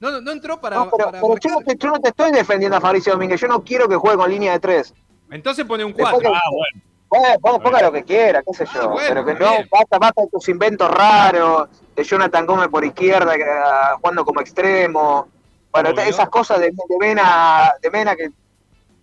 No, 0.00 0.10
no, 0.10 0.20
no 0.20 0.30
entró 0.32 0.60
para. 0.60 0.76
No, 0.76 0.90
pero, 0.90 1.10
para 1.10 1.20
pero 1.20 1.36
yo, 1.38 1.50
no 1.50 1.60
te, 1.60 1.76
yo 1.76 1.88
no 1.90 2.00
te 2.00 2.08
estoy 2.08 2.32
defendiendo 2.32 2.76
a 2.76 2.80
Fabricio 2.80 3.12
Domínguez, 3.12 3.40
yo 3.40 3.48
no 3.48 3.62
quiero 3.62 3.88
que 3.88 3.96
juegue 3.96 4.16
con 4.16 4.30
línea 4.30 4.52
de 4.52 4.60
tres. 4.60 4.94
Entonces 5.30 5.64
pone 5.64 5.84
un 5.84 5.92
Después 5.92 6.12
4. 6.14 6.30
que- 6.30 6.36
Ah, 6.36 6.50
bueno. 6.50 6.82
Bueno, 7.08 7.38
ponga, 7.40 7.58
ponga 7.60 7.82
lo 7.82 7.92
que 7.92 8.02
quiera, 8.02 8.42
qué 8.42 8.52
sé 8.52 8.66
yo. 8.74 8.82
Ah, 8.82 8.86
bueno, 8.88 9.24
pero 9.24 9.38
que 9.38 9.44
no, 9.44 9.50
bien. 9.52 9.68
basta, 9.70 9.96
basta 9.98 10.22
de 10.22 10.28
tus 10.28 10.48
inventos 10.48 10.90
raros, 10.90 11.68
de 11.94 12.02
Jonathan 12.04 12.44
Gómez 12.44 12.68
por 12.68 12.84
izquierda, 12.84 13.36
que, 13.36 13.44
ah, 13.44 13.96
jugando 14.00 14.24
como 14.24 14.40
extremo. 14.40 15.28
Bueno, 15.70 15.90
Obvio. 15.90 16.02
esas 16.02 16.28
cosas 16.30 16.58
de, 16.58 16.70
de 16.72 16.98
Mena, 16.98 17.72
de 17.80 17.90
Mena 17.90 18.16
que 18.16 18.30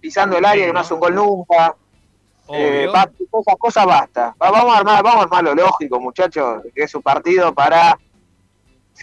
pisando 0.02 0.38
el 0.38 0.44
área 0.44 0.64
que 0.66 0.74
no 0.74 0.74
¿no? 0.74 0.80
hace 0.82 0.94
un 0.94 1.00
gol 1.00 1.16
nunca. 1.16 1.76
Eh, 2.50 2.86
esas 2.92 3.56
cosas 3.58 3.86
basta. 3.86 4.36
Va- 4.42 4.52
Vamos 4.52 4.76
a 4.76 4.80
armar, 4.80 5.04
vamos 5.04 5.22
a 5.22 5.24
armar 5.24 5.44
lo 5.44 5.56
lógico, 5.56 6.00
muchachos, 6.00 6.62
que 6.76 6.84
es 6.84 6.94
un 6.96 7.02
partido 7.02 7.54
para. 7.54 7.98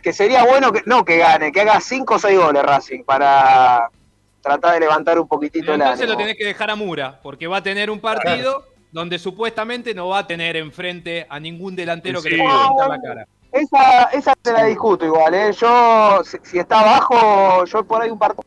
Que 0.02 0.12
sería 0.12 0.44
bueno 0.44 0.72
que 0.72 0.82
no 0.86 1.04
que 1.04 1.16
gane, 1.18 1.50
que 1.50 1.60
haga 1.62 1.80
5 1.80 2.14
o 2.14 2.18
6 2.18 2.38
goles 2.38 2.62
Racing 2.62 3.02
para 3.04 3.88
tratar 4.40 4.74
de 4.74 4.80
levantar 4.80 5.18
un 5.18 5.26
poquitito 5.28 5.74
el 5.74 5.80
Entonces 5.80 6.00
ánimo. 6.04 6.12
lo 6.12 6.18
tenés 6.18 6.36
que 6.38 6.44
dejar 6.44 6.70
a 6.70 6.76
Mura, 6.76 7.20
porque 7.22 7.46
va 7.46 7.58
a 7.58 7.62
tener 7.62 7.90
un 7.90 8.00
partido 8.00 8.64
donde 8.92 9.18
supuestamente 9.18 9.92
no 9.94 10.08
va 10.08 10.20
a 10.20 10.26
tener 10.26 10.56
enfrente 10.56 11.26
a 11.28 11.38
ningún 11.40 11.74
delantero 11.76 12.22
que 12.22 12.30
le 12.30 12.38
pueda 12.42 12.68
pintar 12.68 12.88
la 12.88 13.00
cara. 13.00 13.26
Esa, 13.52 14.04
esa 14.12 14.34
te 14.40 14.52
la 14.52 14.64
discuto 14.64 15.04
igual, 15.04 15.34
¿eh? 15.34 15.52
Yo, 15.52 16.22
si, 16.24 16.38
si 16.44 16.58
está 16.58 16.80
abajo, 16.80 17.64
yo 17.64 17.84
por 17.84 18.00
ahí 18.00 18.10
un 18.10 18.18
partido. 18.18 18.44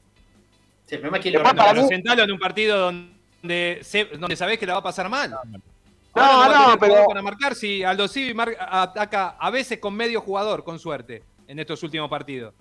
Sí, 0.86 0.96
el 0.96 1.02
problema 1.02 1.18
es 1.18 1.22
quién 1.24 1.34
lo 1.36 1.44
para 1.44 1.74
mí- 1.74 1.88
en 1.92 2.32
un 2.32 2.40
partido 2.40 2.78
donde, 2.80 3.13
se- 3.48 4.06
donde 4.18 4.36
sabés 4.36 4.58
que 4.58 4.66
la 4.66 4.74
va 4.74 4.80
a 4.80 4.84
pasar 4.84 5.10
mal. 5.10 5.32
No, 5.32 6.22
Ahora 6.22 6.60
no, 6.60 6.78
tener 6.78 6.80
pero- 6.80 7.08
para 7.08 7.22
marcar 7.22 7.56
si 7.56 7.84
Aldo 7.84 8.08
Civi 8.08 8.34
mar- 8.34 8.56
ataca 8.60 9.30
a 9.40 9.50
veces 9.50 9.80
con 9.80 9.94
medio 9.96 10.22
jugador, 10.22 10.64
con 10.64 10.80
suerte, 10.80 11.24
en 11.48 11.60
estos 11.60 11.82
últimos 11.84 12.10
partidos. 12.10 12.54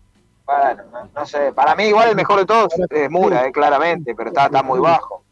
Bueno, 0.46 0.82
no, 0.90 1.10
no 1.14 1.26
sé. 1.26 1.52
Para 1.52 1.74
mí, 1.76 1.84
igual 1.84 2.08
el 2.10 2.16
mejor 2.16 2.40
de 2.40 2.46
todos 2.46 2.72
es 2.90 3.10
Mura, 3.10 3.46
¿eh? 3.46 3.52
claramente, 3.52 4.14
pero 4.14 4.30
está, 4.30 4.46
está 4.46 4.62
muy 4.62 4.80
bajo. 4.80 5.22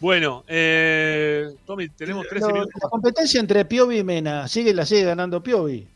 Bueno, 0.00 0.44
eh, 0.48 1.54
Tommy, 1.64 1.88
tenemos 1.90 2.26
13 2.28 2.46
lo- 2.48 2.52
minutos. 2.54 2.74
la 2.82 2.88
competencia 2.88 3.40
entre 3.40 3.64
Piovi 3.64 3.98
y 3.98 4.04
Mena, 4.04 4.48
sigue, 4.48 4.74
la 4.74 4.84
sigue 4.84 5.04
ganando 5.04 5.42
Piovi. 5.42 5.88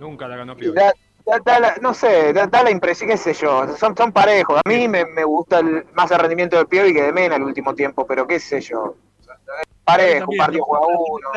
Nunca 0.00 0.26
la 0.28 0.36
ganó 0.36 0.56
Piovi. 0.56 0.78
Da- 1.26 1.38
da- 1.38 1.40
da 1.44 1.60
la- 1.60 1.76
no 1.80 1.94
sé, 1.94 2.32
da, 2.32 2.46
da 2.46 2.62
la 2.62 2.70
impresión, 2.70 3.10
qué 3.10 3.16
sé 3.16 3.34
yo, 3.34 3.76
son, 3.76 3.96
son 3.96 4.12
parejos. 4.12 4.60
A 4.64 4.68
mí 4.68 4.88
me, 4.88 5.04
me 5.04 5.24
gusta 5.24 5.60
el- 5.60 5.84
más 5.94 6.10
el 6.10 6.18
rendimiento 6.18 6.56
de 6.56 6.66
Piovi 6.66 6.92
que 6.92 7.02
de 7.02 7.12
Mena 7.12 7.36
el 7.36 7.42
último 7.42 7.74
tiempo, 7.74 8.06
pero 8.06 8.26
qué 8.26 8.38
sé 8.40 8.60
yo. 8.60 8.96
Parejo, 9.84 10.14
un 10.14 10.20
También, 10.20 10.38
partido 10.38 10.64
juega 10.64 10.86
uno. 10.86 11.28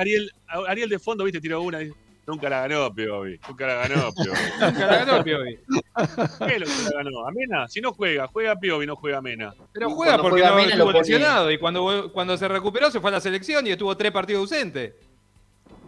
Ariel, 0.00 0.30
Ariel 0.68 0.88
de 0.90 0.98
fondo, 0.98 1.24
viste, 1.24 1.40
tiró 1.40 1.62
una. 1.62 1.78
Nunca 2.26 2.50
la 2.50 2.60
ganó 2.68 2.92
Piovi. 2.94 3.40
Nunca 3.48 3.66
la 3.66 3.74
ganó 3.88 4.12
Piovi. 4.12 4.38
Nunca 4.60 4.86
la 4.86 5.04
ganó 5.04 5.24
Piovi. 5.24 5.56
¿Qué 5.56 6.54
es 6.54 6.60
lo 6.60 6.66
que 6.66 6.94
la 6.94 7.02
ganó? 7.02 7.26
¿A 7.26 7.30
Mena? 7.30 7.66
Si 7.68 7.80
no 7.80 7.92
juega, 7.94 8.26
juega 8.26 8.54
Piovi, 8.56 8.86
no 8.86 8.96
juega 8.96 9.22
Mena. 9.22 9.54
Pero 9.72 9.88
juega 9.88 10.18
porque 10.18 10.40
juega 10.42 10.50
no 10.50 10.56
Mena 10.56 10.72
estuvo 10.74 10.92
lesionado 10.92 11.50
y 11.50 11.56
cuando, 11.58 12.12
cuando 12.12 12.36
se 12.36 12.46
recuperó 12.48 12.90
se 12.90 13.00
fue 13.00 13.08
a 13.08 13.14
la 13.14 13.20
selección 13.20 13.66
y 13.66 13.70
estuvo 13.70 13.96
tres 13.96 14.12
partidos 14.12 14.40
ausentes. 14.42 14.92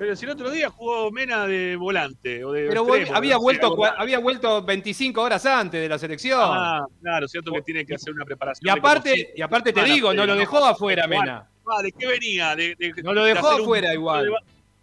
Pero 0.01 0.17
si 0.17 0.25
el 0.25 0.31
otro 0.31 0.51
día 0.51 0.71
jugó 0.71 1.11
Mena 1.11 1.47
de 1.47 1.77
volante 1.77 2.43
o 2.43 2.53
de 2.53 2.69
Pero 2.69 2.87
extremo, 2.89 3.15
había, 3.19 3.35
no 3.35 3.41
vuelto, 3.43 3.77
raro. 3.77 4.01
había 4.01 4.19
vuelto 4.19 4.63
25 4.65 5.21
horas 5.21 5.45
antes 5.45 5.79
de 5.79 5.87
la 5.91 5.99
selección. 5.99 6.41
Ah, 6.43 6.87
claro, 7.03 7.29
cierto 7.29 7.53
que 7.53 7.61
tiene 7.61 7.85
que 7.85 7.97
hacer 7.97 8.15
una 8.15 8.25
preparación. 8.25 8.67
y 8.67 8.79
aparte, 8.79 9.33
y 9.37 9.43
aparte 9.43 9.75
te 9.75 9.85
digo, 9.85 10.15
no 10.15 10.25
lo 10.25 10.37
dejó 10.37 10.65
afuera 10.65 11.07
Mena. 11.07 11.47
Ah, 11.67 11.83
¿de 11.83 11.93
qué 11.93 12.07
venía? 12.07 12.57
De, 12.57 12.75
de- 12.77 13.03
No 13.03 13.13
lo 13.13 13.25
de 13.25 13.35
dejó 13.35 13.55
un 13.57 13.61
afuera 13.61 13.93
igual. 13.93 14.25
de 14.25 14.33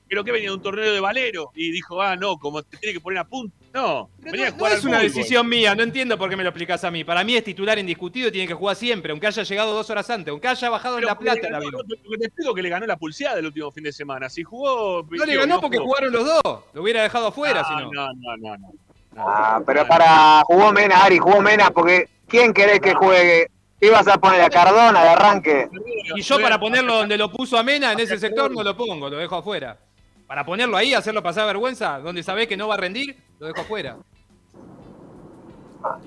Pero 0.07 0.23
que 0.23 0.31
venía 0.31 0.49
de 0.49 0.55
un 0.55 0.61
torneo 0.61 0.93
de 0.93 0.99
Valero 0.99 1.49
y 1.55 1.71
dijo, 1.71 1.99
ah, 1.99 2.15
no, 2.15 2.37
como 2.37 2.61
te 2.61 2.77
tiene 2.77 2.93
que 2.93 3.01
poner 3.01 3.17
a 3.17 3.25
punto. 3.25 3.56
No, 3.77 4.09
venía 4.17 4.47
a 4.47 4.51
No 4.51 4.67
es 4.67 4.83
una 4.83 4.97
fútbol. 4.97 5.13
decisión 5.13 5.47
mía, 5.47 5.75
no 5.75 5.83
entiendo 5.83 6.17
por 6.17 6.29
qué 6.29 6.35
me 6.35 6.43
lo 6.43 6.49
explicás 6.49 6.83
a 6.83 6.89
mí. 6.89 7.03
Para 7.03 7.23
mí 7.23 7.35
es 7.35 7.43
titular 7.43 7.77
indiscutido 7.77 8.29
y 8.29 8.31
tiene 8.31 8.47
que 8.47 8.55
jugar 8.55 8.75
siempre, 8.75 9.11
aunque 9.11 9.27
haya 9.27 9.43
llegado 9.43 9.73
dos 9.73 9.87
horas 9.91 10.09
antes, 10.09 10.31
aunque 10.31 10.47
haya 10.47 10.69
bajado 10.69 10.95
en 10.95 11.01
Pero 11.01 11.07
La 11.09 11.15
porque 11.15 11.29
le 11.29 11.39
Plata. 11.41 11.49
la 11.51 11.59
ganó- 11.59 12.17
te 12.19 12.25
explico 12.25 12.53
que 12.55 12.61
le 12.63 12.69
ganó 12.69 12.85
la 12.87 12.97
pulseada 12.97 13.37
el 13.39 13.45
último 13.45 13.71
fin 13.71 13.83
de 13.83 13.91
semana. 13.93 14.29
Si 14.29 14.41
jugó. 14.43 15.05
No 15.09 15.25
le 15.25 15.35
ganó 15.37 15.61
porque 15.61 15.77
jugaron 15.77 16.11
los 16.11 16.25
dos. 16.25 16.63
Lo 16.73 16.81
hubiera 16.81 17.03
dejado 17.03 17.27
afuera, 17.27 17.63
si 17.65 17.73
no. 17.75 17.91
No, 17.91 18.13
no, 18.13 18.37
no, 18.37 18.57
no. 18.57 18.71
Ah, 19.15 19.61
pero 19.65 19.87
para. 19.87 20.41
Jugó 20.45 20.71
Mena, 20.71 21.03
Ari, 21.03 21.19
jugó 21.19 21.41
Mena, 21.41 21.69
porque 21.69 22.09
¿quién 22.27 22.53
querés 22.53 22.79
que 22.79 22.93
juegue? 22.95 23.51
¿Qué 23.79 23.87
ibas 23.87 24.07
a 24.07 24.17
poner 24.17 24.41
a 24.41 24.49
Cardona 24.49 25.03
de 25.03 25.09
arranque? 25.09 25.69
Y 26.15 26.21
yo 26.21 26.39
para 26.41 26.59
ponerlo 26.59 26.95
donde 26.97 27.15
lo 27.17 27.31
puso 27.31 27.57
a 27.59 27.63
Mena, 27.63 27.91
en 27.91 27.99
ese 27.99 28.17
sector, 28.17 28.49
no 28.51 28.63
lo 28.63 28.75
pongo, 28.75 29.07
lo 29.09 29.17
dejo 29.17 29.35
afuera. 29.35 29.77
Para 30.25 30.43
ponerlo 30.45 30.75
ahí, 30.75 30.93
hacerlo 30.93 31.23
pasar 31.23 31.45
vergüenza, 31.45 31.99
donde 31.99 32.21
sabés 32.21 32.47
que 32.47 32.57
no 32.57 32.67
va 32.67 32.73
a 32.73 32.77
rendir, 32.77 33.15
lo 33.39 33.47
dejo 33.47 33.61
afuera. 33.61 33.97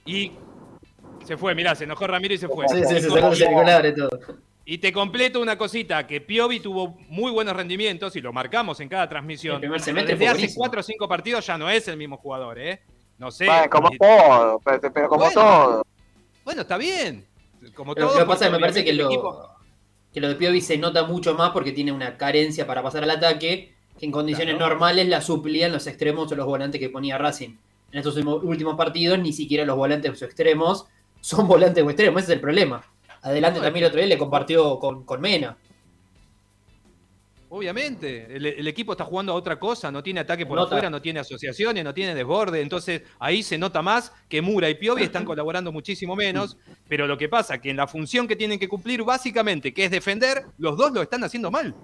Y 0.05 0.33
se 1.25 1.37
fue, 1.37 1.55
mirá, 1.55 1.75
se 1.75 1.85
enojó 1.85 2.07
Ramiro 2.07 2.35
y 2.35 2.39
se 2.39 2.49
fue. 2.49 2.69
Sí, 2.69 2.77
sí, 2.85 3.01
se 3.01 3.09
sacó 3.11 3.27
auriculares 3.27 3.93
y 3.93 3.97
todo. 3.97 4.11
Y 4.65 4.79
te 4.79 4.93
completo 4.93 5.41
una 5.41 5.57
cosita, 5.59 6.07
que 6.07 6.21
Piovi 6.21 6.61
tuvo 6.61 6.97
muy 7.09 7.33
buenos 7.33 7.57
rendimientos 7.57 8.15
y 8.17 8.21
lo 8.21 8.33
marcamos 8.33 8.79
en 8.81 8.89
cada 8.89 9.09
transmisión. 9.09 9.55
El 9.57 9.61
primer 9.61 9.77
Pero 9.81 9.85
semestre 9.85 10.15
Desde 10.17 10.29
hace 10.29 10.55
cuatro 10.55 10.81
o 10.81 10.83
cinco 10.83 11.09
partidos 11.09 11.47
ya 11.47 11.59
no 11.59 11.69
es 11.69 11.89
el 11.89 11.97
mismo 11.97 12.17
jugador, 12.19 12.59
¿eh? 12.59 12.81
No 13.19 13.31
sé. 13.31 13.47
Bueno, 13.47 13.69
como 13.71 13.89
Y- 13.93 13.99
todo, 13.99 14.61
pero, 14.65 14.93
pero 14.93 15.09
como 15.09 15.25
Bueno. 15.25 15.41
todo. 15.41 15.87
Bueno, 16.45 16.63
está 16.63 16.77
bien. 16.77 17.27
Como 17.75 17.95
Pero 17.95 18.09
todo, 18.09 18.19
lo 18.19 18.25
que 18.25 18.29
pasa 18.29 18.45
es 18.47 18.51
que 18.51 18.57
me 18.57 18.61
parece 18.61 18.85
que 18.85 18.91
el 18.91 18.97
lo, 18.99 19.07
equipo- 19.11 19.49
que 20.13 20.21
lo 20.21 20.29
de 20.29 20.35
Piovi 20.37 20.61
se 20.61 20.79
nota 20.79 21.05
mucho 21.05 21.35
más 21.35 21.51
porque 21.51 21.73
tiene 21.73 21.93
una 21.93 22.17
carencia 22.17 22.67
para 22.67 22.83
pasar 22.83 23.03
al 23.03 23.11
ataque 23.11 23.75
que 24.01 24.07
en 24.07 24.13
condiciones 24.13 24.55
Claro. 24.57 24.71
normales 24.71 25.07
la 25.09 25.21
suplían 25.21 25.71
los 25.73 25.87
extremos 25.87 26.33
o 26.33 26.35
los 26.35 26.47
volantes 26.47 26.81
que 26.81 26.89
ponía 26.89 27.19
Racing. 27.19 27.51
En 27.93 27.99
estos 27.99 28.17
últimos- 28.17 28.77
partidos 28.77 29.19
ni 29.19 29.33
siquiera 29.33 29.65
los 29.67 29.77
volantes 29.77 30.21
o 30.23 30.25
extremos 30.25 30.87
son 31.21 31.47
volantes 31.47 31.85
o 31.85 31.91
extremos, 31.91 32.23
ese 32.23 32.33
es 32.33 32.37
el 32.37 32.41
problema. 32.41 32.83
Adelante 33.23 33.59
No, 33.59 33.65
también 33.67 33.85
el 33.85 33.89
otro 33.91 33.99
día 34.01 34.09
le 34.09 34.17
compartió 34.17 34.79
con, 34.79 35.05
con 35.05 35.21
Mena. 35.21 35.55
Obviamente, 37.53 38.37
el, 38.37 38.47
el 38.47 38.67
equipo 38.69 38.93
está 38.93 39.05
jugando 39.05 39.33
a 39.33 39.35
otra 39.35 39.59
cosa, 39.59 39.91
no 39.91 40.05
tiene 40.05 40.21
ataque 40.21 40.47
por 40.47 40.57
Nota. 40.57 40.77
afuera, 40.77 40.89
no 40.89 41.03
tiene 41.03 41.19
asociaciones, 41.19 41.83
no 41.83 41.93
tiene 41.93 42.15
desborde, 42.15 42.61
entonces 42.61 43.03
ahí 43.19 43.43
se 43.43 43.59
nota 43.59 43.83
más 43.83 44.13
que 44.29 44.41
Mura 44.41 44.71
y 44.71 44.77
Piovi 44.77 45.03
están 45.03 45.25
colaborando 45.27 45.73
muchísimo 45.73 46.15
menos, 46.15 46.57
pero 46.89 47.09
lo 47.09 47.19
que 47.19 47.29
pasa 47.29 47.61
que 47.61 47.71
en 47.71 47.77
la 47.77 47.89
función 47.89 48.29
que 48.29 48.37
tienen 48.37 48.61
que 48.61 48.69
cumplir 48.69 49.03
básicamente, 49.03 49.75
que 49.75 49.85
es 49.85 49.91
defender, 49.91 50.45
los 50.59 50.77
dos 50.77 50.93
lo 50.93 51.03
están 51.03 51.25
haciendo 51.25 51.51
mal. 51.51 51.75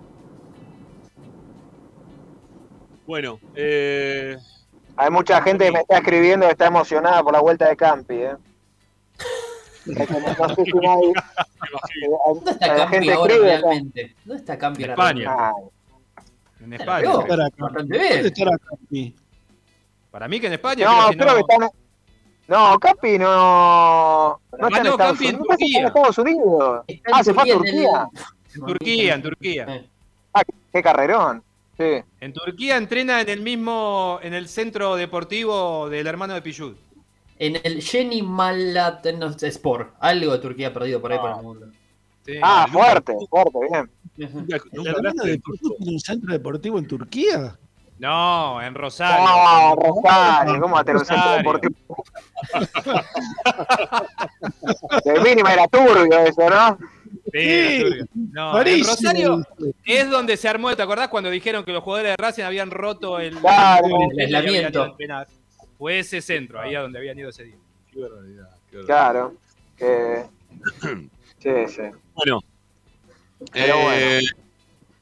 Bueno, 3.07 3.39
eh, 3.55 4.37
Hay 4.99 5.11
mucha 5.11 5.41
gente 5.43 5.66
que 5.66 5.73
me 5.73 5.81
está 5.81 5.99
escribiendo 5.99 6.47
que 6.47 6.53
está 6.53 6.66
emocionada 6.66 7.23
por 7.23 7.33
la 7.33 7.41
vuelta 7.41 7.69
de 7.69 7.77
Campi, 7.77 8.15
¿eh? 8.15 8.35
No- 9.85 9.95
no 9.95 10.55
sé 10.55 10.65
si 10.65 10.73
nadie- 10.73 11.12
¿Dónde 12.27 12.51
está 12.51 12.66
la 12.66 12.77
Campi 12.77 12.95
gente 12.97 13.12
ahora 13.12 13.33
escribe 13.35 13.53
acá. 13.55 13.66
realmente? 13.69 14.16
¿Dónde 14.24 14.41
está 14.41 14.59
Campi 14.59 14.83
En? 14.85 14.91
España. 14.91 15.27
Ah, 15.28 15.53
En 16.65 16.73
España. 16.73 17.11
Para 20.11 20.28
mí 20.28 20.41
que 20.41 20.47
en 20.47 20.53
España 20.55 20.87
No, 20.87 20.93
creo 20.93 21.11
que 21.11 21.16
creo 21.19 21.35
que 21.35 21.41
están. 21.41 21.70
No, 22.49 22.78
Campi 22.78 23.19
no. 23.19 24.41
No 24.59 24.66
está 24.69 24.78
en 24.78 24.85
Ganó 24.85 24.91
Estados 24.93 25.12
Campi 25.19 25.27
en 25.28 25.35
Unidos. 25.37 25.47
No, 25.47 25.53
está 25.53 25.57
Turquía. 25.57 25.78
en 25.81 25.87
Estados 25.87 26.19
Unidos. 26.19 26.85
Está 26.89 27.11
en 27.11 27.15
Ah, 27.15 27.24
se 27.24 27.35
fue 27.35 27.43
a 27.43 27.47
Turquía. 27.55 28.09
en 28.55 28.61
Turquía, 28.66 29.15
en 29.15 29.23
Turquía. 29.23 29.85
Ah, 30.33 30.43
qué 30.73 30.83
carrerón. 30.83 31.43
Sí. 31.77 32.03
En 32.20 32.32
Turquía 32.32 32.77
entrena 32.77 33.20
en 33.20 33.28
el 33.28 33.40
mismo, 33.40 34.19
en 34.23 34.35
el 34.35 34.48
centro 34.48 34.97
deportivo 34.97 35.89
del 35.90 36.07
hermano 36.07 36.35
de 36.35 36.43
Piyud. 36.43 36.74
En 37.39 37.59
el 37.62 37.82
Jenny 37.82 38.23
Malaten 38.23 39.23
Sport. 39.23 39.94
Algo 40.01 40.32
de 40.32 40.39
Turquía 40.39 40.73
perdido 40.73 41.01
por 41.01 41.12
ahí 41.12 41.19
por 41.19 41.31
el 41.31 41.43
mundo. 41.43 41.66
Sí, 42.24 42.35
Ah, 42.43 42.66
fuerte, 42.73 43.12
fuerte, 43.28 43.59
bien. 43.70 43.90
nunca, 44.32 44.57
¿El 44.73 44.86
hermano 44.86 45.23
de 45.23 45.39
tiene 45.78 45.93
un 45.93 46.01
centro 46.01 46.32
deportivo 46.32 46.78
en 46.78 46.89
Turquía? 46.89 47.57
No, 47.98 48.61
en 48.62 48.74
Rosario. 48.74 49.24
No, 49.24 49.74
Rosario, 49.77 50.61
¿cómo 50.61 50.74
va 50.74 50.81
a 50.81 50.85
tener 50.85 51.01
un 51.01 51.07
centro 51.07 51.31
deportivo? 51.32 52.05
De 55.05 55.20
mínima 55.20 55.53
era 55.53 55.66
turbio 55.69 56.19
eso, 56.20 56.48
¿no? 56.51 56.78
Sí. 57.32 57.85
No, 58.32 58.61
en. 58.62 58.85
Rosario 58.85 59.43
es 59.85 60.11
donde 60.11 60.36
se 60.36 60.48
armó, 60.48 60.74
¿te 60.77 60.82
acordás 60.82 61.09
cuando 61.09 61.31
dijeron 61.31 61.65
que 61.65 61.73
los 61.73 61.82
jugadores 61.82 62.12
de 62.12 62.16
Racing 62.23 62.44
habían 62.44 62.70
roto 62.70 63.19
el, 63.19 63.36
Claro. 63.39 63.86
el 64.12 64.20
El 64.20 64.35
aislamiento. 64.35 64.97
Fue 65.78 65.98
ese 65.98 66.23
centro, 66.23 66.61
ahí 66.61 66.74
a 66.74 66.81
donde 66.81 66.98
habían 66.98 67.19
ido 67.19 67.28
ese 67.28 67.44
día. 67.44 67.57
Qué 67.93 68.01
barbaridad, 68.01 68.48
qué 68.70 68.77
barbaridad. 68.78 68.86
Claro. 68.86 69.35
Que... 69.77 70.24
Sí, 71.39 71.51
sí. 71.69 71.82
Bueno, 72.15 72.40
Pero 73.53 73.93
eh, 73.93 74.23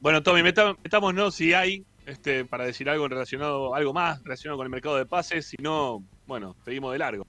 bueno, 0.00 0.22
Tommy, 0.22 0.42
metámonos 0.42 1.36
si 1.36 1.54
hay 1.54 1.84
este, 2.06 2.44
para 2.44 2.66
decir 2.66 2.90
algo 2.90 3.08
relacionado, 3.08 3.74
algo 3.74 3.94
más 3.94 4.22
relacionado 4.24 4.58
con 4.58 4.66
el 4.66 4.70
mercado 4.70 4.96
de 4.96 5.06
pases, 5.06 5.46
si 5.46 5.56
no, 5.58 6.02
bueno, 6.26 6.54
seguimos 6.64 6.92
de 6.92 6.98
largo. 6.98 7.26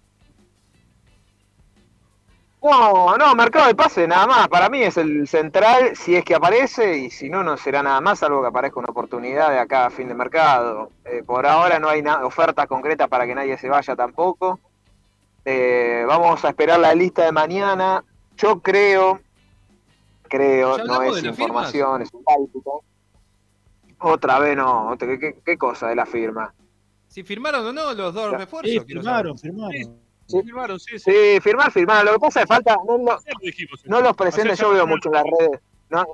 No, 2.68 3.16
no, 3.18 3.36
mercado 3.36 3.68
de 3.68 3.76
pase 3.76 4.08
nada 4.08 4.26
más. 4.26 4.48
Para 4.48 4.70
mí 4.70 4.82
es 4.82 4.98
el 4.98 5.28
central 5.28 5.96
si 5.96 6.16
es 6.16 6.26
que 6.26 6.34
aparece 6.34 6.98
y 6.98 7.12
si 7.12 7.30
no, 7.30 7.44
no 7.44 7.58
será 7.58 7.84
nada 7.84 8.02
más, 8.02 8.18
salvo 8.20 8.42
que 8.42 8.48
aparezca 8.48 8.80
una 8.80 8.90
oportunidad 8.90 9.52
de 9.52 9.60
acá 9.60 9.86
a 9.86 9.90
fin 9.92 10.08
de 10.08 10.16
mercado. 10.16 10.90
Eh, 11.06 11.22
por 11.24 11.46
ahora 11.46 11.78
no 11.80 11.90
hay 11.90 12.04
ofertas 12.24 12.66
concretas 12.66 13.08
para 13.08 13.28
que 13.28 13.36
nadie 13.36 13.56
se 13.60 13.70
vaya 13.70 13.96
tampoco. 13.96 14.60
Eh, 15.46 16.06
vamos 16.08 16.44
a 16.44 16.50
esperar 16.50 16.80
la 16.80 16.96
lista 16.96 17.24
de 17.26 17.32
mañana. 17.32 18.04
Yo 18.36 18.60
creo, 18.62 19.20
creo, 20.24 20.78
¿Ya 20.78 20.84
no 20.86 21.04
es 21.04 21.24
información, 21.24 22.02
es 22.02 22.12
un 22.14 22.24
cálculo. 22.24 22.82
Otra 24.00 24.40
vez 24.40 24.58
no, 24.58 24.96
¿qué, 25.00 25.20
qué- 25.20 25.36
qué 25.46 25.58
cosa 25.58 25.88
de 25.88 25.96
la 25.96 26.06
firma? 26.08 26.52
Si 27.08 27.24
firmaron 27.24 27.64
o 27.68 27.72
no 27.72 27.94
los 27.94 28.14
dos 28.14 28.32
refuerzos. 28.32 28.72
Sí, 28.74 28.80
firmaron, 28.80 29.38
firmaron. 29.38 30.05
Sí, 30.28 30.42
firmaron, 30.42 30.80
sí, 30.80 30.98
sí. 31.00 31.12
Sí, 31.12 31.40
firmar, 31.42 31.72
firmar. 31.72 32.04
Lo 32.04 32.14
que 32.14 32.20
pasa 32.20 32.40
es 32.42 32.46
que 32.46 32.54
falta, 32.54 32.76
no, 32.88 32.98
no- 32.98 33.18
no 33.86 34.02
los 34.02 34.16
presenten, 34.16 34.52
Ayer 34.52 34.66
yo 34.66 34.72
veo 34.72 34.88
mucho 34.88 35.10
en 35.10 35.14
las 35.14 35.24
redes. 35.24 35.60
No, 35.90 36.06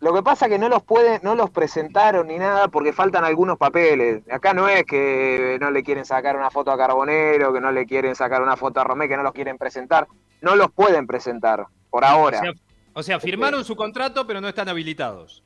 lo 0.00 0.14
que 0.14 0.22
pasa 0.22 0.46
es 0.46 0.52
que 0.52 0.58
no 0.58 0.68
los 0.68 0.82
pueden, 0.82 1.20
no 1.24 1.34
los 1.34 1.50
presentaron 1.50 2.28
ni 2.28 2.38
nada 2.38 2.68
porque 2.68 2.92
faltan 2.92 3.24
algunos 3.24 3.56
papeles. 3.58 4.22
Acá 4.30 4.52
no 4.54 4.68
es 4.68 4.84
que 4.84 5.56
no 5.60 5.70
le 5.70 5.82
quieren 5.82 6.04
sacar 6.04 6.36
una 6.36 6.50
foto 6.50 6.70
a 6.70 6.76
Carbonero, 6.76 7.52
que 7.52 7.60
no 7.60 7.72
le 7.72 7.86
quieren 7.86 8.14
sacar 8.14 8.42
una 8.42 8.56
foto 8.56 8.80
a 8.80 8.84
Romé, 8.84 9.08
que 9.08 9.16
no 9.16 9.22
los 9.22 9.32
quieren 9.32 9.58
presentar. 9.58 10.06
No 10.40 10.54
los 10.54 10.70
pueden 10.70 11.06
presentar, 11.06 11.66
por 11.90 12.04
ahora. 12.04 12.38
O 12.38 12.42
sea, 12.42 12.52
o 12.92 13.02
sea, 13.02 13.20
firmaron 13.20 13.64
su 13.64 13.74
contrato, 13.74 14.26
pero 14.26 14.40
no 14.40 14.48
están 14.48 14.68
habilitados. 14.68 15.42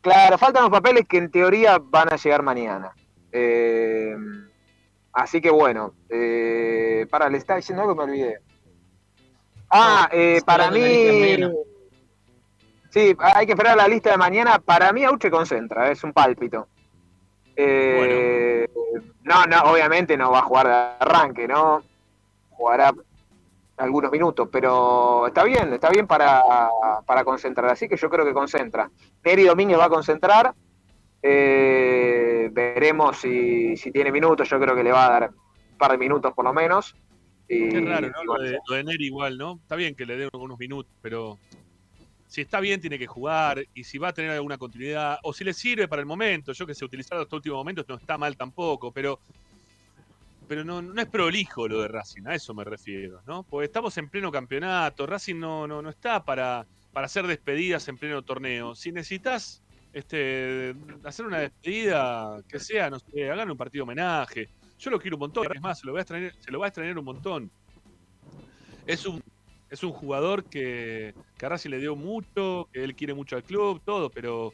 Claro, 0.00 0.36
faltan 0.38 0.62
los 0.64 0.70
papeles 0.70 1.08
que 1.08 1.16
en 1.16 1.30
teoría 1.30 1.78
van 1.82 2.12
a 2.12 2.16
llegar 2.16 2.42
mañana. 2.42 2.92
Eh, 3.32 4.14
así 5.14 5.40
que 5.40 5.50
bueno, 5.50 5.94
eh, 6.08 7.06
para, 7.10 7.28
le 7.28 7.38
estaba 7.38 7.56
diciendo 7.58 7.82
algo 7.82 7.94
que 7.94 7.98
me 7.98 8.12
olvidé. 8.12 8.38
Ah, 9.70 10.08
eh, 10.12 10.40
para 10.44 10.70
mí. 10.70 11.36
Sí, 12.90 13.16
hay 13.18 13.46
que 13.46 13.52
esperar 13.52 13.76
la 13.76 13.88
lista 13.88 14.10
de 14.10 14.16
mañana. 14.16 14.58
Para 14.58 14.92
mí, 14.92 15.04
Auche 15.04 15.30
concentra, 15.30 15.90
es 15.90 16.04
un 16.04 16.12
pálpito. 16.12 16.68
Eh, 17.56 18.68
No, 19.22 19.46
no, 19.46 19.62
obviamente 19.62 20.16
no 20.16 20.30
va 20.30 20.40
a 20.40 20.42
jugar 20.42 20.66
de 20.66 20.74
arranque, 21.00 21.48
¿no? 21.48 21.82
Jugará 22.50 22.92
algunos 23.76 24.12
minutos, 24.12 24.48
pero 24.52 25.26
está 25.26 25.42
bien, 25.42 25.72
está 25.72 25.88
bien 25.88 26.06
para, 26.06 26.42
para 27.06 27.24
concentrar. 27.24 27.70
Así 27.70 27.88
que 27.88 27.96
yo 27.96 28.08
creo 28.08 28.24
que 28.24 28.32
concentra. 28.32 28.90
Neri 29.24 29.44
Domínguez 29.44 29.78
va 29.78 29.86
a 29.86 29.88
concentrar. 29.88 30.54
Eh, 31.26 32.50
veremos 32.52 33.16
si, 33.16 33.78
si 33.78 33.90
tiene 33.90 34.12
minutos. 34.12 34.46
Yo 34.46 34.60
creo 34.60 34.76
que 34.76 34.84
le 34.84 34.92
va 34.92 35.06
a 35.06 35.10
dar 35.10 35.30
un 35.30 35.78
par 35.78 35.92
de 35.92 35.98
minutos 35.98 36.34
por 36.34 36.44
lo 36.44 36.52
menos. 36.52 36.94
Y, 37.48 37.70
Qué 37.70 37.80
raro, 37.80 38.10
¿no? 38.10 38.24
Lo 38.24 38.42
de, 38.42 38.58
lo 38.68 38.76
de 38.76 38.84
Neri 38.84 39.06
igual, 39.06 39.38
¿no? 39.38 39.58
Está 39.62 39.74
bien 39.74 39.94
que 39.94 40.04
le 40.04 40.18
den 40.18 40.28
unos 40.34 40.58
minutos, 40.58 40.92
pero 41.00 41.38
si 42.26 42.42
está 42.42 42.60
bien 42.60 42.78
tiene 42.78 42.98
que 42.98 43.06
jugar 43.06 43.64
y 43.72 43.84
si 43.84 43.96
va 43.96 44.08
a 44.08 44.12
tener 44.12 44.32
alguna 44.32 44.58
continuidad 44.58 45.18
o 45.22 45.32
si 45.32 45.44
le 45.44 45.54
sirve 45.54 45.88
para 45.88 46.00
el 46.00 46.06
momento. 46.06 46.52
Yo 46.52 46.66
que 46.66 46.74
sé, 46.74 46.84
utilizarlo 46.84 47.22
hasta 47.22 47.36
último 47.36 47.56
momento 47.56 47.84
no 47.88 47.94
está 47.94 48.18
mal 48.18 48.36
tampoco, 48.36 48.92
pero 48.92 49.18
pero 50.46 50.62
no, 50.62 50.82
no 50.82 51.00
es 51.00 51.08
prolijo 51.08 51.66
lo 51.66 51.80
de 51.80 51.88
Racing, 51.88 52.26
a 52.26 52.34
eso 52.34 52.52
me 52.52 52.64
refiero, 52.64 53.22
¿no? 53.26 53.44
Porque 53.44 53.64
estamos 53.64 53.96
en 53.96 54.10
pleno 54.10 54.30
campeonato, 54.30 55.06
Racing 55.06 55.38
no, 55.38 55.66
no, 55.66 55.80
no 55.80 55.88
está 55.88 56.22
para, 56.22 56.66
para 56.92 57.06
hacer 57.06 57.26
despedidas 57.26 57.88
en 57.88 57.96
pleno 57.96 58.20
torneo. 58.20 58.74
Si 58.74 58.92
necesitas 58.92 59.63
este, 59.94 60.74
hacer 61.04 61.24
una 61.24 61.38
despedida 61.38 62.42
que 62.48 62.58
sea, 62.58 62.90
no 62.90 62.98
sé, 62.98 63.30
hagan 63.30 63.50
un 63.50 63.56
partido 63.56 63.84
homenaje. 63.84 64.48
Yo 64.76 64.90
lo 64.90 64.98
quiero 64.98 65.16
un 65.16 65.20
montón, 65.20 65.46
es 65.54 65.60
más, 65.60 65.78
se 65.78 65.86
lo, 65.86 65.92
voy 65.92 66.00
a 66.00 66.02
extrañar, 66.02 66.32
se 66.38 66.50
lo 66.50 66.58
va 66.58 66.66
a 66.66 66.68
extrañar 66.68 66.98
un 66.98 67.04
montón. 67.04 67.50
Es 68.86 69.06
un, 69.06 69.20
es 69.70 69.82
un 69.84 69.92
jugador 69.92 70.44
que, 70.44 71.14
que 71.38 71.46
a 71.46 71.48
Racing 71.48 71.70
le 71.70 71.78
dio 71.78 71.94
mucho, 71.96 72.68
que 72.72 72.82
él 72.82 72.94
quiere 72.96 73.14
mucho 73.14 73.36
al 73.36 73.44
club, 73.44 73.80
todo, 73.84 74.10
pero 74.10 74.52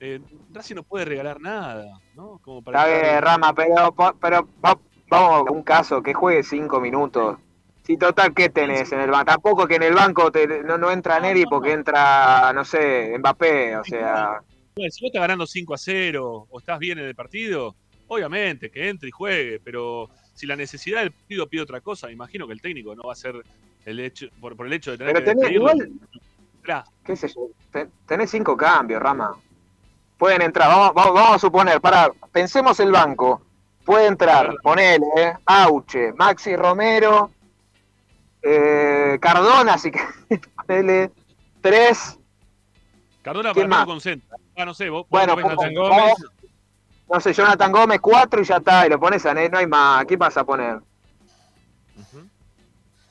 eh, 0.00 0.20
Racing 0.52 0.76
no 0.76 0.82
puede 0.82 1.06
regalar 1.06 1.40
nada, 1.40 1.86
¿no? 2.14 2.38
Como 2.44 2.62
para 2.62 2.78
Está 2.86 3.10
bien, 3.10 3.22
Rama, 3.22 3.54
pero, 3.54 3.94
pero 4.20 4.48
va- 4.64 4.78
vamos 5.08 5.48
a 5.48 5.50
un 5.50 5.62
caso, 5.62 6.02
que 6.02 6.12
juegue 6.12 6.42
cinco 6.42 6.78
minutos. 6.78 7.38
Si 7.84 7.96
total, 7.96 8.34
¿qué 8.34 8.50
tenés 8.50 8.92
en 8.92 9.00
el 9.00 9.10
banco? 9.10 9.24
Tampoco 9.24 9.66
que 9.66 9.76
en 9.76 9.82
el 9.84 9.94
banco 9.94 10.30
te- 10.30 10.62
no, 10.62 10.76
no 10.76 10.90
entra 10.90 11.18
Neri 11.20 11.46
porque 11.46 11.72
entra, 11.72 12.52
no 12.52 12.62
sé, 12.66 13.16
Mbappé, 13.18 13.78
o 13.78 13.84
sea... 13.84 14.42
Bueno, 14.78 14.92
si 14.92 15.02
vos 15.02 15.08
estás 15.08 15.22
ganando 15.22 15.44
5 15.44 15.74
a 15.74 15.76
0 15.78 16.46
o 16.48 16.58
estás 16.60 16.78
bien 16.78 17.00
en 17.00 17.06
el 17.06 17.14
partido, 17.16 17.74
obviamente 18.06 18.70
que 18.70 18.88
entre 18.88 19.08
y 19.08 19.10
juegue, 19.10 19.58
pero 19.58 20.08
si 20.34 20.46
la 20.46 20.54
necesidad 20.54 21.00
del 21.00 21.10
partido 21.10 21.48
pide 21.48 21.62
otra 21.62 21.80
cosa, 21.80 22.12
imagino 22.12 22.46
que 22.46 22.52
el 22.52 22.60
técnico 22.60 22.94
no 22.94 23.02
va 23.08 23.12
a 23.12 23.16
ser 23.16 23.42
el 23.84 23.98
hecho, 23.98 24.28
por, 24.40 24.54
por 24.56 24.66
el 24.66 24.72
hecho 24.74 24.92
de 24.92 24.98
tener 24.98 25.14
Pero 25.14 25.24
que 25.24 25.34
tenés, 25.34 25.50
igual, 25.50 25.90
qué 27.04 27.16
sé 27.16 27.26
yo, 27.26 27.48
te- 27.72 27.88
tenés 28.06 28.30
cinco 28.30 28.56
cambios, 28.56 29.02
Rama. 29.02 29.36
Pueden 30.16 30.42
entrar, 30.42 30.68
vamos, 30.68 30.94
vamos, 30.94 31.14
vamos 31.14 31.32
a 31.34 31.38
suponer, 31.40 31.80
para, 31.80 32.12
pensemos 32.30 32.78
el 32.78 32.92
banco. 32.92 33.42
Puede 33.84 34.06
entrar, 34.06 34.54
ponele, 34.62 35.06
eh, 35.16 35.32
Auche, 35.44 36.12
Maxi 36.12 36.54
Romero, 36.54 37.32
eh, 38.42 39.18
Cardona, 39.20 39.74
así 39.74 39.90
que 39.90 39.98
ponele 40.66 41.10
tres. 41.60 42.16
Cardona 43.22 43.52
¿Quién 43.52 43.68
para 43.68 43.80
mí 43.82 43.86
no 43.88 43.92
concentra. 43.92 44.36
Ah, 44.58 44.64
no 44.64 44.74
sé, 44.74 44.90
vos, 44.90 45.06
Bueno, 45.08 45.28
no 45.28 45.36
ves 45.36 45.44
a 45.44 45.48
vamos- 45.50 45.64
Nathan 45.64 45.74
Gómez. 45.74 46.14
no 47.10 47.20
sé, 47.20 47.32
Jonathan 47.32 47.72
Gómez, 47.72 48.00
cuatro 48.00 48.40
y 48.40 48.44
ya 48.44 48.56
está, 48.56 48.86
y 48.86 48.90
lo 48.90 48.98
pones 48.98 49.24
a 49.24 49.32
Neri, 49.32 49.48
no 49.50 49.58
hay 49.58 49.66
más. 49.68 50.04
¿Qué 50.04 50.16
vas 50.16 50.36
a 50.36 50.44
poner? 50.44 50.80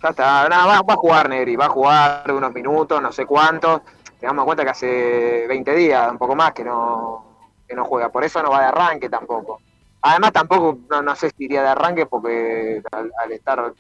Ya 0.03 0.09
está, 0.09 0.47
nada, 0.49 0.65
va, 0.67 0.81
va 0.81 0.93
a 0.93 0.97
jugar 0.97 1.29
Neri, 1.29 1.55
va 1.55 1.65
a 1.65 1.69
jugar 1.69 2.31
unos 2.31 2.53
minutos, 2.53 3.01
no 3.01 3.11
sé 3.11 3.25
cuántos. 3.25 3.81
Tengamos 4.19 4.43
en 4.43 4.45
cuenta 4.45 4.63
que 4.63 4.69
hace 4.71 5.45
20 5.47 5.73
días, 5.73 6.11
un 6.11 6.17
poco 6.17 6.35
más, 6.35 6.51
que 6.53 6.63
no, 6.63 7.37
que 7.67 7.75
no 7.75 7.85
juega. 7.85 8.09
Por 8.09 8.23
eso 8.23 8.41
no 8.43 8.51
va 8.51 8.59
de 8.61 8.65
arranque 8.67 9.09
tampoco. 9.09 9.61
Además, 10.01 10.33
tampoco, 10.33 10.79
no, 10.89 11.01
no 11.01 11.15
sé 11.15 11.29
si 11.29 11.45
iría 11.45 11.61
de 11.63 11.69
arranque 11.69 12.05
porque 12.05 12.81
al, 12.91 13.11
al 13.23 13.31
estar 13.31 13.73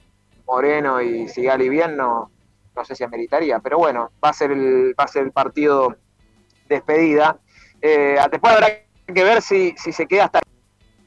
Moreno 0.47 1.01
y 1.01 1.27
Sigali 1.27 1.69
bien, 1.69 1.95
no, 1.97 2.31
no 2.75 2.85
sé 2.85 2.95
si 2.95 3.03
ameritaría. 3.03 3.59
Pero 3.59 3.77
bueno, 3.77 4.11
va 4.23 4.29
a 4.29 4.33
ser 4.33 4.51
el, 4.51 4.95
va 4.99 5.03
a 5.03 5.07
ser 5.07 5.23
el 5.23 5.31
partido 5.31 5.95
despedida. 6.67 7.37
Eh, 7.81 8.17
después 8.31 8.53
habrá 8.53 8.67
que 9.13 9.23
ver 9.23 9.41
si, 9.41 9.73
si 9.77 9.91
se 9.91 10.07
queda 10.07 10.25
hasta 10.25 10.41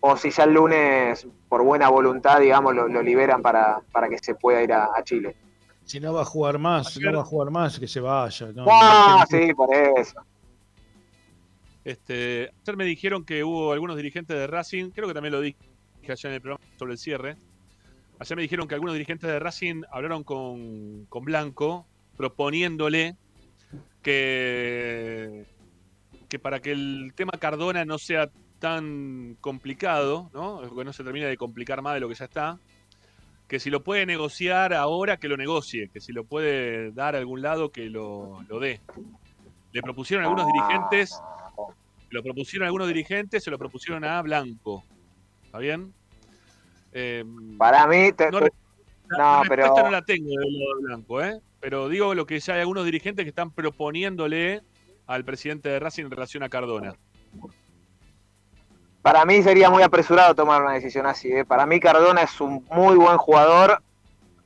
o 0.00 0.16
si 0.16 0.30
ya 0.30 0.44
el 0.44 0.54
lunes, 0.54 1.26
por 1.48 1.62
buena 1.62 1.88
voluntad, 1.90 2.40
digamos, 2.40 2.74
lo, 2.74 2.88
lo 2.88 3.02
liberan 3.02 3.42
para, 3.42 3.80
para 3.92 4.08
que 4.08 4.18
se 4.18 4.34
pueda 4.34 4.62
ir 4.62 4.72
a, 4.72 4.88
a 4.96 5.04
Chile. 5.04 5.36
Si 5.84 6.00
no 6.00 6.14
va 6.14 6.22
a 6.22 6.24
jugar 6.24 6.58
más, 6.58 6.94
si 6.94 7.00
no 7.00 7.12
va 7.12 7.20
a 7.20 7.24
jugar 7.24 7.50
más, 7.50 7.78
que 7.78 7.86
se 7.86 8.00
vaya. 8.00 8.52
No, 8.54 8.64
Ah, 8.68 9.26
no 9.30 9.38
sí, 9.38 9.52
por 9.52 9.74
eso. 9.74 10.20
Este, 11.84 12.50
ayer 12.62 12.76
me 12.76 12.84
dijeron 12.84 13.24
que 13.24 13.42
hubo 13.42 13.72
algunos 13.72 13.96
dirigentes 13.96 14.36
de 14.36 14.46
Racing, 14.46 14.90
creo 14.90 15.08
que 15.08 15.14
también 15.14 15.32
lo 15.32 15.40
dije 15.40 15.58
ayer 16.08 16.26
en 16.26 16.32
el 16.34 16.40
programa 16.40 16.64
sobre 16.78 16.92
el 16.92 16.98
cierre. 16.98 17.36
Ayer 18.18 18.36
me 18.36 18.42
dijeron 18.42 18.68
que 18.68 18.74
algunos 18.74 18.94
dirigentes 18.94 19.28
de 19.28 19.38
Racing 19.38 19.82
hablaron 19.90 20.24
con, 20.24 21.06
con 21.06 21.24
Blanco 21.24 21.86
proponiéndole 22.16 23.16
que, 24.02 25.46
que 26.30 26.38
para 26.38 26.60
que 26.60 26.70
el 26.72 27.12
tema 27.14 27.32
Cardona 27.38 27.84
no 27.84 27.98
sea 27.98 28.30
tan 28.60 29.36
complicado, 29.40 30.30
¿no? 30.32 30.62
que 30.74 30.84
no 30.84 30.92
se 30.92 31.02
termine 31.04 31.26
de 31.26 31.36
complicar 31.36 31.82
más 31.82 31.94
de 31.94 32.00
lo 32.00 32.08
que 32.08 32.14
ya 32.14 32.24
está, 32.26 32.58
que 33.48 33.58
si 33.58 33.68
lo 33.68 33.82
puede 33.82 34.06
negociar 34.06 34.72
ahora, 34.72 35.16
que 35.16 35.28
lo 35.28 35.36
negocie, 35.36 35.88
que 35.92 36.00
si 36.00 36.12
lo 36.12 36.24
puede 36.24 36.92
dar 36.92 37.16
a 37.16 37.18
algún 37.18 37.42
lado, 37.42 37.70
que 37.70 37.90
lo, 37.90 38.42
lo 38.48 38.60
dé. 38.60 38.80
Le 39.72 39.82
propusieron 39.82 40.24
algunos 40.24 40.46
dirigentes 40.46 41.20
lo 42.12 42.24
propusieron 42.24 42.66
algunos 42.66 42.88
dirigentes, 42.88 43.44
se 43.44 43.52
lo 43.52 43.58
propusieron 43.58 44.02
a 44.04 44.20
Blanco. 44.20 44.82
¿Está 45.44 45.58
bien? 45.58 45.94
Eh, 46.92 47.24
Para 47.56 47.86
mí, 47.86 48.10
te- 48.12 48.32
no, 48.32 48.40
la, 48.40 48.48
no, 49.10 49.16
la 49.16 49.42
pero- 49.48 49.74
no 49.76 49.90
la 49.92 50.02
tengo 50.02 50.28
de 50.30 50.82
Blanco, 50.82 51.22
¿eh? 51.22 51.40
Pero 51.60 51.88
digo 51.88 52.12
lo 52.16 52.26
que 52.26 52.40
ya 52.40 52.54
hay 52.54 52.60
algunos 52.62 52.84
dirigentes 52.84 53.24
que 53.24 53.28
están 53.28 53.52
proponiéndole 53.52 54.60
al 55.10 55.24
presidente 55.24 55.68
de 55.68 55.80
Racing 55.80 56.04
en 56.04 56.10
relación 56.12 56.42
a 56.44 56.48
Cardona. 56.48 56.94
para 59.02 59.24
mí 59.24 59.42
sería 59.42 59.68
muy 59.68 59.82
apresurado 59.82 60.36
tomar 60.36 60.62
una 60.62 60.74
decisión 60.74 61.04
así. 61.06 61.32
¿eh? 61.32 61.44
Para 61.44 61.66
mí 61.66 61.80
Cardona 61.80 62.22
es 62.22 62.40
un 62.40 62.64
muy 62.70 62.96
buen 62.96 63.16
jugador 63.18 63.82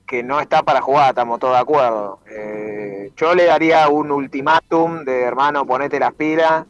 que 0.06 0.22
no 0.22 0.40
está 0.40 0.62
para 0.62 0.80
jugar, 0.80 1.10
estamos 1.10 1.38
todos 1.38 1.54
de 1.54 1.60
acuerdo. 1.60 2.20
Eh, 2.30 3.12
yo 3.14 3.34
le 3.34 3.44
daría 3.44 3.88
un 3.88 4.10
ultimátum 4.10 5.04
de 5.04 5.22
hermano, 5.22 5.66
ponete 5.66 6.00
las 6.00 6.14
pilas 6.14 6.64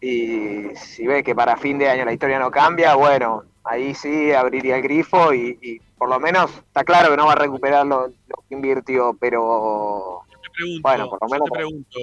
y 0.00 0.74
si 0.74 1.06
ve 1.06 1.22
que 1.22 1.34
para 1.34 1.56
fin 1.56 1.78
de 1.78 1.88
año 1.88 2.04
la 2.04 2.12
historia 2.12 2.40
no 2.40 2.50
cambia, 2.50 2.96
bueno, 2.96 3.44
ahí 3.62 3.94
sí 3.94 4.32
abriría 4.32 4.76
el 4.76 4.82
grifo 4.82 5.32
y, 5.32 5.58
y 5.62 5.78
por 5.96 6.08
lo 6.08 6.18
menos 6.18 6.50
está 6.50 6.82
claro 6.82 7.10
que 7.10 7.16
no 7.16 7.26
va 7.26 7.32
a 7.32 7.36
recuperar 7.36 7.86
lo, 7.86 8.08
lo 8.08 8.36
que 8.48 8.54
invirtió, 8.54 9.16
pero 9.20 10.22
pregunto, 10.56 10.88
bueno, 10.88 11.08
por 11.08 11.18
lo 11.22 11.28
yo 11.28 11.32
menos 11.32 11.48
te 11.50 11.54
pregunto, 11.54 11.98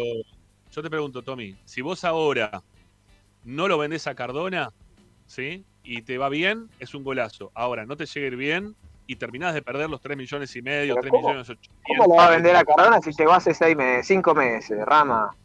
yo 0.73 0.81
te 0.81 0.89
pregunto, 0.89 1.21
Tommy, 1.21 1.55
si 1.65 1.81
vos 1.81 2.03
ahora 2.03 2.61
no 3.43 3.67
lo 3.67 3.77
vendés 3.77 4.07
a 4.07 4.15
Cardona, 4.15 4.71
¿sí? 5.27 5.63
Y 5.83 6.01
te 6.01 6.17
va 6.17 6.29
bien, 6.29 6.69
es 6.79 6.93
un 6.95 7.03
golazo. 7.03 7.51
Ahora, 7.53 7.85
no 7.85 7.95
te 7.97 8.05
llega 8.05 8.25
a 8.25 8.27
ir 8.27 8.35
bien 8.37 8.75
y 9.05 9.17
terminás 9.17 9.53
de 9.53 9.61
perder 9.61 9.89
los 9.89 9.99
3 10.01 10.17
millones 10.17 10.55
y 10.55 10.61
medio, 10.61 10.95
Pero 10.95 11.01
3 11.01 11.11
¿cómo? 11.11 11.27
millones 11.27 11.49
800. 11.49 11.81
¿cómo 11.85 12.03
lo 12.07 12.15
va 12.15 12.27
a 12.27 12.31
vender 12.31 12.55
a 12.55 12.63
Cardona 12.63 13.01
si 13.01 13.11
llegó 13.11 13.33
hace 13.33 13.53
seis 13.53 13.75
meses, 13.75 14.07
cinco 14.07 14.33
meses, 14.33 14.77
Rama? 14.85 15.35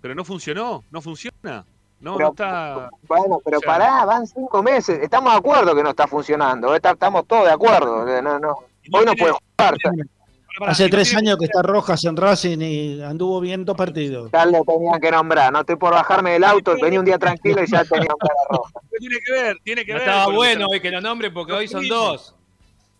Pero 0.00 0.14
no 0.14 0.24
funcionó, 0.24 0.84
no 0.90 1.00
funciona. 1.00 1.64
No, 2.00 2.16
Pero- 2.16 2.28
no 2.28 2.32
está. 2.32 2.90
Bueno, 3.08 3.38
pero 3.44 3.58
O 3.58 3.60
sea- 3.60 3.66
pará, 3.72 4.04
van 4.04 4.26
cinco 4.26 4.62
meses. 4.62 4.98
Estamos 5.02 5.32
de 5.32 5.38
acuerdo 5.38 5.74
que 5.74 5.82
no 5.82 5.90
está 5.90 6.06
funcionando. 6.06 6.72
¿eh? 6.74 6.76
Está- 6.76 6.90
Estamos 6.92 7.26
todos 7.26 7.46
de 7.46 7.52
acuerdo. 7.52 8.06
eh, 8.06 8.20
No, 8.22 8.38
no. 8.38 8.50
Hoy 8.92 9.04
no 9.06 9.14
puede 9.14 9.32
jugar. 9.32 9.74
Hace 10.60 10.88
tres 10.88 11.14
años 11.16 11.36
que 11.38 11.46
está 11.46 11.62
Rojas 11.62 12.04
en 12.04 12.16
Racing 12.16 12.58
y 12.60 13.02
anduvo 13.02 13.40
bien 13.40 13.64
dos 13.64 13.76
partidos. 13.76 14.30
Ya 14.32 14.46
lo 14.46 14.62
tenían 14.64 15.00
que 15.00 15.10
nombrar. 15.10 15.52
No 15.52 15.60
estoy 15.60 15.76
por 15.76 15.92
bajarme 15.92 16.32
del 16.32 16.44
auto. 16.44 16.76
Venía 16.80 17.00
un 17.00 17.04
día 17.06 17.18
tranquilo 17.18 17.62
y 17.62 17.66
ya 17.66 17.84
tenía 17.84 18.02
que 18.02 18.08
nombrar 18.08 18.36
a 18.50 18.54
Rojas. 18.56 18.72
¿Qué 18.90 18.98
tiene 18.98 19.16
que 19.26 19.32
ver? 19.32 19.56
Tiene 19.64 19.84
que 19.84 19.92
No 19.92 19.98
ver. 19.98 20.08
estaba 20.08 20.32
bueno 20.32 20.66
que- 20.68 20.74
hoy 20.76 20.80
que 20.80 20.90
lo 20.90 21.00
nombre 21.00 21.30
porque 21.30 21.52
hoy 21.52 21.68
son 21.68 21.86
dos. 21.88 22.34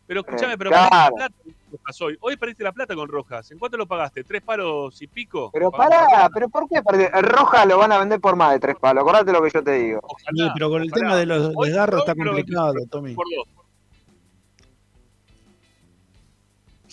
Pero 0.06 0.20
escúchame, 0.20 0.58
pero 0.58 0.70
Claro. 0.70 1.14
perdiste 1.14 1.14
la 1.14 1.28
plata 1.28 1.34
con 1.70 1.78
Rojas 1.78 2.00
hoy. 2.02 2.16
Hoy 2.20 2.36
perdiste 2.36 2.64
la 2.64 2.72
plata 2.72 2.94
con 2.94 3.08
Rojas. 3.08 3.50
¿En 3.52 3.58
cuánto 3.58 3.76
lo 3.78 3.86
pagaste? 3.86 4.22
¿Tres 4.24 4.42
palos 4.42 5.00
y 5.00 5.06
pico? 5.06 5.50
Pero 5.52 5.70
pará, 5.70 6.28
¿pero 6.34 6.48
por 6.50 6.68
qué? 6.68 6.82
Porque 6.82 7.10
el 7.14 7.22
Rojas 7.22 7.66
lo 7.66 7.78
van 7.78 7.92
a 7.92 7.98
vender 7.98 8.20
por 8.20 8.36
más 8.36 8.52
de 8.52 8.58
tres 8.60 8.76
palos. 8.78 9.00
Acordate 9.02 9.32
lo 9.32 9.42
que 9.42 9.50
yo 9.50 9.62
te 9.64 9.72
digo. 9.72 10.00
Sí, 10.18 10.46
pero 10.52 10.68
con 10.68 10.82
el 10.82 10.88
ojalá. 10.90 11.00
tema 11.00 11.16
de 11.16 11.26
los 11.26 11.54
desgarros 11.56 12.00
está 12.00 12.14
complicado, 12.14 12.74
Tommy. 12.90 13.14
Por 13.14 13.26
dos. 13.34 13.46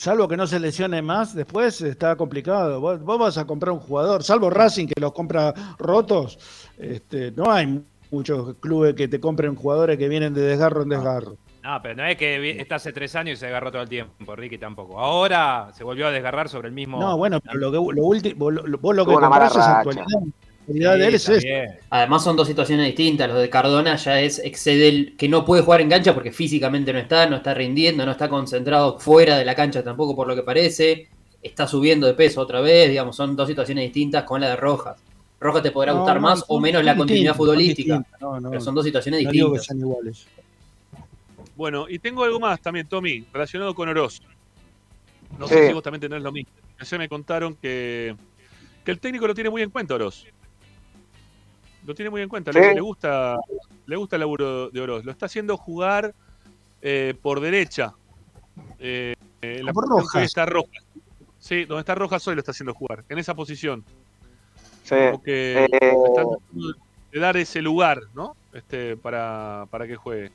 Salvo 0.02 0.28
que 0.28 0.36
no 0.36 0.48
se 0.48 0.60
lesione 0.60 1.00
más, 1.04 1.36
después 1.36 1.80
está 1.80 2.16
complicado. 2.16 2.82
Vos, 2.82 3.00
vos 3.04 3.20
vas 3.20 3.38
a 3.38 3.46
comprar 3.46 3.72
un 3.72 3.80
jugador, 3.80 4.24
salvo 4.24 4.50
Racing 4.50 4.88
que 4.88 5.00
los 5.00 5.14
compra 5.14 5.54
rotos, 5.78 6.40
este, 6.80 7.32
no 7.34 7.52
hay 7.52 7.86
muchos 8.10 8.56
clubes 8.56 8.96
que 8.96 9.08
te 9.08 9.20
compren 9.20 9.54
jugadores 9.54 10.00
que 10.00 10.10
vienen 10.10 10.34
de 10.34 10.42
desgarro 10.42 10.82
en 10.82 10.90
desgarro. 10.90 11.38
No, 11.62 11.80
pero 11.84 11.94
no 11.98 12.06
es 12.06 12.18
que 12.18 12.60
está 12.60 12.78
hace 12.78 12.92
tres 12.94 13.16
años 13.16 13.38
y 13.38 13.42
se 13.42 13.46
agarró 13.46 13.72
todo 13.72 13.84
el 13.84 13.90
tiempo, 13.90 14.36
Ricky 14.36 14.58
tampoco. 14.58 15.00
Ahora 15.00 15.70
se 15.76 15.84
volvió 15.84 16.08
a 16.08 16.12
desgarrar 16.12 16.50
sobre 16.50 16.70
el 16.70 16.74
mismo. 16.74 17.00
No, 17.00 17.16
bueno, 17.16 17.40
pero 17.40 17.60
lo, 17.60 17.72
que, 17.72 17.78
lo 17.78 18.04
último, 18.04 18.40
vos 18.40 18.54
lo, 18.54 18.80
vos 18.80 18.96
lo 18.96 19.06
que 19.06 19.14
comprás 19.14 19.52
es 19.52 19.62
actualidad. 19.62 20.06
Actualidad 20.62 20.98
de 20.98 21.08
él 21.08 21.16
es. 21.16 21.32
Además 21.90 22.24
son 22.24 22.36
dos 22.36 22.48
situaciones 22.48 22.86
distintas. 22.88 23.28
Lo 23.30 23.36
de 23.40 23.50
Cardona 23.50 23.96
ya 23.96 24.22
es 24.22 24.40
excede 24.40 24.88
el 24.90 25.16
que 25.18 25.28
no 25.28 25.44
puede 25.44 25.64
jugar 25.64 25.82
en 25.82 25.90
cancha 25.90 26.14
porque 26.14 26.32
físicamente 26.32 26.94
no 26.94 27.00
está, 27.00 27.28
no 27.30 27.38
está 27.38 27.54
rindiendo, 27.54 28.06
no 28.06 28.12
está 28.12 28.30
concentrado 28.30 29.00
fuera 29.00 29.38
de 29.38 29.46
la 29.46 29.56
cancha 29.56 29.84
tampoco 29.84 30.16
por 30.16 30.28
lo 30.28 30.36
que 30.36 30.44
parece. 30.44 31.08
Está 31.42 31.68
subiendo 31.68 32.06
de 32.08 32.14
peso 32.14 32.40
otra 32.42 32.62
vez, 32.62 32.90
digamos, 32.90 33.16
son 33.16 33.36
dos 33.36 33.48
situaciones 33.48 33.86
distintas 33.86 34.24
con 34.24 34.40
la 34.42 34.50
de 34.50 34.56
Rojas. 34.56 34.98
Rojas 35.40 35.64
te 35.64 35.72
podrá 35.72 35.92
No, 35.94 36.00
gustar 36.00 36.16
no, 36.18 36.22
más 36.22 36.46
o 36.48 36.60
menos 36.60 36.84
la 36.84 36.96
continuidad 36.96 37.36
futbolística, 37.36 37.96
distintos. 37.98 38.22
No, 38.22 38.40
no, 38.40 38.50
pero 38.52 38.62
son 38.62 38.76
dos 38.76 38.86
situaciones 38.86 39.24
no 39.24 39.32
digo 39.32 39.52
que 39.52 39.58
distintas. 39.58 39.66
sean 39.66 39.80
iguales. 39.80 40.28
Bueno, 41.56 41.88
y 41.90 42.00
tengo 42.00 42.24
algo 42.24 42.40
más 42.40 42.62
también, 42.62 42.88
Tommy, 42.88 43.26
relacionado 43.34 43.74
con 43.74 43.90
Oroz. 43.90 44.22
No 45.40 45.48
Sí. 45.48 45.54
sé 45.56 45.68
si 45.68 45.74
vos 45.74 45.84
también 45.84 46.02
tenés 46.02 46.22
lo 46.22 46.32
mismo. 46.32 46.52
ayer 46.80 47.00
me 47.00 47.10
contaron 47.10 47.56
que, 47.56 48.16
que 48.86 48.92
el 48.92 49.00
técnico 49.00 49.28
lo 49.28 49.34
tiene 49.36 49.50
muy 49.50 49.62
en 49.62 49.70
cuenta, 49.70 49.96
Oroz. 49.96 50.26
Lo 51.86 51.96
tiene 51.96 52.10
muy 52.10 52.22
en 52.22 52.30
cuenta, 52.30 52.52
le, 52.52 52.80
gusta, 52.80 53.38
le 53.86 53.96
gusta 53.96 54.16
el 54.16 54.20
laburo 54.20 54.70
de 54.70 54.82
Oroz. 54.82 55.04
Lo 55.04 55.12
está 55.12 55.26
haciendo 55.26 55.58
jugar 55.58 56.14
eh, 56.82 57.16
por 57.22 57.40
derecha. 57.40 57.94
Eh, 58.80 59.16
en 59.42 59.66
la 59.66 59.74
Por 59.74 59.88
Rojas. 59.88 60.24
está 60.24 60.46
Rojas. 60.46 60.84
Sí, 61.40 61.66
donde 61.66 61.80
está 61.82 61.96
Rojas 61.96 62.28
hoy 62.28 62.36
lo 62.36 62.40
está 62.40 62.52
haciendo 62.52 62.74
jugar, 62.74 63.04
en 63.10 63.18
esa 63.18 63.34
posición. 63.34 63.84
Sí. 64.84 64.96
Como 64.96 65.24
que 65.24 65.68
Eh, 65.72 65.92
de 67.12 67.20
dar 67.20 67.36
ese 67.38 67.62
lugar, 67.62 68.00
¿no? 68.14 68.36
Este, 68.54 68.96
para, 68.98 69.66
para 69.70 69.88
que 69.88 69.96
juegue. 69.96 70.32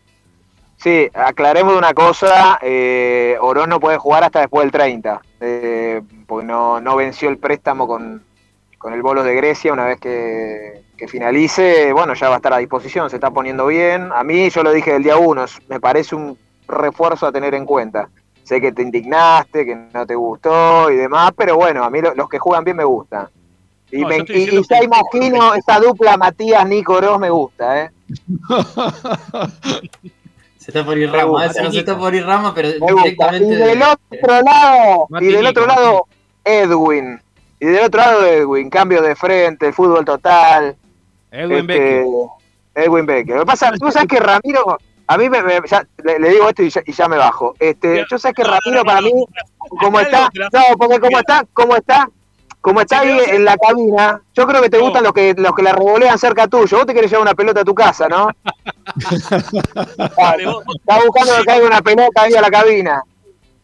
Sí, 0.77 1.09
aclaremos 1.15 1.75
una 1.75 1.95
cosa, 1.95 2.59
eh, 2.61 3.37
Oroz 3.41 3.67
no 3.67 3.81
puede 3.81 3.97
jugar 3.97 4.25
hasta 4.25 4.41
después 4.41 4.65
del 4.65 4.73
30, 4.73 5.23
eh, 5.41 6.03
porque 6.27 6.47
no, 6.47 6.81
no 6.83 6.97
venció 6.97 7.31
el 7.31 7.39
préstamo 7.39 7.87
con, 7.87 8.23
con 8.79 8.93
el 8.93 9.03
Bolos 9.03 9.25
de 9.25 9.35
Grecia, 9.35 9.73
una 9.73 9.85
vez 9.87 9.99
que, 10.01 10.83
que 10.97 11.09
finalice, 11.09 11.93
bueno, 11.93 12.15
ya 12.15 12.29
va 12.29 12.35
a 12.35 12.39
estar 12.39 12.53
a 12.53 12.59
disposición, 12.59 13.09
se 13.11 13.17
está 13.17 13.31
poniendo 13.31 13.67
bien. 13.67 14.11
A 14.15 14.23
mí, 14.23 14.49
yo 14.51 14.63
lo 14.63 14.73
dije 14.73 14.93
del 14.93 15.03
día 15.03 15.17
1, 15.17 15.45
me 15.69 15.81
parece 15.81 16.15
un 16.15 16.37
refuerzo 16.69 17.27
a 17.27 17.33
tener 17.33 17.55
en 17.55 17.65
cuenta. 17.65 18.09
Sé 18.45 18.61
que 18.61 18.71
te 18.73 18.83
indignaste, 18.83 19.65
que 19.67 19.75
no 19.93 20.07
te 20.07 20.15
gustó 20.15 20.91
y 20.91 20.97
demás, 20.97 21.33
pero 21.37 21.57
bueno, 21.57 21.83
a 21.85 21.91
mí 21.91 22.01
lo- 22.01 22.15
los 22.15 22.29
que 22.29 22.39
juegan 22.39 22.65
bien 22.65 22.77
me 22.77 22.85
gustan. 22.85 23.29
Y, 23.91 24.03
No, 24.03 24.09
me- 24.09 24.19
y- 24.19 24.25
y 24.59 24.63
ya 24.69 24.79
que- 24.81 24.85
imagino 24.85 25.55
esa 25.57 25.79
dupla 25.81 26.17
Matías-Nico 26.17 26.95
Oroz 26.95 27.19
me 27.19 27.31
gusta, 27.31 27.83
¿eh? 27.85 27.91
Se 30.59 30.71
está 30.73 30.85
por 30.85 30.99
ir 30.99 31.11
rama, 31.13 31.25
gusta. 31.29 31.47
ese 31.47 31.63
no 31.63 31.73
se 31.73 31.79
está 31.79 31.97
por 31.97 32.13
ir 32.15 32.25
rama, 32.27 32.53
pero 32.55 32.69
Me 32.69 32.93
gusta. 32.93 32.97
Y 33.09 33.11
directamente. 33.13 33.57
del 33.57 33.83
otro 33.83 34.41
lado, 34.45 35.07
y 35.21 35.27
del 35.27 35.47
otro 35.47 35.67
lado, 35.67 36.07
Edwin. 36.45 37.21
Y 37.61 37.67
del 37.67 37.85
otro 37.85 38.01
lado, 38.01 38.27
Edwin. 38.27 38.69
Cambio 38.71 39.01
de 39.03 39.17
frente, 39.17 39.73
fútbol 39.73 40.05
total. 40.05 40.77
Edwin 41.31 41.59
Este, 41.71 41.73
Becker. 41.73 42.07
Edwin 42.75 43.07
Becker. 43.07 43.35
Lo 43.37 43.41
que 43.43 43.47
pasa, 43.47 43.73
tú 43.79 43.91
sabes 43.91 44.09
que 44.09 44.21
Ramiro, 44.21 44.79
a 45.07 45.17
mí 45.19 45.29
me, 45.31 45.43
me- 45.43 45.61
ya- 45.67 45.87
le, 46.05 46.19
le 46.19 46.29
digo 46.31 46.49
esto 46.49 46.63
y 46.63 46.71
ya, 46.71 46.83
y 46.85 46.93
ya 46.93 47.09
me 47.09 47.17
bajo. 47.17 47.55
Este, 47.59 48.05
yo 48.11 48.19
sé 48.19 48.33
que 48.35 48.45
Ramiro 48.45 48.85
para 48.85 49.01
mí, 49.01 49.13
como 49.81 49.99
está, 50.01 50.29
no, 50.53 50.77
porque 50.77 51.01
como 51.01 51.19
está, 51.19 51.47
como 51.55 51.75
está, 51.77 52.09
como 52.61 52.81
está 52.81 53.01
ahí 53.01 53.17
en 53.29 53.45
la 53.45 53.57
cabina, 53.57 54.21
yo 54.35 54.47
creo 54.47 54.61
que 54.61 54.69
te 54.69 54.79
gustan 54.79 55.05
los 55.05 55.13
que 55.13 55.35
los 55.39 55.55
que 55.55 55.63
la 55.63 55.73
revolean 55.73 56.19
cerca 56.19 56.49
tuyo. 56.49 56.79
Vos 56.79 56.87
te 56.87 56.93
querés 56.95 57.11
llevar 57.11 57.23
una 57.23 57.35
pelota 57.35 57.61
a 57.61 57.65
tu 57.65 57.75
casa, 57.75 58.09
¿no? 58.09 58.29
Estás 59.37 61.05
buscando 61.07 61.37
que 61.39 61.45
caiga 61.45 61.67
una 61.67 61.83
pelota 61.83 62.23
ahí 62.23 62.35
a 62.35 62.41
la 62.41 62.51
cabina. 62.51 63.03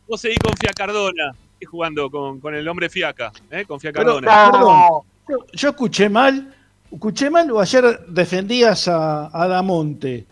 vos 0.06 0.20
seguís 0.20 0.39
con 0.39 0.52
Fiacardona 0.56 1.32
jugando 1.64 2.10
con, 2.10 2.40
con 2.40 2.55
el 2.55 2.66
hombre 2.68 2.89
Fiaca, 2.90 3.32
¿eh? 3.51 3.64
con 3.66 3.78
Pero- 3.78 3.93
Fiacardona. 4.20 4.51
No. 4.52 5.05
Yo, 5.28 5.36
yo 5.52 5.68
escuché 5.70 6.09
mal, 6.09 6.55
escuché 6.90 7.30
mal 7.30 7.51
o 7.51 7.60
ayer 7.60 8.01
defendías 8.09 8.89
a, 8.89 9.30
a 9.32 9.48
Damonte. 9.48 10.26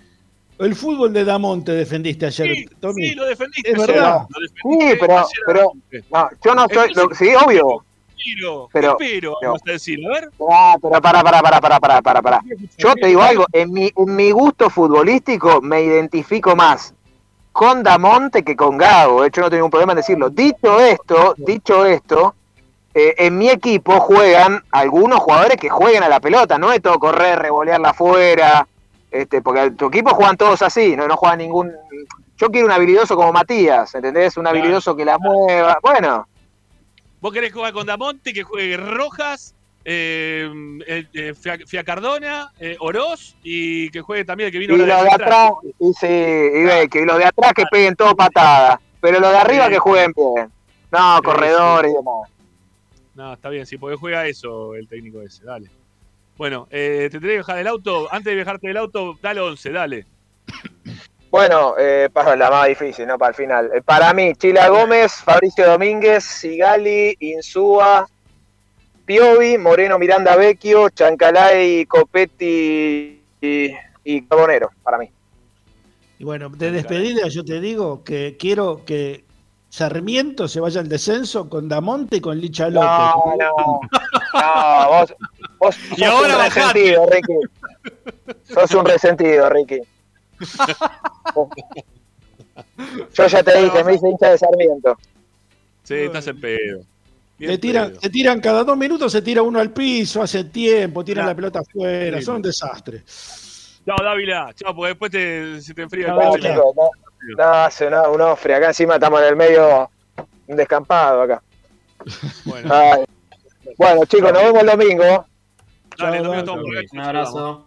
El 0.58 0.74
fútbol 0.74 1.12
de 1.12 1.24
Damonte 1.24 1.72
defendiste 1.72 2.26
ayer, 2.26 2.54
Sí, 2.54 2.66
Tommy. 2.80 3.08
sí, 3.08 3.14
lo 3.14 3.24
defendiste. 3.24 3.70
Es 3.70 3.76
ayer, 3.78 3.94
verdad. 3.96 4.26
lo 4.28 4.40
defendiste 4.40 4.90
Sí, 4.92 4.98
pero, 5.00 5.26
pero, 5.46 5.72
no, 6.12 6.28
yo 6.44 6.54
no 6.54 6.64
estoy, 6.66 6.88
Entonces- 6.88 7.18
sí, 7.18 7.34
obvio. 7.34 7.84
Pero, 8.22 8.68
Pero- 8.70 8.96
pero, 8.98 9.34
pero- 9.40 9.50
vamos 9.52 9.62
a 9.66 9.72
decir, 9.72 9.98
a 10.06 10.10
ver. 10.10 10.28
Ah, 10.52 10.76
pero 10.82 11.00
para, 11.00 11.22
para, 11.22 11.40
para, 11.40 11.60
para, 11.60 11.80
para, 11.80 12.02
para, 12.02 12.20
para. 12.22 12.40
Yo 12.76 12.92
te 12.94 13.06
digo 13.06 13.22
algo, 13.22 13.46
en 13.52 13.72
mi, 13.72 13.90
en 13.96 14.14
mi 14.14 14.30
gusto 14.30 14.68
futbolístico 14.68 15.62
me 15.62 15.82
identifico 15.82 16.54
más 16.54 16.92
con 17.60 17.82
Damonte 17.82 18.42
que 18.42 18.56
con 18.56 18.78
Gago, 18.78 19.20
de 19.20 19.28
hecho 19.28 19.42
no 19.42 19.50
tengo 19.50 19.58
ningún 19.58 19.70
problema 19.70 19.92
en 19.92 19.96
decirlo. 19.96 20.30
Dicho 20.30 20.80
esto, 20.80 21.34
dicho 21.36 21.84
esto, 21.84 22.34
eh, 22.94 23.14
en 23.18 23.36
mi 23.36 23.50
equipo 23.50 24.00
juegan 24.00 24.64
algunos 24.70 25.20
jugadores 25.20 25.58
que 25.58 25.68
jueguen 25.68 26.02
a 26.02 26.08
la 26.08 26.20
pelota, 26.20 26.58
no 26.58 26.72
es 26.72 26.80
todo 26.80 26.98
correr, 26.98 27.38
revolearla 27.38 27.90
afuera, 27.90 28.66
este, 29.10 29.42
porque 29.42 29.72
tu 29.72 29.88
equipo 29.88 30.14
juegan 30.14 30.38
todos 30.38 30.62
así, 30.62 30.96
no, 30.96 31.06
no 31.06 31.18
juegan 31.18 31.36
ningún... 31.36 31.70
Yo 32.38 32.48
quiero 32.48 32.66
un 32.66 32.72
habilidoso 32.72 33.14
como 33.14 33.30
Matías, 33.30 33.94
¿entendés? 33.94 34.38
Un 34.38 34.46
habilidoso 34.46 34.96
que 34.96 35.04
la 35.04 35.18
mueva, 35.18 35.76
bueno, 35.82 36.26
Vos 37.20 37.34
querés 37.34 37.52
jugar 37.52 37.74
con 37.74 37.86
Damonte, 37.86 38.32
que 38.32 38.42
juegue 38.42 38.78
Rojas, 38.78 39.54
eh, 39.84 40.48
eh, 40.86 41.04
eh, 41.12 41.34
Fia- 41.34 41.58
Fiacardona, 41.66 42.50
eh, 42.58 42.76
Oroz 42.80 43.36
y 43.42 43.90
que 43.90 44.00
juegue 44.00 44.24
también 44.24 44.46
el 44.48 44.52
que 44.52 44.58
y 44.58 44.60
vino 44.66 44.76
los 44.76 44.88
ahora 44.90 45.04
de 45.04 45.10
central. 45.10 45.32
atrás, 45.32 45.52
y 45.78 45.92
sí, 45.94 46.06
y 46.06 46.62
ve 46.64 46.88
que 46.90 47.04
los 47.06 47.18
de 47.18 47.24
atrás 47.24 47.52
que 47.54 47.64
peguen 47.70 47.96
todo 47.96 48.14
patadas, 48.14 48.78
pero 49.00 49.18
los 49.20 49.30
de 49.30 49.38
arriba 49.38 49.68
que 49.68 49.78
jueguen 49.78 50.12
bien. 50.14 50.50
No, 50.90 51.16
Sí, 51.16 51.22
corredores 51.22 51.92
y 51.92 51.94
demás. 51.94 52.30
No, 53.14 53.32
está 53.34 53.48
bien, 53.48 53.66
sí, 53.66 53.76
porque 53.78 53.96
juega 53.96 54.26
eso 54.26 54.74
el 54.74 54.88
técnico 54.88 55.20
ese, 55.22 55.44
dale. 55.44 55.68
Bueno, 56.36 56.66
eh, 56.70 57.08
te 57.10 57.18
tenés 57.20 57.34
que 57.34 57.38
bajar 57.38 57.56
del 57.56 57.66
auto. 57.66 58.08
Antes 58.10 58.24
de 58.30 58.34
viajarte 58.34 58.66
del 58.68 58.76
auto, 58.78 59.18
dale 59.20 59.40
11, 59.40 59.70
dale. 59.72 60.06
Bueno, 61.30 61.74
eh, 61.78 62.08
para 62.12 62.34
la 62.34 62.50
más 62.50 62.66
difícil, 62.68 63.06
¿no? 63.06 63.16
Para 63.18 63.28
el 63.30 63.34
final. 63.36 63.70
Para 63.84 64.12
mí, 64.12 64.32
Chila 64.34 64.68
Gómez, 64.68 65.12
Fabricio 65.22 65.66
Domínguez, 65.68 66.24
Sigali, 66.24 67.14
Insúa, 67.20 68.08
Piovi, 69.10 69.58
Moreno 69.58 69.98
Miranda 69.98 70.36
Vecchio, 70.36 70.88
Chancalay, 70.90 71.84
Copetti 71.86 73.20
y, 73.40 73.74
y 74.04 74.22
Carbonero, 74.22 74.70
para 74.84 74.98
mí. 74.98 75.10
Y 76.20 76.22
bueno, 76.22 76.48
de 76.48 76.70
despedida 76.70 77.26
yo 77.26 77.44
te 77.44 77.60
digo 77.60 78.04
que 78.04 78.36
quiero 78.38 78.84
que 78.84 79.24
Sarmiento 79.68 80.46
se 80.46 80.60
vaya 80.60 80.80
al 80.80 80.88
descenso 80.88 81.48
con 81.48 81.68
Damonte 81.68 82.18
y 82.18 82.20
con 82.20 82.38
Licha 82.38 82.70
López. 82.70 82.88
No, 82.88 83.34
no, 83.36 83.80
no, 84.32 84.88
vos, 84.90 85.12
vos 85.58 85.74
sos 85.74 85.98
Y 85.98 86.04
ahora 86.04 86.34
un 86.34 86.38
bajate. 86.42 86.60
resentido, 86.60 87.06
Ricky. 87.10 87.34
Sos 88.44 88.72
un 88.74 88.84
resentido, 88.84 89.50
Ricky. 89.50 89.80
Yo 93.14 93.26
ya 93.26 93.42
te 93.42 93.60
dije, 93.60 93.82
me 93.82 93.94
hice 93.94 94.08
hincha 94.08 94.30
de 94.30 94.38
Sarmiento. 94.38 94.96
Sí, 95.82 95.94
estás 95.94 96.28
en 96.28 96.40
pedo. 96.40 96.84
Bien 97.40 97.52
Le 97.52 97.58
tiran, 97.58 97.88
pedo. 97.90 98.00
se 98.02 98.10
tiran 98.10 98.38
cada 98.40 98.64
dos 98.64 98.76
minutos, 98.76 99.10
se 99.10 99.22
tira 99.22 99.40
uno 99.40 99.58
al 99.60 99.72
piso, 99.72 100.20
hace 100.22 100.44
tiempo, 100.44 101.02
tiran 101.02 101.22
Claro. 101.24 101.30
la 101.30 101.36
pelota 101.36 101.58
afuera, 101.60 102.18
Sí. 102.18 102.24
son 102.24 102.36
un 102.36 102.42
desastre. 102.42 103.02
Chao, 103.86 103.96
Dávila. 104.04 104.52
Chao, 104.54 104.74
porque 104.76 104.88
después 104.90 105.10
te, 105.10 105.60
se 105.62 105.72
te 105.72 105.80
enfría 105.82 106.08
el 106.08 106.12
Chao, 106.12 106.22
No, 106.22 106.32
pecho. 106.34 106.54
No, 106.76 106.90
no, 107.38 107.44
hace 107.44 107.86
una- 107.86 108.08
un 108.10 108.20
ofre. 108.20 108.54
Acá 108.54 108.66
encima 108.68 108.94
estamos 108.94 109.20
en 109.22 109.28
el 109.28 109.36
medio, 109.36 109.90
un 110.48 110.56
descampado 110.56 111.22
acá. 111.22 111.42
Bueno, 112.44 112.74
Ay. 112.74 113.04
Bueno, 113.78 114.04
chicos, 114.04 114.32
nos 114.34 114.42
vemos 114.42 114.60
el 114.60 114.66
domingo. 114.66 115.02
dale, 115.04 115.26
Chao, 115.96 116.06
domingo 116.06 116.24
Dávila. 116.28 116.38
estamos 116.40 116.62
por 116.64 116.76
acá. 116.78 116.88
Un 116.92 117.00
abrazo. 117.00 117.66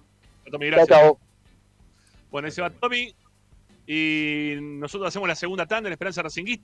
Tommy, 0.51 0.65
gracias. 0.67 0.87
chao. 0.99 1.17
Bueno, 2.29 2.45
ahí 2.45 2.51
se 2.51 2.61
va 2.61 2.69
Tommy. 2.69 3.15
Y 3.87 4.53
nosotros 4.61 5.07
hacemos 5.07 5.27
la 5.27 5.35
segunda 5.35 5.65
tanda 5.65 5.87
en 5.89 5.93
Esperanza 5.93 6.21
Racinguista. 6.21 6.63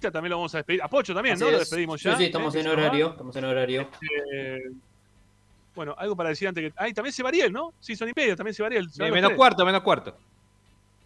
También 0.00 0.30
lo 0.30 0.36
vamos 0.36 0.54
a 0.54 0.58
despedir. 0.58 0.82
A 0.82 0.88
Pocho 0.88 1.12
también, 1.14 1.34
Así 1.34 1.44
¿no? 1.44 1.50
Lo 1.50 1.56
es. 1.56 1.60
despedimos 1.68 2.00
Sí, 2.00 2.08
ya. 2.08 2.16
sí, 2.16 2.24
estamos 2.24 2.54
¿eh? 2.54 2.60
en 2.60 2.66
va. 2.68 2.72
horario. 2.72 3.10
Estamos 3.10 3.36
en 3.36 3.44
horario. 3.44 3.88
Eh, 4.32 4.70
bueno, 5.74 5.94
algo 5.98 6.16
para 6.16 6.28
decir 6.30 6.48
antes 6.48 6.62
que. 6.64 6.72
Ah, 6.76 6.88
y 6.88 6.94
también 6.94 7.12
se 7.12 7.26
Ariel, 7.26 7.52
¿no? 7.52 7.72
Sí, 7.80 7.94
son 7.96 8.08
y 8.08 8.12
media, 8.14 8.34
también 8.36 8.54
se 8.54 8.64
Ariel. 8.64 8.88
Sí, 8.90 9.02
menos 9.02 9.32
cuarto, 9.32 9.64
menos 9.66 9.82
cuarto. 9.82 10.16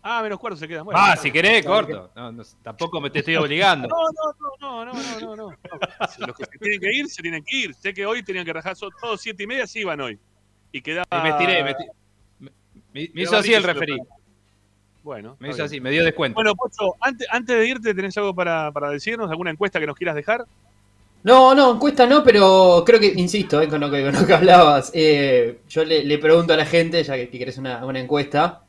Ah, 0.06 0.22
menos 0.22 0.38
cuarto 0.38 0.56
se 0.58 0.68
quedan. 0.68 0.84
Bueno, 0.84 1.00
Ah, 1.02 1.16
si 1.16 1.32
querés, 1.32 1.64
corto. 1.64 2.10
No, 2.14 2.30
no, 2.32 2.42
tampoco 2.62 3.00
me 3.00 3.08
te 3.10 3.20
estoy 3.20 3.36
obligando. 3.36 3.88
No, 4.60 4.84
no, 4.84 4.84
no, 4.84 4.84
no, 4.84 4.92
no, 4.92 5.20
no, 5.20 5.36
no, 5.36 5.56
Los 6.26 6.36
que 6.36 6.44
se 6.44 6.58
tienen 6.58 6.80
que 6.80 6.92
ir, 6.94 7.08
se 7.08 7.22
tienen 7.22 7.42
que 7.44 7.56
ir. 7.56 7.74
Sé 7.74 7.94
que 7.94 8.04
hoy 8.04 8.22
tenían 8.22 8.44
que 8.44 8.52
rajar 8.52 8.76
son 8.76 8.90
todos 9.00 9.20
siete 9.20 9.42
y 9.44 9.46
media, 9.46 9.66
sí 9.66 9.80
iban 9.80 10.00
hoy. 10.00 10.18
Y 10.72 10.82
quedaba. 10.82 11.06
Y 11.10 11.22
me 11.22 11.32
tiré, 11.38 11.64
me, 11.64 11.74
ti- 11.74 11.84
me- 12.40 12.50
me- 12.92 13.10
me 13.14 13.22
hizo 13.22 13.36
así 13.36 13.54
el 13.54 13.62
referí. 13.62 13.96
Bueno. 15.04 15.36
Me 15.38 15.50
hizo 15.50 15.58
bien. 15.58 15.66
así, 15.66 15.80
me 15.80 15.90
dio 15.92 16.04
descuento. 16.04 16.34
Bueno, 16.34 16.56
Pocho, 16.56 16.96
antes, 17.00 17.28
antes 17.30 17.56
de 17.56 17.68
irte, 17.68 17.94
¿tenés 17.94 18.16
algo 18.18 18.34
para, 18.34 18.72
para 18.72 18.90
decirnos? 18.90 19.30
¿Alguna 19.30 19.52
encuesta 19.52 19.78
que 19.78 19.86
nos 19.86 19.96
quieras 19.96 20.16
dejar? 20.16 20.44
No, 21.22 21.54
no, 21.54 21.74
encuesta 21.74 22.06
no, 22.06 22.24
pero 22.24 22.82
creo 22.84 22.98
que, 22.98 23.12
insisto, 23.14 23.62
eh, 23.62 23.68
con, 23.68 23.80
lo 23.80 23.90
que, 23.90 24.02
con 24.02 24.12
lo 24.14 24.26
que 24.26 24.34
hablabas, 24.34 24.90
eh, 24.94 25.60
yo 25.68 25.84
le, 25.84 26.02
le 26.04 26.18
pregunto 26.18 26.52
a 26.52 26.56
la 26.56 26.66
gente, 26.66 27.04
ya 27.04 27.14
que, 27.14 27.28
que 27.28 27.38
querés 27.38 27.58
una, 27.58 27.86
una 27.86 28.00
encuesta, 28.00 28.64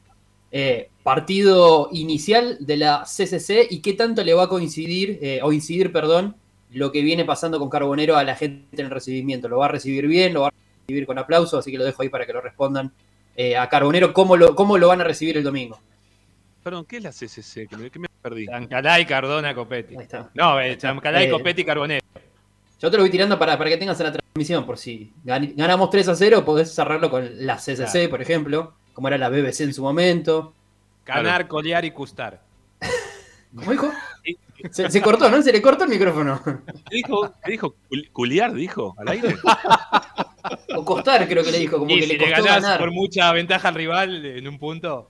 eh, 0.57 0.90
partido 1.03 1.90
inicial 1.91 2.57
de 2.62 2.78
la 2.78 3.03
CCC 3.03 3.68
y 3.70 3.82
qué 3.82 3.91
tanto 3.91 4.24
le 4.24 4.34
va 4.34 4.44
a 4.44 4.48
coincidir, 4.48 5.20
eh, 5.22 5.41
o 5.44 5.52
incidir, 5.52 5.91
perdón, 5.91 6.38
lo 6.72 6.94
que 6.94 7.02
viene 7.02 7.26
pasando 7.26 7.60
con 7.60 7.70
Carbonero 7.70 8.16
a 8.16 8.24
la 8.24 8.36
gente 8.36 8.80
en 8.80 8.86
el 8.86 8.91
recibimiento. 8.91 9.49
¿Lo 9.49 9.57
va 9.57 9.66
a 9.66 9.70
recibir 9.70 10.07
bien? 10.07 10.34
¿Lo 10.34 10.41
va 10.41 10.48
a 10.48 10.53
recibir 10.88 11.06
con 11.06 11.20
aplauso? 11.20 11.57
Así 11.57 11.72
que 11.72 11.78
lo 11.78 11.84
dejo 11.84 12.02
ahí 12.02 12.10
para 12.10 12.26
que 12.26 12.34
lo 12.34 12.41
respondan 12.41 12.94
eh, 13.36 13.57
a 13.57 13.68
Carbonero. 13.68 14.14
¿Cómo 14.14 14.38
lo, 14.38 14.56
¿Cómo 14.56 14.78
lo 14.78 14.88
van 14.88 15.02
a 15.02 15.03
recibir 15.03 15.38
el 15.38 15.44
domingo? 15.44 15.78
Perdón, 16.66 16.84
¿qué 16.86 16.98
es 16.98 17.04
la 17.04 17.12
CCC? 17.12 17.68
Que 17.70 17.78
me, 17.78 17.92
que 17.92 18.00
me 18.00 18.08
perdí. 18.24 18.48
Chancalay, 18.48 19.06
Cardona, 19.06 19.54
Copetti. 19.54 19.96
Ahí 19.98 20.02
está. 20.02 20.32
No, 20.34 20.60
eh, 20.60 20.76
Chancalay, 20.80 21.28
Eh, 21.28 21.30
Copetti, 21.30 21.64
Carbonero. 21.64 22.04
Yo 22.82 22.90
te 22.90 22.98
lo 22.98 23.04
voy 23.04 23.12
tirando 23.12 23.38
para, 23.38 23.56
para 23.56 23.70
que 23.70 23.78
tengas 23.78 24.00
en 24.00 24.08
la 24.08 24.14
transmisión, 24.14 24.66
por 24.66 24.80
si 24.80 25.14
gan- 25.24 25.54
ganamos 25.56 25.92
3 25.92 26.08
a 26.08 26.16
0, 26.16 26.44
podés 26.44 26.74
cerrarlo 26.74 27.12
con 27.12 27.46
la 27.46 27.58
CCC, 27.60 27.92
Claro. 27.92 28.10
por 28.10 28.22
ejemplo, 28.24 28.74
como 28.94 29.08
era 29.10 29.20
la 29.20 29.30
BBC 29.30 29.62
en 29.66 29.76
su 29.76 29.84
momento. 29.84 30.56
Canar, 31.04 31.48
colear 31.48 31.86
y 31.86 31.92
custar. 31.92 32.42
¿Cómo 33.56 33.70
dijo? 33.72 33.92
Se, 34.72 34.90
se 34.90 35.02
cortó, 35.04 35.30
¿no? 35.30 35.44
Se 35.44 35.52
le 35.54 35.62
cortó 35.62 35.84
el 35.84 35.92
micrófono. 35.92 36.42
¿Qué 36.90 36.96
dijo? 36.96 37.32
¿Qué 37.46 37.52
dijo? 37.52 37.76
Cul- 37.92 38.10
¿Culiar 38.12 38.54
dijo? 38.56 38.96
¿Al 38.98 39.10
aire? 39.10 39.36
O 40.76 40.84
costar, 40.84 41.28
creo 41.28 41.44
que 41.44 41.52
le 41.52 41.60
dijo, 41.60 41.78
como 41.78 41.92
Y 41.92 42.00
que 42.00 42.02
si 42.08 42.14
le 42.14 42.18
le 42.18 42.32
costó 42.34 42.44
ganás 42.44 42.64
ganar. 42.64 42.80
por 42.80 42.90
mucha 42.92 43.32
ventaja 43.34 43.68
al 43.68 43.76
rival 43.76 44.26
en 44.26 44.48
un 44.48 44.58
punto. 44.58 45.10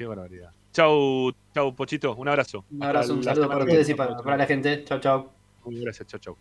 Qué 0.00 0.06
barbaridad. 0.06 0.50
Chau, 0.72 1.30
chau, 1.52 1.76
Pochito. 1.76 2.14
Un 2.14 2.26
abrazo. 2.26 2.64
Un 2.70 2.82
abrazo, 2.82 3.12
un 3.12 3.22
saludo 3.22 3.48
para 3.48 3.64
ustedes 3.64 3.86
y 3.90 3.94
para, 3.94 4.16
para 4.16 4.38
la 4.38 4.46
gente. 4.46 4.82
Chao, 4.84 4.98
chao. 4.98 5.30
Muy 5.66 5.78
gracias, 5.78 6.08
chau, 6.08 6.18
chau. 6.18 6.36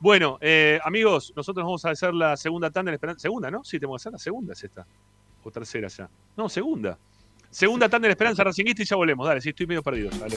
Bueno, 0.00 0.38
eh, 0.40 0.80
amigos, 0.82 1.30
nosotros 1.36 1.62
vamos 1.62 1.84
a 1.84 1.90
hacer 1.90 2.14
la 2.14 2.38
segunda 2.38 2.70
tanda 2.70 2.90
en 2.90 2.94
Esperanza. 2.94 3.20
Segunda, 3.20 3.50
¿no? 3.50 3.62
Sí, 3.64 3.78
tenemos 3.78 4.00
que 4.00 4.02
hacer 4.04 4.12
la 4.12 4.18
segunda, 4.18 4.54
es 4.54 4.64
esta. 4.64 4.86
O 5.42 5.50
tercera 5.50 5.88
ya. 5.88 6.08
No, 6.38 6.48
segunda. 6.48 6.98
Segunda 7.50 7.86
tanda 7.86 8.08
en 8.08 8.12
Esperanza 8.12 8.42
Racinguista 8.42 8.80
y 8.80 8.86
ya 8.86 8.96
volvemos. 8.96 9.26
Dale, 9.26 9.42
sí, 9.42 9.50
estoy 9.50 9.66
medio 9.66 9.82
perdido. 9.82 10.08
Dale. 10.18 10.36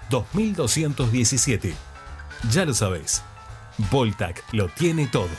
2217. 0.11 1.73
Ya 2.51 2.65
lo 2.65 2.73
sabés, 2.73 3.23
Voltac 3.89 4.43
lo 4.51 4.67
tiene 4.67 5.07
todo. 5.07 5.29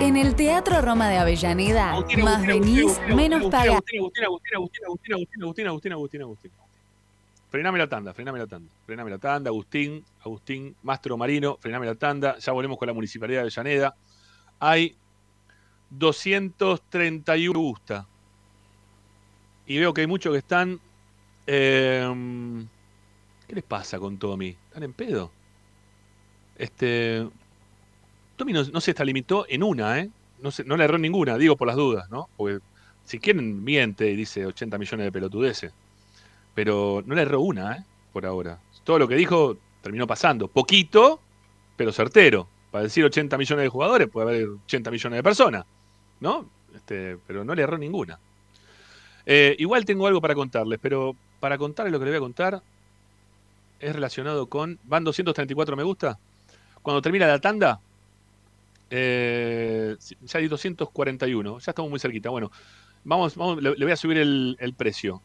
En 0.00 0.16
el 0.18 0.34
Teatro 0.34 0.82
Roma 0.82 1.08
de 1.08 1.16
Avellaneda, 1.16 1.98
más 2.22 2.46
venís, 2.46 3.00
menos 3.08 3.44
pagás. 3.50 3.76
Agustín, 3.76 4.00
Agustín, 4.00 4.24
Agustín, 4.24 4.84
Agustín, 4.84 5.14
Agustín, 5.14 5.42
Agustín, 5.42 5.66
Agustín, 5.66 5.92
Agustín, 5.92 6.22
Agustín. 6.22 6.50
Frename 7.50 7.78
la 7.78 7.88
tanda, 7.88 8.12
frename 8.12 8.40
la 8.40 8.46
tanda, 8.48 8.68
frename 8.84 9.10
la 9.10 9.18
tanda, 9.18 9.48
Agustín, 9.48 10.04
Agustín, 10.24 10.74
Mastro 10.82 11.16
Marino, 11.16 11.56
frename 11.60 11.86
la 11.86 11.94
tanda, 11.94 12.36
ya 12.38 12.52
volvemos 12.52 12.76
con 12.76 12.88
la 12.88 12.92
Municipalidad 12.92 13.38
de 13.38 13.42
Avellaneda. 13.42 13.94
Hay 14.58 14.96
231 15.90 17.52
me 17.52 17.64
gusta. 17.64 18.06
Y 19.66 19.78
veo 19.78 19.94
que 19.94 20.00
hay 20.00 20.06
muchos 20.06 20.32
que 20.32 20.38
están... 20.38 20.80
eh, 21.46 22.64
¿Qué 23.46 23.54
les 23.54 23.64
pasa 23.64 23.98
con 23.98 24.18
Tommy? 24.18 24.56
¿Están 24.68 24.82
en 24.82 24.92
pedo? 24.92 25.30
Este... 26.58 27.26
Tommy 28.36 28.52
no, 28.52 28.64
no 28.64 28.80
se 28.80 28.90
extralimitó 28.90 29.46
en 29.48 29.62
una, 29.62 30.00
¿eh? 30.00 30.10
No, 30.40 30.50
se- 30.50 30.64
no 30.64 30.76
le 30.76 30.84
erró 30.84 30.98
ninguna, 30.98 31.38
digo 31.38 31.56
por 31.56 31.68
las 31.68 31.76
dudas, 31.76 32.10
¿no? 32.10 32.28
Porque 32.36 32.58
si 33.04 33.18
quieren 33.18 33.62
miente 33.62 34.10
y 34.10 34.16
dice 34.16 34.44
80 34.46 34.76
millones 34.78 35.04
de 35.06 35.12
pelotudeces. 35.12 35.72
Pero 36.54 37.02
no 37.06 37.14
le 37.14 37.22
erró 37.22 37.40
una, 37.40 37.76
¿eh? 37.76 37.84
Por 38.12 38.26
ahora. 38.26 38.58
Todo 38.84 38.98
lo 38.98 39.08
que 39.08 39.16
dijo 39.16 39.56
terminó 39.82 40.06
pasando. 40.06 40.48
Poquito, 40.48 41.20
pero 41.76 41.92
certero. 41.92 42.48
Para 42.70 42.84
decir 42.84 43.04
80 43.04 43.38
millones 43.38 43.64
de 43.64 43.68
jugadores 43.68 44.08
puede 44.08 44.28
haber 44.28 44.48
80 44.66 44.90
millones 44.90 45.18
de 45.18 45.22
personas, 45.22 45.64
¿no? 46.20 46.48
Este, 46.74 47.18
pero 47.26 47.44
no 47.44 47.54
le 47.54 47.62
erró 47.62 47.78
ninguna. 47.78 48.18
Eh, 49.26 49.54
igual 49.58 49.84
tengo 49.84 50.06
algo 50.06 50.20
para 50.20 50.34
contarles, 50.34 50.78
pero 50.82 51.14
para 51.40 51.58
contarles 51.58 51.92
lo 51.92 51.98
que 51.98 52.06
les 52.06 52.12
voy 52.12 52.18
a 52.18 52.20
contar 52.20 52.62
es 53.80 53.94
relacionado 53.94 54.46
con... 54.46 54.78
¿Van 54.84 55.04
234 55.04 55.76
me 55.76 55.82
gusta? 55.82 56.18
Cuando 56.82 57.02
termina 57.02 57.26
la 57.26 57.40
tanda, 57.40 57.80
eh, 58.90 59.96
ya 60.22 60.38
hay 60.38 60.48
241, 60.48 61.58
ya 61.58 61.70
estamos 61.70 61.90
muy 61.90 61.98
cerquita. 61.98 62.30
Bueno, 62.30 62.50
vamos, 63.04 63.36
le, 63.36 63.74
le 63.76 63.84
voy 63.84 63.92
a 63.92 63.96
subir 63.96 64.18
el, 64.18 64.74
precio. 64.76 65.20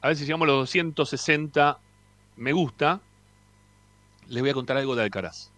A 0.00 0.08
ver 0.08 0.16
si 0.16 0.24
llegamos 0.24 0.46
a 0.46 0.52
los 0.52 0.58
260 0.60 1.78
me 2.36 2.52
gusta. 2.52 3.00
Les 4.28 4.42
voy 4.42 4.50
a 4.50 4.54
contar 4.54 4.76
algo 4.76 4.96
de 4.96 5.02
Alcaraz. 5.02 5.50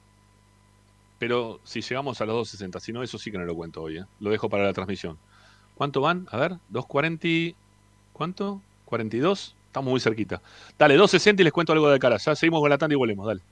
Pero 1.18 1.60
si 1.64 1.80
llegamos 1.80 2.20
a 2.20 2.26
los 2.26 2.34
260, 2.36 2.80
si 2.80 2.92
no, 2.92 3.02
eso 3.02 3.18
sí 3.18 3.30
que 3.30 3.38
no 3.38 3.44
lo 3.44 3.54
cuento 3.54 3.82
hoy. 3.82 3.98
¿eh? 3.98 4.04
Lo 4.20 4.30
dejo 4.30 4.48
para 4.48 4.64
la 4.64 4.72
transmisión. 4.72 5.18
¿Cuánto 5.74 6.00
van? 6.00 6.28
A 6.30 6.36
ver, 6.36 6.58
240. 6.68 7.26
y- 7.26 7.56
¿Cuánto? 8.12 8.62
¿42? 8.86 9.55
Estamos 9.76 9.90
muy 9.90 10.00
cerquita. 10.00 10.40
Dale, 10.78 10.98
2.60 10.98 11.40
y 11.40 11.44
les 11.44 11.52
cuento 11.52 11.74
algo 11.74 11.90
de 11.90 11.98
cara. 11.98 12.16
Ya 12.16 12.34
seguimos 12.34 12.62
con 12.62 12.70
la 12.70 12.78
tanda 12.78 12.94
y 12.94 12.96
volvemos, 12.96 13.26
dale. 13.26 13.42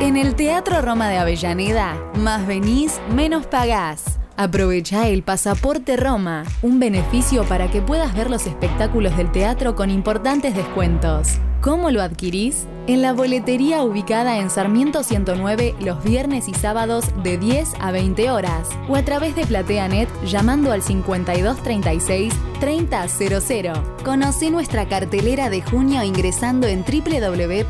En 0.00 0.16
el 0.16 0.36
Teatro 0.36 0.80
Roma 0.80 1.08
de 1.08 1.18
Avellaneda, 1.18 2.00
más 2.14 2.46
venís, 2.46 3.00
menos 3.10 3.48
pagás. 3.48 4.20
Aprovecha 4.36 5.08
el 5.08 5.24
Pasaporte 5.24 5.96
Roma, 5.96 6.44
un 6.62 6.78
beneficio 6.78 7.42
para 7.42 7.68
que 7.68 7.82
puedas 7.82 8.14
ver 8.14 8.30
los 8.30 8.46
espectáculos 8.46 9.16
del 9.16 9.32
teatro 9.32 9.74
con 9.74 9.90
importantes 9.90 10.54
descuentos. 10.54 11.40
¿Cómo 11.66 11.90
lo 11.90 12.00
adquirís? 12.00 12.68
En 12.86 13.02
la 13.02 13.12
boletería 13.12 13.82
ubicada 13.82 14.38
en 14.38 14.50
Sarmiento 14.50 15.02
109 15.02 15.74
los 15.80 16.00
viernes 16.04 16.46
y 16.46 16.54
sábados 16.54 17.06
de 17.24 17.38
10 17.38 17.74
a 17.80 17.90
20 17.90 18.30
horas 18.30 18.68
o 18.88 18.94
a 18.94 19.02
través 19.02 19.34
de 19.34 19.44
PlateaNet 19.44 20.08
llamando 20.24 20.70
al 20.70 20.80
5236 20.80 22.32
3000. 22.60 23.72
Conoce 24.04 24.52
nuestra 24.52 24.86
cartelera 24.86 25.50
de 25.50 25.60
junio 25.60 26.04
ingresando 26.04 26.68
en 26.68 26.84
www.mda.gov.ar. 26.84 27.60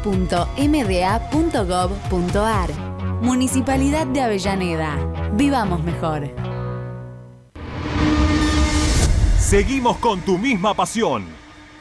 Municipalidad 3.22 4.06
de 4.08 4.20
Avellaneda. 4.20 5.30
Vivamos 5.36 5.82
mejor. 5.82 6.28
Seguimos 9.38 9.96
con 9.96 10.20
tu 10.20 10.36
misma 10.36 10.74
pasión. 10.74 11.35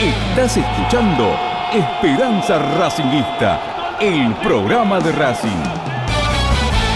Estás 0.00 0.56
escuchando 0.56 1.36
Esperanza 1.72 2.56
Racingista, 2.78 3.96
el 4.00 4.32
programa 4.36 5.00
de 5.00 5.10
Racing. 5.10 5.50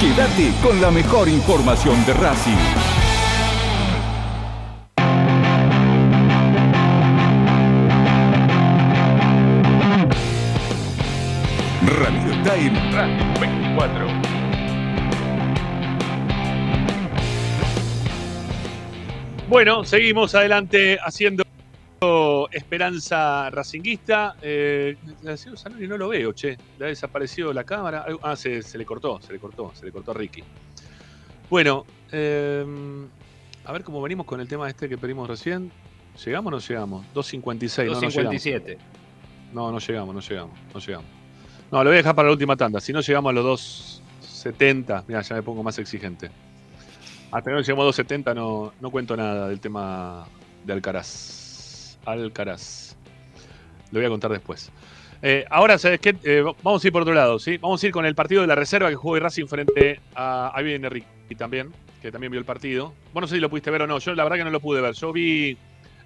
Quédate 0.01 0.53
con 0.62 0.81
la 0.81 0.93
mejor 0.93 1.29
información 1.29 1.97
de 2.07 2.15
Racing. 2.15 2.53
Radio 11.85 12.33
en 12.55 12.93
Radio 12.93 13.41
24. 13.41 14.07
Bueno, 19.49 19.83
seguimos 19.83 20.37
adelante 20.37 21.01
haciendo 21.05 21.43
Esperanza 22.51 23.49
Racinguista. 23.51 24.37
Eh, 24.43 24.97
no 25.81 25.97
lo 25.97 26.09
veo, 26.09 26.33
che. 26.33 26.57
Le 26.79 26.87
ha 26.87 26.89
desaparecido 26.89 27.53
la 27.53 27.65
cámara. 27.65 28.07
Ah, 28.23 28.37
se, 28.37 28.62
se 28.62 28.79
le 28.79 28.85
cortó, 28.85 29.20
se 29.20 29.33
le 29.33 29.39
cortó, 29.39 29.73
se 29.74 29.85
le 29.85 29.93
cortó 29.93 30.11
a 30.11 30.15
Ricky. 30.15 30.43
Bueno, 31.49 31.85
eh, 32.11 32.65
a 33.65 33.73
ver 33.73 33.85
cómo 33.85 34.03
venimos 34.03 34.27
con 34.27 34.41
el 34.41 34.49
tema 34.49 34.69
este 34.69 34.89
que 34.89 34.99
pedimos 34.99 35.29
recién. 35.29 35.70
¿Llegamos 36.24 36.53
o 36.53 36.57
no 36.57 36.59
llegamos? 36.59 37.07
2.56. 37.15 37.87
No, 37.87 37.93
no 37.93 38.01
2.57. 38.01 38.43
llegamos. 38.43 38.83
No, 39.53 39.73
no 39.73 39.79
llegamos, 39.79 40.15
no 40.15 40.20
llegamos, 40.20 40.59
no 40.74 40.81
llegamos. 40.81 41.11
No, 41.70 41.85
lo 41.85 41.91
voy 41.91 41.95
a 41.95 41.97
dejar 41.99 42.15
para 42.15 42.29
la 42.29 42.33
última 42.33 42.57
tanda. 42.57 42.81
Si 42.81 42.93
no 42.93 43.01
llegamos 43.01 43.31
a 43.31 43.33
los 43.33 44.03
2.70, 44.45 45.05
mira, 45.07 45.23
ya 45.23 45.37
me 45.37 45.43
pongo 45.43 45.62
más 45.62 45.79
exigente. 45.79 46.31
Hasta 47.31 47.51
que 47.51 47.55
no 47.55 47.61
lleguemos 47.61 47.99
a 47.99 48.03
2.70 48.03 48.35
no, 48.35 48.73
no 48.81 48.91
cuento 48.91 49.16
nada 49.16 49.49
del 49.49 49.61
tema 49.61 50.27
de 50.65 50.73
Alcaraz. 50.73 51.41
Alcaraz. 52.05 52.97
Lo 53.91 53.99
voy 53.99 54.07
a 54.07 54.09
contar 54.09 54.31
después. 54.31 54.70
Eh, 55.24 55.45
ahora, 55.51 55.79
¿sabes 55.79 56.01
qué? 56.01 56.16
Eh, 56.24 56.43
vamos 56.62 56.83
a 56.83 56.87
ir 56.87 56.93
por 56.93 57.03
otro 57.03 57.15
lado, 57.15 57.39
¿sí? 57.39 57.57
Vamos 57.59 57.83
a 57.83 57.87
ir 57.87 57.93
con 57.93 58.05
el 58.05 58.15
partido 58.15 58.41
de 58.41 58.49
la 58.49 58.57
reserva 58.57 58.89
que 58.89 58.97
jugó 58.97 59.19
Racing 59.20 59.47
frente 59.47 60.01
a. 60.15 60.51
Ahí 60.55 60.65
viene 60.65 60.89
Ricky 60.89 61.35
también, 61.37 61.70
que 62.01 62.11
también 62.11 62.33
vio 62.33 62.41
el 62.41 62.45
partido. 62.45 62.93
Bueno, 63.12 63.23
no 63.23 63.29
sé 63.29 63.37
si 63.37 63.41
lo 63.41 63.49
pudiste 63.49 63.70
ver 63.70 63.83
o 63.83 63.87
no. 63.87 63.99
Yo 64.01 64.15
la 64.15 64.24
verdad 64.24 64.39
que 64.39 64.45
no 64.45 64.51
lo 64.51 64.61
pude 64.61 64.81
ver. 64.81 64.95
Yo 64.95 65.12
vi 65.12 65.57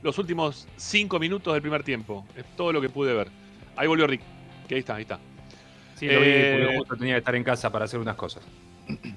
los 0.02 0.18
últimos 0.18 0.68
cinco 0.76 1.18
minutos 1.18 1.54
del 1.54 1.62
primer 1.62 1.82
tiempo. 1.82 2.26
Es 2.36 2.44
todo 2.56 2.72
lo 2.72 2.80
que 2.80 2.90
pude 2.90 3.14
ver. 3.14 3.28
Ahí 3.76 3.88
volvió 3.88 4.06
Ricky. 4.06 4.24
Que 4.68 4.74
ahí 4.74 4.80
está, 4.80 4.96
ahí 4.96 5.02
está. 5.02 5.18
Sí, 5.94 6.06
lo 6.06 6.20
vi 6.20 6.26
Eh, 6.28 6.58
porque 6.60 6.76
justo 6.78 6.96
tenía 6.96 7.14
que 7.14 7.18
estar 7.20 7.34
en 7.34 7.44
casa 7.44 7.70
para 7.72 7.86
hacer 7.86 7.98
unas 7.98 8.16
cosas. 8.16 8.42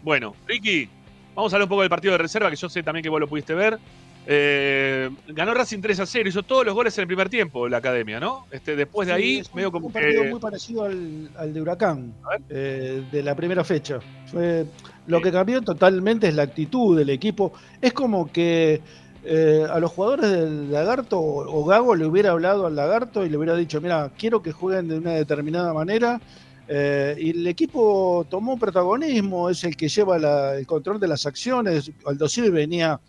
Bueno, 0.02 0.34
Ricky, 0.48 0.88
vamos 1.36 1.52
a 1.52 1.58
hablar 1.58 1.66
un 1.66 1.70
poco 1.70 1.82
del 1.82 1.90
partido 1.90 2.14
de 2.14 2.20
reserva, 2.20 2.50
que 2.50 2.56
yo 2.56 2.70
sé 2.70 2.82
también 2.84 3.04
que 3.04 3.10
vos 3.10 3.20
lo 3.20 3.28
pudiste 3.28 3.54
ver. 3.54 3.78
Eh, 4.32 5.10
ganó 5.30 5.56
Racing 5.56 5.82
3 5.82 6.02
a 6.02 6.06
0, 6.06 6.30
hizo 6.30 6.44
todos 6.44 6.64
los 6.64 6.76
goles 6.76 6.96
en 7.00 7.02
el 7.02 7.08
primer 7.08 7.30
tiempo 7.30 7.68
la 7.68 7.78
academia, 7.78 8.20
¿no? 8.20 8.46
Este, 8.52 8.76
después 8.76 9.08
de 9.08 9.16
Sí, 9.16 9.22
ahí, 9.24 9.38
es 9.40 9.50
un- 9.50 9.56
medio 9.56 9.72
como 9.72 9.88
un 9.88 9.92
partido 9.94 10.22
que. 10.22 10.30
muy 10.30 10.40
parecido 10.40 10.84
al, 10.84 11.32
al 11.36 11.52
de 11.52 11.60
Huracán, 11.62 12.14
eh, 12.48 13.02
de 13.12 13.24
la 13.24 13.34
primera 13.36 13.64
fecha. 13.64 14.00
Fue, 14.28 14.68
lo 15.08 15.20
que 15.20 15.32
cambió 15.32 15.62
totalmente 15.64 16.28
es 16.28 16.36
la 16.36 16.44
actitud 16.44 16.96
del 16.96 17.10
equipo. 17.10 17.54
Es 17.82 17.92
como 17.94 18.32
que 18.32 18.82
eh, 19.26 19.66
a 19.68 19.80
los 19.80 19.92
jugadores 19.92 20.30
del 20.32 20.72
Lagarto 20.72 21.20
o, 21.20 21.62
o 21.62 21.66
Gago 21.66 21.96
le 21.96 22.06
hubiera 22.06 22.30
hablado 22.30 22.68
al 22.68 22.76
Lagarto 22.76 23.26
y 23.26 23.30
le 23.30 23.38
hubiera 23.38 23.56
dicho, 23.56 23.82
mira, 23.82 24.12
quiero 24.16 24.44
que 24.44 24.52
jueguen 24.52 24.90
de 24.90 24.98
una 25.00 25.14
determinada 25.14 25.74
manera. 25.74 26.22
eh, 26.72 27.16
y 27.20 27.32
el 27.32 27.48
equipo 27.48 28.28
tomó 28.30 28.60
protagonismo, 28.60 29.50
es 29.50 29.64
el 29.64 29.76
que 29.76 29.90
lleva 29.90 30.20
la- 30.20 30.56
el 30.56 30.68
control 30.68 31.00
de 31.00 31.08
las 31.08 31.26
acciones. 31.26 31.92
Aldo 32.06 32.30
Civi 32.30 32.52
venía 32.52 33.00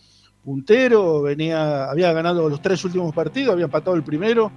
puntero, 0.45 1.23
venía, 1.23 1.91
había 1.91 2.13
ganado 2.13 2.49
los 2.49 2.61
tres 2.63 2.85
últimos 2.85 3.15
partidos, 3.15 3.53
había 3.53 3.67
empatado 3.67 3.97
el 3.97 4.03
primero. 4.03 4.51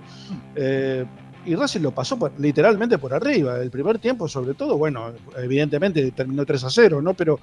eh, 0.55 1.05
y 1.45 1.55
Racing 1.55 1.81
lo 1.81 1.91
pasó 1.91 2.17
por- 2.17 2.31
literalmente 2.39 2.97
por 2.97 3.13
arriba. 3.13 3.57
El 3.59 3.69
primer 3.69 3.99
tiempo, 3.99 4.29
sobre 4.29 4.53
todo, 4.53 4.77
bueno, 4.77 5.11
evidentemente 5.37 6.09
terminó 6.11 6.45
3 6.45 6.63
a 6.63 6.69
0, 6.69 7.01
¿no? 7.01 7.13
Pero 7.15 7.37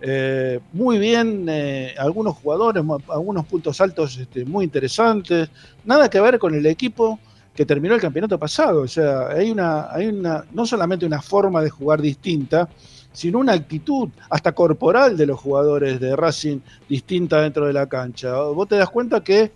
eh, 0.00 0.58
muy 0.72 0.96
bien, 0.98 1.44
eh, 1.50 1.94
algunos 1.98 2.36
jugadores, 2.36 2.82
algunos 3.10 3.44
puntos 3.44 3.78
altos 3.82 4.16
este, 4.16 4.46
muy 4.46 4.64
interesantes. 4.64 5.50
Nada 5.84 6.08
que 6.08 6.18
ver 6.20 6.38
con 6.38 6.54
el 6.54 6.64
equipo 6.64 7.20
que 7.54 7.66
terminó 7.66 7.94
el 7.94 8.00
campeonato 8.00 8.38
pasado. 8.38 8.80
O 8.80 8.88
sea, 8.88 9.28
hay 9.28 9.50
una, 9.50 9.92
hay 9.92 10.06
una, 10.06 10.44
no 10.52 10.64
solamente 10.64 11.04
una 11.04 11.20
forma 11.20 11.60
de 11.62 11.68
jugar 11.68 12.00
distinta, 12.00 12.66
sino 13.12 13.38
una 13.38 13.52
actitud 13.52 14.08
hasta 14.30 14.52
corporal 14.52 15.16
de 15.16 15.26
los 15.26 15.38
jugadores 15.38 16.00
de 16.00 16.16
Racing 16.16 16.58
distinta 16.88 17.40
dentro 17.40 17.66
de 17.66 17.72
la 17.72 17.86
cancha. 17.86 18.34
Vos 18.42 18.68
te 18.68 18.76
das 18.76 18.88
cuenta 18.88 19.22
que 19.22 19.52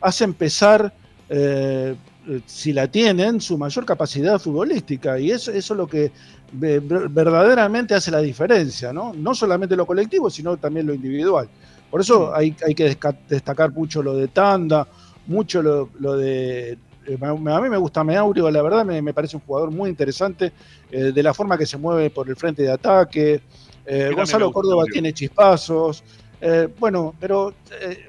hace 0.00 0.24
empezar, 0.24 0.92
eh, 1.28 1.94
eh, 2.28 2.40
si 2.46 2.72
la 2.72 2.86
tienen, 2.86 3.40
su 3.40 3.56
mayor 3.56 3.84
capacidad 3.84 4.38
futbolística. 4.38 5.18
Y 5.18 5.30
eso, 5.30 5.50
eso 5.50 5.74
es 5.74 5.78
lo 5.78 5.86
que 5.86 6.12
ve- 6.52 6.80
ver- 6.80 7.08
verdaderamente 7.08 7.94
hace 7.94 8.10
la 8.10 8.20
diferencia, 8.20 8.92
¿no? 8.92 9.12
No 9.14 9.34
solamente 9.34 9.76
lo 9.76 9.86
colectivo, 9.86 10.28
sino 10.30 10.56
también 10.56 10.86
lo 10.86 10.94
individual. 10.94 11.48
Por 11.90 12.02
eso 12.02 12.34
hay, 12.34 12.54
hay 12.66 12.74
que 12.74 12.96
destacar 13.28 13.72
mucho 13.72 14.02
lo 14.02 14.14
de 14.14 14.28
Tanda, 14.28 14.86
mucho 15.26 15.62
lo, 15.62 15.88
lo 15.98 16.16
de... 16.16 16.78
eh, 17.08 17.18
A 17.22 17.60
mí 17.60 17.68
me 17.68 17.76
gusta 17.76 18.04
Meaurio, 18.04 18.50
la 18.50 18.62
verdad 18.62 18.84
me, 18.84 19.00
me 19.02 19.12
parece 19.14 19.36
un 19.36 19.42
jugador 19.42 19.70
muy 19.70 19.90
interesante 19.90 20.52
eh, 20.90 21.12
de 21.14 21.22
la 21.22 21.32
forma 21.34 21.56
que 21.58 21.66
se 21.66 21.76
mueve 21.78 22.10
por 22.10 22.28
el 22.28 22.36
frente 22.36 22.62
de 22.62 22.70
ataque. 22.72 23.40
Eh, 23.86 24.12
Gonzalo 24.14 24.52
Córdoba 24.52 24.84
tiene 24.92 25.12
chispazos. 25.12 26.04
Eh, 26.40 26.68
bueno, 26.78 27.14
pero 27.18 27.54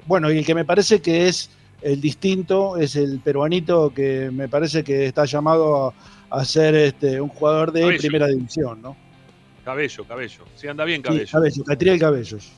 bueno, 0.06 0.30
y 0.30 0.38
el 0.38 0.44
que 0.46 0.54
me 0.54 0.64
parece 0.64 1.00
que 1.00 1.26
es 1.26 1.50
el 1.82 2.00
distinto 2.00 2.76
es 2.76 2.94
el 2.94 3.18
peruanito 3.20 3.92
que 3.92 4.30
me 4.30 4.48
parece 4.48 4.84
que 4.84 5.06
está 5.06 5.24
llamado 5.24 5.88
a, 5.88 5.94
a 6.38 6.44
ser 6.44 6.74
este, 6.74 7.20
un 7.20 7.28
jugador 7.30 7.72
de 7.72 7.80
Cabello. 7.80 7.98
primera 7.98 8.26
división, 8.26 8.82
¿no? 8.82 8.96
Cabello, 9.64 10.04
cabello. 10.04 10.44
Sí, 10.54 10.68
anda 10.68 10.84
bien 10.84 11.00
Sí, 11.00 11.08
cabello. 11.08 11.26
Cabello, 11.32 11.64
Catriel 11.64 11.98
Cabellos. 11.98 12.52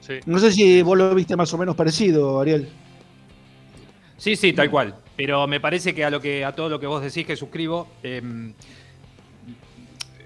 Sí. 0.00 0.14
No 0.26 0.38
sé 0.38 0.52
si 0.52 0.82
vos 0.82 0.96
lo 0.96 1.14
viste 1.14 1.34
más 1.36 1.52
o 1.52 1.58
menos 1.58 1.74
parecido, 1.74 2.40
Ariel. 2.40 2.68
Sí, 4.16 4.36
sí, 4.36 4.52
tal 4.52 4.70
cual. 4.70 4.94
Pero 5.16 5.46
me 5.46 5.60
parece 5.60 5.94
que 5.94 6.04
a 6.04 6.10
lo 6.10 6.20
que 6.20 6.44
a 6.44 6.52
todo 6.52 6.68
lo 6.68 6.80
que 6.80 6.86
vos 6.86 7.02
decís 7.02 7.26
que 7.26 7.36
suscribo, 7.36 7.88
em, 8.02 8.52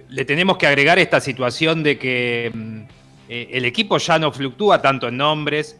le 0.09 0.25
tenemos 0.25 0.57
que 0.57 0.67
agregar 0.67 0.99
esta 0.99 1.21
situación 1.21 1.83
de 1.83 1.99
que 1.99 2.47
em, 2.47 2.87
eh, 3.29 3.49
el 3.53 3.65
equipo 3.65 3.99
ya 3.99 4.19
no 4.19 4.33
fluctúa 4.33 4.83
tanto 4.83 5.09
en 5.09 5.17
nombres, 5.17 5.79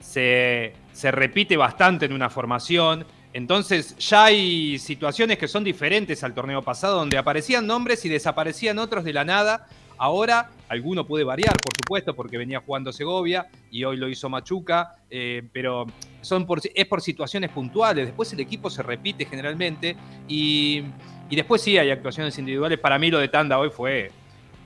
se, 0.00 0.72
se 0.92 1.10
repite 1.10 1.56
bastante 1.56 2.06
en 2.06 2.12
una 2.12 2.30
formación. 2.30 3.04
Entonces 3.34 3.96
ya 3.98 4.24
hay 4.24 4.78
situaciones 4.78 5.38
que 5.38 5.48
son 5.48 5.62
diferentes 5.64 6.24
al 6.24 6.34
torneo 6.34 6.62
pasado, 6.62 6.96
donde 6.96 7.18
aparecían 7.18 7.66
nombres 7.66 8.04
y 8.04 8.08
desaparecían 8.08 8.78
otros 8.78 9.04
de 9.04 9.12
la 9.12 9.24
nada. 9.24 9.66
Ahora 9.98 10.50
alguno 10.68 11.06
puede 11.06 11.24
variar, 11.24 11.56
por 11.60 11.76
supuesto, 11.76 12.14
porque 12.14 12.38
venía 12.38 12.60
jugando 12.60 12.92
Segovia 12.92 13.48
y 13.70 13.84
hoy 13.84 13.96
lo 13.96 14.08
hizo 14.08 14.28
Machuca, 14.28 14.96
eh, 15.10 15.42
pero 15.52 15.86
son 16.20 16.46
es 16.74 16.86
por 16.86 17.00
situaciones 17.00 17.50
puntuales. 17.50 18.06
Después 18.06 18.32
el 18.32 18.40
equipo 18.40 18.70
se 18.70 18.82
repite 18.82 19.24
generalmente 19.26 19.96
y, 20.26 20.84
Y 21.30 21.36
después 21.36 21.60
sí 21.62 21.76
hay 21.76 21.90
actuaciones 21.90 22.38
individuales. 22.38 22.78
Para 22.78 22.98
mí 22.98 23.10
lo 23.10 23.18
de 23.18 23.28
Tanda 23.28 23.58
hoy 23.58 23.70
fue... 23.70 24.10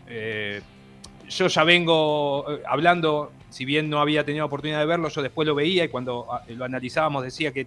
eh, 0.09 0.61
yo 1.29 1.47
ya 1.47 1.65
vengo 1.65 2.45
eh, 2.49 2.63
hablando, 2.67 3.33
si 3.49 3.65
bien 3.65 3.89
no 3.89 4.01
había 4.01 4.25
tenido 4.25 4.45
oportunidad 4.45 4.81
de 4.81 4.87
verlo, 4.87 5.09
yo 5.09 5.23
después 5.23 5.47
lo 5.49 5.55
veía 5.55 5.85
y 5.85 5.89
cuando 5.89 6.27
ah, 6.31 6.43
lo 6.49 6.65
analizábamos 6.65 7.25
decía 7.25 7.53
que 7.53 7.67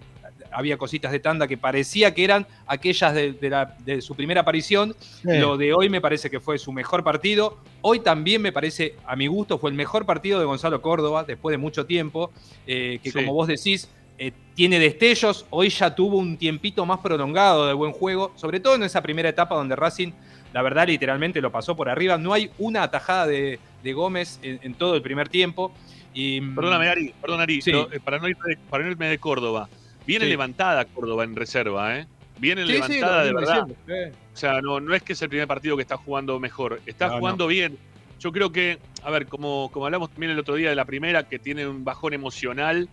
había 0.52 0.76
cositas 0.76 1.12
de 1.12 1.20
Tanda 1.20 1.46
que 1.48 1.56
parecía 1.56 2.14
que 2.14 2.24
eran 2.24 2.46
aquellas 2.66 3.14
de, 3.14 3.32
de 3.32 3.50
la- 3.50 3.76
de 3.84 4.00
su 4.02 4.14
primera 4.14 4.40
aparición. 4.42 4.94
Sí. 5.00 5.38
Lo 5.38 5.56
de 5.56 5.72
hoy 5.72 5.88
me 5.88 6.00
parece 6.00 6.30
que 6.30 6.40
fue 6.40 6.58
su 6.58 6.72
mejor 6.72 7.02
partido. 7.04 7.58
Hoy 7.82 8.00
también 8.00 8.42
me 8.42 8.52
parece, 8.52 8.94
a 9.06 9.16
mi 9.16 9.26
gusto, 9.26 9.58
fue 9.58 9.70
el 9.70 9.76
mejor 9.76 10.06
partido 10.06 10.38
de 10.38 10.44
Gonzalo 10.46 10.80
Córdoba 10.82 11.24
después 11.24 11.52
de 11.52 11.58
mucho 11.58 11.86
tiempo, 11.86 12.30
eh, 12.66 12.98
que 13.02 13.10
Sí. 13.10 13.18
como 13.18 13.32
vos 13.34 13.46
decís, 13.48 13.88
eh, 14.18 14.32
tiene 14.54 14.78
destellos. 14.78 15.44
Hoy 15.50 15.68
ya 15.68 15.94
tuvo 15.94 16.16
un 16.18 16.36
tiempito 16.38 16.86
más 16.86 17.00
prolongado 17.00 17.66
de 17.66 17.74
buen 17.74 17.92
juego, 17.92 18.32
sobre 18.36 18.60
todo 18.60 18.74
en 18.74 18.82
esa 18.82 19.02
primera 19.02 19.28
etapa 19.28 19.54
donde 19.54 19.76
Racing, 19.76 20.12
la 20.54 20.62
verdad, 20.62 20.86
literalmente 20.86 21.40
lo 21.42 21.52
pasó 21.52 21.76
por 21.76 21.88
arriba. 21.90 22.16
No 22.16 22.32
hay 22.32 22.50
una 22.58 22.82
atajada 22.82 23.26
de, 23.26 23.58
de 23.82 23.92
Gómez 23.92 24.38
en, 24.42 24.58
en 24.62 24.72
todo 24.74 24.94
el 24.94 25.02
primer 25.02 25.28
tiempo. 25.28 25.70
Y, 26.14 26.40
mm, 26.40 26.54
Perdóname, 26.54 26.88
Ari, 26.88 27.14
perdón, 27.20 27.40
Ari, 27.42 27.60
Sí. 27.60 27.70
no, 27.72 27.92
eh, 27.92 28.00
para, 28.02 28.18
no 28.18 28.26
irme 28.26 28.42
de, 28.48 28.56
para 28.70 28.84
no 28.84 28.90
irme 28.90 29.06
de 29.06 29.18
Córdoba. 29.18 29.68
Viene 30.06 30.24
Sí. 30.26 30.30
levantada 30.30 30.84
Córdoba 30.84 31.24
en 31.24 31.34
reserva, 31.36 31.98
¿eh? 31.98 32.06
Viene 32.38 32.62
Sí, 32.62 32.68
sí, 32.68 32.72
lo 32.78 32.86
levantada 32.86 33.24
de 33.24 33.32
verdad. 33.32 33.66
eh. 33.88 34.12
O 34.32 34.36
sea, 34.36 34.60
no, 34.60 34.78
no 34.80 34.94
es 34.94 35.02
que 35.02 35.14
es 35.14 35.22
el 35.22 35.28
primer 35.28 35.48
partido 35.48 35.76
que 35.76 35.82
está 35.82 35.96
jugando 35.96 36.38
mejor, 36.38 36.80
está 36.86 37.06
No, 37.06 37.12
no. 37.14 37.18
jugando 37.20 37.46
bien. 37.46 37.78
Yo 38.20 38.32
creo 38.32 38.52
que, 38.52 38.78
a 39.02 39.10
ver, 39.10 39.26
como, 39.26 39.70
como 39.72 39.86
hablamos 39.86 40.10
también 40.10 40.32
el 40.32 40.38
otro 40.38 40.54
día 40.54 40.70
de 40.70 40.76
la 40.76 40.84
primera, 40.84 41.28
que 41.28 41.38
tiene 41.38 41.66
un 41.66 41.84
bajón 41.84 42.14
emocional, 42.14 42.88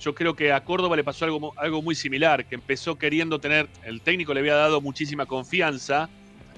yo 0.00 0.14
creo 0.14 0.34
que 0.34 0.52
a 0.52 0.64
Córdoba 0.64 0.96
le 0.96 1.04
pasó 1.04 1.24
algo, 1.24 1.52
algo 1.56 1.82
muy 1.82 1.94
similar, 1.94 2.44
que 2.46 2.54
empezó 2.54 2.96
queriendo 2.96 3.38
tener, 3.38 3.68
el 3.84 4.00
técnico 4.00 4.32
le 4.34 4.40
había 4.40 4.54
dado 4.54 4.80
muchísima 4.80 5.26
confianza, 5.26 6.08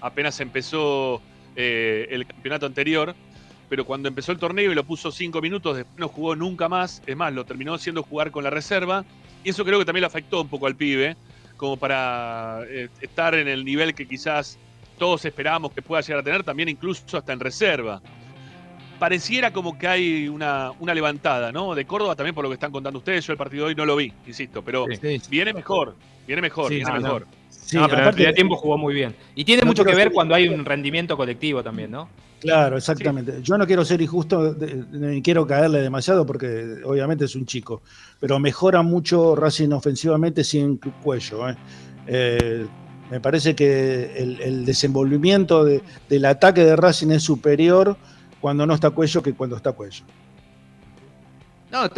apenas 0.00 0.40
empezó 0.40 1.20
eh, 1.56 2.06
el 2.10 2.26
campeonato 2.26 2.66
anterior, 2.66 3.14
pero 3.68 3.84
cuando 3.84 4.08
empezó 4.08 4.30
el 4.32 4.38
torneo 4.38 4.70
y 4.70 4.74
lo 4.74 4.84
puso 4.84 5.10
cinco 5.10 5.40
minutos, 5.40 5.76
después 5.76 5.98
no 5.98 6.08
jugó 6.08 6.36
nunca 6.36 6.68
más, 6.68 7.02
es 7.06 7.16
más, 7.16 7.32
lo 7.32 7.44
terminó 7.44 7.74
haciendo 7.74 8.02
jugar 8.02 8.30
con 8.30 8.44
la 8.44 8.50
reserva, 8.50 9.04
y 9.44 9.51
eso 9.51 9.64
creo 9.64 9.78
que 9.78 9.85
también 9.85 10.02
le 10.02 10.06
afectó 10.06 10.43
un 10.43 10.48
poco 10.48 10.66
al 10.66 10.77
pibe, 10.77 11.16
como 11.56 11.77
para 11.77 12.60
eh, 12.69 12.89
estar 13.01 13.35
en 13.35 13.48
el 13.48 13.64
nivel 13.64 13.94
que 13.94 14.06
quizás 14.06 14.59
todos 14.98 15.24
esperábamos 15.24 15.73
que 15.73 15.82
pueda 15.82 16.01
llegar 16.02 16.20
a 16.20 16.23
tener, 16.23 16.44
también 16.44 16.69
incluso 16.69 17.16
hasta 17.16 17.32
en 17.32 17.40
reserva. 17.40 18.01
Pareciera 18.98 19.52
como 19.52 19.77
que 19.77 19.89
hay 19.89 20.28
una, 20.28 20.70
una 20.78 20.94
levantada, 20.94 21.51
¿no? 21.51 21.74
De 21.74 21.85
Córdoba 21.85 22.14
también 22.14 22.35
por 22.35 22.44
lo 22.44 22.51
que 22.51 22.55
están 22.55 22.70
contando 22.70 22.98
ustedes, 22.98 23.27
yo 23.27 23.32
el 23.32 23.39
partido 23.39 23.64
de 23.64 23.70
hoy 23.70 23.74
no 23.74 23.85
lo 23.85 23.97
vi, 23.97 24.12
insisto, 24.27 24.62
pero 24.62 24.86
viene 25.28 25.52
mejor, 25.52 25.97
viene 26.27 26.43
mejor, 26.43 26.69
Sí, 26.69 26.77
viene 26.77 26.90
ah, 26.90 26.94
no. 26.94 27.02
mejor. 27.02 27.27
Sí, 27.48 27.77
no, 27.77 27.89
pero 27.89 28.02
en 28.02 28.09
el 28.09 28.14
primer 28.14 28.35
tiempo 28.35 28.56
jugó 28.56 28.78
muy 28.78 28.94
bien. 28.94 29.14
Y 29.35 29.44
tiene 29.44 29.62
No 29.62 29.69
mucho 29.69 29.85
que 29.85 29.94
ver 29.94 30.12
cuando 30.12 30.35
hay 30.35 30.48
un 30.48 30.64
rendimiento 30.64 31.16
colectivo 31.16 31.62
también, 31.62 31.90
¿no? 31.90 32.09
Claro, 32.43 32.77
exactamente. 32.77 33.40
Yo 33.43 33.56
no 33.56 33.66
quiero 33.66 33.85
ser 33.85 34.02
injusto 34.02 34.56
ni 34.90 35.23
quiero 35.23 35.47
caerle 35.47 35.81
demasiado 35.81 36.27
porque 36.27 36.81
obviamente 36.85 37.24
es 37.24 37.36
un 37.36 37.47
chico, 37.47 37.82
pero 38.19 38.39
mejora 38.40 38.82
mucho 38.82 39.36
Racing 39.36 39.70
ofensivamente 39.70 40.43
sin 40.43 40.77
cuello. 40.77 41.48
¿eh? 41.48 41.56
Eh, 42.09 42.66
me 43.10 43.20
parece 43.20 43.55
que 43.55 44.12
el, 44.16 44.40
el 44.40 44.64
desenvolvimiento 44.64 45.64
de- 45.64 45.82
del 46.09 46.24
ataque 46.24 46.64
de 46.64 46.74
Racing 46.74 47.12
es 47.12 47.23
superior 47.23 47.97
cuando 48.40 48.66
no 48.66 48.74
está 48.74 48.90
cuello 48.90 49.23
que 49.23 49.35
cuando 49.35 49.55
está 49.56 49.70
cuello. 49.73 50.05
No, 51.70 51.89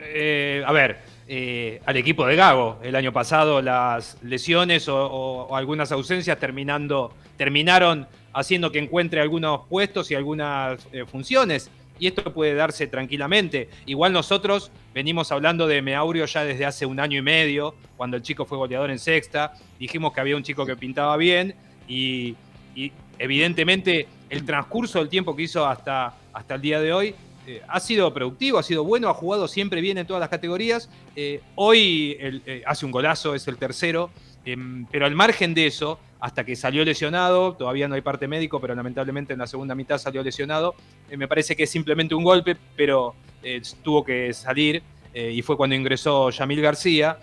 eh, 0.00 0.62
a 0.66 0.72
ver, 0.72 0.98
eh, 1.26 1.80
al 1.86 1.96
equipo 1.96 2.26
de 2.26 2.36
Gago, 2.36 2.78
el 2.82 2.94
año 2.94 3.12
pasado 3.12 3.62
las 3.62 4.18
lesiones 4.22 4.86
o, 4.88 4.96
o- 5.06 5.42
o 5.48 5.56
algunas 5.56 5.90
ausencias 5.92 6.38
terminando, 6.38 7.12
terminaron 7.38 8.06
haciendo 8.32 8.70
que 8.72 8.78
encuentre 8.78 9.20
algunos 9.20 9.62
puestos 9.68 10.10
y 10.10 10.14
algunas 10.14 10.86
eh, 10.92 11.04
funciones. 11.06 11.70
Y 11.98 12.06
esto 12.06 12.32
puede 12.32 12.54
darse 12.54 12.86
tranquilamente. 12.86 13.68
Igual 13.86 14.12
nosotros 14.12 14.70
venimos 14.94 15.32
hablando 15.32 15.66
de 15.66 15.82
Meaurio 15.82 16.26
ya 16.26 16.44
desde 16.44 16.64
hace 16.64 16.86
un 16.86 17.00
año 17.00 17.18
y 17.18 17.22
medio, 17.22 17.74
cuando 17.96 18.16
el 18.16 18.22
chico 18.22 18.44
fue 18.44 18.56
goleador 18.56 18.90
en 18.90 19.00
sexta. 19.00 19.54
Dijimos 19.80 20.12
que 20.12 20.20
había 20.20 20.36
un 20.36 20.44
chico 20.44 20.64
que 20.64 20.76
pintaba 20.76 21.16
bien 21.16 21.54
y, 21.88 22.36
evidentemente 23.18 24.06
el 24.30 24.44
transcurso 24.44 25.00
del 25.00 25.08
tiempo 25.08 25.34
que 25.34 25.42
hizo 25.42 25.66
hasta, 25.66 26.14
hasta 26.32 26.54
el 26.54 26.60
día 26.60 26.80
de 26.80 26.92
hoy 26.92 27.14
eh, 27.48 27.60
ha 27.66 27.80
sido 27.80 28.14
productivo, 28.14 28.58
ha 28.58 28.62
sido 28.62 28.84
bueno, 28.84 29.08
ha 29.08 29.14
jugado 29.14 29.48
siempre 29.48 29.80
bien 29.80 29.98
en 29.98 30.06
todas 30.06 30.20
las 30.20 30.28
categorías. 30.28 30.88
Eh, 31.16 31.40
hoy 31.56 32.16
hace 32.64 32.86
un 32.86 32.92
golazo, 32.92 33.34
es 33.34 33.48
el 33.48 33.56
tercero, 33.56 34.10
em, 34.44 34.86
pero 34.92 35.06
al 35.06 35.16
margen 35.16 35.54
de 35.54 35.66
eso, 35.66 35.98
hasta 36.20 36.44
que 36.44 36.56
salió 36.56 36.84
lesionado, 36.84 37.54
todavía 37.54 37.86
no 37.88 37.94
hay 37.94 38.00
parte 38.00 38.26
médico, 38.26 38.60
pero 38.60 38.74
lamentablemente 38.74 39.32
en 39.32 39.38
la 39.38 39.46
segunda 39.46 39.74
mitad 39.74 39.98
salió 39.98 40.22
lesionado, 40.22 40.74
eh, 41.10 41.16
me 41.16 41.28
parece 41.28 41.54
que 41.54 41.62
es 41.64 41.70
simplemente 41.70 42.14
un 42.14 42.24
golpe, 42.24 42.56
pero 42.76 43.14
eh, 43.42 43.62
tuvo 43.82 44.04
que 44.04 44.32
salir 44.32 44.82
eh, 45.14 45.30
y 45.32 45.42
fue 45.42 45.56
cuando 45.56 45.76
ingresó 45.76 46.30
Yamil 46.30 46.60
García. 46.60 47.18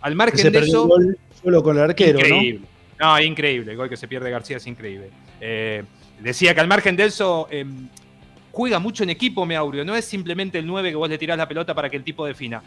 Al 0.00 0.14
margen 0.14 0.38
Se 0.38 0.50
de 0.50 0.58
eso... 0.60 0.82
el 0.84 0.88
gol 0.88 1.18
solo 1.42 1.62
con 1.62 1.76
el 1.76 1.82
arquero, 1.84 2.18
Increíble. 2.18 2.66
¿no? 3.00 3.20
increíble. 3.20 3.70
El 3.72 3.76
gol 3.78 3.88
que 3.88 3.96
se 3.96 4.06
pierde 4.08 4.30
García 4.30 4.58
es 4.58 4.66
increíble. 4.66 5.10
Decía 6.20 6.52
que 6.54 6.60
al 6.60 6.66
margen 6.68 6.96
de 6.96 7.04
eso, 7.06 7.46
eh, 7.50 7.64
juega 8.50 8.78
mucho 8.80 9.02
en 9.04 9.10
equipo, 9.10 9.46
Meaurio. 9.46 9.84
No 9.84 9.94
es 9.96 10.04
simplemente 10.04 10.58
el 10.58 10.66
9 10.66 10.90
que 10.90 10.96
vos 10.96 11.08
le 11.08 11.16
tirás 11.16 11.38
la 11.38 11.46
pelota 11.48 11.74
para 11.74 11.88
que 11.88 11.96
el 11.96 12.02
tipo 12.04 12.26
defina. 12.26 12.62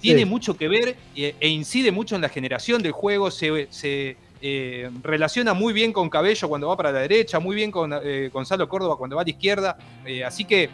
Tiene 0.00 0.20
Sí. 0.20 0.24
mucho 0.24 0.56
que 0.56 0.68
ver 0.68 0.96
e 1.16 1.48
incide 1.48 1.92
mucho 1.92 2.14
en 2.16 2.22
la 2.22 2.28
generación 2.28 2.82
del 2.82 2.92
juego. 2.92 3.30
Se, 3.30 3.68
se, 3.70 4.16
eh, 4.40 4.90
relaciona 5.02 5.54
muy 5.54 5.72
bien 5.72 5.92
con 5.92 6.10
Cabello 6.10 6.48
cuando 6.48 6.68
va 6.68 6.76
para 6.76 6.92
la 6.92 7.00
derecha, 7.00 7.38
muy 7.40 7.56
bien 7.56 7.70
con 7.70 7.92
eh, 8.02 8.30
Gonzalo 8.32 8.68
Córdoba 8.68 8.96
cuando 8.96 9.16
va 9.16 9.22
a 9.22 9.24
la 9.24 9.30
izquierda. 9.30 9.76
Eh, 10.04 10.24
así 10.24 10.44
que. 10.44 10.70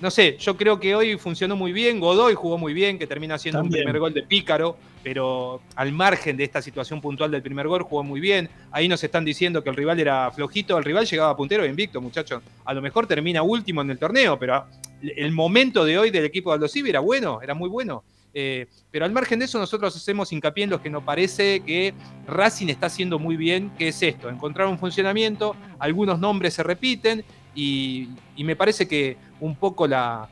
no 0.00 0.10
sé, 0.10 0.36
yo 0.38 0.56
creo 0.56 0.78
que 0.78 0.94
hoy 0.94 1.16
funcionó 1.16 1.56
muy 1.56 1.72
bien, 1.72 1.98
Godoy 2.00 2.34
jugó 2.34 2.58
muy 2.58 2.74
bien, 2.74 2.98
que 2.98 3.06
termina 3.06 3.38
siendo 3.38 3.60
un 3.60 3.66
También. 3.66 3.84
primer 3.84 4.00
gol 4.00 4.12
de 4.12 4.22
pícaro, 4.22 4.76
pero 5.02 5.62
al 5.74 5.92
margen 5.92 6.36
de 6.36 6.44
esta 6.44 6.60
situación 6.60 7.00
puntual 7.00 7.30
del 7.30 7.40
primer 7.40 7.66
gol 7.66 7.82
jugó 7.82 8.02
muy 8.02 8.20
bien. 8.20 8.50
Ahí 8.72 8.88
nos 8.88 9.02
están 9.02 9.24
diciendo 9.24 9.64
que 9.64 9.70
el 9.70 9.76
rival 9.76 9.98
era 9.98 10.30
flojito, 10.32 10.76
el 10.76 10.84
rival 10.84 11.06
llegaba 11.06 11.34
puntero 11.34 11.64
e 11.64 11.68
invicto, 11.68 12.00
muchachos. 12.00 12.42
A 12.64 12.74
lo 12.74 12.82
mejor 12.82 13.06
termina 13.06 13.42
último 13.42 13.80
en 13.80 13.90
el 13.90 13.98
torneo, 13.98 14.38
pero 14.38 14.66
el 15.00 15.32
momento 15.32 15.84
de 15.84 15.98
hoy 15.98 16.10
del 16.10 16.24
equipo 16.24 16.50
de 16.50 16.54
Aldo 16.54 16.68
Civi 16.68 16.90
era 16.90 17.00
bueno, 17.00 17.40
era 17.40 17.54
muy 17.54 17.68
bueno. 17.70 18.04
Eh, 18.38 18.66
pero 18.90 19.06
al 19.06 19.12
margen 19.12 19.38
de 19.38 19.46
eso, 19.46 19.58
nosotros 19.58 19.96
hacemos 19.96 20.30
hincapié 20.30 20.64
en 20.64 20.70
lo 20.70 20.82
que 20.82 20.90
nos 20.90 21.02
parece 21.02 21.60
que 21.60 21.94
Racing 22.26 22.68
está 22.68 22.88
haciendo 22.88 23.18
muy 23.18 23.34
bien, 23.34 23.70
que 23.78 23.88
es 23.88 24.02
esto, 24.02 24.28
encontrar 24.28 24.66
un 24.66 24.78
funcionamiento, 24.78 25.56
algunos 25.78 26.18
nombres 26.18 26.52
se 26.52 26.62
repiten 26.62 27.24
y, 27.54 28.08
me 28.36 28.54
parece 28.54 28.86
que 28.86 29.16
un 29.40 29.56
poco 29.56 29.86
la, 29.86 30.28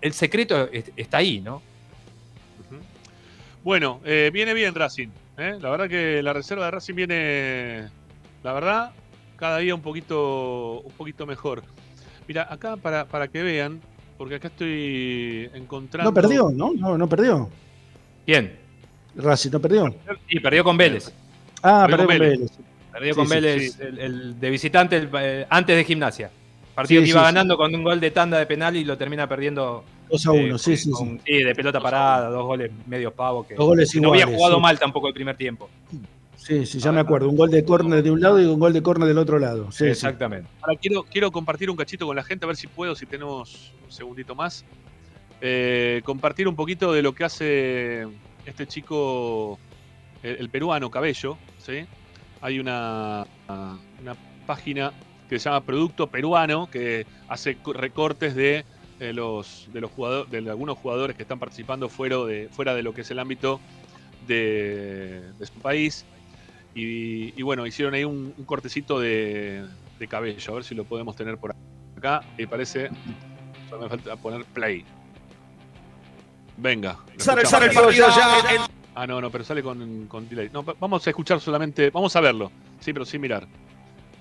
el 0.00 0.12
secreto 0.14 0.70
es- 0.72 0.90
está 0.96 1.18
ahí, 1.18 1.42
¿no? 1.42 1.60
Bueno, 3.62 4.00
eh, 4.06 4.30
viene 4.32 4.54
bien 4.54 4.74
Racing. 4.74 5.08
¿eh? 5.36 5.58
La 5.60 5.68
verdad 5.68 5.90
que 5.90 6.22
la 6.22 6.32
reserva 6.32 6.64
de 6.64 6.70
Racing 6.70 6.94
viene, 6.94 7.90
la 8.42 8.54
verdad, 8.54 8.92
cada 9.36 9.58
día 9.58 9.74
un 9.74 9.82
poquito, 9.82 10.80
un 10.80 10.92
poquito 10.92 11.26
mejor. 11.26 11.62
Mira, 12.26 12.46
acá 12.50 12.78
para, 12.78 13.04
para 13.04 13.28
que 13.28 13.42
vean, 13.42 13.82
porque 14.16 14.36
acá 14.36 14.48
estoy 14.48 15.50
encontrando. 15.54 16.10
No 16.10 16.14
perdió, 16.14 16.50
¿no? 16.50 16.72
No, 16.74 16.96
no 16.98 17.08
perdió. 17.08 17.48
Bien. 18.26 18.56
Racing 19.16 19.50
no 19.50 19.60
perdió. 19.60 19.94
Y 20.28 20.40
perdió 20.40 20.62
con 20.64 20.76
Vélez. 20.76 21.12
Ah, 21.62 21.86
Perdió 21.88 22.06
perdió 22.06 22.06
con 22.06 22.18
Vélez. 22.18 22.38
Vélez. 22.38 22.52
Perdió 22.92 23.12
Sí, 23.14 23.16
con 23.18 23.26
sí, 23.28 23.34
Vélez 23.34 23.72
sí. 23.72 23.78
El, 23.82 23.98
el 23.98 24.40
de 24.40 24.50
visitante 24.50 24.96
el- 24.96 25.10
eh, 25.20 25.46
antes 25.48 25.76
de 25.76 25.84
gimnasia. 25.84 26.30
Partido 26.74 27.00
Sí, 27.00 27.04
que 27.06 27.10
iba 27.10 27.20
sí, 27.20 27.24
ganando 27.24 27.56
con 27.56 27.74
un 27.74 27.82
gol 27.82 27.98
de 28.00 28.10
tanda 28.10 28.38
de 28.38 28.46
penal 28.46 28.76
y 28.76 28.84
lo 28.84 28.96
termina 28.98 29.26
perdiendo. 29.28 29.84
2 30.10 30.26
a 30.26 30.30
1, 30.32 30.56
eh, 30.56 30.58
sí, 30.58 30.76
sí, 30.76 30.90
con- 30.90 31.18
sí. 31.18 31.20
sí, 31.26 31.42
de 31.42 31.54
pelota 31.54 31.80
parada, 31.80 32.28
dos 32.28 32.44
goles 32.44 32.70
medio 32.86 33.10
pavo. 33.12 33.46
Que, 33.46 33.54
Dos 33.54 33.66
goles 33.66 33.90
que 33.90 34.00
no 34.00 34.10
había 34.10 34.20
iguales, 34.22 34.36
jugado 34.38 34.56
sí. 34.56 34.62
mal 34.62 34.78
tampoco 34.78 35.08
el 35.08 35.14
primer 35.14 35.36
tiempo. 35.36 35.68
Sí, 36.46 36.64
sí, 36.64 36.78
ya 36.78 36.92
me 36.92 37.00
acuerdo. 37.00 37.28
Un 37.28 37.36
gol 37.36 37.50
de 37.50 37.64
córner 37.64 38.04
de 38.04 38.10
un 38.12 38.20
lado 38.20 38.40
y 38.40 38.44
un 38.44 38.60
gol 38.60 38.72
de 38.72 38.80
córner 38.80 39.08
del 39.08 39.18
otro 39.18 39.40
lado. 39.40 39.72
Sí, 39.72 39.78
sí. 39.78 39.86
Exactamente. 39.86 40.48
Ahora 40.62 40.78
quiero, 40.80 41.02
quiero 41.02 41.32
compartir 41.32 41.68
un 41.70 41.76
cachito 41.76 42.06
con 42.06 42.14
la 42.14 42.22
gente, 42.22 42.44
a 42.44 42.46
ver 42.46 42.56
si 42.56 42.68
puedo, 42.68 42.94
si 42.94 43.04
tenemos 43.04 43.72
un 43.84 43.90
segundito 43.90 44.36
más. 44.36 44.64
Eh, 45.40 46.02
compartir 46.04 46.46
un 46.46 46.54
poquito 46.54 46.92
de 46.92 47.02
lo 47.02 47.14
que 47.16 47.24
hace 47.24 48.06
este 48.46 48.68
chico, 48.68 49.58
el, 50.22 50.36
el 50.36 50.48
peruano 50.48 50.88
Cabello. 50.88 51.36
¿sí? 51.58 51.84
Hay 52.40 52.60
una, 52.60 53.26
una 54.00 54.14
página 54.46 54.92
que 55.28 55.40
se 55.40 55.48
llama 55.48 55.64
Producto 55.64 56.06
Peruano, 56.06 56.70
que 56.70 57.06
hace 57.26 57.56
co- 57.56 57.72
recortes 57.72 58.36
de, 58.36 58.64
eh, 59.00 59.12
los, 59.12 59.66
de, 59.72 59.80
los 59.80 59.90
jugadores, 59.90 60.30
de 60.30 60.48
algunos 60.48 60.78
jugadores 60.78 61.16
que 61.16 61.22
están 61.24 61.40
participando 61.40 61.88
fuera 61.88 62.18
de, 62.24 62.48
fuera 62.52 62.72
de 62.72 62.84
lo 62.84 62.94
que 62.94 63.00
es 63.00 63.10
el 63.10 63.18
ámbito 63.18 63.58
de, 64.28 65.22
de 65.36 65.46
su 65.46 65.54
país. 65.54 66.04
Y, 66.76 67.32
y 67.36 67.42
bueno, 67.42 67.66
hicieron 67.66 67.94
ahí 67.94 68.04
un, 68.04 68.32
un 68.36 68.44
cortecito 68.44 69.00
de, 69.00 69.64
de 69.98 70.06
cabello, 70.08 70.52
a 70.52 70.54
ver 70.56 70.62
si 70.64 70.74
lo 70.74 70.84
podemos 70.84 71.16
tener 71.16 71.38
por 71.38 71.54
acá. 71.96 72.20
Y 72.38 72.46
parece. 72.46 72.90
Solo 73.70 73.82
me 73.82 73.88
falta 73.88 74.14
poner 74.16 74.44
play. 74.44 74.84
Venga. 76.56 76.98
el 77.18 77.24
partido 77.24 77.90
ya 77.90 78.40
en 78.54 78.60
Ah, 78.94 79.06
no, 79.06 79.20
no, 79.20 79.30
pero 79.30 79.44
sale 79.44 79.62
con, 79.62 80.06
con 80.06 80.26
delay. 80.28 80.48
No, 80.52 80.64
va- 80.64 80.74
vamos 80.80 81.06
a 81.06 81.10
escuchar 81.10 81.38
solamente. 81.40 81.90
Vamos 81.90 82.16
a 82.16 82.20
verlo. 82.20 82.50
Sí, 82.80 82.92
pero 82.94 83.04
sin 83.04 83.20
mirar. 83.20 83.46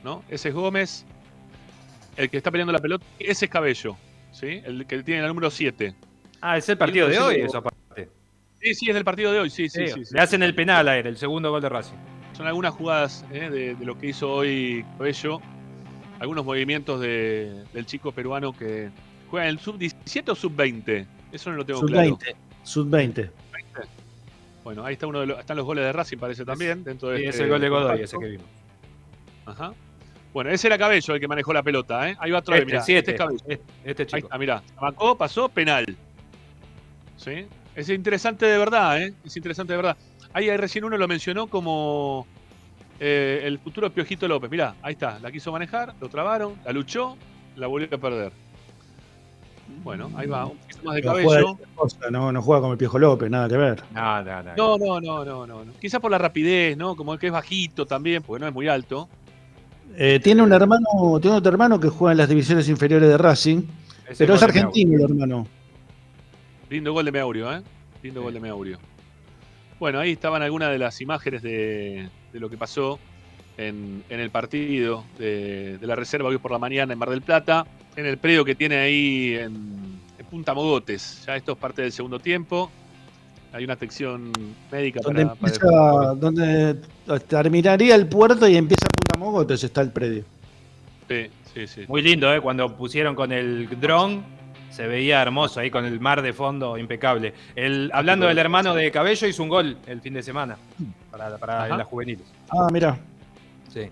¿No? 0.03 0.23
Ese 0.29 0.49
es 0.49 0.55
Gómez. 0.55 1.05
El 2.17 2.29
que 2.29 2.37
está 2.37 2.51
peleando 2.51 2.73
la 2.73 2.79
pelota. 2.79 3.05
Ese 3.17 3.45
es 3.45 3.51
Cabello. 3.51 3.95
¿Sí? 4.33 4.61
El 4.65 4.85
que 4.85 5.01
tiene 5.03 5.21
el 5.21 5.27
número 5.29 5.49
7. 5.49 5.95
Ah, 6.41 6.57
es 6.57 6.67
el 6.67 6.77
partido 6.77 7.07
de 7.07 7.19
hoy, 7.19 7.35
eso 7.41 7.57
aparte. 7.59 8.09
Sí, 8.61 8.73
sí, 8.75 8.89
es 8.89 8.95
del 8.95 9.05
partido 9.05 9.31
de 9.31 9.39
hoy. 9.39 9.49
Sí, 9.49 9.69
sí, 9.69 9.87
Sí, 9.87 9.93
sí. 9.93 10.05
sí. 10.05 10.13
Le 10.13 10.21
hacen 10.21 10.43
el 10.43 10.53
penal 10.55 10.87
a 10.89 10.97
él, 10.97 11.07
el 11.07 11.17
segundo 11.17 11.51
gol 11.51 11.61
de 11.61 11.69
Racing. 11.69 11.95
Son 12.35 12.47
algunas 12.47 12.73
jugadas 12.73 13.23
¿eh? 13.31 13.49
de, 13.49 13.75
de 13.75 13.85
lo 13.85 13.97
que 13.97 14.07
hizo 14.07 14.31
hoy 14.31 14.85
Cabello. 14.97 15.39
Algunos 16.19 16.45
movimientos 16.45 16.99
de- 17.01 17.63
del 17.73 17.85
chico 17.85 18.11
peruano 18.11 18.53
que 18.53 18.89
juega 19.29 19.45
en 19.45 19.51
el 19.51 19.59
sub-17 19.59 20.29
o 20.29 20.35
sub-20. 20.35 21.05
Eso 21.31 21.49
no 21.51 21.57
lo 21.57 21.65
tengo 21.65 21.81
claro. 21.81 22.17
Sub-20. 22.17 22.35
Sub-20. 22.63 23.29
Bueno, 24.63 24.83
ahí 24.83 24.93
está 24.93 25.05
uno 25.07 25.19
de 25.19 25.27
los, 25.27 25.39
están 25.39 25.57
los 25.57 25.65
goles 25.65 25.83
de 25.83 25.93
Racing, 25.93 26.17
parece 26.17 26.43
también. 26.43 26.83
Dentro 26.83 27.09
de 27.09 27.19
Sí, 27.19 27.23
este 27.25 27.35
es 27.37 27.41
el 27.43 27.49
gol 27.49 27.61
de 27.61 27.69
Godoy, 27.69 28.01
ese 28.01 28.17
que 28.17 28.25
vimos. 28.25 28.45
Ajá. 29.45 29.73
Bueno, 30.33 30.49
ese 30.49 30.67
era 30.67 30.77
Cabello 30.77 31.13
el 31.13 31.19
que 31.21 31.27
manejó 31.27 31.53
la 31.53 31.61
pelota, 31.63 32.09
¿eh? 32.09 32.15
Ahí 32.19 32.31
va 32.31 32.39
otra 32.39 32.55
vez, 32.55 32.61
Este, 32.63 32.71
mirá. 32.73 32.81
siete. 32.83 32.99
Este 32.99 33.11
es 33.11 33.17
Cabello. 33.17 33.39
Este, 33.47 33.61
este 33.85 34.03
Ahí 34.03 34.07
chico. 34.07 34.27
está, 34.27 34.37
mirá. 34.39 34.63
Marcó, 34.81 35.15
pasó, 35.17 35.47
penal. 35.49 35.85
¿Sí? 37.17 37.45
Es 37.75 37.89
interesante 37.89 38.45
de 38.45 38.57
verdad, 38.57 39.01
¿eh? 39.01 39.13
Es 39.23 39.37
interesante 39.37 39.73
de 39.73 39.77
verdad. 39.77 39.97
Ahí, 40.35 40.49
ahí 40.49 40.57
recién 40.57 40.83
uno 40.83 40.97
lo 40.97 41.07
mencionó 41.07 41.47
como 41.47 42.27
eh, 42.99 43.39
el 43.45 43.57
futuro 43.57 43.89
Piojito 43.89 44.27
López. 44.27 44.51
Mirá, 44.51 44.75
ahí 44.81 44.91
está. 44.91 45.17
La 45.19 45.31
quiso 45.31 45.49
manejar, 45.49 45.93
lo 46.01 46.09
trabaron, 46.09 46.55
la 46.65 46.73
luchó, 46.73 47.15
la 47.55 47.67
volvió 47.67 47.87
a 47.89 47.97
perder. 47.97 48.33
Bueno, 49.81 50.11
ahí 50.13 50.27
va. 50.27 50.47
Un 50.47 50.57
poquito 50.57 50.83
más 50.83 50.95
de 50.95 51.01
No 51.03 51.11
juega, 51.13 51.29
cabello. 51.29 51.57
no, 52.11 52.31
no 52.33 52.41
juega 52.41 52.59
como 52.59 52.73
el 52.73 52.77
Piojo 52.77 52.99
López, 52.99 53.29
nada 53.29 53.47
que 53.47 53.55
ver. 53.55 53.81
No, 53.93 54.21
no, 54.23 54.43
no. 54.43 54.77
No, 54.77 54.99
no, 54.99 55.47
no, 55.47 55.63
no. 55.63 55.71
Quizás 55.79 56.01
por 56.01 56.11
la 56.11 56.17
rapidez, 56.17 56.75
¿no? 56.75 56.97
Como 56.97 57.17
que 57.17 57.27
es 57.27 57.31
bajito 57.31 57.85
también, 57.85 58.21
porque 58.21 58.41
no 58.41 58.47
es 58.49 58.53
muy 58.53 58.67
alto. 58.67 59.07
Eh, 59.95 60.19
tiene 60.21 60.43
un 60.43 60.51
hermano, 60.51 60.85
tiene 61.21 61.37
otro 61.37 61.49
hermano 61.49 61.79
que 61.79 61.87
juega 61.87 62.11
en 62.11 62.17
las 62.17 62.27
divisiones 62.27 62.67
inferiores 62.67 63.07
de 63.07 63.17
Racing, 63.17 63.63
Ese 64.09 64.25
pero 64.25 64.35
es 64.35 64.43
argentino 64.43 64.97
el 64.97 65.03
hermano. 65.11 65.47
Lindo 66.69 66.91
gol 66.91 67.05
de 67.05 67.13
Meurio, 67.13 67.53
¿eh? 67.53 67.61
Lindo 68.03 68.21
gol 68.21 68.33
de 68.33 68.41
Meurio. 68.41 68.79
Bueno, 69.79 69.99
ahí 69.99 70.11
estaban 70.11 70.41
algunas 70.41 70.71
de 70.71 70.79
las 70.79 71.01
imágenes 71.01 71.41
de, 71.41 72.09
de 72.31 72.39
lo 72.39 72.49
que 72.49 72.57
pasó 72.57 72.99
en, 73.57 74.03
en 74.09 74.19
el 74.19 74.29
partido 74.29 75.03
de, 75.19 75.77
de 75.77 75.87
la 75.87 75.95
reserva 75.95 76.29
hoy 76.29 76.37
por 76.37 76.51
la 76.51 76.59
mañana 76.59 76.93
en 76.93 76.99
Mar 76.99 77.09
del 77.09 77.21
Plata, 77.21 77.65
en 77.95 78.05
el 78.05 78.17
predio 78.17 78.45
que 78.45 78.55
tiene 78.55 78.77
ahí 78.77 79.35
en, 79.35 79.99
en 80.17 80.25
Punta 80.29 80.53
Mogotes. 80.53 81.23
Ya 81.25 81.35
esto 81.35 81.53
es 81.53 81.57
parte 81.57 81.81
del 81.81 81.91
segundo 81.91 82.19
tiempo. 82.19 82.71
Hay 83.53 83.63
una 83.63 83.75
sección 83.77 84.31
médica 84.71 84.99
Donde 85.01 85.25
para, 85.25 85.35
para- 85.35 85.53
empieza, 85.53 86.15
donde 86.15 86.75
terminaría 87.27 87.95
el 87.95 88.07
puerto 88.07 88.47
y 88.47 88.57
empieza 88.57 88.87
Punta 88.89 89.17
Mogotes 89.17 89.63
está 89.63 89.81
el 89.81 89.91
predio. 89.91 90.23
Sí, 91.07 91.27
sí, 91.53 91.67
sí. 91.67 91.81
Muy 91.87 92.01
lindo, 92.01 92.33
¿eh? 92.33 92.41
Cuando 92.41 92.75
pusieron 92.75 93.15
con 93.15 93.31
el 93.31 93.69
dron, 93.79 94.23
se 94.75 94.87
veía 94.87 95.21
hermoso 95.21 95.61
ahí 95.61 95.71
con 95.71 95.85
el 95.85 96.01
mar 96.01 96.21
de 96.21 96.33
fondo 96.33 96.77
impecable. 96.77 97.33
El, 97.55 97.89
hablando 97.93 98.27
del 98.27 98.37
hermano 98.37 98.75
de 98.75 98.91
Cabello, 98.91 99.25
hizo 99.25 99.41
un 99.41 99.47
gol 99.47 99.77
el 99.87 100.01
fin 100.01 100.13
de 100.13 100.21
semana 100.21 100.57
para, 101.09 101.37
para 101.37 101.77
las 101.77 101.87
juveniles. 101.87 102.27
Ah, 102.49 102.67
mira. 102.73 102.97
Sí. 103.73 103.89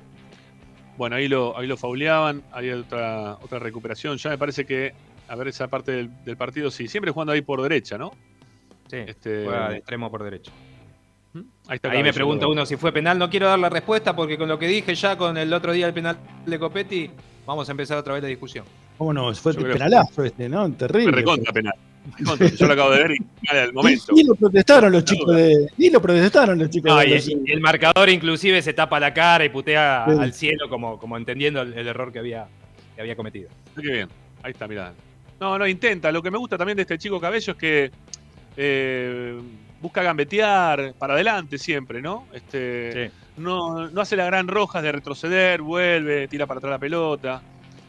Bueno, 0.98 1.16
ahí 1.16 1.30
lo, 1.30 1.58
ahí 1.58 1.68
lo 1.68 1.78
fauleaban, 1.78 2.44
hay 2.52 2.72
otra, 2.72 3.38
otra 3.42 3.60
recuperación. 3.60 4.18
Ya 4.18 4.32
me 4.32 4.38
parece 4.38 4.66
que, 4.66 4.94
a 5.30 5.36
ver, 5.36 5.48
esa 5.48 5.70
parte 5.70 5.94
del, 5.94 6.24
del 6.26 6.36
partido, 6.36 6.70
sí, 6.70 6.90
siempre 6.90 7.12
jugando 7.12 7.32
ahí 7.32 7.42
por 7.42 7.62
derecha, 7.62 7.98
¿no? 7.98 8.12
Sí, 8.88 8.98
Este, 8.98 9.46
juega 9.46 9.70
de 9.70 9.78
extremo 9.78 10.12
por 10.12 10.22
derecha. 10.22 10.52
Ahí, 11.68 11.78
está 11.78 11.92
Ahí 11.92 12.04
me 12.04 12.12
pregunta 12.12 12.46
uno 12.48 12.66
si 12.66 12.76
fue 12.76 12.92
penal. 12.92 13.18
No 13.18 13.30
quiero 13.30 13.48
dar 13.48 13.58
la 13.58 13.70
respuesta 13.70 14.14
porque 14.14 14.38
con 14.38 14.50
lo 14.50 14.60
que 14.60 14.68
dije 14.68 14.94
ya 14.96 15.18
con 15.18 15.38
el 15.38 15.54
otro 15.54 15.72
día 15.72 15.88
el 15.88 15.94
penal 15.94 16.18
de 16.46 16.60
Copetti, 16.60 17.10
vamos 17.46 17.70
a 17.70 17.72
empezar 17.72 17.98
otra 17.98 18.16
vez 18.16 18.22
la 18.22 18.30
discusión. 18.30 18.66
¿Cómo 18.98 19.14
no? 19.14 19.34
Fue 19.34 19.53
penalazo 19.53 20.24
este, 20.24 20.48
¿no? 20.49 20.68
Fue 20.68 20.76
Terrible. 20.76 21.11
recontra 21.11 21.52
penal. 21.52 21.74
Yo 22.57 22.68
lo 22.68 22.74
acabo 22.74 22.91
de 22.91 22.98
ver 23.03 23.11
y 23.14 23.56
al 23.56 23.72
momento. 23.74 24.14
Ni, 24.14 24.24
lo 24.24 24.36
protestaron 24.36 24.91
los 24.91 25.06
chicos 25.06 25.36
de. 25.36 25.68
Ni 25.78 25.90
lo 25.90 26.02
protestaron 26.02 26.60
los 26.60 26.70
chicos 26.70 26.91
No, 26.91 26.98
de 26.99 27.07
y, 27.45 27.52
el 27.52 27.61
marcador 27.61 28.10
inclusive 28.10 28.61
se 28.61 28.74
tapa 28.74 28.99
la 28.99 29.14
cara 29.14 29.45
y 29.45 29.49
putea 29.49 30.06
Sí. 30.07 30.18
al 30.20 30.34
cielo 30.34 30.68
como, 30.70 30.99
como 30.99 31.15
entendiendo 31.18 31.61
el, 31.61 31.74
el 31.74 31.88
error 31.88 32.11
que 32.11 32.20
había, 32.20 32.48
que 32.95 33.02
había 33.02 33.15
cometido. 33.15 33.49
Qué 33.76 33.82
bien. 33.90 34.10
Ahí 34.44 34.52
está, 34.52 34.68
mirá. 34.68 34.94
No, 35.40 35.57
no, 35.57 35.65
intenta. 35.65 36.11
Lo 36.11 36.22
que 36.22 36.30
me 36.30 36.38
gusta 36.38 36.57
también 36.57 36.76
de 36.76 36.82
este 36.82 36.98
chico 36.98 37.20
Cabello 37.22 37.53
es 37.53 37.57
que 37.57 37.91
eh, 38.57 39.40
busca 39.82 40.03
gambetear 40.03 40.94
para 40.98 41.14
adelante 41.14 41.57
siempre, 41.57 42.02
¿no? 42.02 42.28
Este, 42.34 43.11
no, 43.38 43.90
no 43.90 44.02
hace 44.02 44.15
la 44.15 44.26
gran 44.26 44.48
roja 44.48 44.82
de 44.82 44.91
retroceder, 44.91 45.61
vuelve, 45.61 46.28
tira 46.28 46.45
para 46.45 46.57
atrás 46.60 46.72
la 46.72 46.80
pelota. 46.80 47.41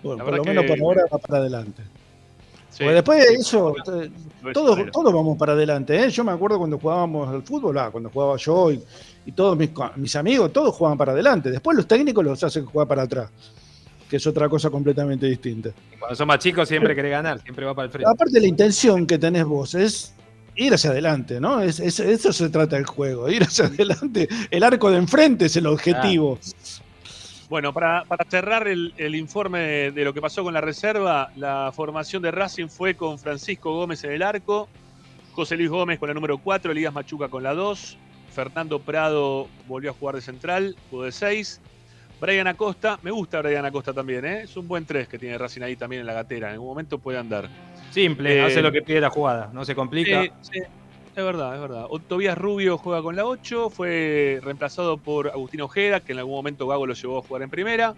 Bueno, 0.04 0.24
por 0.24 0.36
lo 0.36 0.44
menos 0.44 0.62
que- 0.64 0.68
por 0.68 0.80
ahora 0.80 1.02
va 1.12 1.18
para 1.18 1.38
adelante. 1.38 1.82
Sí. 2.70 2.78
Porque 2.82 2.94
después 2.94 3.18
de 3.28 3.34
eso, 3.34 3.74
eh, 4.02 4.10
es, 4.48 4.52
todos, 4.52 4.78
todos 4.90 5.12
vamos 5.14 5.38
para 5.38 5.52
adelante. 5.52 5.96
¿eh? 5.96 6.10
Yo 6.10 6.24
me 6.24 6.32
acuerdo 6.32 6.58
cuando 6.58 6.78
jugábamos 6.78 7.28
al 7.28 7.42
fútbol, 7.42 7.78
ah, 7.78 7.88
cuando 7.90 8.10
jugaba 8.10 8.36
yo 8.36 8.72
y, 8.72 8.82
y 9.26 9.32
todos 9.32 9.56
mis, 9.56 9.70
mis 9.96 10.16
amigos, 10.16 10.52
todos 10.52 10.74
jugaban 10.74 10.98
para 10.98 11.12
adelante. 11.12 11.50
Después 11.52 11.76
los 11.76 11.86
técnicos 11.86 12.24
los 12.24 12.42
hacen 12.42 12.64
jugar 12.66 12.88
para 12.88 13.02
atrás, 13.02 13.30
que 14.10 14.16
es 14.16 14.26
otra 14.26 14.48
cosa 14.48 14.70
completamente 14.70 15.26
distinta. 15.26 15.68
Y 15.94 15.98
cuando 15.98 16.16
son 16.16 16.26
más 16.26 16.40
chicos 16.40 16.68
siempre 16.68 16.94
quiere 16.94 17.10
ganar, 17.10 17.40
siempre 17.40 17.64
va 17.64 17.74
para 17.74 17.86
el 17.86 17.92
frente. 17.92 18.10
Aparte, 18.10 18.40
la 18.40 18.46
intención 18.48 19.06
que 19.06 19.18
tenés 19.18 19.44
vos 19.44 19.74
es 19.76 20.12
ir 20.56 20.74
hacia 20.74 20.90
adelante, 20.90 21.40
¿no? 21.40 21.60
Es, 21.60 21.78
es- 21.78 22.00
eso 22.00 22.32
se 22.32 22.48
trata 22.48 22.76
el 22.76 22.86
juego, 22.86 23.28
ir 23.30 23.44
hacia 23.44 23.66
adelante. 23.66 24.28
El 24.50 24.64
arco 24.64 24.90
de 24.90 24.96
enfrente 24.98 25.44
es 25.46 25.56
el 25.56 25.66
objetivo. 25.68 26.40
Bueno, 27.48 27.72
para, 27.72 28.04
para 28.04 28.24
cerrar 28.24 28.66
el, 28.68 28.94
el 28.96 29.14
informe 29.14 29.90
de, 29.92 30.04
lo 30.04 30.14
que 30.14 30.20
pasó 30.20 30.42
con 30.42 30.54
la 30.54 30.60
reserva, 30.60 31.30
la 31.36 31.72
formación 31.74 32.22
de 32.22 32.30
Racing 32.30 32.68
fue 32.68 32.94
con 32.94 33.18
Francisco 33.18 33.72
Gómez 33.74 34.02
en 34.04 34.12
el 34.12 34.22
arco, 34.22 34.68
José 35.32 35.56
Luis 35.56 35.68
Gómez 35.68 35.98
con 35.98 36.08
la 36.08 36.14
número 36.14 36.38
4, 36.38 36.72
Elías 36.72 36.92
Machuca 36.92 37.28
con 37.28 37.42
la 37.42 37.54
2, 37.54 37.98
Fernando 38.30 38.80
Prado 38.80 39.48
volvió 39.66 39.90
a 39.90 39.94
jugar 39.94 40.14
de 40.14 40.22
central, 40.22 40.76
jugó 40.90 41.04
de 41.04 41.12
6, 41.12 41.60
Brian 42.20 42.46
Acosta, 42.46 42.98
me 43.02 43.10
gusta 43.10 43.42
Brian 43.42 43.64
Acosta 43.64 43.92
también, 43.92 44.24
¿eh? 44.24 44.42
es 44.42 44.56
un 44.56 44.66
buen 44.66 44.86
3 44.86 45.06
que 45.06 45.18
tiene 45.18 45.36
Racing 45.36 45.62
ahí 45.62 45.76
también 45.76 46.00
en 46.00 46.06
la 46.06 46.14
gatera, 46.14 46.48
en 46.48 46.54
algún 46.54 46.68
momento 46.68 46.98
puede 46.98 47.18
andar. 47.18 47.48
Simple, 47.90 48.38
Eh, 48.38 48.42
hace 48.42 48.62
lo 48.62 48.72
que 48.72 48.80
pide 48.82 49.00
la 49.00 49.10
jugada, 49.10 49.50
no 49.52 49.64
se 49.64 49.74
complica. 49.74 50.22
Sí, 50.22 50.30
sí, 50.40 50.60
es 51.16 51.24
verdad, 51.24 51.54
es 51.54 51.60
verdad. 51.60 51.86
Tobías 52.08 52.36
Rubio 52.36 52.76
juega 52.78 53.02
con 53.02 53.14
la 53.16 53.24
8, 53.24 53.70
fue 53.70 54.40
reemplazado 54.42 54.96
por 54.98 55.28
Agustín 55.28 55.60
Ojeda, 55.60 56.00
que 56.00 56.12
en 56.12 56.18
algún 56.18 56.34
momento 56.34 56.66
Gago 56.66 56.86
lo 56.86 56.94
llevó 56.94 57.18
a 57.18 57.22
jugar 57.22 57.42
en 57.42 57.50
primera. 57.50 57.94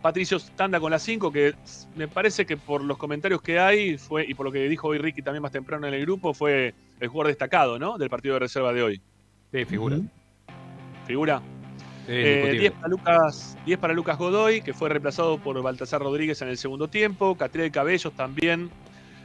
Patricio 0.00 0.38
Standa 0.38 0.78
con 0.78 0.90
la 0.90 0.98
5, 0.98 1.32
que 1.32 1.54
me 1.96 2.08
parece 2.08 2.46
que 2.46 2.56
por 2.56 2.82
los 2.82 2.96
comentarios 2.96 3.42
que 3.42 3.58
hay 3.58 3.98
fue 3.98 4.24
y 4.26 4.34
por 4.34 4.46
lo 4.46 4.52
que 4.52 4.68
dijo 4.68 4.88
hoy 4.88 4.98
Ricky 4.98 5.22
también 5.22 5.42
más 5.42 5.52
temprano 5.52 5.86
en 5.88 5.94
el 5.94 6.02
grupo, 6.02 6.32
fue 6.32 6.74
el 7.00 7.08
jugador 7.08 7.28
destacado, 7.28 7.78
¿no? 7.78 7.98
Del 7.98 8.08
partido 8.08 8.34
de 8.34 8.40
reserva 8.40 8.72
de 8.72 8.82
hoy. 8.82 9.02
Sí, 9.52 9.64
figura. 9.64 9.98
¿Figura? 11.06 11.42
Sí, 12.06 12.12
Eh, 12.12 12.60
indiscutible. 12.60 12.60
10 12.60 12.72
para, 12.72 12.88
Lucas, 12.88 13.58
10 13.66 13.78
para 13.78 13.94
Lucas 13.94 14.18
Godoy, 14.18 14.62
que 14.62 14.72
fue 14.72 14.88
reemplazado 14.88 15.38
por 15.38 15.60
Baltasar 15.60 16.00
Rodríguez 16.00 16.40
en 16.42 16.48
el 16.48 16.56
segundo 16.56 16.88
tiempo. 16.88 17.36
Catriel 17.36 17.70
Cabellos 17.72 18.12
también 18.14 18.70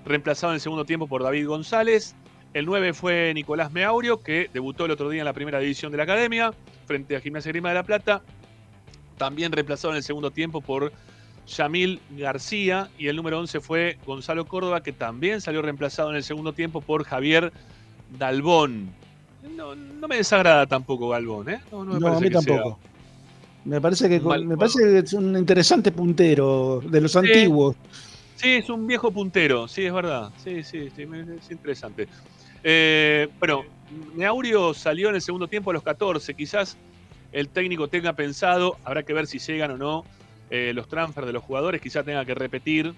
reemplazado 0.06 0.52
en 0.52 0.56
el 0.56 0.62
segundo 0.62 0.86
tiempo 0.86 1.08
por 1.08 1.24
David 1.24 1.48
González. 1.48 2.16
El 2.54 2.66
9 2.66 2.94
fue 2.94 3.32
Nicolás 3.34 3.72
Meaurio, 3.72 4.22
que 4.22 4.50
debutó 4.54 4.86
el 4.86 4.92
otro 4.92 5.10
día 5.10 5.22
en 5.22 5.26
la 5.26 5.34
primera 5.34 5.60
división 5.60 5.92
de 5.92 5.98
la 5.98 6.04
academia, 6.04 6.52
frente 6.86 7.16
a 7.16 7.20
Gimnasia 7.22 7.52
Grima 7.52 7.70
de 7.70 7.76
la 7.76 7.84
Plata. 7.84 8.22
También 9.18 9.52
reemplazado 9.52 9.92
en 9.94 9.98
el 9.98 10.04
segundo 10.04 10.32
tiempo 10.32 10.62
por 10.62 10.92
Yamil 11.48 12.00
García. 12.12 12.90
Y 12.98 13.08
el 13.08 13.16
número 13.16 13.40
11 13.40 13.60
fue 13.60 13.98
Gonzalo 14.06 14.46
Córdoba, 14.46 14.82
que 14.82 14.92
también 14.94 15.42
salió 15.42 15.62
reemplazado 15.62 16.12
en 16.12 16.16
el 16.18 16.24
segundo 16.24 16.54
tiempo 16.54 16.82
por 16.82 17.04
Javier 17.06 17.52
Dalbón. 18.18 18.90
No, 19.56 19.76
no 19.76 20.08
me 20.08 20.18
desagrada 20.18 20.66
tampoco 20.68 21.10
Galbón, 21.10 21.50
¿eh? 21.50 21.60
No, 21.72 21.84
no 21.84 21.94
me 21.94 22.00
No, 22.00 22.08
a 22.08 22.20
mí 22.20 22.28
sea- 22.30 22.40
tampoco. 22.42 22.80
Me 23.66 23.80
parece 23.80 24.10
que 24.10 24.20
Mal 24.20 24.46
me 24.46 24.58
parece 24.58 24.80
que 24.80 24.98
es 25.00 25.14
un 25.14 25.38
interesante 25.38 25.92
puntero 25.92 26.82
de 26.86 27.00
los 27.02 27.16
antiguos. 27.16 27.78
Sí, 28.36 28.50
es 28.56 28.70
un 28.70 28.86
viejo 28.86 29.10
puntero, 29.10 29.70
sí, 29.70 29.86
es 29.86 29.94
verdad. 29.94 30.32
Sí, 30.44 30.64
sí, 30.64 30.90
sí, 30.94 31.04
es 31.04 31.50
interesante. 31.52 32.10
Eh, 32.64 33.28
bueno, 33.40 33.64
Neaurio 34.16 34.74
salió 34.74 35.10
en 35.10 35.16
el 35.16 35.22
segundo 35.22 35.48
tiempo 35.48 35.72
a 35.72 35.74
los 35.74 35.84
14. 35.84 36.34
Quizás 36.34 36.78
el 37.32 37.50
técnico 37.50 37.88
tenga 37.88 38.14
pensado, 38.14 38.78
habrá 38.84 39.04
que 39.04 39.14
ver 39.14 39.28
si 39.28 39.40
llegan 39.40 39.72
o 39.72 39.78
no 39.78 40.06
eh, 40.50 40.72
los 40.74 40.88
transfers 40.88 41.28
de 41.28 41.34
los 41.34 41.44
jugadores, 41.44 41.82
quizás 41.82 42.06
tenga 42.06 42.24
que 42.26 42.36
repetir 42.36 42.94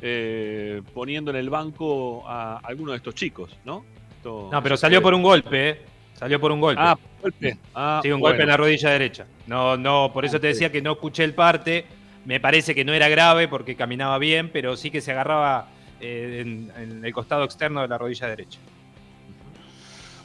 eh, 0.00 0.82
poniendo 0.92 1.30
en 1.30 1.36
el 1.38 1.50
banco 1.50 2.28
a 2.28 2.58
alguno 2.58 2.92
de 2.92 2.98
estos 2.98 3.14
chicos, 3.14 3.56
¿no? 3.64 3.84
Esto- 4.16 4.48
No, 4.52 4.62
pero 4.62 4.76
salió 4.76 5.02
por 5.02 5.14
un 5.14 5.22
golpe, 5.22 5.68
¿eh? 5.70 5.80
Salió 6.14 6.40
por 6.40 6.52
un 6.52 6.60
golpe. 6.60 6.80
Ah, 6.82 6.96
golpe. 7.20 7.58
Ah, 7.74 8.00
sí, 8.02 8.10
un 8.12 8.20
bueno. 8.20 8.32
golpe 8.34 8.42
en 8.44 8.48
la 8.48 8.56
rodilla 8.56 8.90
derecha. 8.90 9.26
No, 9.46 9.76
no, 9.76 10.10
por 10.12 10.24
eso 10.24 10.38
te 10.40 10.46
decía 10.48 10.70
que 10.70 10.80
no 10.80 10.92
escuché 10.92 11.24
el 11.24 11.34
parte. 11.34 11.84
Me 12.24 12.38
parece 12.38 12.74
que 12.74 12.84
no 12.84 12.92
era 12.94 13.08
grave 13.08 13.48
porque 13.48 13.74
caminaba 13.74 14.18
bien, 14.18 14.48
pero 14.50 14.76
sí 14.76 14.90
que 14.90 15.00
se 15.00 15.10
agarraba 15.10 15.66
eh, 16.00 16.38
en, 16.40 16.72
en 16.80 17.04
el 17.04 17.12
costado 17.12 17.42
externo 17.44 17.82
de 17.82 17.88
la 17.88 17.98
rodilla 17.98 18.28
derecha. 18.28 18.60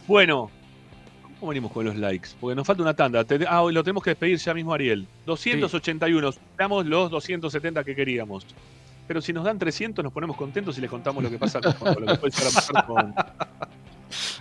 Bueno, 0.09 0.49
¿Cómo 1.39 1.49
venimos 1.51 1.71
con 1.71 1.85
los 1.85 1.95
likes? 1.95 2.29
Porque 2.41 2.55
nos 2.55 2.65
falta 2.65 2.81
una 2.81 2.95
tanda. 2.95 3.23
Ah, 3.47 3.63
lo 3.71 3.83
tenemos 3.83 4.03
que 4.03 4.09
despedir 4.09 4.39
ya 4.39 4.55
mismo, 4.55 4.73
Ariel. 4.73 5.07
281. 5.27 6.31
Damos 6.57 6.85
los 6.87 7.11
270 7.11 7.83
que 7.83 7.95
queríamos. 7.95 8.43
Pero 9.07 9.21
si 9.21 9.31
nos 9.33 9.45
dan 9.45 9.59
300, 9.59 10.03
nos 10.03 10.11
ponemos 10.11 10.35
contentos 10.35 10.79
y 10.79 10.81
les 10.81 10.89
contamos 10.89 11.23
lo 11.23 11.29
que 11.29 11.37
pasa 11.37 11.61
con, 11.61 11.73
con 11.93 12.05
lo 12.05 12.11
que 12.11 12.19
puede 12.19 12.35
llegar 12.35 12.51
a 12.51 12.55
pasar 12.55 12.85
con. 12.87 13.15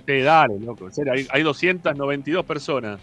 Eh, 0.06 0.22
dale, 0.22 0.58
loco. 0.58 0.88
Hay, 1.12 1.26
hay 1.30 1.42
292 1.42 2.42
personas 2.46 2.98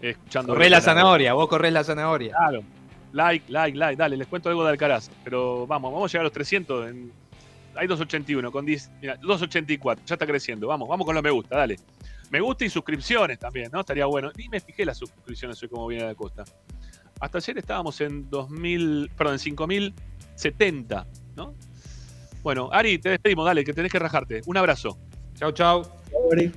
escuchando. 0.00 0.54
Corrés 0.54 0.70
la 0.70 0.80
zanahoria, 0.80 1.34
vos 1.34 1.46
corres 1.46 1.70
la 1.70 1.84
zanahoria. 1.84 2.34
Claro. 2.34 2.62
Like, 3.12 3.52
like, 3.52 3.76
like. 3.76 3.96
Dale, 3.96 4.16
les 4.16 4.26
cuento 4.26 4.48
algo 4.48 4.64
de 4.64 4.70
Alcaraz. 4.70 5.10
Pero 5.22 5.66
vamos, 5.66 5.92
vamos 5.92 6.10
a 6.10 6.12
llegar 6.12 6.22
a 6.22 6.24
los 6.24 6.32
300. 6.32 6.88
En... 6.88 7.12
Hay 7.74 7.86
281 7.86 8.50
con 8.50 8.64
10. 8.64 8.90
Mira, 9.02 9.16
284. 9.16 10.06
Ya 10.06 10.14
está 10.14 10.26
creciendo. 10.26 10.66
Vamos, 10.66 10.88
vamos 10.88 11.04
con 11.04 11.14
lo 11.14 11.20
me 11.20 11.30
gusta, 11.30 11.58
dale. 11.58 11.76
Me 12.30 12.40
gusta 12.40 12.64
y 12.64 12.70
suscripciones 12.70 13.38
también, 13.38 13.70
¿no? 13.72 13.80
Estaría 13.80 14.06
bueno. 14.06 14.30
Ni 14.36 14.48
me 14.48 14.60
fijé 14.60 14.84
las 14.84 14.98
suscripciones 14.98 15.62
hoy 15.62 15.68
como 15.68 15.86
viene 15.86 16.04
de 16.04 16.10
la 16.10 16.14
costa. 16.14 16.44
Hasta 17.20 17.38
ayer 17.38 17.58
estábamos 17.58 18.00
en 18.00 18.28
2000, 18.30 19.10
perdón, 19.16 19.34
en 19.34 19.38
5070, 19.40 21.06
¿no? 21.36 21.54
Bueno, 22.42 22.68
Ari, 22.72 22.98
te 22.98 23.10
despedimos, 23.10 23.44
dale, 23.46 23.64
que 23.64 23.72
tenés 23.72 23.90
que 23.90 23.98
rajarte. 23.98 24.42
Un 24.46 24.56
abrazo. 24.56 24.98
Chau, 25.34 25.52
chau. 25.52 25.82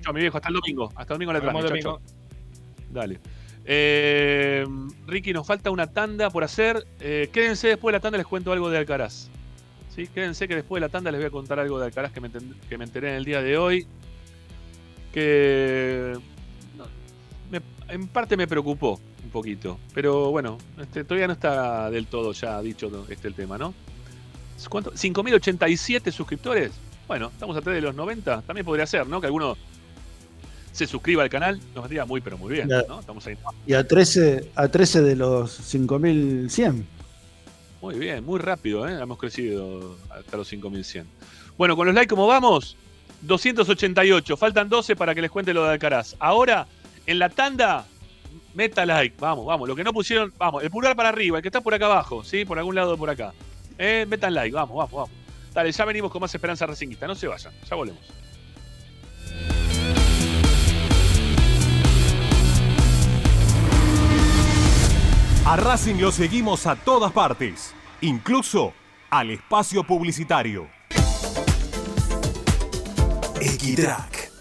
Chau, 0.02 0.14
mi 0.14 0.22
viejo, 0.22 0.38
hasta 0.38 0.50
el 0.50 0.56
domingo. 0.56 0.90
Hasta 0.96 1.14
el 1.14 1.20
domingo 1.20 1.32
traje. 1.40 1.48
el 1.48 1.54
Chau, 1.84 2.00
chau. 2.00 2.02
Dale. 2.92 3.20
Eh, 3.66 4.66
Ricky, 5.08 5.34
nos 5.34 5.46
falta 5.48 5.72
una 5.72 5.88
tanda 5.88 6.30
por 6.30 6.44
hacer. 6.44 6.86
Eh, 7.00 7.30
quédense 7.32 7.68
después 7.70 7.92
de 7.94 7.98
la 7.98 8.02
tanda, 8.02 8.18
les 8.18 8.28
cuento 8.28 8.52
algo 8.52 8.70
de 8.70 8.78
Alcaraz. 8.78 9.30
¿Sí? 9.96 10.08
Quédense 10.08 10.48
que 10.48 10.56
después 10.56 10.80
de 10.82 10.88
la 10.88 10.92
tanda 10.92 11.12
les 11.12 11.20
voy 11.20 11.28
a 11.28 11.32
contar 11.32 11.60
algo 11.60 11.80
de 11.80 11.86
Alcaraz 11.86 12.12
que 12.12 12.22
me, 12.22 12.30
enten- 12.32 12.56
que 12.70 12.78
me 12.78 12.86
enteré 12.86 13.10
en 13.12 13.16
el 13.16 13.26
día 13.26 13.42
de 13.42 13.58
hoy. 13.58 13.88
Que 15.14 16.14
no, 16.78 16.86
me- 17.52 17.62
en 17.94 18.08
parte 18.08 18.38
me 18.38 18.48
preocupó 18.48 19.00
un 19.24 19.30
poquito. 19.30 19.80
Pero 19.94 20.32
bueno, 20.32 20.58
este, 20.82 21.04
todavía 21.04 21.28
no 21.28 21.34
está 21.34 21.90
del 21.90 22.08
todo 22.08 22.32
ya 22.34 22.62
dicho 22.62 23.06
este 23.10 23.28
el 23.28 23.34
tema, 23.34 23.58
¿no? 23.58 23.74
¿Cuánto? 24.70 24.92
¿5.087 24.94 26.12
suscriptores? 26.12 26.72
Bueno, 27.08 27.28
estamos 27.28 27.58
a 27.58 27.62
3 27.62 27.76
de 27.76 27.82
los 27.82 27.96
90. 27.96 28.42
También 28.44 28.66
podría 28.66 28.86
ser, 28.86 29.08
¿no? 29.08 29.20
Que 29.20 29.28
alguno 29.28 29.58
se 30.72 30.86
suscriba 30.88 31.24
al 31.24 31.30
canal. 31.30 31.60
Nos 31.74 31.84
vendría 31.84 32.06
muy, 32.06 32.22
pero 32.22 32.38
muy 32.38 32.54
bien. 32.54 32.68
¿no? 32.88 33.00
Estamos 33.00 33.26
ahí. 33.28 33.38
Y 33.68 33.74
a 33.74 33.86
13, 33.88 34.52
a 34.56 34.68
13 34.68 35.02
de 35.02 35.16
los 35.16 35.52
5100. 35.52 36.86
Muy 37.82 37.96
bien, 37.98 38.24
muy 38.24 38.40
rápido, 38.40 38.88
¿eh? 38.88 38.94
Hemos 39.02 39.18
crecido 39.18 39.98
hasta 40.12 40.38
los 40.38 40.48
5100. 40.48 41.08
Bueno, 41.58 41.76
con 41.76 41.88
los 41.88 41.96
likes, 41.96 42.10
¿cómo 42.10 42.28
vamos? 42.28 42.78
288. 43.22 44.38
Faltan 44.38 44.70
12 44.70 44.96
para 44.96 45.16
que 45.16 45.22
les 45.22 45.32
cuente 45.32 45.54
lo 45.54 45.64
de 45.64 45.72
Alcaraz. 45.72 46.16
Ahora, 46.20 46.68
en 47.06 47.20
la 47.20 47.30
tanda, 47.30 47.86
meta 48.54 48.86
like. 48.86 49.16
Vamos, 49.20 49.46
vamos. 49.46 49.68
Lo 49.68 49.76
que 49.76 49.84
no 49.84 49.94
pusieron, 49.94 50.34
vamos. 50.38 50.64
El 50.64 50.72
pulgar 50.72 50.96
para 50.96 51.10
arriba, 51.10 51.38
el 51.38 51.42
que 51.42 51.50
está 51.50 51.62
por 51.62 51.74
acá 51.74 51.86
abajo, 51.86 52.24
¿sí? 52.24 52.46
Por 52.46 52.58
algún 52.58 52.76
lado 52.76 52.98
por 52.98 53.10
acá. 53.10 53.34
Eh, 53.78 54.06
metan 54.08 54.34
like, 54.34 54.54
vamos, 54.54 54.76
vamos, 54.76 54.92
vamos. 54.92 55.10
Dale, 55.54 55.72
ya 55.72 55.86
venimos 55.86 56.12
con 56.12 56.22
más 56.22 56.34
esperanza 56.34 56.66
racinguista. 56.66 57.08
No 57.08 57.16
se 57.16 57.28
vayan, 57.28 57.54
ya 57.70 57.76
volvemos. 57.76 58.02
A 65.44 65.56
Racing 65.58 65.96
lo 65.96 66.12
seguimos 66.12 66.68
a 66.68 66.76
todas 66.76 67.12
partes, 67.12 67.74
incluso 68.00 68.74
al 69.10 69.32
espacio 69.32 69.84
publicitario. 69.84 70.70
Equitrack, 73.42 74.32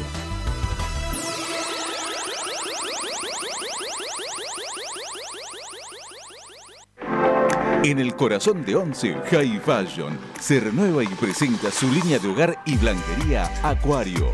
En 7.83 7.99
el 7.99 8.15
corazón 8.15 8.65
de 8.65 8.75
Once, 8.75 9.15
High 9.31 9.59
Fashion 9.59 10.17
se 10.41 10.59
renueva 10.59 11.03
y 11.03 11.07
presenta 11.07 11.71
su 11.71 11.89
línea 11.91 12.17
de 12.19 12.27
hogar 12.27 12.61
y 12.65 12.75
blanquería 12.75 13.49
Acuario. 13.63 14.33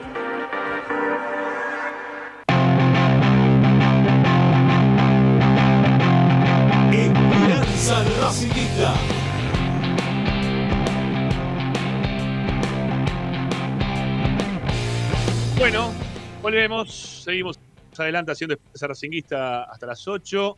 volvemos, 16.51 17.23
seguimos 17.23 17.57
adelante 17.97 18.33
haciendo 18.33 18.55
Esperanza 18.55 18.87
Racinguista 18.87 19.63
hasta 19.63 19.85
las 19.85 20.05
8. 20.05 20.57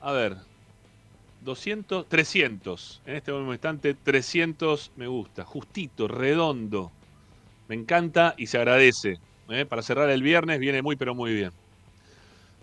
A 0.00 0.12
ver, 0.12 0.36
200, 1.40 2.08
300. 2.08 3.02
En 3.06 3.16
este 3.16 3.32
mismo 3.32 3.52
instante, 3.52 3.94
300 3.94 4.92
me 4.94 5.08
gusta. 5.08 5.44
Justito, 5.44 6.06
redondo. 6.06 6.92
Me 7.66 7.74
encanta 7.74 8.34
y 8.38 8.46
se 8.46 8.58
agradece. 8.58 9.18
¿eh? 9.48 9.66
Para 9.66 9.82
cerrar 9.82 10.08
el 10.08 10.22
viernes 10.22 10.60
viene 10.60 10.82
muy, 10.82 10.94
pero 10.94 11.16
muy 11.16 11.34
bien. 11.34 11.50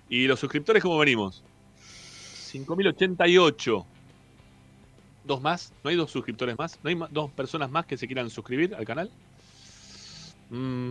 ¿Y 0.07 0.25
los 0.25 0.39
suscriptores 0.39 0.81
cómo 0.81 0.97
venimos? 0.97 1.43
5.088. 2.53 3.85
¿Dos 5.25 5.41
más? 5.41 5.73
¿No 5.83 5.89
hay 5.89 5.97
dos 5.97 6.09
suscriptores 6.09 6.57
más? 6.57 6.79
¿No 6.83 6.89
hay 6.89 6.97
dos 7.11 7.31
personas 7.31 7.69
más 7.69 7.85
que 7.85 7.97
se 7.97 8.07
quieran 8.07 8.29
suscribir 8.29 8.75
al 8.75 8.85
canal? 8.85 9.11
Mm, 10.49 10.89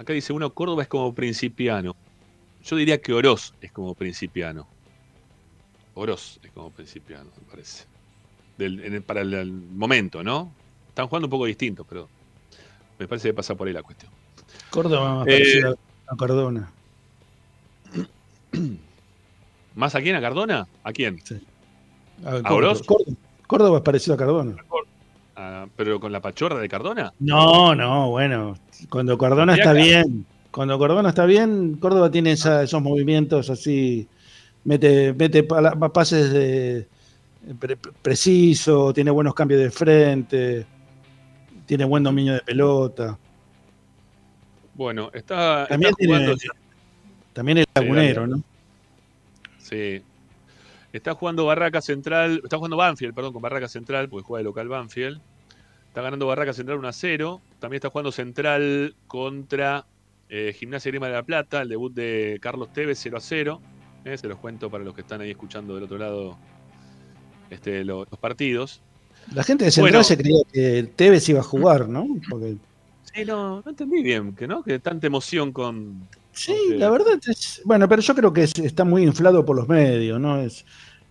acá 0.00 0.12
dice 0.14 0.32
uno, 0.32 0.52
Córdoba 0.54 0.82
es 0.82 0.88
como 0.88 1.14
principiano. 1.14 1.94
Yo 2.64 2.76
diría 2.76 3.00
que 3.00 3.12
Oroz 3.12 3.52
es 3.60 3.70
como 3.70 3.94
principiano. 3.94 4.66
Oroz 5.94 6.40
es 6.42 6.50
como 6.52 6.70
principiano, 6.70 7.30
me 7.38 7.50
parece. 7.50 7.84
Del- 8.56 8.82
en 8.84 8.94
el- 8.94 9.02
para 9.02 9.20
el, 9.20 9.32
el 9.34 9.52
momento, 9.52 10.22
¿no? 10.24 10.50
Están 10.88 11.06
jugando 11.08 11.26
un 11.26 11.30
poco 11.30 11.44
distintos, 11.46 11.86
pero 11.88 12.08
me 12.98 13.06
parece 13.06 13.28
que 13.28 13.34
pasa 13.34 13.54
por 13.54 13.68
ahí 13.68 13.74
la 13.74 13.82
cuestión. 13.82 14.10
Córdoba 14.70 15.16
más 15.16 15.26
Eh, 15.28 15.30
parecido 15.32 15.78
a 16.06 16.16
Cardona. 16.16 16.72
¿Más 19.74 19.94
a 19.94 20.00
quién? 20.00 20.16
¿A 20.16 20.20
Cardona? 20.20 20.66
¿A 20.82 20.92
quién? 20.92 21.18
A 22.24 22.28
¿A 22.28 22.42
Córdoba. 22.42 22.54
Oroz? 22.54 22.82
Córdoba, 22.82 23.16
Córdoba 23.46 23.76
es 23.78 23.84
parecido 23.84 24.14
a 24.14 24.16
Cardona. 24.18 24.56
Ah, 25.42 25.66
¿Pero 25.74 25.98
con 25.98 26.12
la 26.12 26.20
pachorra 26.20 26.58
de 26.60 26.68
Cardona? 26.68 27.14
No, 27.18 27.74
no, 27.74 28.10
bueno. 28.10 28.58
Cuando 28.90 29.16
Cardona 29.16 29.54
está 29.54 29.72
bien, 29.72 30.26
cuando 30.50 30.78
Cardona 30.78 31.08
está 31.08 31.24
bien, 31.24 31.76
Córdoba 31.76 32.10
tiene 32.10 32.32
esa- 32.32 32.62
esos 32.62 32.82
movimientos 32.82 33.48
así, 33.48 34.06
mete, 34.64 35.14
mete 35.14 35.42
pases 35.44 36.30
de 36.30 36.86
pre- 37.58 37.78
preciso, 38.02 38.92
tiene 38.92 39.10
buenos 39.10 39.32
cambios 39.32 39.62
de 39.62 39.70
frente, 39.70 40.66
tiene 41.64 41.86
buen 41.86 42.02
dominio 42.02 42.34
de 42.34 42.40
pelota. 42.42 43.16
Bueno, 44.74 45.10
está, 45.14 45.62
está 45.62 45.68
También, 45.68 45.94
tiene- 45.94 46.36
también 47.32 47.58
es 47.58 47.66
lagunero. 47.74 48.26
¿no? 48.26 48.42
Sí. 49.56 50.02
Está 50.92 51.14
jugando 51.14 51.46
Barraca 51.46 51.80
Central, 51.80 52.40
está 52.44 52.56
jugando 52.56 52.76
Banfield, 52.76 53.14
perdón, 53.14 53.32
con 53.32 53.42
Barraca 53.42 53.68
Central, 53.68 54.08
porque 54.08 54.24
juega 54.26 54.38
de 54.40 54.44
local 54.44 54.68
Banfield. 54.68 55.20
Está 55.88 56.02
ganando 56.02 56.26
Barraca 56.26 56.52
Central 56.52 56.78
1 56.78 56.88
a 56.88 56.92
0. 56.92 57.40
También 57.58 57.76
está 57.78 57.90
jugando 57.90 58.12
Central 58.12 58.94
contra 59.06 59.86
eh, 60.28 60.54
Gimnasia 60.58 60.90
Grima 60.90 61.06
de 61.08 61.12
la 61.14 61.22
Plata, 61.22 61.62
el 61.62 61.68
debut 61.68 61.92
de 61.92 62.38
Carlos 62.40 62.72
Tevez 62.72 62.98
0 63.02 63.16
a 63.16 63.20
0. 63.20 63.60
Eh, 64.04 64.16
se 64.16 64.28
los 64.28 64.38
cuento 64.38 64.70
para 64.70 64.82
los 64.84 64.94
que 64.94 65.02
están 65.02 65.20
ahí 65.20 65.30
escuchando 65.30 65.74
del 65.74 65.84
otro 65.84 65.98
lado 65.98 66.38
este, 67.50 67.84
lo- 67.84 68.04
los 68.10 68.18
partidos. 68.18 68.80
La 69.34 69.44
gente 69.44 69.64
de 69.64 69.70
Central 69.70 69.92
Bueno. 69.92 70.04
se 70.04 70.16
creía 70.16 70.42
que 70.52 70.82
Tevez 70.96 71.28
iba 71.28 71.40
a 71.40 71.44
jugar, 71.44 71.88
¿no? 71.88 72.06
Porque 72.28 72.56
Sí, 73.12 73.24
no, 73.24 73.60
no 73.60 73.70
entendí 73.70 74.02
bien, 74.02 74.34
que 74.36 74.46
no, 74.46 74.62
que 74.62 74.78
tanta 74.78 75.06
emoción 75.08 75.52
con. 75.52 76.08
Sí, 76.32 76.54
la 76.76 76.90
verdad 76.90 77.18
es. 77.28 77.60
Bueno, 77.64 77.88
pero 77.88 78.02
yo 78.02 78.14
creo 78.14 78.32
que 78.32 78.44
es- 78.44 78.58
está 78.58 78.84
muy 78.84 79.02
inflado 79.02 79.44
por 79.44 79.56
los 79.56 79.68
medios, 79.68 80.20
¿no? 80.20 80.38
Es, 80.40 80.64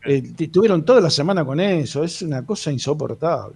eh, 0.06 0.22
tuvieron 0.52 0.84
toda 0.86 1.02
la 1.02 1.10
semana 1.10 1.44
con 1.46 1.60
eso, 1.60 2.04
es 2.04 2.22
una 2.22 2.46
cosa 2.46 2.72
insoportable. 2.72 3.56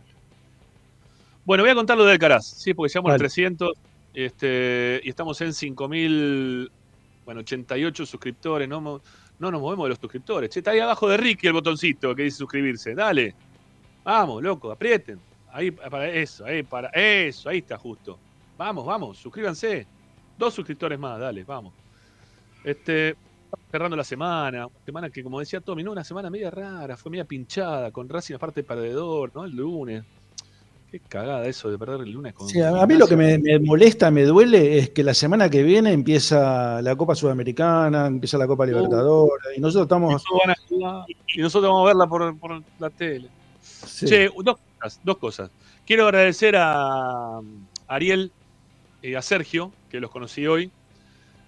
Bueno, 1.46 1.64
voy 1.64 1.72
a 1.72 1.76
contar 1.76 1.98
lo 1.98 2.06
de 2.06 2.14
Alcaraz, 2.14 2.46
sí, 2.46 2.74
porque 2.74 2.90
llegamos 2.92 3.10
a 3.10 3.14
Dale. 3.14 3.20
300 3.20 3.72
este, 4.14 5.02
y 5.04 5.10
estamos 5.10 5.40
en 5.42 5.54
5.000, 5.54 6.70
bueno, 7.26 7.42
88 7.42 8.06
suscriptores. 8.06 8.68
No, 8.70 8.80
no 8.82 9.52
nos 9.52 9.62
movemos 9.62 9.86
de 9.86 9.90
los 9.90 10.00
suscriptores. 10.00 10.50
Che, 10.50 10.60
está 10.60 10.72
ahí 10.72 10.80
abajo 10.80 11.10
de 11.10 11.18
Ricky 11.18 11.48
el 11.48 11.54
botoncito 11.54 12.16
que 12.16 12.24
dice 12.24 12.38
suscribirse. 12.38 12.94
Dale. 12.96 13.36
Vamos, 14.04 14.42
loco, 14.44 14.72
aprieten. 14.72 15.20
Ahí, 15.52 15.72
para 15.72 16.10
eso, 16.10 16.46
ahí, 16.46 16.64
para 16.64 16.90
eso, 16.90 17.50
ahí 17.50 17.60
está 17.60 17.78
justo. 17.78 18.18
Vamos, 18.58 18.86
vamos, 18.86 19.18
suscríbanse. 19.18 19.86
Dos 20.44 20.56
suscriptores 20.56 21.00
más, 21.00 21.18
dale, 21.18 21.46
vamos. 21.46 21.74
Este, 22.66 23.16
cerrando 23.72 23.96
la 23.96 24.04
semana, 24.04 24.68
una 24.68 24.86
semana 24.86 25.10
que, 25.10 25.24
como 25.24 25.40
decía 25.40 25.62
Tommy, 25.62 25.84
no, 25.84 25.94
una 25.94 26.04
semana 26.04 26.30
media 26.30 26.52
rara, 26.52 26.98
fue 26.98 27.10
media 27.10 27.24
pinchada, 27.24 27.92
con 27.92 28.10
Racing 28.10 28.36
aparte 28.36 28.62
perdedor, 28.62 29.32
¿no? 29.34 29.46
El 29.46 29.56
lunes. 29.56 30.04
Qué 30.92 31.00
cagada 31.00 31.46
eso 31.46 31.72
de 31.72 31.78
perder 31.78 32.02
el 32.02 32.12
lunes 32.12 32.34
con 32.34 32.50
Sí, 32.50 32.60
a, 32.60 32.86
mí 32.86 32.96
lo 32.96 33.08
que 33.08 33.16
me, 33.16 33.38
me 33.38 33.58
molesta, 33.58 34.12
me 34.12 34.24
duele, 34.24 34.80
es 34.80 34.90
que 34.90 35.02
la 35.02 35.14
semana 35.14 35.50
que 35.50 35.64
viene 35.64 35.94
empieza 35.94 36.82
la 36.82 36.94
Copa 36.98 37.16
Sudamericana, 37.16 38.08
empieza 38.08 38.38
la 38.38 38.46
Copa 38.46 38.66
Libertadores, 38.66 39.58
y 39.58 39.62
nosotros 39.62 39.86
estamos. 39.86 40.26
Jugar, 40.26 40.58
y 41.34 41.42
nosotros 41.42 41.72
vamos 41.72 41.86
a 41.86 41.88
verla 41.88 42.06
por, 42.06 42.38
por 42.38 42.62
la 42.80 42.90
tele. 42.90 43.30
Sí. 43.62 44.08
Che, 44.08 44.30
dos 44.44 44.58
cosas, 44.58 45.00
dos 45.06 45.18
cosas. 45.20 45.52
Quiero 45.86 46.04
agradecer 46.04 46.58
a 46.58 47.40
Ariel 47.88 48.34
y 49.02 49.16
a 49.16 49.22
Sergio, 49.22 49.72
que 49.94 50.00
los 50.00 50.10
conocí 50.10 50.48
hoy. 50.48 50.72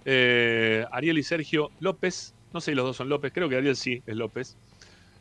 Eh, 0.06 0.86
Ariel 0.92 1.18
y 1.18 1.24
Sergio 1.24 1.72
López, 1.80 2.36
no 2.54 2.62
sé 2.62 2.72
si 2.72 2.76
los 2.76 2.86
dos 2.86 2.96
son 2.96 3.10
López, 3.10 3.34
creo 3.34 3.50
que 3.50 3.56
Ariel 3.56 3.76
sí 3.76 4.04
es 4.06 4.16
López. 4.16 4.56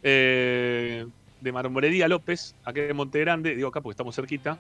Eh, 0.02 1.06
de 1.40 1.52
Marmorería 1.52 2.06
López, 2.06 2.54
acá 2.64 2.82
en 2.82 2.94
Monte 2.94 3.20
Grande, 3.20 3.56
digo 3.56 3.68
acá 3.68 3.80
porque 3.80 3.94
estamos 3.94 4.14
cerquita, 4.14 4.58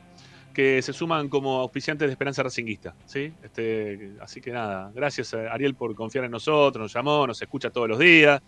que 0.54 0.80
se 0.80 0.94
suman 0.94 1.28
como 1.28 1.60
auspiciantes 1.60 2.08
de 2.08 2.12
Esperanza 2.12 2.42
Racinguista. 2.42 2.94
¿sí? 3.04 3.34
Este, 3.42 4.12
así 4.22 4.40
que 4.40 4.50
nada, 4.50 4.90
gracias 4.94 5.34
a 5.34 5.52
Ariel 5.52 5.74
por 5.74 5.94
confiar 5.94 6.24
en 6.24 6.30
nosotros, 6.30 6.80
nos 6.80 6.94
llamó, 6.94 7.26
nos 7.26 7.42
escucha 7.42 7.68
todos 7.68 7.86
los 7.86 7.98
días. 7.98 8.40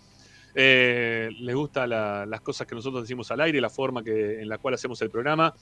Eh, 0.55 1.29
les 1.41 1.55
gustan 1.55 1.91
las 1.91 2.41
cosas 2.41 2.67
que 2.67 2.75
nosotros 2.75 3.03
decimos 3.03 3.31
al 3.31 3.43
aire, 3.43 3.61
la 3.61 3.69
forma 3.69 4.03
que, 4.03 4.41
en 4.41 4.49
la 4.49 4.57
cual 4.57 4.73
hacemos 4.73 5.03
el 5.03 5.11
programa. 5.11 5.53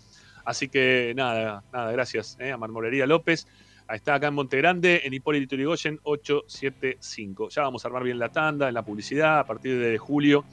Así 0.45 0.69
que 0.69 1.13
nada, 1.17 1.65
nada, 1.73 1.91
gracias 1.91 2.37
eh, 2.39 2.53
a 2.53 2.57
Marmorería 2.57 3.05
López. 3.05 3.49
Está 3.89 4.15
acá 4.15 4.29
en 4.29 4.35
Monte 4.35 4.57
Grande, 4.57 5.03
en 5.05 5.13
Hipólito 5.13 5.57
Yrigoyen 5.57 6.01
875. 6.03 7.51
Ya 7.51 7.63
vamos 7.63 7.85
a 7.85 7.89
armar 7.89 8.03
bien 8.03 8.19
la 8.19 8.31
tanda, 8.31 8.69
en 8.69 8.75
la 8.75 8.83
publicidad. 8.83 9.41
A 9.41 9.47
partir 9.47 9.79
de 9.79 9.99
julio 9.99 10.45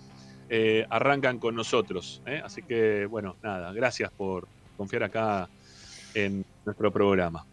eh, 0.50 0.86
arrancan 0.90 1.40
con 1.40 1.56
nosotros. 1.56 2.22
eh. 2.26 2.42
Así 2.44 2.62
que, 2.62 3.06
bueno, 3.06 3.38
nada, 3.42 3.72
gracias 3.72 4.12
por 4.12 4.48
confiar 4.76 5.04
acá 5.04 5.48
en 6.14 6.44
nuestro 6.66 6.92
programa. 6.92 7.46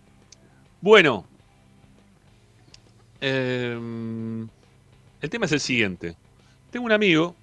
Bueno, 0.80 1.24
eh, 3.20 3.78
el 5.20 5.30
tema 5.30 5.46
es 5.46 5.52
el 5.52 5.60
siguiente. 5.60 6.16
Tengo 6.70 6.86
un 6.86 6.92
amigo, 6.92 7.36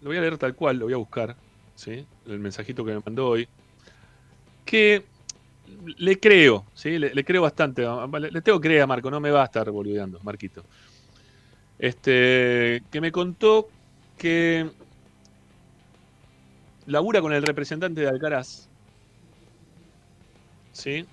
lo 0.00 0.08
voy 0.08 0.16
a 0.16 0.20
leer 0.22 0.38
tal 0.38 0.54
cual, 0.54 0.78
lo 0.78 0.86
voy 0.86 0.94
a 0.94 0.98
buscar, 0.98 1.36
¿sí? 1.74 2.06
el 2.26 2.38
mensajito 2.38 2.84
que 2.84 2.94
me 2.94 3.02
mandó 3.04 3.28
hoy, 3.28 3.46
que 4.64 5.04
le 5.96 6.18
creo, 6.18 6.66
¿sí? 6.74 6.98
le, 6.98 7.24
creo 7.24 7.42
bastante, 7.42 7.82
le, 7.82 8.30
le 8.30 8.40
tengo 8.42 8.60
que 8.60 8.68
creer 8.68 8.82
a 8.82 8.86
Marco, 8.86 9.10
no 9.10 9.20
me 9.20 9.30
va 9.30 9.42
a 9.42 9.46
estar 9.46 9.70
boludeando, 9.70 10.20
Marquito. 10.22 10.64
Este, 11.78 12.82
que 12.90 13.00
me 13.00 13.12
contó 13.12 13.68
que 14.16 14.68
labura 16.86 17.20
con 17.20 17.32
el 17.32 17.42
representante 17.42 18.00
de 18.00 18.08
Alcaraz, 18.08 18.68
¿sí? 20.72 21.04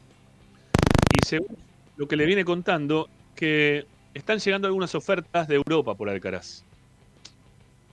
Y 1.13 1.25
según 1.25 1.57
lo 1.97 2.07
que 2.07 2.15
le 2.15 2.25
viene 2.25 2.43
contando, 2.43 3.09
que 3.35 3.85
están 4.13 4.39
llegando 4.39 4.67
algunas 4.67 4.95
ofertas 4.95 5.47
de 5.47 5.55
Europa 5.55 5.95
por 5.95 6.09
Alcaraz. 6.09 6.63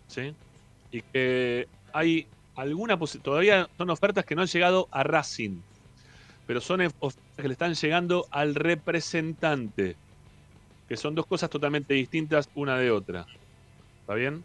¿Sí? 0.07 0.35
Y 0.91 1.03
que 1.03 1.67
hay 1.93 2.27
alguna 2.55 2.99
todavía 3.23 3.69
son 3.77 3.91
ofertas 3.91 4.25
que 4.25 4.35
no 4.35 4.43
han 4.43 4.49
llegado 4.49 4.89
a 4.91 5.03
Racing, 5.03 5.61
pero 6.53 6.61
son 6.61 6.83
ofertas 6.99 7.35
que 7.35 7.49
le 7.49 7.53
están 7.53 7.73
llegando 7.73 8.27
al 8.31 8.55
representante, 8.55 9.97
que 10.87 10.99
son 10.99 11.15
dos 11.15 11.25
cosas 11.27 11.49
totalmente 11.49 11.95
distintas 11.95 12.51
una 12.53 12.77
de 12.77 12.91
otra. 12.91 13.25
¿Está 14.01 14.13
bien? 14.17 14.45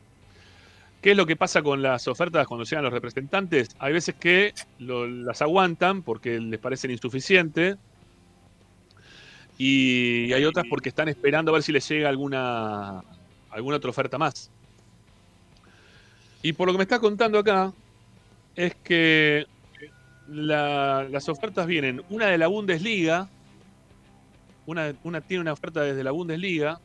¿Qué 1.01 1.11
es 1.11 1.17
lo 1.17 1.25
que 1.25 1.35
pasa 1.35 1.61
con 1.61 1.81
las 1.81 2.07
ofertas 2.07 2.47
cuando 2.47 2.63
llegan 2.63 2.85
los 2.85 2.93
representantes? 2.93 3.67
Hay 3.79 3.91
veces 3.91 4.15
que 4.17 4.53
lo- 4.77 5.05
las 5.05 5.41
aguantan 5.41 6.01
porque 6.01 6.39
les 6.39 6.61
parecen 6.61 6.91
insuficientes 6.91 7.75
y 9.57 10.31
hay 10.31 10.45
otras 10.45 10.65
porque 10.69 10.87
están 10.87 11.09
esperando 11.09 11.51
a 11.51 11.55
ver 11.55 11.63
si 11.63 11.73
les 11.73 11.85
llega 11.89 12.07
alguna, 12.07 13.01
alguna 13.49 13.75
otra 13.75 13.89
oferta 13.89 14.17
más. 14.17 14.49
Y 16.41 16.53
por 16.53 16.67
lo 16.67 16.73
que 16.73 16.77
me 16.77 16.83
está 16.83 16.99
contando 17.01 17.37
acá, 17.39 17.73
es 18.55 18.75
que 18.83 19.45
la- 20.29 21.07
las 21.09 21.29
ofertas 21.29 21.67
vienen, 21.67 22.01
una 22.09 22.27
de 22.27 22.37
la 22.37 22.47
Bundesliga, 22.47 23.27
una, 24.65 24.93
una 25.03 25.21
tiene 25.21 25.41
una 25.41 25.53
oferta 25.53 25.81
desde 25.81 26.03
la 26.03 26.11
Bundesliga, 26.11 26.79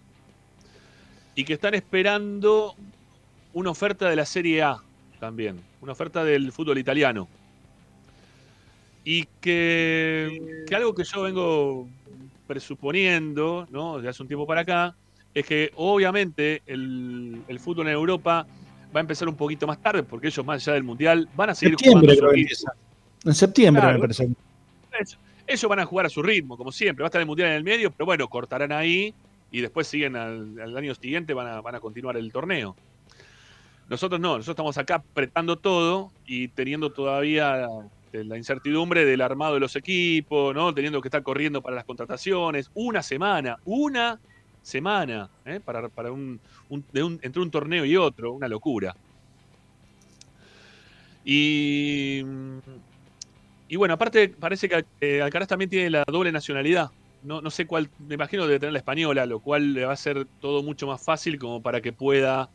y 1.35 1.45
que 1.45 1.55
están 1.55 1.75
esperando 1.75 2.75
una 3.55 3.71
oferta 3.71 4.09
de 4.09 4.17
la 4.17 4.27
Serie 4.27 4.63
A 4.63 4.77
también, 5.19 5.61
una 5.81 5.93
oferta 5.93 6.25
del 6.25 6.53
fútbol 6.53 6.79
italiano. 6.79 7.29
Y 9.05 9.25
que, 9.41 10.65
que 10.67 10.77
algo 10.77 10.95
que 10.95 11.03
yo 11.05 11.23
vengo 11.23 11.89
presuponiendo, 12.47 13.67
¿no? 13.71 13.99
De 13.99 14.09
hace 14.09 14.23
un 14.23 14.29
tiempo 14.29 14.47
para 14.47 14.61
acá, 14.61 14.95
es 15.35 15.45
que 15.45 15.73
obviamente 15.75 16.63
el, 16.67 17.43
el 17.49 17.59
fútbol 17.59 17.89
en 17.89 17.95
Europa 17.95 18.47
va 18.95 19.01
a 19.01 19.01
empezar 19.01 19.27
un 19.29 19.37
poquito 19.37 19.67
más 19.67 19.81
tarde, 19.83 20.03
porque 20.03 20.29
ellos 20.29 20.45
más 20.45 20.63
allá 20.63 20.75
del 20.75 20.85
Mundial 20.85 21.29
van 21.35 21.51
a 21.51 21.55
seguir 21.55 21.77
jugando 21.91 22.13
su. 22.15 22.27
En 23.25 23.35
septiembre 23.35 23.81
Claro. 23.81 23.95
me 23.99 24.01
parece. 24.03 24.25
Ellos- 24.25 25.19
Ellos 25.47 25.69
van 25.69 25.81
a 25.81 25.85
jugar 25.87 26.07
a 26.07 26.09
su 26.09 26.23
ritmo, 26.23 26.57
como 26.57 26.71
siempre. 26.73 27.03
Va 27.03 27.07
a 27.07 27.09
estar 27.09 27.21
el 27.21 27.27
Mundial 27.27 27.49
en 27.51 27.55
el 27.57 27.65
medio, 27.65 27.91
pero 27.91 28.07
bueno, 28.07 28.29
cortarán 28.29 28.71
ahí 28.73 29.13
y 29.51 29.61
después 29.61 29.87
siguen 29.89 30.15
al, 30.17 30.59
al 30.61 30.77
año 30.77 30.95
siguiente, 30.95 31.35
van 31.35 31.47
a, 31.49 31.61
van 31.61 31.75
a 31.75 31.81
continuar 31.81 32.17
el 32.17 32.31
torneo. 32.33 32.77
Nosotros 33.89 34.21
no, 34.21 34.37
nosotros 34.37 34.55
estamos 34.55 34.79
acá 34.79 34.95
apretando 34.97 35.57
todo 35.59 36.11
y 36.27 36.49
teniendo 36.49 36.91
todavía 36.91 37.67
eh, 38.13 38.25
la 38.25 38.39
incertidumbre 38.39 39.05
del 39.05 39.21
armado 39.21 39.55
de 39.55 39.61
los 39.61 39.75
equipos, 39.77 40.55
¿no? 40.55 40.73
Teniendo 40.73 41.03
que 41.03 41.09
estar 41.09 41.23
corriendo 41.25 41.61
para 41.61 41.75
las 41.77 41.85
contrataciones. 41.85 42.71
Una 42.75 43.03
semana, 43.03 43.59
una 43.65 44.21
semana, 44.63 45.29
¿eh? 45.45 45.61
Para, 45.63 45.89
para 45.89 46.13
un, 46.13 46.41
un- 46.71 46.85
de 46.93 47.03
un- 47.03 47.19
entre 47.23 47.43
un 47.43 47.51
torneo 47.51 47.85
y 47.85 47.97
otro, 47.97 48.33
una 48.33 48.47
locura. 48.49 48.95
Y, 51.25 52.23
y 53.73 53.77
bueno, 53.77 53.95
aparte 53.95 54.29
parece 54.29 54.69
que 54.69 54.85
eh, 55.01 55.23
Alcaraz 55.23 55.49
también 55.49 55.71
tiene 55.71 55.89
la 55.89 56.05
doble 56.07 56.31
nacionalidad. 56.31 56.91
No, 57.23 57.41
no 57.41 57.51
sé 57.51 57.67
cuál, 57.67 57.89
me 58.07 58.17
imagino 58.17 58.47
debe 58.47 58.61
tener 58.61 58.75
la 58.75 58.81
española, 58.81 59.25
lo 59.25 59.41
cual 59.41 59.73
le 59.73 59.87
va 59.87 59.93
a 59.93 59.95
hacer 59.95 60.27
todo 60.43 60.63
mucho 60.63 60.87
más 60.87 61.03
fácil 61.03 61.39
como 61.39 61.63
para 61.63 61.81
que 61.81 61.91
pueda 61.91 62.51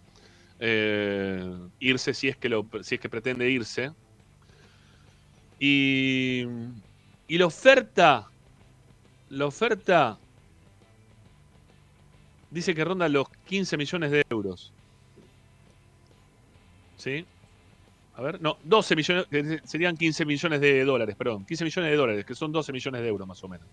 eh, 0.59 1.43
irse 1.79 2.13
si 2.13 2.27
es 2.27 2.37
que 2.37 2.63
si 2.83 2.93
es 2.93 3.01
que 3.01 3.09
pretende 3.09 3.49
irse. 3.49 3.89
Y, 5.59 6.43
y 7.27 7.37
la 7.39 7.47
oferta, 7.47 8.29
la 9.29 9.47
oferta 9.47 10.19
dice 12.51 12.75
que 12.75 12.85
ronda 12.85 13.09
los 13.09 13.27
15 13.47 13.75
millones 13.75 14.11
de 14.11 14.21
euros. 14.29 14.71
¿Sí? 16.95 17.25
A 18.17 18.21
ver, 18.21 18.41
no, 18.41 18.57
12 18.63 18.95
millones, 18.95 19.27
que 19.27 19.61
serían 19.63 19.95
15 19.95 20.25
millones 20.25 20.59
de 20.59 20.83
dólares, 20.83 21.15
perdón, 21.15 21.45
15 21.45 21.63
millones 21.63 21.91
de 21.91 21.97
dólares, 21.97 22.25
que 22.25 22.33
son 22.33 22.51
12 22.51 22.73
millones 22.73 23.01
de 23.01 23.07
euros 23.07 23.27
más 23.27 23.43
o 23.43 23.47
menos. 23.47 23.67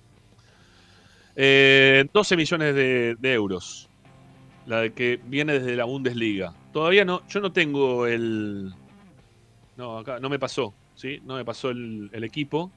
Eh, 1.35 2.07
12 2.13 2.37
millones 2.37 2.75
de, 2.75 3.33
euros, 3.33 3.89
la 4.67 4.83
de 4.83 4.93
que 4.93 5.19
viene 5.25 5.55
desde 5.55 5.75
la 5.77 5.85
Bundesliga. 5.85 6.55
Todavía 6.75 7.07
no, 7.07 7.27
yo 7.27 7.41
no 7.41 7.53
tengo 7.53 8.07
el... 8.07 8.75
No, 9.79 9.99
acá 10.01 10.21
no 10.21 10.29
me 10.29 10.39
pasó, 10.39 10.75
¿sí? 10.95 11.23
No 11.25 11.37
me 11.37 11.45
pasó 11.47 11.71
el, 11.71 12.11
el 12.13 12.23
equipo. 12.23 12.71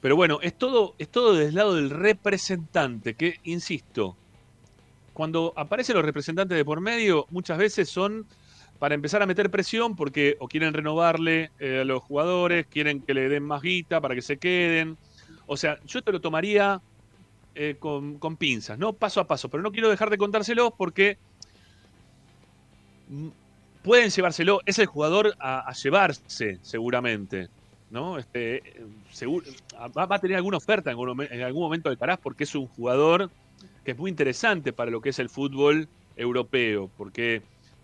Pero 0.00 0.14
bueno, 0.14 0.38
es 0.42 0.54
todo, 0.54 0.94
es 0.96 1.08
todo 1.08 1.34
desde 1.34 1.48
el 1.48 1.54
lado 1.56 1.74
del 1.74 1.90
representante, 1.90 3.14
que, 3.14 3.40
insisto, 3.42 4.16
cuando 5.12 5.52
aparecen 5.56 5.96
los 5.96 6.04
representantes 6.04 6.56
de 6.56 6.64
por 6.64 6.80
medio, 6.80 7.26
muchas 7.30 7.58
veces 7.58 7.88
son 7.88 8.28
para 8.82 8.96
empezar 8.96 9.22
a 9.22 9.26
meter 9.26 9.48
presión 9.48 9.94
porque 9.94 10.36
o 10.40 10.48
quieren 10.48 10.74
renovarle 10.74 11.52
eh, 11.60 11.82
a 11.82 11.84
los 11.84 12.02
jugadores, 12.02 12.66
quieren 12.66 13.00
que 13.00 13.14
le 13.14 13.28
den 13.28 13.44
más 13.44 13.62
guita 13.62 14.00
para 14.00 14.16
que 14.16 14.22
se 14.22 14.38
queden. 14.38 14.98
O 15.46 15.56
sea, 15.56 15.78
yo 15.86 16.02
te 16.02 16.10
lo 16.10 16.20
tomaría 16.20 16.80
eh, 17.54 17.76
con, 17.78 18.18
con 18.18 18.36
pinzas, 18.36 18.80
¿no? 18.80 18.92
Paso 18.92 19.20
a 19.20 19.28
paso, 19.28 19.48
pero 19.48 19.62
no 19.62 19.70
quiero 19.70 19.88
dejar 19.88 20.10
de 20.10 20.18
contárselos 20.18 20.72
porque 20.76 21.16
pueden 23.84 24.10
llevárselo, 24.10 24.58
es 24.66 24.80
el 24.80 24.86
jugador 24.86 25.36
a, 25.38 25.72
llevarse 25.74 26.58
seguramente, 26.62 27.46
¿no? 27.88 28.18
Este, 28.18 28.64
va, 29.96 30.06
va 30.06 30.16
a 30.16 30.20
tener 30.20 30.38
alguna 30.38 30.56
oferta 30.56 30.90
en 30.90 30.98
en 31.30 31.42
algún 31.42 31.62
momento 31.62 31.88
de 31.88 31.96
Caraz 31.96 32.18
porque 32.20 32.42
es 32.42 32.54
un 32.56 32.66
jugador 32.66 33.30
que 33.84 33.92
es 33.92 33.96
muy 33.96 34.10
interesante 34.10 34.72
para 34.72 34.90
lo 34.90 35.00
que 35.00 35.10
es 35.10 35.20
el 35.20 35.28
fútbol 35.28 35.88
europeo, 36.16 36.90
porque 36.96 37.42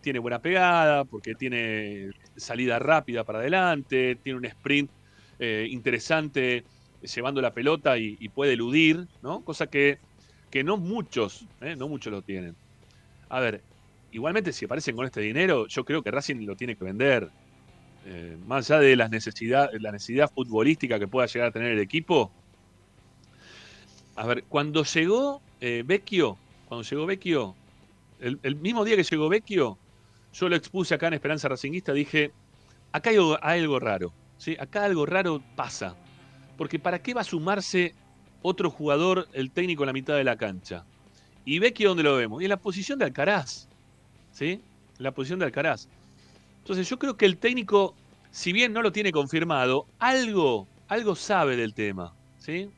tiene 0.08 0.20
buena 0.20 0.38
pegada, 0.38 1.04
porque 1.04 1.34
tiene 1.34 2.12
salida 2.34 2.78
rápida 2.78 3.24
para 3.24 3.40
adelante, 3.40 4.16
tiene 4.22 4.38
un 4.38 4.46
sprint 4.46 4.90
eh, 5.38 5.66
interesante 5.70 6.64
llevando 7.02 7.42
la 7.42 7.52
pelota 7.52 7.98
y, 7.98 8.26
puede 8.30 8.54
eludir, 8.54 9.06
¿no? 9.20 9.44
Cosa 9.44 9.66
que, 9.66 9.98
que 10.50 10.64
no 10.64 10.78
muchos, 10.78 11.44
¿eh? 11.60 11.76
no 11.76 11.88
muchos 11.88 12.10
lo 12.10 12.22
tienen. 12.22 12.56
A 13.28 13.38
ver, 13.40 13.60
igualmente 14.10 14.50
si 14.54 14.64
aparecen 14.64 14.96
con 14.96 15.04
este 15.04 15.20
dinero, 15.20 15.66
yo 15.66 15.84
creo 15.84 16.02
que 16.02 16.10
Racing 16.10 16.46
lo 16.46 16.56
tiene 16.56 16.74
que 16.74 16.84
vender. 16.84 17.28
Eh, 18.06 18.38
más 18.46 18.70
allá 18.70 18.80
de 18.80 18.96
las 18.96 19.10
necesidad, 19.10 19.68
la 19.78 19.92
necesidad 19.92 20.32
futbolística 20.34 20.98
que 20.98 21.06
pueda 21.06 21.26
llegar 21.26 21.48
a 21.48 21.52
tener 21.52 21.72
el 21.72 21.80
equipo. 21.80 22.32
A 24.16 24.26
ver, 24.26 24.44
cuando 24.44 24.84
llegó 24.84 25.42
eh, 25.60 25.82
Vecchio, 25.84 26.38
cuando 26.66 26.88
llegó 26.88 27.04
Vecchio, 27.04 27.54
el, 28.20 28.38
el 28.42 28.56
mismo 28.56 28.86
día 28.86 28.96
que 28.96 29.02
llegó 29.02 29.28
Vecchio, 29.28 29.76
yo 30.32 30.48
lo 30.48 30.56
expuse 30.56 30.94
acá 30.94 31.08
en 31.08 31.14
Esperanza 31.14 31.48
Racinguista, 31.48 31.92
dije, 31.92 32.32
acá 32.92 33.10
hay 33.10 33.16
algo, 33.16 33.78
raro, 33.78 34.12
¿sí? 34.36 34.56
acá 34.58 34.84
algo 34.84 35.06
raro 35.06 35.42
pasa. 35.56 35.96
Porque 36.56 36.78
¿para 36.78 37.00
qué 37.00 37.14
va 37.14 37.22
a 37.22 37.24
sumarse 37.24 37.94
otro 38.42 38.70
jugador, 38.70 39.28
el 39.32 39.50
técnico 39.50 39.84
en 39.84 39.88
la 39.88 39.92
mitad 39.92 40.16
de 40.16 40.24
la 40.24 40.36
cancha? 40.36 40.84
Y 41.44 41.58
Vecchio, 41.60 41.88
¿dónde 41.88 42.02
lo 42.02 42.16
vemos? 42.16 42.42
Y 42.42 42.44
en 42.44 42.50
la 42.50 42.56
posición 42.58 42.98
de 42.98 43.06
Alcaraz, 43.06 43.68
¿sí? 44.32 44.60
La 44.98 45.12
posición 45.12 45.38
de 45.38 45.46
Alcaraz. 45.46 45.88
Entonces 46.58 46.88
yo 46.88 46.98
creo 46.98 47.16
que 47.16 47.26
el 47.26 47.38
técnico, 47.38 47.94
si 48.30 48.52
bien 48.52 48.72
no 48.72 48.82
lo 48.82 48.92
tiene 48.92 49.12
confirmado, 49.12 49.86
algo, 49.98 50.66
algo 50.88 51.14
sabe 51.14 51.56
del 51.56 51.74
tema, 51.74 52.12
¿sí? 52.38 52.68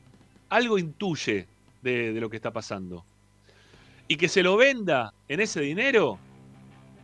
Algo 0.49 0.77
intuye 0.77 1.47
de 1.81 2.13
lo 2.13 2.29
que 2.29 2.37
está 2.37 2.51
pasando. 2.51 3.03
Y 4.07 4.17
que 4.17 4.29
se 4.29 4.43
lo 4.43 4.57
venda 4.57 5.13
en 5.27 5.39
ese 5.39 5.61
dinero, 5.61 6.19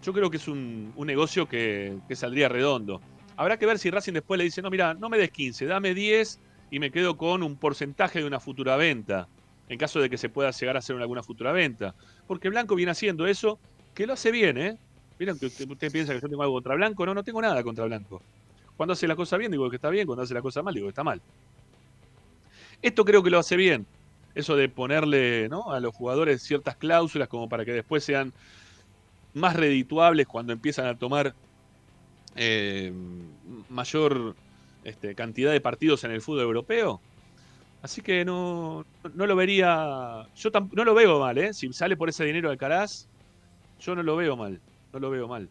yo 0.03 0.13
creo 0.13 0.29
que 0.29 0.37
es 0.37 0.47
un, 0.47 0.93
un 0.95 1.07
negocio 1.07 1.47
que, 1.47 1.97
que 2.07 2.15
saldría 2.15 2.49
redondo. 2.49 3.01
Habrá 3.35 3.57
que 3.57 3.65
ver 3.65 3.77
si 3.77 3.89
Racing 3.91 4.13
después 4.13 4.37
le 4.37 4.45
dice, 4.45 4.61
no, 4.61 4.69
mira, 4.69 4.93
no 4.93 5.09
me 5.09 5.17
des 5.17 5.31
15, 5.31 5.65
dame 5.65 5.93
10 5.93 6.39
y 6.71 6.79
me 6.79 6.91
quedo 6.91 7.17
con 7.17 7.43
un 7.43 7.55
porcentaje 7.55 8.19
de 8.19 8.25
una 8.25 8.39
futura 8.39 8.75
venta, 8.77 9.27
en 9.69 9.77
caso 9.77 9.99
de 9.99 10.09
que 10.09 10.17
se 10.17 10.29
pueda 10.29 10.51
llegar 10.51 10.75
a 10.75 10.79
hacer 10.79 10.95
alguna 10.97 11.23
futura 11.23 11.51
venta. 11.51 11.93
Porque 12.25 12.49
Blanco 12.49 12.75
viene 12.75 12.91
haciendo 12.91 13.27
eso, 13.27 13.59
que 13.93 14.07
lo 14.07 14.13
hace 14.13 14.31
bien, 14.31 14.57
¿eh? 14.57 14.77
Miren 15.19 15.37
que 15.37 15.47
usted, 15.47 15.69
usted 15.69 15.91
piensa 15.91 16.13
que 16.13 16.21
yo 16.21 16.29
tengo 16.29 16.41
algo 16.41 16.55
contra 16.55 16.75
Blanco, 16.75 17.05
no, 17.05 17.13
no 17.13 17.23
tengo 17.23 17.41
nada 17.41 17.63
contra 17.63 17.85
Blanco. 17.85 18.21
Cuando 18.75 18.93
hace 18.93 19.07
la 19.07 19.15
cosa 19.15 19.37
bien, 19.37 19.51
digo 19.51 19.69
que 19.69 19.77
está 19.77 19.89
bien, 19.89 20.05
cuando 20.05 20.23
hace 20.23 20.33
la 20.33 20.41
cosa 20.41 20.61
mal, 20.61 20.73
digo 20.73 20.85
que 20.85 20.91
está 20.91 21.03
mal. 21.03 21.21
Esto 22.81 23.03
creo 23.05 23.23
que 23.23 23.29
lo 23.29 23.39
hace 23.39 23.55
bien. 23.55 23.87
Eso 24.35 24.55
de 24.55 24.69
ponerle 24.69 25.49
¿no? 25.49 25.71
a 25.71 25.79
los 25.79 25.95
jugadores 25.95 26.43
ciertas 26.43 26.75
cláusulas 26.75 27.27
como 27.27 27.49
para 27.49 27.65
que 27.65 27.71
después 27.71 28.03
sean 28.03 28.33
más 29.33 29.55
redituables 29.55 30.27
cuando 30.27 30.53
empiezan 30.53 30.87
a 30.87 30.97
tomar 30.97 31.33
eh, 32.35 32.93
mayor 33.69 34.35
este, 34.83 35.15
cantidad 35.15 35.51
de 35.51 35.61
partidos 35.61 36.03
en 36.03 36.11
el 36.11 36.21
fútbol 36.21 36.43
europeo. 36.43 37.01
Así 37.81 38.01
que 38.01 38.25
no, 38.25 38.85
no 39.13 39.27
lo 39.27 39.35
vería. 39.35 40.27
Yo 40.35 40.49
no 40.71 40.83
lo 40.83 40.93
veo 40.93 41.19
mal, 41.19 41.37
¿eh? 41.37 41.53
Si 41.53 41.71
sale 41.73 41.95
por 41.95 42.09
ese 42.09 42.25
dinero 42.25 42.49
Alcaraz, 42.49 43.07
yo 43.79 43.95
no 43.95 44.03
lo 44.03 44.15
veo 44.15 44.35
mal. 44.35 44.59
No 44.93 44.99
lo 44.99 45.09
veo 45.09 45.27
mal. 45.27 45.49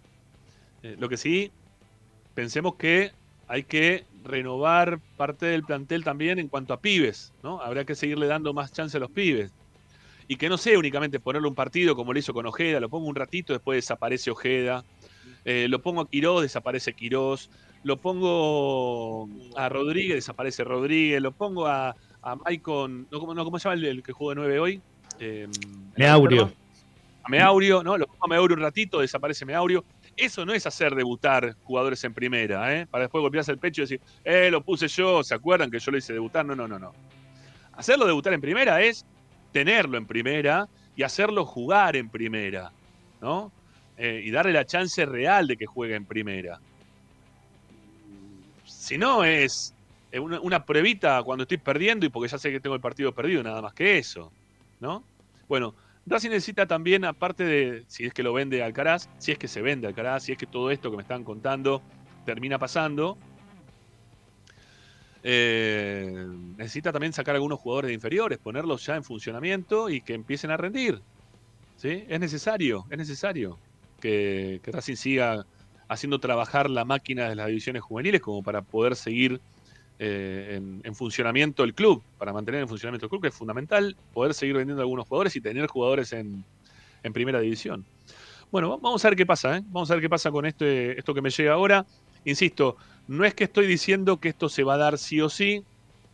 Eh, 0.83 0.97
lo 0.99 1.09
que 1.09 1.17
sí, 1.17 1.53
pensemos 2.35 2.75
que 2.75 3.13
hay 3.49 3.63
que 3.63 4.05
renovar 4.25 4.99
parte 5.17 5.47
del 5.47 5.63
plantel 5.63 6.03
también 6.03 6.39
en 6.39 6.49
cuanto 6.49 6.75
a 6.75 6.81
pibes, 6.81 7.33
¿no? 7.43 7.61
Habrá 7.61 7.85
que 7.85 7.95
seguirle 7.95 8.27
dando 8.27 8.53
más 8.53 8.73
chance 8.73 8.97
a 8.97 9.01
los 9.01 9.11
pibes. 9.11 9.53
Y 10.29 10.37
que 10.37 10.49
no 10.49 10.59
sea 10.59 10.79
únicamente 10.79 11.21
ponerle 11.21 11.49
un 11.49 11.55
partido 11.55 11.95
como 11.95 12.13
lo 12.13 12.19
hizo 12.19 12.35
con 12.35 12.47
Ojeda, 12.47 12.81
lo 12.81 12.89
pongo 12.89 13.07
un 13.07 13.15
ratito, 13.15 13.53
después 13.53 13.77
desaparece 13.77 14.31
Ojeda. 14.31 14.85
Eh, 15.45 15.69
lo 15.69 15.81
pongo 15.81 16.01
a 16.01 16.09
Quirós, 16.09 16.43
desaparece 16.43 16.93
Quirós. 16.95 17.51
Lo 17.85 17.99
pongo 17.99 19.29
a 19.55 19.69
Rodríguez, 19.69 20.17
desaparece 20.17 20.65
Rodríguez. 20.65 21.23
Lo 21.23 21.31
pongo 21.31 21.67
a, 21.69 21.95
a 22.23 22.35
Maicon, 22.35 23.07
no, 23.11 23.21
¿cómo, 23.21 23.35
no, 23.35 23.45
¿cómo 23.45 23.59
se 23.59 23.69
llama 23.69 23.81
el, 23.81 23.85
el 23.85 24.03
que 24.03 24.13
jugó 24.13 24.31
de 24.31 24.37
9 24.37 24.59
hoy? 24.59 24.83
Eh, 25.21 25.47
Neaurio. 25.97 26.53
a 27.23 27.29
Meaurio, 27.29 27.85
¿no? 27.85 27.97
Lo 27.97 28.07
pongo 28.07 28.25
a 28.25 28.29
Meaurio 28.29 28.57
un 28.57 28.63
ratito, 28.63 29.01
desaparece 29.01 29.45
Meaurio. 29.45 29.85
Eso 30.17 30.45
no 30.45 30.53
es 30.53 30.67
hacer 30.67 30.95
debutar 30.95 31.55
jugadores 31.63 32.03
en 32.03 32.13
primera, 32.15 32.75
¿eh? 32.75 32.87
Para 32.87 33.05
después 33.05 33.23
golpearse 33.23 33.53
el 33.53 33.59
pecho 33.59 33.83
y 33.83 33.85
decir, 33.85 34.01
eh, 34.25 34.51
lo 34.51 34.63
puse 34.63 34.89
yo, 34.89 35.23
¿se 35.23 35.35
acuerdan 35.35 35.71
que 35.71 35.79
yo 35.79 35.93
lo 35.93 35.99
hice 35.99 36.13
debutar? 36.13 36.45
No, 36.45 36.57
no, 36.57 36.67
no, 36.67 36.79
no. 36.79 36.93
Hacerlo 37.75 38.07
debutar 38.07 38.33
en 38.33 38.41
primera 38.41 38.83
es 38.83 39.07
tenerlo 39.57 39.97
en 39.97 40.05
primera 40.05 40.69
y 40.95 41.03
hacerlo 41.03 41.47
jugar 41.47 41.97
en 41.97 42.11
primera, 42.11 42.73
¿no? 43.23 43.51
Eh, 43.97 44.21
y 44.23 44.31
darle 44.31 44.53
la 44.53 44.67
chance 44.67 45.07
real 45.07 45.47
de 45.47 45.57
que 45.57 45.65
juegue 45.65 45.95
en 45.95 46.05
primera. 46.05 46.61
Si 48.67 48.99
no, 48.99 49.25
es 49.25 49.75
una, 50.13 50.41
una 50.41 50.67
pruebita 50.67 51.23
cuando 51.23 51.45
estoy 51.45 51.57
perdiendo 51.57 52.05
y 52.05 52.11
porque 52.11 52.29
ya 52.29 52.37
sé 52.37 52.53
que 52.53 52.61
tengo 52.61 52.75
el 52.75 52.83
partido 52.83 53.13
perdido, 53.13 53.43
nada 53.43 53.63
más 53.63 53.73
que 53.73 53.97
eso, 53.97 54.31
¿no? 54.79 55.03
Bueno, 55.49 55.75
Racing 56.05 56.29
necesita 56.29 56.67
también, 56.67 57.07
aparte 57.07 57.45
de 57.45 57.85
si 57.87 58.05
es 58.05 58.13
que 58.13 58.23
lo 58.23 58.35
vende 58.35 58.63
Alcaraz, 58.63 59.09
si 59.17 59.33
es 59.33 59.39
que 59.39 59.49
se 59.49 59.63
vende 59.63 59.87
Alcaraz, 59.87 60.25
si 60.25 60.33
es 60.33 60.39
que 60.39 60.47
todo 60.47 60.71
esto 60.71 60.91
que 60.91 60.99
me 60.99 61.03
están 61.03 61.25
contando 61.25 61.81
termina 62.27 62.59
pasando, 62.59 63.17
eh, 65.29 66.25
necesita 66.57 66.93
también 66.93 67.13
sacar 67.13 67.35
algunos 67.35 67.59
jugadores 67.59 67.89
de 67.89 67.95
inferiores, 67.95 68.39
ponerlos 68.39 68.87
ya 68.87 68.95
en 68.95 69.03
funcionamiento 69.03 69.91
y 69.91 70.01
que 70.01 70.15
empiecen 70.15 70.53
a 70.53 70.57
rendir. 70.57 71.01
¿sí? 71.77 72.05
Es 72.09 72.21
necesario, 72.21 72.87
es 72.91 72.97
necesario 72.97 73.59
que, 74.01 74.61
Racing 74.65 74.95
siga 74.95 75.45
haciendo 75.89 76.21
trabajar 76.21 76.71
la 76.71 76.85
máquina 76.85 77.29
de 77.29 77.35
las 77.35 77.49
divisiones 77.49 77.83
juveniles 77.83 78.21
como 78.21 78.41
para 78.45 78.63
poder 78.63 78.95
seguir 78.95 79.41
eh, 79.99 80.61
en, 80.85 80.95
funcionamiento 80.95 81.65
el 81.65 81.75
club, 81.75 82.05
para 82.19 82.33
mantener 82.33 82.61
en 82.61 82.69
funcionamiento 82.69 83.07
el 83.07 83.11
club, 83.11 83.23
que 83.23 83.29
es 83.29 83.35
fundamental 83.35 83.97
poder 84.15 84.33
seguir 84.33 84.55
vendiendo 84.55 84.81
algunos 84.81 85.09
jugadores 85.09 85.35
y 85.35 85.41
tener 85.41 85.67
jugadores 85.67 86.13
en, 86.13 86.45
primera 87.13 87.41
división. 87.41 87.85
Bueno, 88.53 88.79
vamos 88.79 89.05
a 89.05 89.09
ver 89.09 89.17
qué 89.17 89.27
pasa, 89.27 89.57
¿eh? 89.57 89.63
vamos 89.67 89.91
a 89.91 89.95
ver 89.95 90.03
qué 90.03 90.09
pasa 90.09 90.31
con 90.31 90.47
este, 90.47 90.97
esto 90.97 91.13
que 91.13 91.21
me 91.21 91.31
llega 91.31 91.53
ahora. 91.53 91.85
Insisto, 92.25 92.77
no 93.09 93.25
es 93.25 93.35
que 93.35 93.45
estoy 93.45 93.67
diciendo 93.67 94.19
que 94.19 94.29
esto 94.29 94.49
se 94.49 94.65
va 94.65 94.75
a 94.75 94.79
dar 94.79 94.99
sí 94.99 95.21
o 95.21 95.29
sí. 95.29 95.65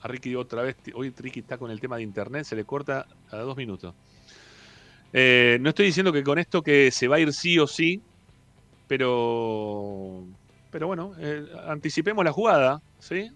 A 0.00 0.08
Ricky 0.08 0.34
otra 0.34 0.62
vez, 0.62 0.76
hoy 0.94 1.12
Ricky 1.16 1.40
está 1.40 1.58
con 1.58 1.70
el 1.70 1.80
tema 1.80 1.96
de 1.96 2.02
internet, 2.02 2.44
se 2.44 2.56
le 2.56 2.64
corta 2.64 3.06
a 3.30 3.36
dos 3.36 3.56
minutos. 3.56 3.94
Eh, 5.12 5.58
no 5.60 5.68
estoy 5.68 5.86
diciendo 5.86 6.12
que 6.12 6.24
con 6.24 6.38
esto 6.38 6.62
que 6.62 6.90
se 6.90 7.06
va 7.06 7.16
a 7.16 7.20
ir 7.20 7.32
sí 7.32 7.58
o 7.58 7.66
sí, 7.66 8.00
pero, 8.88 10.24
pero 10.70 10.86
bueno, 10.88 11.14
anticipemos 11.66 12.24
la 12.24 12.32
jugada, 12.32 12.82
¿sí? 12.98 13.30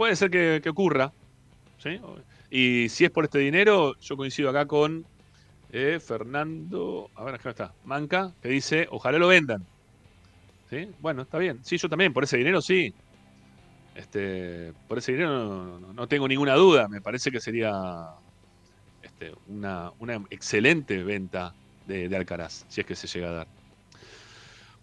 puede 0.00 0.16
ser 0.16 0.30
que, 0.30 0.66
ocurra. 0.70 1.12
¿sí? 1.76 2.00
Y 2.50 2.88
si 2.88 3.04
es 3.04 3.10
por 3.10 3.24
este 3.24 3.38
dinero, 3.38 3.98
yo 4.00 4.16
coincido 4.16 4.48
acá 4.48 4.64
con 4.64 5.04
eh, 5.72 6.00
Fernando, 6.00 7.10
a 7.14 7.24
ver, 7.24 7.34
acá 7.34 7.50
está, 7.50 7.74
Manca, 7.84 8.32
que 8.40 8.48
dice, 8.48 8.88
ojalá 8.90 9.18
lo 9.18 9.28
vendan. 9.28 9.66
¿Sí? 10.70 10.88
Bueno, 11.00 11.22
está 11.22 11.38
bien. 11.38 11.58
Sí, 11.62 11.76
yo 11.76 11.88
también, 11.88 12.12
por 12.12 12.22
ese 12.22 12.36
dinero 12.36 12.62
sí. 12.62 12.94
Este, 13.96 14.72
por 14.86 14.98
ese 14.98 15.12
dinero 15.12 15.80
no, 15.80 16.06
tengo 16.06 16.28
ninguna 16.28 16.54
duda. 16.54 16.86
Me 16.88 17.00
parece 17.00 17.32
que 17.32 17.40
sería 17.40 18.10
este, 19.02 19.32
una, 19.48 19.92
excelente 20.30 21.02
venta 21.02 21.54
de, 21.86 22.14
Alcaraz, 22.16 22.64
si 22.68 22.80
es 22.80 22.86
que 22.86 22.94
se 22.94 23.08
llega 23.08 23.30
a 23.30 23.32
dar. 23.32 23.46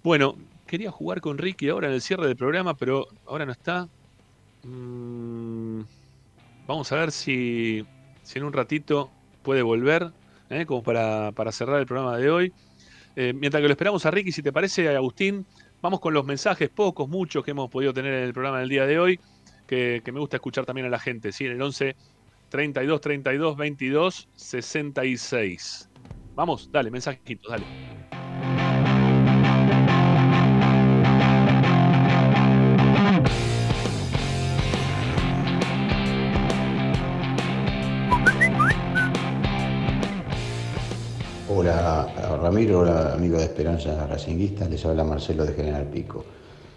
Bueno, 0.04 0.36
quería 0.68 0.92
jugar 0.92 1.22
con 1.22 1.38
Ricky 1.38 1.70
ahora 1.70 1.88
en 1.88 1.94
el 1.94 2.02
cierre 2.02 2.28
del 2.28 2.36
programa, 2.36 2.76
pero 2.76 3.08
ahora 3.26 3.46
no 3.46 3.54
está. 3.54 3.88
Mm, 4.64 5.82
vamos 6.68 6.92
a 6.92 6.96
ver 6.98 7.14
si, 7.14 7.86
en 8.36 8.44
un 8.44 8.52
ratito 8.52 9.10
puede 9.42 9.62
volver, 9.62 10.12
¿eh? 10.50 10.66
como 10.66 10.84
para, 10.84 11.32
cerrar 11.54 11.80
el 11.80 11.86
programa 11.86 12.18
de 12.18 12.30
hoy. 12.30 12.54
Eh, 13.16 13.34
mientras 13.34 13.62
que 13.62 13.68
lo 13.68 13.74
esperamos 13.74 14.06
a 14.06 14.12
Ricky, 14.12 14.32
si 14.34 14.44
te 14.44 14.52
parece, 14.52 14.96
Agustín, 14.96 15.46
vamos 15.88 16.02
con 16.02 16.14
los 16.14 16.26
mensajes, 16.26 16.70
pocos, 16.70 17.08
muchos 17.08 17.46
que 17.46 17.52
hemos 17.52 17.70
podido 17.70 17.94
tener 17.94 18.14
en 18.14 18.24
el 18.26 18.34
programa 18.34 18.60
del 18.60 18.68
día 18.68 18.86
de 18.86 19.00
hoy, 19.00 19.22
que, 19.66 20.04
me 20.12 20.20
gusta 20.20 20.36
escuchar 20.36 20.66
también 20.66 20.86
a 20.86 20.90
la 20.90 21.00
gente, 21.00 21.32
¿sí? 21.32 21.46
en 21.46 21.54
el 21.54 21.62
11 21.62 21.96
32 22.50 23.00
32 23.00 23.56
22 23.56 24.28
66. 24.36 25.90
Vamos, 26.36 26.70
dale, 26.74 26.92
mensajitos, 26.92 27.50
dale. 27.50 27.97
Hola 41.68 42.08
Ramiro, 42.42 42.80
hola 42.80 43.14
amigo 43.14 43.38
de 43.38 43.44
Esperanza 43.44 44.08
Racinguista, 44.08 44.70
les 44.70 44.86
habla 44.86 45.04
Marcelo 45.04 45.46
de 45.46 45.52
General 45.52 45.84
Pico. 45.84 46.24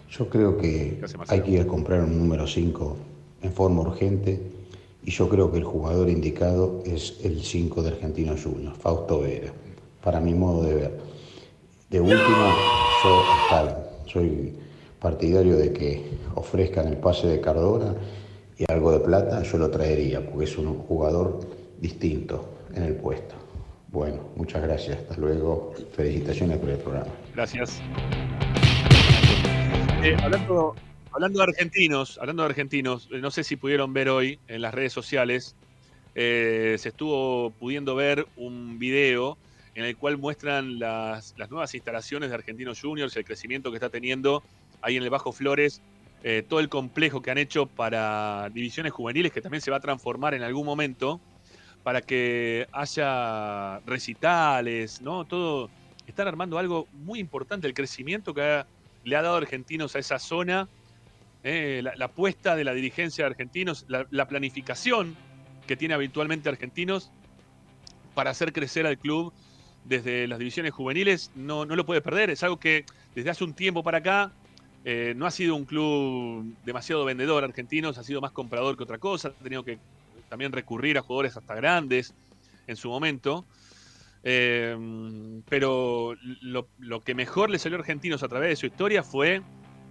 Yo 0.09 0.27
creo 0.27 0.57
que 0.57 1.01
hay 1.29 1.39
que 1.39 1.51
ir 1.51 1.61
a 1.61 1.65
comprar 1.65 2.01
un 2.01 2.17
número 2.17 2.45
5 2.45 2.97
en 3.41 3.53
forma 3.53 3.83
urgente 3.83 4.41
y 5.05 5.11
yo 5.11 5.29
creo 5.29 5.49
que 5.49 5.59
el 5.59 5.63
jugador 5.63 6.09
indicado 6.09 6.83
es 6.85 7.21
el 7.23 7.41
5 7.41 7.83
de 7.83 7.89
Argentino 7.91 8.35
Juniors, 8.35 8.77
Fausto 8.79 9.21
Vera, 9.21 9.53
para 10.03 10.19
mi 10.19 10.33
modo 10.33 10.63
de 10.63 10.73
ver. 10.73 10.99
De 11.89 12.01
última, 12.01 12.53
yo 13.01 13.23
soy 14.07 14.53
partidario 14.99 15.55
de 15.55 15.71
que 15.71 16.03
ofrezcan 16.35 16.89
el 16.89 16.97
pase 16.97 17.27
de 17.27 17.39
Cardona 17.39 17.95
y 18.57 18.69
algo 18.69 18.91
de 18.91 18.99
plata, 18.99 19.41
yo 19.41 19.57
lo 19.57 19.69
traería, 19.69 20.29
porque 20.29 20.43
es 20.43 20.57
un 20.57 20.79
jugador 20.79 21.39
distinto 21.79 22.43
en 22.75 22.83
el 22.83 22.95
puesto. 22.95 23.40
Bueno, 23.91 24.31
muchas 24.37 24.61
gracias. 24.61 24.97
Hasta 24.97 25.17
luego. 25.17 25.73
Felicitaciones 25.93 26.57
por 26.59 26.69
el 26.69 26.77
programa. 26.77 27.11
Gracias. 27.35 27.81
Eh, 30.01 30.15
hablando, 30.23 30.75
hablando 31.11 31.39
de 31.39 31.43
argentinos, 31.43 32.17
hablando 32.17 32.43
de 32.43 32.49
argentinos, 32.49 33.09
eh, 33.11 33.19
no 33.19 33.31
sé 33.31 33.43
si 33.43 33.57
pudieron 33.57 33.93
ver 33.93 34.09
hoy 34.09 34.39
en 34.47 34.61
las 34.61 34.73
redes 34.73 34.93
sociales, 34.93 35.55
eh, 36.15 36.77
se 36.79 36.89
estuvo 36.89 37.51
pudiendo 37.51 37.93
ver 37.95 38.27
un 38.37 38.79
video 38.79 39.37
en 39.75 39.85
el 39.85 39.97
cual 39.97 40.17
muestran 40.17 40.79
las, 40.79 41.35
nuevas 41.49 41.75
instalaciones 41.75 42.29
de 42.29 42.35
Argentinos 42.35 42.81
Juniors, 42.81 43.15
el 43.15 43.25
crecimiento 43.25 43.71
que 43.71 43.77
está 43.77 43.89
teniendo 43.89 44.41
ahí 44.81 44.97
en 44.97 45.03
el 45.03 45.09
Bajo 45.09 45.31
Flores, 45.31 45.81
todo 46.49 46.59
el 46.59 46.69
complejo 46.69 47.21
que 47.21 47.31
han 47.31 47.37
hecho 47.39 47.65
para 47.65 48.49
divisiones 48.53 48.91
juveniles, 48.91 49.31
que 49.31 49.41
también 49.41 49.61
se 49.61 49.71
va 49.71 49.77
a 49.77 49.79
transformar 49.79 50.33
en 50.33 50.43
algún 50.43 50.65
momento 50.65 51.21
para 51.83 52.01
que 52.01 52.67
haya 52.71 53.79
recitales, 53.85 55.01
¿no? 55.01 55.25
Todo. 55.25 55.69
Están 56.07 56.27
armando 56.27 56.57
algo 56.57 56.87
muy 56.93 57.19
importante, 57.19 57.67
el 57.67 57.73
crecimiento 57.73 58.33
que 58.33 58.63
le 59.03 59.15
ha 59.15 59.21
dado 59.21 59.37
Argentinos 59.37 59.95
a 59.95 59.99
esa 59.99 60.19
zona, 60.19 60.67
eh, 61.43 61.81
la, 61.83 62.05
apuesta 62.05 62.55
de 62.55 62.63
la 62.63 62.73
dirigencia 62.73 63.23
de 63.23 63.31
Argentinos, 63.31 63.85
la, 63.87 64.27
planificación 64.27 65.15
que 65.67 65.77
tiene 65.77 65.93
habitualmente 65.93 66.49
Argentinos 66.49 67.11
para 68.13 68.31
hacer 68.31 68.51
crecer 68.51 68.85
al 68.85 68.97
club 68.97 69.31
desde 69.85 70.27
las 70.27 70.37
divisiones 70.37 70.73
juveniles, 70.73 71.31
no, 71.35 71.65
no 71.65 71.75
lo 71.75 71.85
puede 71.85 72.01
perder. 72.01 72.29
Es 72.29 72.43
algo 72.43 72.59
que 72.59 72.85
desde 73.15 73.29
hace 73.29 73.43
un 73.43 73.53
tiempo 73.53 73.81
para 73.81 73.99
acá 73.99 74.31
eh, 74.83 75.13
no 75.15 75.25
ha 75.25 75.31
sido 75.31 75.55
un 75.55 75.65
club 75.65 76.55
demasiado 76.65 77.05
vendedor 77.05 77.43
Argentinos, 77.43 77.97
ha 77.97 78.03
sido 78.03 78.19
más 78.19 78.31
comprador 78.31 78.75
que 78.75 78.83
otra 78.83 78.97
cosa, 78.97 79.29
ha 79.29 79.43
tenido 79.43 79.63
que 79.63 79.79
también 80.31 80.53
recurrir 80.53 80.97
a 80.97 81.01
jugadores 81.01 81.35
hasta 81.35 81.53
grandes 81.55 82.15
en 82.65 82.77
su 82.77 82.87
momento. 82.87 83.45
Eh, 84.23 84.77
pero 85.49 86.15
lo, 86.41 87.03
que 87.03 87.13
mejor 87.13 87.49
le 87.49 87.59
salió 87.59 87.77
a 87.77 87.81
Argentinos 87.81 88.23
a 88.23 88.29
través 88.29 88.49
de 88.49 88.55
su 88.55 88.65
historia 88.65 89.03
fue 89.03 89.41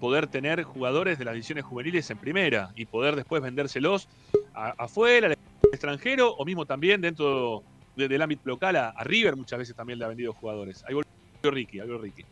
poder 0.00 0.28
tener 0.28 0.62
jugadores 0.62 1.18
de 1.18 1.26
las 1.26 1.34
divisiones 1.34 1.64
juveniles 1.64 2.10
en 2.10 2.16
primera 2.16 2.72
y 2.74 2.86
poder 2.86 3.16
después 3.16 3.42
vendérselos 3.42 4.08
afuera, 4.54 5.26
al 5.26 5.36
extranjero 5.70 6.34
o 6.34 6.44
mismo 6.46 6.64
también 6.64 7.02
dentro 7.02 7.62
del 7.94 8.22
ámbito 8.22 8.42
local. 8.46 8.76
A, 8.76 9.04
River 9.04 9.36
muchas 9.36 9.58
veces 9.58 9.76
también 9.76 9.98
le 9.98 10.06
ha 10.06 10.08
vendido 10.08 10.32
jugadores. 10.32 10.82
Ahí 10.88 10.94
volvió 10.94 11.50
Ricky, 11.50 11.80
ahí 11.80 11.86
volvió 11.86 12.02
Ricky. 12.02 12.24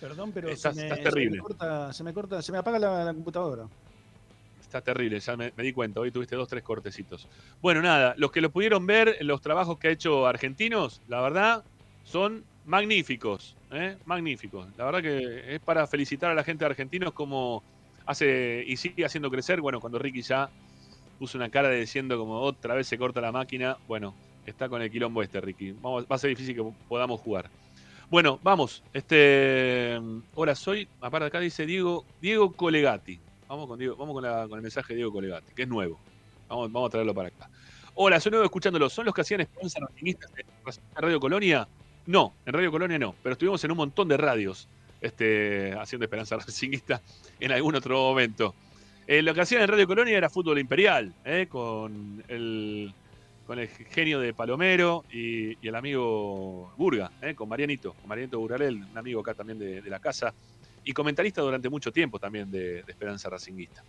Perdón, 0.00 0.32
pero 0.32 0.56
se, 0.56 0.72
me, 0.72 0.88
corta, 1.38 1.92
se, 1.92 2.02
me, 2.02 2.12
corta, 2.12 2.42
se 2.42 2.50
me 2.50 2.58
apaga 2.58 2.80
la 2.80 3.14
computadora. 3.14 3.68
Está 4.72 4.80
terrible, 4.80 5.20
ya 5.20 5.36
me, 5.36 5.50
di 5.50 5.74
cuenta. 5.74 6.00
Hoy 6.00 6.10
tuviste 6.10 6.34
dos, 6.34 6.48
tres 6.48 6.62
cortecitos. 6.62 7.28
Bueno, 7.60 7.82
nada, 7.82 8.14
los 8.16 8.32
que 8.32 8.40
lo 8.40 8.50
pudieron 8.50 8.86
ver, 8.86 9.18
los 9.20 9.42
trabajos 9.42 9.78
que 9.78 9.88
ha 9.88 9.90
hecho 9.90 10.26
Argentinos, 10.26 11.02
la 11.08 11.20
verdad, 11.20 11.62
son 12.04 12.42
magníficos. 12.64 13.54
¿eh? 13.70 13.98
Magníficos. 14.06 14.66
La 14.78 14.86
verdad 14.86 15.02
que 15.02 15.56
es 15.56 15.60
para 15.60 15.86
felicitar 15.86 16.30
a 16.30 16.34
la 16.34 16.42
gente 16.42 16.64
de 16.64 16.70
Argentinos 16.70 17.12
como 17.12 17.62
hace 18.06 18.64
y 18.66 18.78
sigue 18.78 19.04
haciendo 19.04 19.30
crecer. 19.30 19.60
Bueno, 19.60 19.78
cuando 19.78 19.98
Ricky 19.98 20.22
ya 20.22 20.48
puso 21.18 21.36
una 21.36 21.50
cara 21.50 21.68
de 21.68 21.78
diciendo 21.78 22.16
como 22.16 22.40
otra 22.40 22.74
vez 22.74 22.86
se 22.86 22.96
corta 22.96 23.20
la 23.20 23.30
máquina, 23.30 23.76
bueno, 23.86 24.14
está 24.46 24.70
con 24.70 24.80
el 24.80 24.90
quilombo 24.90 25.22
este, 25.22 25.42
Ricky. 25.42 25.72
Va 25.72 26.02
a 26.08 26.18
ser 26.18 26.30
difícil 26.30 26.56
que 26.56 26.64
podamos 26.88 27.20
jugar. 27.20 27.50
Bueno, 28.08 28.40
vamos. 28.42 28.82
Este, 28.94 30.00
ahora 30.34 30.54
soy, 30.54 30.88
aparte 31.02 31.26
acá 31.26 31.40
dice 31.40 31.66
Diego, 31.66 32.06
Diego 32.22 32.52
Colegati. 32.52 33.20
Vamos 33.52 33.68
con, 33.68 33.78
vamos 33.98 34.14
con, 34.14 34.24
el 34.56 34.62
mensaje 34.62 34.94
de 34.94 34.96
Diego 34.96 35.12
Colegate, 35.12 35.52
que 35.54 35.64
es 35.64 35.68
nuevo. 35.68 36.00
Vamos, 36.48 36.72
vamos 36.72 36.88
a 36.88 36.90
traerlo 36.90 37.12
para 37.12 37.28
acá. 37.28 37.50
Hola, 37.92 38.18
soy 38.18 38.30
nuevo 38.30 38.46
escuchándolo. 38.46 38.88
¿Son 38.88 39.04
los 39.04 39.14
que 39.14 39.20
hacían 39.20 39.42
Esperanza 39.42 39.78
Racinguistas 39.78 40.30
en 40.38 40.46
Radio 40.96 41.20
Colonia? 41.20 41.68
No, 42.06 42.32
en 42.46 42.54
Radio 42.54 42.70
Colonia 42.70 42.98
no, 42.98 43.14
pero 43.22 43.34
estuvimos 43.34 43.62
en 43.62 43.72
un 43.72 43.76
montón 43.76 44.08
de 44.08 44.16
radios 44.16 44.70
este, 45.02 45.74
haciendo 45.74 46.06
Esperanza 46.06 46.36
Racingista 46.36 47.02
en 47.40 47.52
algún 47.52 47.74
otro 47.74 47.98
momento. 47.98 48.54
Eh, 49.06 49.20
lo 49.20 49.34
que 49.34 49.42
hacían 49.42 49.60
en 49.60 49.68
Radio 49.68 49.86
Colonia 49.86 50.16
era 50.16 50.30
fútbol 50.30 50.58
imperial, 50.58 51.12
eh, 51.22 51.46
con, 51.46 52.24
el, 52.28 52.94
con 53.46 53.58
el 53.58 53.68
genio 53.68 54.18
de 54.18 54.32
Palomero 54.32 55.04
y, 55.12 55.58
el 55.68 55.74
amigo 55.74 56.72
Burga, 56.78 57.10
eh, 57.20 57.34
con 57.34 57.50
Marianito, 57.50 57.92
con 57.92 58.08
Marianito 58.08 58.38
Burgarel, 58.38 58.76
un 58.76 58.96
amigo 58.96 59.20
acá 59.20 59.34
también 59.34 59.58
de, 59.58 59.82
la 59.90 59.98
casa, 59.98 60.32
y 60.84 60.92
comentarista 60.92 61.40
durante 61.40 61.68
mucho 61.68 61.92
tiempo 61.92 62.18
también 62.18 62.50
de, 62.50 62.80
Esperanza 62.86 63.28
Racinguista. 63.30 63.82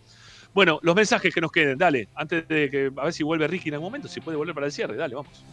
Bueno, 0.52 0.78
los 0.82 0.94
mensajes 0.94 1.34
que 1.34 1.40
nos 1.40 1.50
queden, 1.50 1.76
dale, 1.76 2.08
antes 2.14 2.46
de 2.46 2.70
que 2.70 2.90
a 2.96 3.04
ver 3.04 3.12
si 3.12 3.22
vuelve 3.22 3.46
Ricky 3.48 3.68
en 3.68 3.74
algún 3.74 3.88
momento, 3.88 4.08
si 4.08 4.20
puede 4.20 4.36
volver 4.36 4.54
para 4.54 4.66
el 4.66 4.72
cierre, 4.72 4.96
dale, 4.96 5.14
vamos. 5.14 5.44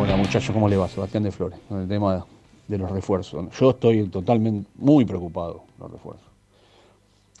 Hola 0.00 0.16
muchachos, 0.16 0.50
¿cómo 0.52 0.68
le 0.68 0.76
va? 0.76 0.88
Sebastián 0.88 1.22
de 1.22 1.30
Flores, 1.30 1.58
con 1.68 1.80
el 1.80 1.88
tema 1.88 2.26
de 2.66 2.78
los 2.78 2.90
refuerzos. 2.90 3.48
Yo 3.58 3.70
estoy 3.70 4.08
totalmente 4.08 4.68
muy 4.74 5.04
preocupado 5.04 5.64
los 5.78 5.90
refuerzos. 5.90 6.31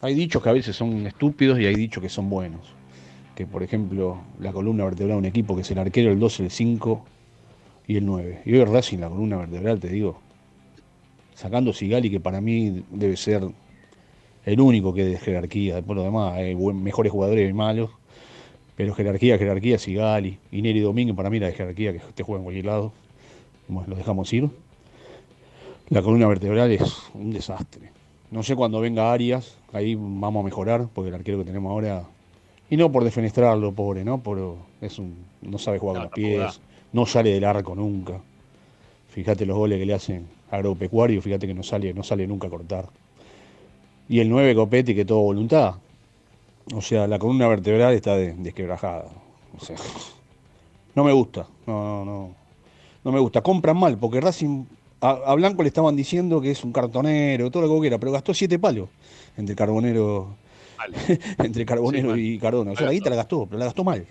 Hay 0.04 0.14
dichos 0.14 0.42
que 0.42 0.48
a 0.48 0.52
veces 0.52 0.74
son 0.74 1.06
estúpidos 1.06 1.60
y 1.60 1.66
hay 1.66 1.76
dichos 1.76 2.02
que 2.02 2.08
son 2.08 2.28
buenos. 2.28 2.60
Que 3.36 3.46
por 3.46 3.62
ejemplo, 3.62 4.18
la 4.40 4.52
columna 4.52 4.84
vertebral 4.84 5.14
de 5.14 5.18
un 5.18 5.24
equipo 5.26 5.54
que 5.54 5.62
es 5.62 5.70
el 5.70 5.78
arquero, 5.78 6.10
el 6.10 6.18
2, 6.18 6.40
el 6.40 6.50
5 6.50 7.04
y 7.86 7.96
el 7.98 8.04
9. 8.04 8.42
Y 8.44 8.54
hoy 8.54 8.64
Racing, 8.64 8.98
la 8.98 9.08
columna 9.08 9.36
vertebral, 9.36 9.78
te 9.78 9.88
digo, 9.88 10.18
sacando 11.36 11.72
Sigali, 11.72 12.10
que 12.10 12.18
para 12.18 12.40
mí 12.40 12.84
debe 12.90 13.16
ser 13.16 13.44
el 14.44 14.60
único 14.60 14.92
que 14.92 15.04
de 15.04 15.18
jerarquía. 15.18 15.76
Después 15.76 15.96
lo 15.96 16.02
demás, 16.02 16.34
hay 16.34 16.56
mejores 16.56 17.12
jugadores 17.12 17.48
y 17.48 17.52
malos. 17.52 17.90
Pero 18.74 18.94
jerarquía, 18.94 19.38
jerarquía, 19.38 19.78
Sigali, 19.78 20.36
y 20.50 20.62
Neri 20.62 20.82
para 21.12 21.30
mí 21.30 21.38
la 21.38 21.46
de 21.46 21.52
jerarquía 21.52 21.92
que 21.92 22.00
te 22.12 22.24
juega 22.24 22.40
en 22.40 22.44
cualquier 22.44 22.66
lado. 22.66 22.92
lo 23.68 23.94
dejamos 23.94 24.32
ir. 24.32 24.50
La 25.90 26.02
columna 26.02 26.26
vertebral 26.26 26.72
es 26.72 26.92
un 27.14 27.32
desastre. 27.32 28.01
No 28.32 28.42
sé 28.42 28.56
cuándo 28.56 28.80
venga 28.80 29.12
Arias, 29.12 29.58
ahí 29.74 29.94
vamos 29.94 30.40
a 30.40 30.44
mejorar, 30.44 30.88
porque 30.92 31.10
el 31.10 31.14
arquero 31.14 31.38
que 31.38 31.44
tenemos 31.44 31.70
ahora. 31.70 32.04
Y 32.70 32.78
no 32.78 32.90
por 32.90 33.04
defenestrarlo, 33.04 33.72
pobre, 33.72 34.04
¿no? 34.04 34.22
Por, 34.22 34.56
es 34.80 34.98
un, 34.98 35.14
no 35.42 35.58
sabe 35.58 35.78
jugar 35.78 35.96
con 35.96 36.02
los 36.04 36.12
pies, 36.12 36.60
no 36.94 37.04
sale 37.04 37.34
del 37.34 37.44
arco 37.44 37.74
nunca. 37.74 38.18
Fíjate 39.10 39.44
los 39.44 39.58
goles 39.58 39.78
que 39.78 39.84
le 39.84 39.92
hacen 39.92 40.26
a 40.50 40.56
agropecuario, 40.56 41.20
fíjate 41.20 41.46
que 41.46 41.52
no 41.52 41.62
sale, 41.62 41.92
no 41.92 42.02
sale 42.02 42.26
nunca 42.26 42.46
a 42.46 42.50
cortar. 42.50 42.88
Y 44.08 44.20
el 44.20 44.30
9 44.30 44.54
Copetti, 44.54 44.94
que 44.94 45.04
todo 45.04 45.20
voluntad. 45.20 45.74
O 46.74 46.80
sea, 46.80 47.06
la 47.06 47.18
columna 47.18 47.48
vertebral 47.48 47.92
está 47.92 48.16
desquebrajada. 48.16 49.04
O 49.58 49.62
sea, 49.62 49.76
no 50.94 51.04
me 51.04 51.12
gusta. 51.12 51.46
No, 51.66 52.04
no, 52.04 52.30
no. 53.04 53.12
me 53.12 53.20
gusta. 53.20 53.42
Compran 53.42 53.76
mal, 53.76 53.98
porque 53.98 54.22
Racing. 54.22 54.64
A, 55.04 55.34
Blanco 55.34 55.62
le 55.64 55.68
estaban 55.68 55.96
diciendo 55.96 56.40
que 56.40 56.52
es 56.52 56.62
un 56.62 56.72
cartonero, 56.72 57.50
todo 57.50 57.66
lo 57.66 57.74
que 57.74 57.80
quiera, 57.80 57.98
pero 57.98 58.12
gastó 58.12 58.32
siete 58.32 58.60
palos 58.60 58.88
entre 59.36 59.56
Carbonero. 59.56 60.36
entre 61.38 61.66
Carbonero 61.66 62.16
y 62.16 62.38
Cardona. 62.38 62.70
O 62.70 62.76
sea, 62.76 62.86
la 62.86 62.92
guita 62.92 63.10
la 63.10 63.16
gastó, 63.16 63.46
pero 63.46 63.58
la 63.58 63.64
gastó 63.64 63.82
mal. 63.82 64.06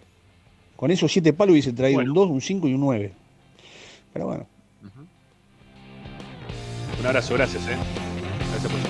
Con 0.75 0.91
esos 0.91 1.09
siete 1.09 1.31
palos 1.31 1.53
hubiese 1.53 1.71
traído 1.71 2.01
un 2.01 2.13
2, 2.13 2.29
un 2.29 2.41
5 2.41 2.67
y 2.67 2.73
un 2.73 2.81
9. 2.81 3.13
Pero 4.11 4.25
bueno. 4.25 4.47
Un 6.99 7.05
abrazo, 7.05 7.35
gracias, 7.35 7.65
eh. 7.67 7.77
Gracias 8.51 8.71
por 8.71 8.81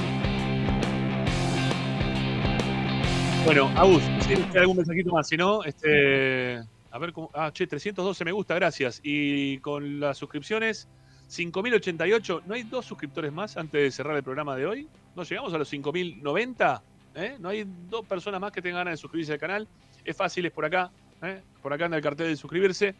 Bueno, 3.45 3.69
Agus, 3.75 4.01
si 4.25 4.33
hay 4.33 4.57
algún 4.57 4.77
mensajito 4.77 5.11
más, 5.11 5.27
si 5.27 5.37
no, 5.37 5.63
este. 5.63 6.63
A 6.91 6.97
ver 6.99 7.13
cómo. 7.13 7.29
Ah, 7.33 7.51
che, 7.53 7.67
312 7.67 8.25
me 8.25 8.31
gusta, 8.31 8.55
gracias. 8.55 9.01
Y 9.03 9.59
con 9.59 9.99
las 9.99 10.17
suscripciones, 10.17 10.87
5088. 11.31 12.43
¿No 12.45 12.53
hay 12.53 12.63
dos 12.63 12.85
suscriptores 12.85 13.31
más 13.31 13.55
antes 13.55 13.81
de 13.81 13.91
cerrar 13.91 14.17
el 14.17 14.23
programa 14.23 14.55
de 14.55 14.65
hoy? 14.65 14.87
¿No 15.15 15.23
llegamos 15.23 15.53
a 15.53 15.57
los 15.57 15.69
5090? 15.69 16.83
¿Eh? 17.15 17.37
¿No 17.39 17.49
hay 17.49 17.65
dos 17.89 18.05
personas 18.05 18.41
más 18.41 18.51
que 18.51 18.61
tengan 18.61 18.81
ganas 18.81 18.93
de 18.93 18.97
suscribirse 18.97 19.33
al 19.33 19.39
canal? 19.39 19.67
Es 20.03 20.15
fácil, 20.15 20.45
es 20.45 20.51
por 20.51 20.65
acá. 20.65 20.91
¿eh? 21.21 21.41
Por 21.61 21.71
acá 21.71 21.85
anda 21.85 21.95
el 21.95 22.03
cartel 22.03 22.27
de 22.27 22.35
suscribirse. 22.35 22.95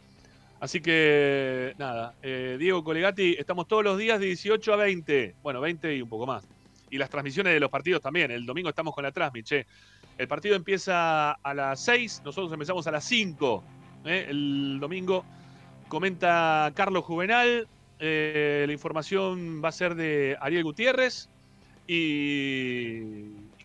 Así 0.62 0.80
que, 0.80 1.74
nada. 1.78 2.14
Eh, 2.22 2.56
Diego 2.58 2.84
Colegati, 2.84 3.36
estamos 3.38 3.68
todos 3.68 3.84
los 3.84 3.98
días 3.98 4.20
de 4.20 4.28
18 4.28 4.74
a 4.74 4.78
20. 4.78 5.36
Bueno, 5.44 5.60
20 5.60 5.96
y 5.96 6.02
un 6.02 6.10
poco 6.10 6.26
más. 6.26 6.48
Y 6.90 6.98
las 6.98 7.10
transmisiones 7.10 7.54
de 7.54 7.60
los 7.60 7.70
partidos 7.70 8.02
también. 8.02 8.32
El 8.32 8.46
domingo 8.46 8.70
estamos 8.70 8.94
con 8.96 9.04
la 9.04 9.12
transmit, 9.12 9.46
che. 9.46 9.66
El 10.18 10.28
partido 10.28 10.56
empieza 10.56 11.32
a 11.32 11.54
las 11.54 11.80
6, 11.82 12.22
nosotros 12.24 12.54
empezamos 12.54 12.86
a 12.88 12.92
las 12.92 13.04
5. 13.04 13.64
¿eh? 14.06 14.28
El 14.30 14.78
domingo 14.80 15.26
comenta 15.90 16.72
Carlos 16.76 17.04
Juvenal. 17.04 17.68
Eh, 18.02 18.66
la 18.68 18.74
información 18.74 19.64
va 19.64 19.70
a 19.70 19.72
ser 19.72 19.96
de 19.96 20.36
Ariel 20.42 20.64
Gutiérrez. 20.64 21.30
Y, 21.88 23.02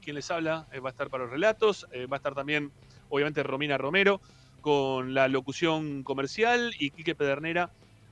quien 0.02 0.14
les 0.14 0.30
habla 0.30 0.68
eh, 0.70 0.78
va 0.78 0.90
a 0.90 0.92
estar 0.92 1.08
para 1.08 1.24
los 1.24 1.32
relatos. 1.32 1.86
va 1.92 2.16
a 2.16 2.18
estar 2.18 2.34
también, 2.34 2.70
obviamente, 3.08 3.42
Romina 3.42 3.76
Romero 3.76 4.20
con 4.60 5.14
la 5.14 5.26
locución 5.28 6.02
comercial 6.02 6.72
y 6.78 6.90
Quique 6.90 7.14
Pedernera 7.14 7.70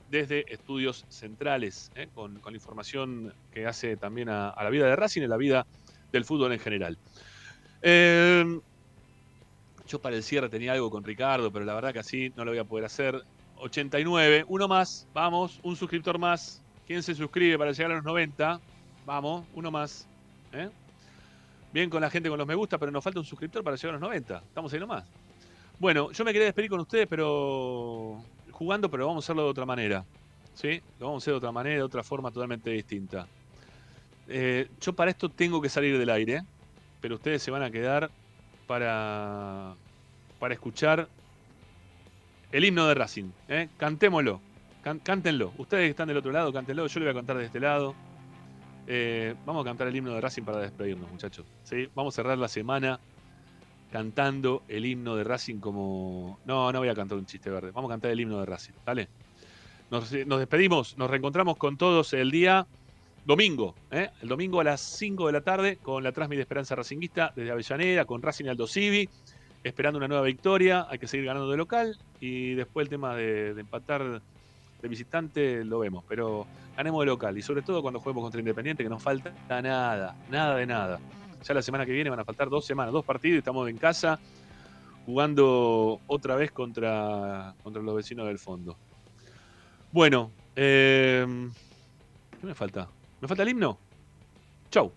desde 0.09 0.51
Estudios 0.53 1.05
Centrales, 1.09 1.91
con, 2.13 2.41
la 2.43 2.51
información 2.51 3.33
que 3.51 3.65
hace 3.65 3.97
también 3.97 4.29
a, 4.29 4.49
a 4.49 4.63
la 4.63 4.69
vida 4.69 4.85
de 4.85 4.95
Racing 4.95 5.21
y 5.21 5.25
a 5.25 5.29
la 5.29 5.37
vida 5.37 5.65
del 6.11 6.25
fútbol 6.25 6.53
en 6.53 6.59
general. 6.59 6.97
Yo 9.87 9.99
para 9.99 10.15
el 10.15 10.23
cierre 10.23 10.49
tenía 10.49 10.73
algo 10.73 10.89
con 10.89 11.03
Ricardo, 11.03 11.51
pero 11.51 11.63
la 11.63 11.75
verdad 11.75 11.93
que 11.93 11.99
así 11.99 12.33
no 12.35 12.43
lo 12.43 12.51
voy 12.51 12.59
a 12.59 12.63
poder 12.63 12.85
hacer. 12.85 13.23
89, 13.59 14.45
uno 14.47 14.67
más, 14.67 15.07
vamos, 15.13 15.59
un 15.63 15.75
suscriptor 15.75 16.17
más. 16.17 16.61
¿Quién 16.87 17.01
se 17.01 17.15
suscribe 17.15 17.57
para 17.57 17.71
llegar 17.71 17.91
a 17.91 17.95
los 17.95 18.03
90? 18.03 18.59
Vamos, 19.05 19.45
uno 19.55 19.71
más. 19.71 20.07
¿eh? 20.53 20.69
Bien 21.73 21.89
con 21.89 22.01
la 22.01 22.09
gente 22.09 22.29
con 22.29 22.37
los 22.37 22.47
me 22.47 22.55
gusta, 22.55 22.77
pero 22.77 22.91
nos 22.91 23.03
falta 23.03 23.19
un 23.19 23.25
suscriptor 23.25 23.63
para 23.63 23.75
llegar 23.75 23.95
a 23.95 23.99
los 23.99 24.01
90. 24.01 24.37
Estamos 24.37 24.73
ahí 24.73 24.79
nomás. 24.79 25.03
Bueno, 25.79 26.11
yo 26.11 26.23
me 26.23 26.31
quería 26.31 26.45
despedir 26.45 26.69
con 26.69 26.79
ustedes, 26.79 27.07
pero 27.07 28.23
jugando, 28.51 28.89
pero 28.89 29.07
vamos 29.07 29.23
a 29.23 29.25
hacerlo 29.25 29.43
de 29.43 29.49
otra 29.49 29.65
manera. 29.65 30.05
¿Sí? 30.53 30.81
Lo 30.99 31.07
vamos 31.07 31.21
a 31.21 31.23
hacer 31.23 31.33
de 31.33 31.37
otra 31.37 31.51
manera, 31.51 31.75
de 31.77 31.83
otra 31.83 32.03
forma 32.03 32.31
totalmente 32.31 32.69
distinta. 32.69 33.27
Eh, 34.27 34.69
yo 34.79 34.93
para 34.93 35.11
esto 35.11 35.29
tengo 35.29 35.61
que 35.61 35.69
salir 35.69 35.97
del 35.97 36.09
aire 36.09 36.43
pero 37.05 37.17
ustedes 37.17 37.43
se 37.43 37.51
van 37.51 37.61
a 37.61 37.69
quedar 37.69 38.09
para, 38.65 39.75
para 40.39 40.55
escuchar 40.55 41.07
el 42.51 42.65
himno 42.65 42.87
de 42.87 42.93
Racing. 42.93 43.31
¿eh? 43.47 43.69
Cantémoslo, 43.77 44.41
cántenlo. 45.03 45.53
Ustedes 45.57 45.85
que 45.85 45.89
están 45.91 46.07
del 46.07 46.17
otro 46.17 46.31
lado, 46.31 46.51
cántenlo. 46.53 46.87
Yo 46.87 46.99
le 46.99 47.05
voy 47.05 47.11
a 47.11 47.13
contar 47.13 47.37
de 47.37 47.45
este 47.45 47.59
lado. 47.59 47.95
Eh, 48.87 49.35
vamos 49.45 49.65
a 49.65 49.69
cantar 49.69 49.87
el 49.87 49.95
himno 49.95 50.13
de 50.13 50.21
Racing 50.21 50.43
para 50.43 50.59
despedirnos, 50.59 51.09
muchachos. 51.11 51.45
¿sí? 51.63 51.89
Vamos 51.95 52.13
a 52.13 52.15
cerrar 52.15 52.37
la 52.37 52.47
semana 52.47 52.99
cantando 53.91 54.63
el 54.67 54.85
himno 54.85 55.15
de 55.15 55.23
Racing 55.23 55.59
como... 55.59 56.39
No, 56.45 56.71
no 56.71 56.79
voy 56.79 56.89
a 56.89 56.95
cantar 56.95 57.17
un 57.17 57.25
chiste 57.25 57.49
verde. 57.49 57.71
Vamos 57.71 57.89
a 57.89 57.93
cantar 57.93 58.11
el 58.11 58.19
himno 58.19 58.39
de 58.39 58.45
Racing, 58.45 58.73
¿vale? 58.85 59.07
Nos, 59.89 60.11
nos 60.25 60.39
despedimos, 60.39 60.97
nos 60.97 61.09
reencontramos 61.09 61.57
con 61.57 61.77
todos 61.77 62.13
el 62.13 62.31
día 62.31 62.67
domingo, 63.25 63.75
¿eh? 63.91 64.09
el 64.21 64.29
domingo 64.29 64.61
a 64.61 64.63
las 64.63 64.81
5 64.81 65.27
de 65.27 65.33
la 65.33 65.41
tarde 65.41 65.77
con 65.77 66.03
la 66.03 66.11
transmisión 66.11 66.39
de 66.39 66.43
Esperanza 66.43 66.75
Racinguista 66.75 67.33
desde 67.35 67.51
Avellaneda, 67.51 68.05
con 68.05 68.21
Racing 68.21 68.45
Aldo 68.45 68.67
Civi, 68.67 69.09
esperando 69.65 69.97
una 69.97 70.07
nueva 70.07 70.23
victoria, 70.23 70.85
hay 70.89 70.99
que 70.99 71.07
seguir 71.07 71.25
ganando 71.25 71.49
de 71.49 71.57
local 71.57 71.97
y 72.19 72.53
después 72.53 72.85
el 72.85 72.89
tema 72.89 73.15
de, 73.15 73.49
empatar 73.59 74.21
de 74.81 74.87
visitante 74.87 75.65
lo 75.65 75.79
vemos, 75.79 76.03
pero 76.07 76.45
ganemos 76.77 77.01
de 77.01 77.07
local 77.07 77.35
y 77.35 77.41
sobre 77.41 77.63
todo 77.63 77.81
cuando 77.81 77.99
juguemos 77.99 78.21
contra 78.21 78.39
Independiente 78.39 78.83
que 78.83 78.89
nos 78.89 79.01
falta 79.01 79.33
nada, 79.49 80.15
nada 80.29 80.55
de 80.55 80.67
nada. 80.67 80.99
Ya 81.43 81.53
la 81.55 81.63
semana 81.63 81.83
que 81.83 81.93
viene 81.93 82.11
van 82.11 82.19
a 82.19 82.25
faltar 82.25 82.47
dos 82.47 82.63
semanas, 82.63 82.93
dos 82.93 83.03
partidos, 83.03 83.39
estamos 83.39 83.67
en 83.67 83.77
casa 83.77 84.19
jugando 85.07 85.99
otra 86.05 86.35
vez 86.35 86.51
contra, 86.51 87.55
contra 87.63 87.81
los 87.81 87.95
vecinos 87.95 88.27
del 88.27 88.37
fondo. 88.37 88.77
Bueno, 89.91 90.31
eh, 90.55 91.25
¿qué 92.39 92.45
me 92.45 92.53
falta? 92.53 92.87
¿Me 93.19 93.27
falta 93.27 93.41
el 93.41 93.49
himno? 93.49 93.79
Chau. 94.69 94.91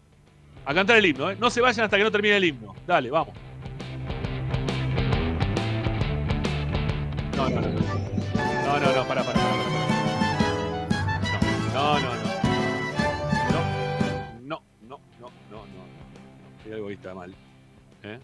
A 0.66 0.74
cantar 0.74 0.98
el 0.98 1.06
himno, 1.06 1.30
¿eh? 1.30 1.36
No 1.40 1.48
se 1.48 1.62
vayan 1.62 1.84
hasta 1.84 1.96
que 1.96 2.04
no 2.04 2.10
termine 2.10 2.36
el 2.36 2.44
himno. 2.44 2.74
Dale, 2.86 3.10
vamos. 3.10 3.47
No, 7.50 8.80
no, 8.80 8.92
no. 8.94 9.08
Para, 9.08 9.22
para, 9.22 9.24
para. 9.24 9.38
No, 11.74 12.00
no, 12.00 12.14
no. 12.14 12.28
No, 13.52 13.60
no, 14.42 14.60
no, 14.88 15.00
no, 15.20 15.30
no, 15.50 15.66
no. 15.66 16.64
Hay 16.64 16.72
algo 16.72 16.88
ahí 16.88 16.94
está 16.94 17.14
mal. 17.14 17.34
¿Eh? 18.02 18.18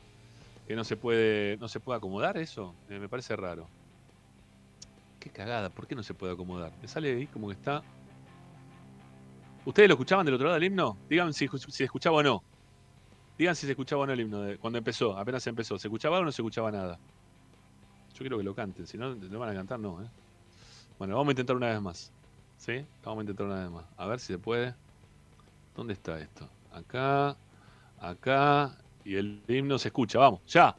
Que 0.66 0.76
no 0.76 0.84
se 0.84 0.96
puede, 0.96 1.56
no 1.58 1.68
se 1.68 1.80
puede 1.80 1.98
acomodar 1.98 2.36
eso. 2.38 2.74
Eh, 2.88 2.98
me 2.98 3.08
parece 3.08 3.36
raro. 3.36 3.68
Qué 5.20 5.30
cagada, 5.30 5.70
¿por 5.70 5.86
qué 5.86 5.94
no 5.94 6.02
se 6.02 6.14
puede 6.14 6.34
acomodar? 6.34 6.72
Me 6.82 6.88
sale 6.88 7.14
ahí 7.14 7.26
como 7.26 7.48
que 7.48 7.54
está 7.54 7.82
¿Ustedes 9.64 9.88
lo 9.88 9.94
escuchaban 9.94 10.26
del 10.26 10.34
otro 10.34 10.46
lado 10.46 10.54
del 10.60 10.64
himno? 10.64 10.98
Díganme 11.08 11.32
si, 11.32 11.48
si 11.48 11.84
escuchaba 11.84 12.18
o 12.18 12.22
no. 12.22 12.42
Digan 13.38 13.56
si 13.56 13.66
se 13.66 13.72
escuchaba 13.72 14.02
o 14.02 14.06
no 14.06 14.12
el 14.12 14.20
himno 14.20 14.42
de, 14.42 14.58
cuando 14.58 14.78
empezó, 14.78 15.16
apenas 15.16 15.46
empezó. 15.46 15.78
¿Se 15.78 15.88
escuchaba 15.88 16.18
o 16.18 16.24
no 16.24 16.30
se 16.30 16.42
escuchaba 16.42 16.70
nada? 16.70 16.98
Yo 18.14 18.20
quiero 18.20 18.38
que 18.38 18.44
lo 18.44 18.54
canten, 18.54 18.86
si 18.86 18.96
no, 18.96 19.14
no 19.14 19.38
van 19.40 19.50
a 19.50 19.54
cantar, 19.54 19.80
no. 19.80 20.00
¿eh? 20.00 20.06
Bueno, 20.98 21.16
vamos 21.16 21.30
a 21.30 21.32
intentar 21.32 21.56
una 21.56 21.68
vez 21.68 21.80
más. 21.80 22.12
¿Sí? 22.58 22.86
Vamos 23.04 23.18
a 23.18 23.22
intentar 23.22 23.46
una 23.46 23.62
vez 23.62 23.70
más. 23.70 23.84
A 23.96 24.06
ver 24.06 24.20
si 24.20 24.28
se 24.28 24.38
puede. 24.38 24.72
¿Dónde 25.74 25.94
está 25.94 26.18
esto? 26.20 26.48
Acá, 26.72 27.36
acá. 27.98 28.76
Y 29.04 29.16
el 29.16 29.42
himno 29.48 29.78
se 29.78 29.88
escucha. 29.88 30.20
Vamos, 30.20 30.40
ya. 30.46 30.76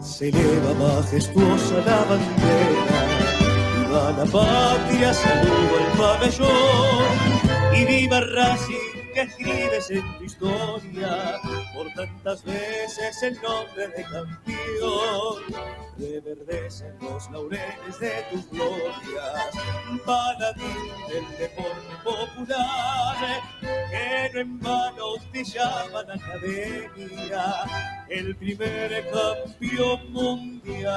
Se 0.00 0.28
eleva 0.28 0.74
majestuosa 0.74 1.78
la 1.84 2.04
bandera, 2.04 3.06
viva 3.76 4.12
la 4.12 4.24
patria, 4.24 5.12
saludo 5.12 5.78
el 5.80 5.98
pabellón, 5.98 7.51
y 7.74 7.84
viva 7.84 8.20
Racing 8.20 9.02
que 9.14 9.20
escribes 9.22 9.90
en 9.90 10.18
tu 10.18 10.24
historia 10.24 11.40
por 11.74 11.92
tantas 11.94 12.44
veces 12.44 13.22
el 13.22 13.34
nombre 13.42 13.88
de 13.88 14.02
campeón. 14.04 15.42
Reverdecen 15.98 16.94
los 17.00 17.30
laureles 17.30 18.00
de 18.00 18.24
tus 18.30 18.50
glorias, 18.50 19.50
paladín 20.04 20.66
del 21.08 21.38
deporte 21.38 21.94
popular, 22.02 23.42
que 23.60 24.30
no 24.34 24.40
en 24.40 24.60
vano 24.60 25.14
te 25.32 25.44
llaman 25.44 26.10
academia, 26.10 27.54
el 28.08 28.34
primer 28.36 29.10
campeón 29.10 30.12
mundial. 30.12 30.92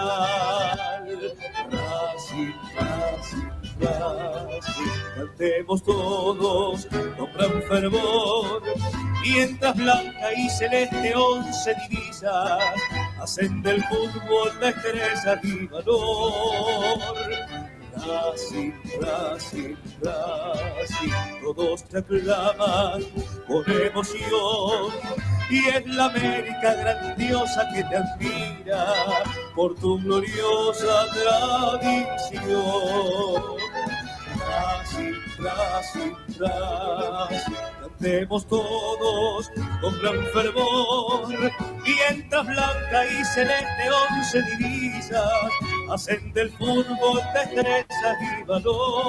Racing, 1.71 2.53
Racing, 2.75 3.64
Cantemos 5.15 5.83
todos 5.83 6.85
con 7.17 7.33
gran 7.33 7.61
fervor, 7.63 8.63
mientras 9.21 9.75
blanca 9.75 10.33
y 10.33 10.49
celeste 10.49 11.13
once 11.15 11.75
divisas 11.89 12.63
hacen 13.19 13.61
del 13.61 13.83
fútbol 13.85 14.51
la 14.61 14.69
estrella 14.69 15.39
y 15.43 15.67
valor. 15.67 16.99
Racing, 17.95 18.73
Racing, 19.01 19.75
Racing, 20.01 21.13
todos 21.41 21.83
te 21.85 21.99
aclaman 21.99 23.03
con 23.47 23.63
emoción. 23.71 24.91
Y 25.49 25.67
es 25.67 25.85
la 25.85 26.05
América 26.05 26.73
grandiosa 26.73 27.67
que 27.73 27.83
te 27.83 27.95
admira 27.97 28.93
por 29.55 29.75
tu 29.75 29.97
gloriosa 29.99 31.05
tradición. 31.13 32.55
Racing, 34.39 35.15
Racing, 35.39 36.15
Racing, 36.39 37.55
cantemos 37.79 38.45
todos 38.47 39.51
con 39.81 40.01
gran 40.01 40.25
fervor, 40.33 41.27
mientras 41.83 42.45
blanca 42.45 43.05
y 43.05 43.23
celeste 43.25 43.89
once 44.11 44.41
divisas 44.57 45.51
hacen 45.91 46.31
del 46.33 46.49
fútbol 46.51 47.21
destreza 47.33 48.17
y 48.21 48.43
valor. 48.43 49.05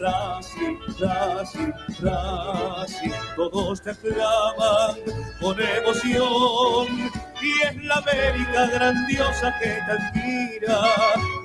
Racing, 0.00 0.78
Racing, 0.98 1.72
Racing, 2.00 3.12
todos 3.36 3.82
te 3.82 3.90
aclaman 3.90 4.96
con 5.40 5.60
emoción 5.60 7.10
y 7.42 7.62
es 7.66 7.84
la 7.84 7.96
América 7.96 8.66
grandiosa 8.66 9.58
que 9.58 9.66
te 9.66 9.92
admira 9.92 10.82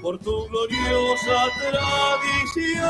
por 0.02 0.20
tu 0.20 0.48
gloriosa 0.48 1.50
tradición. 1.60 2.86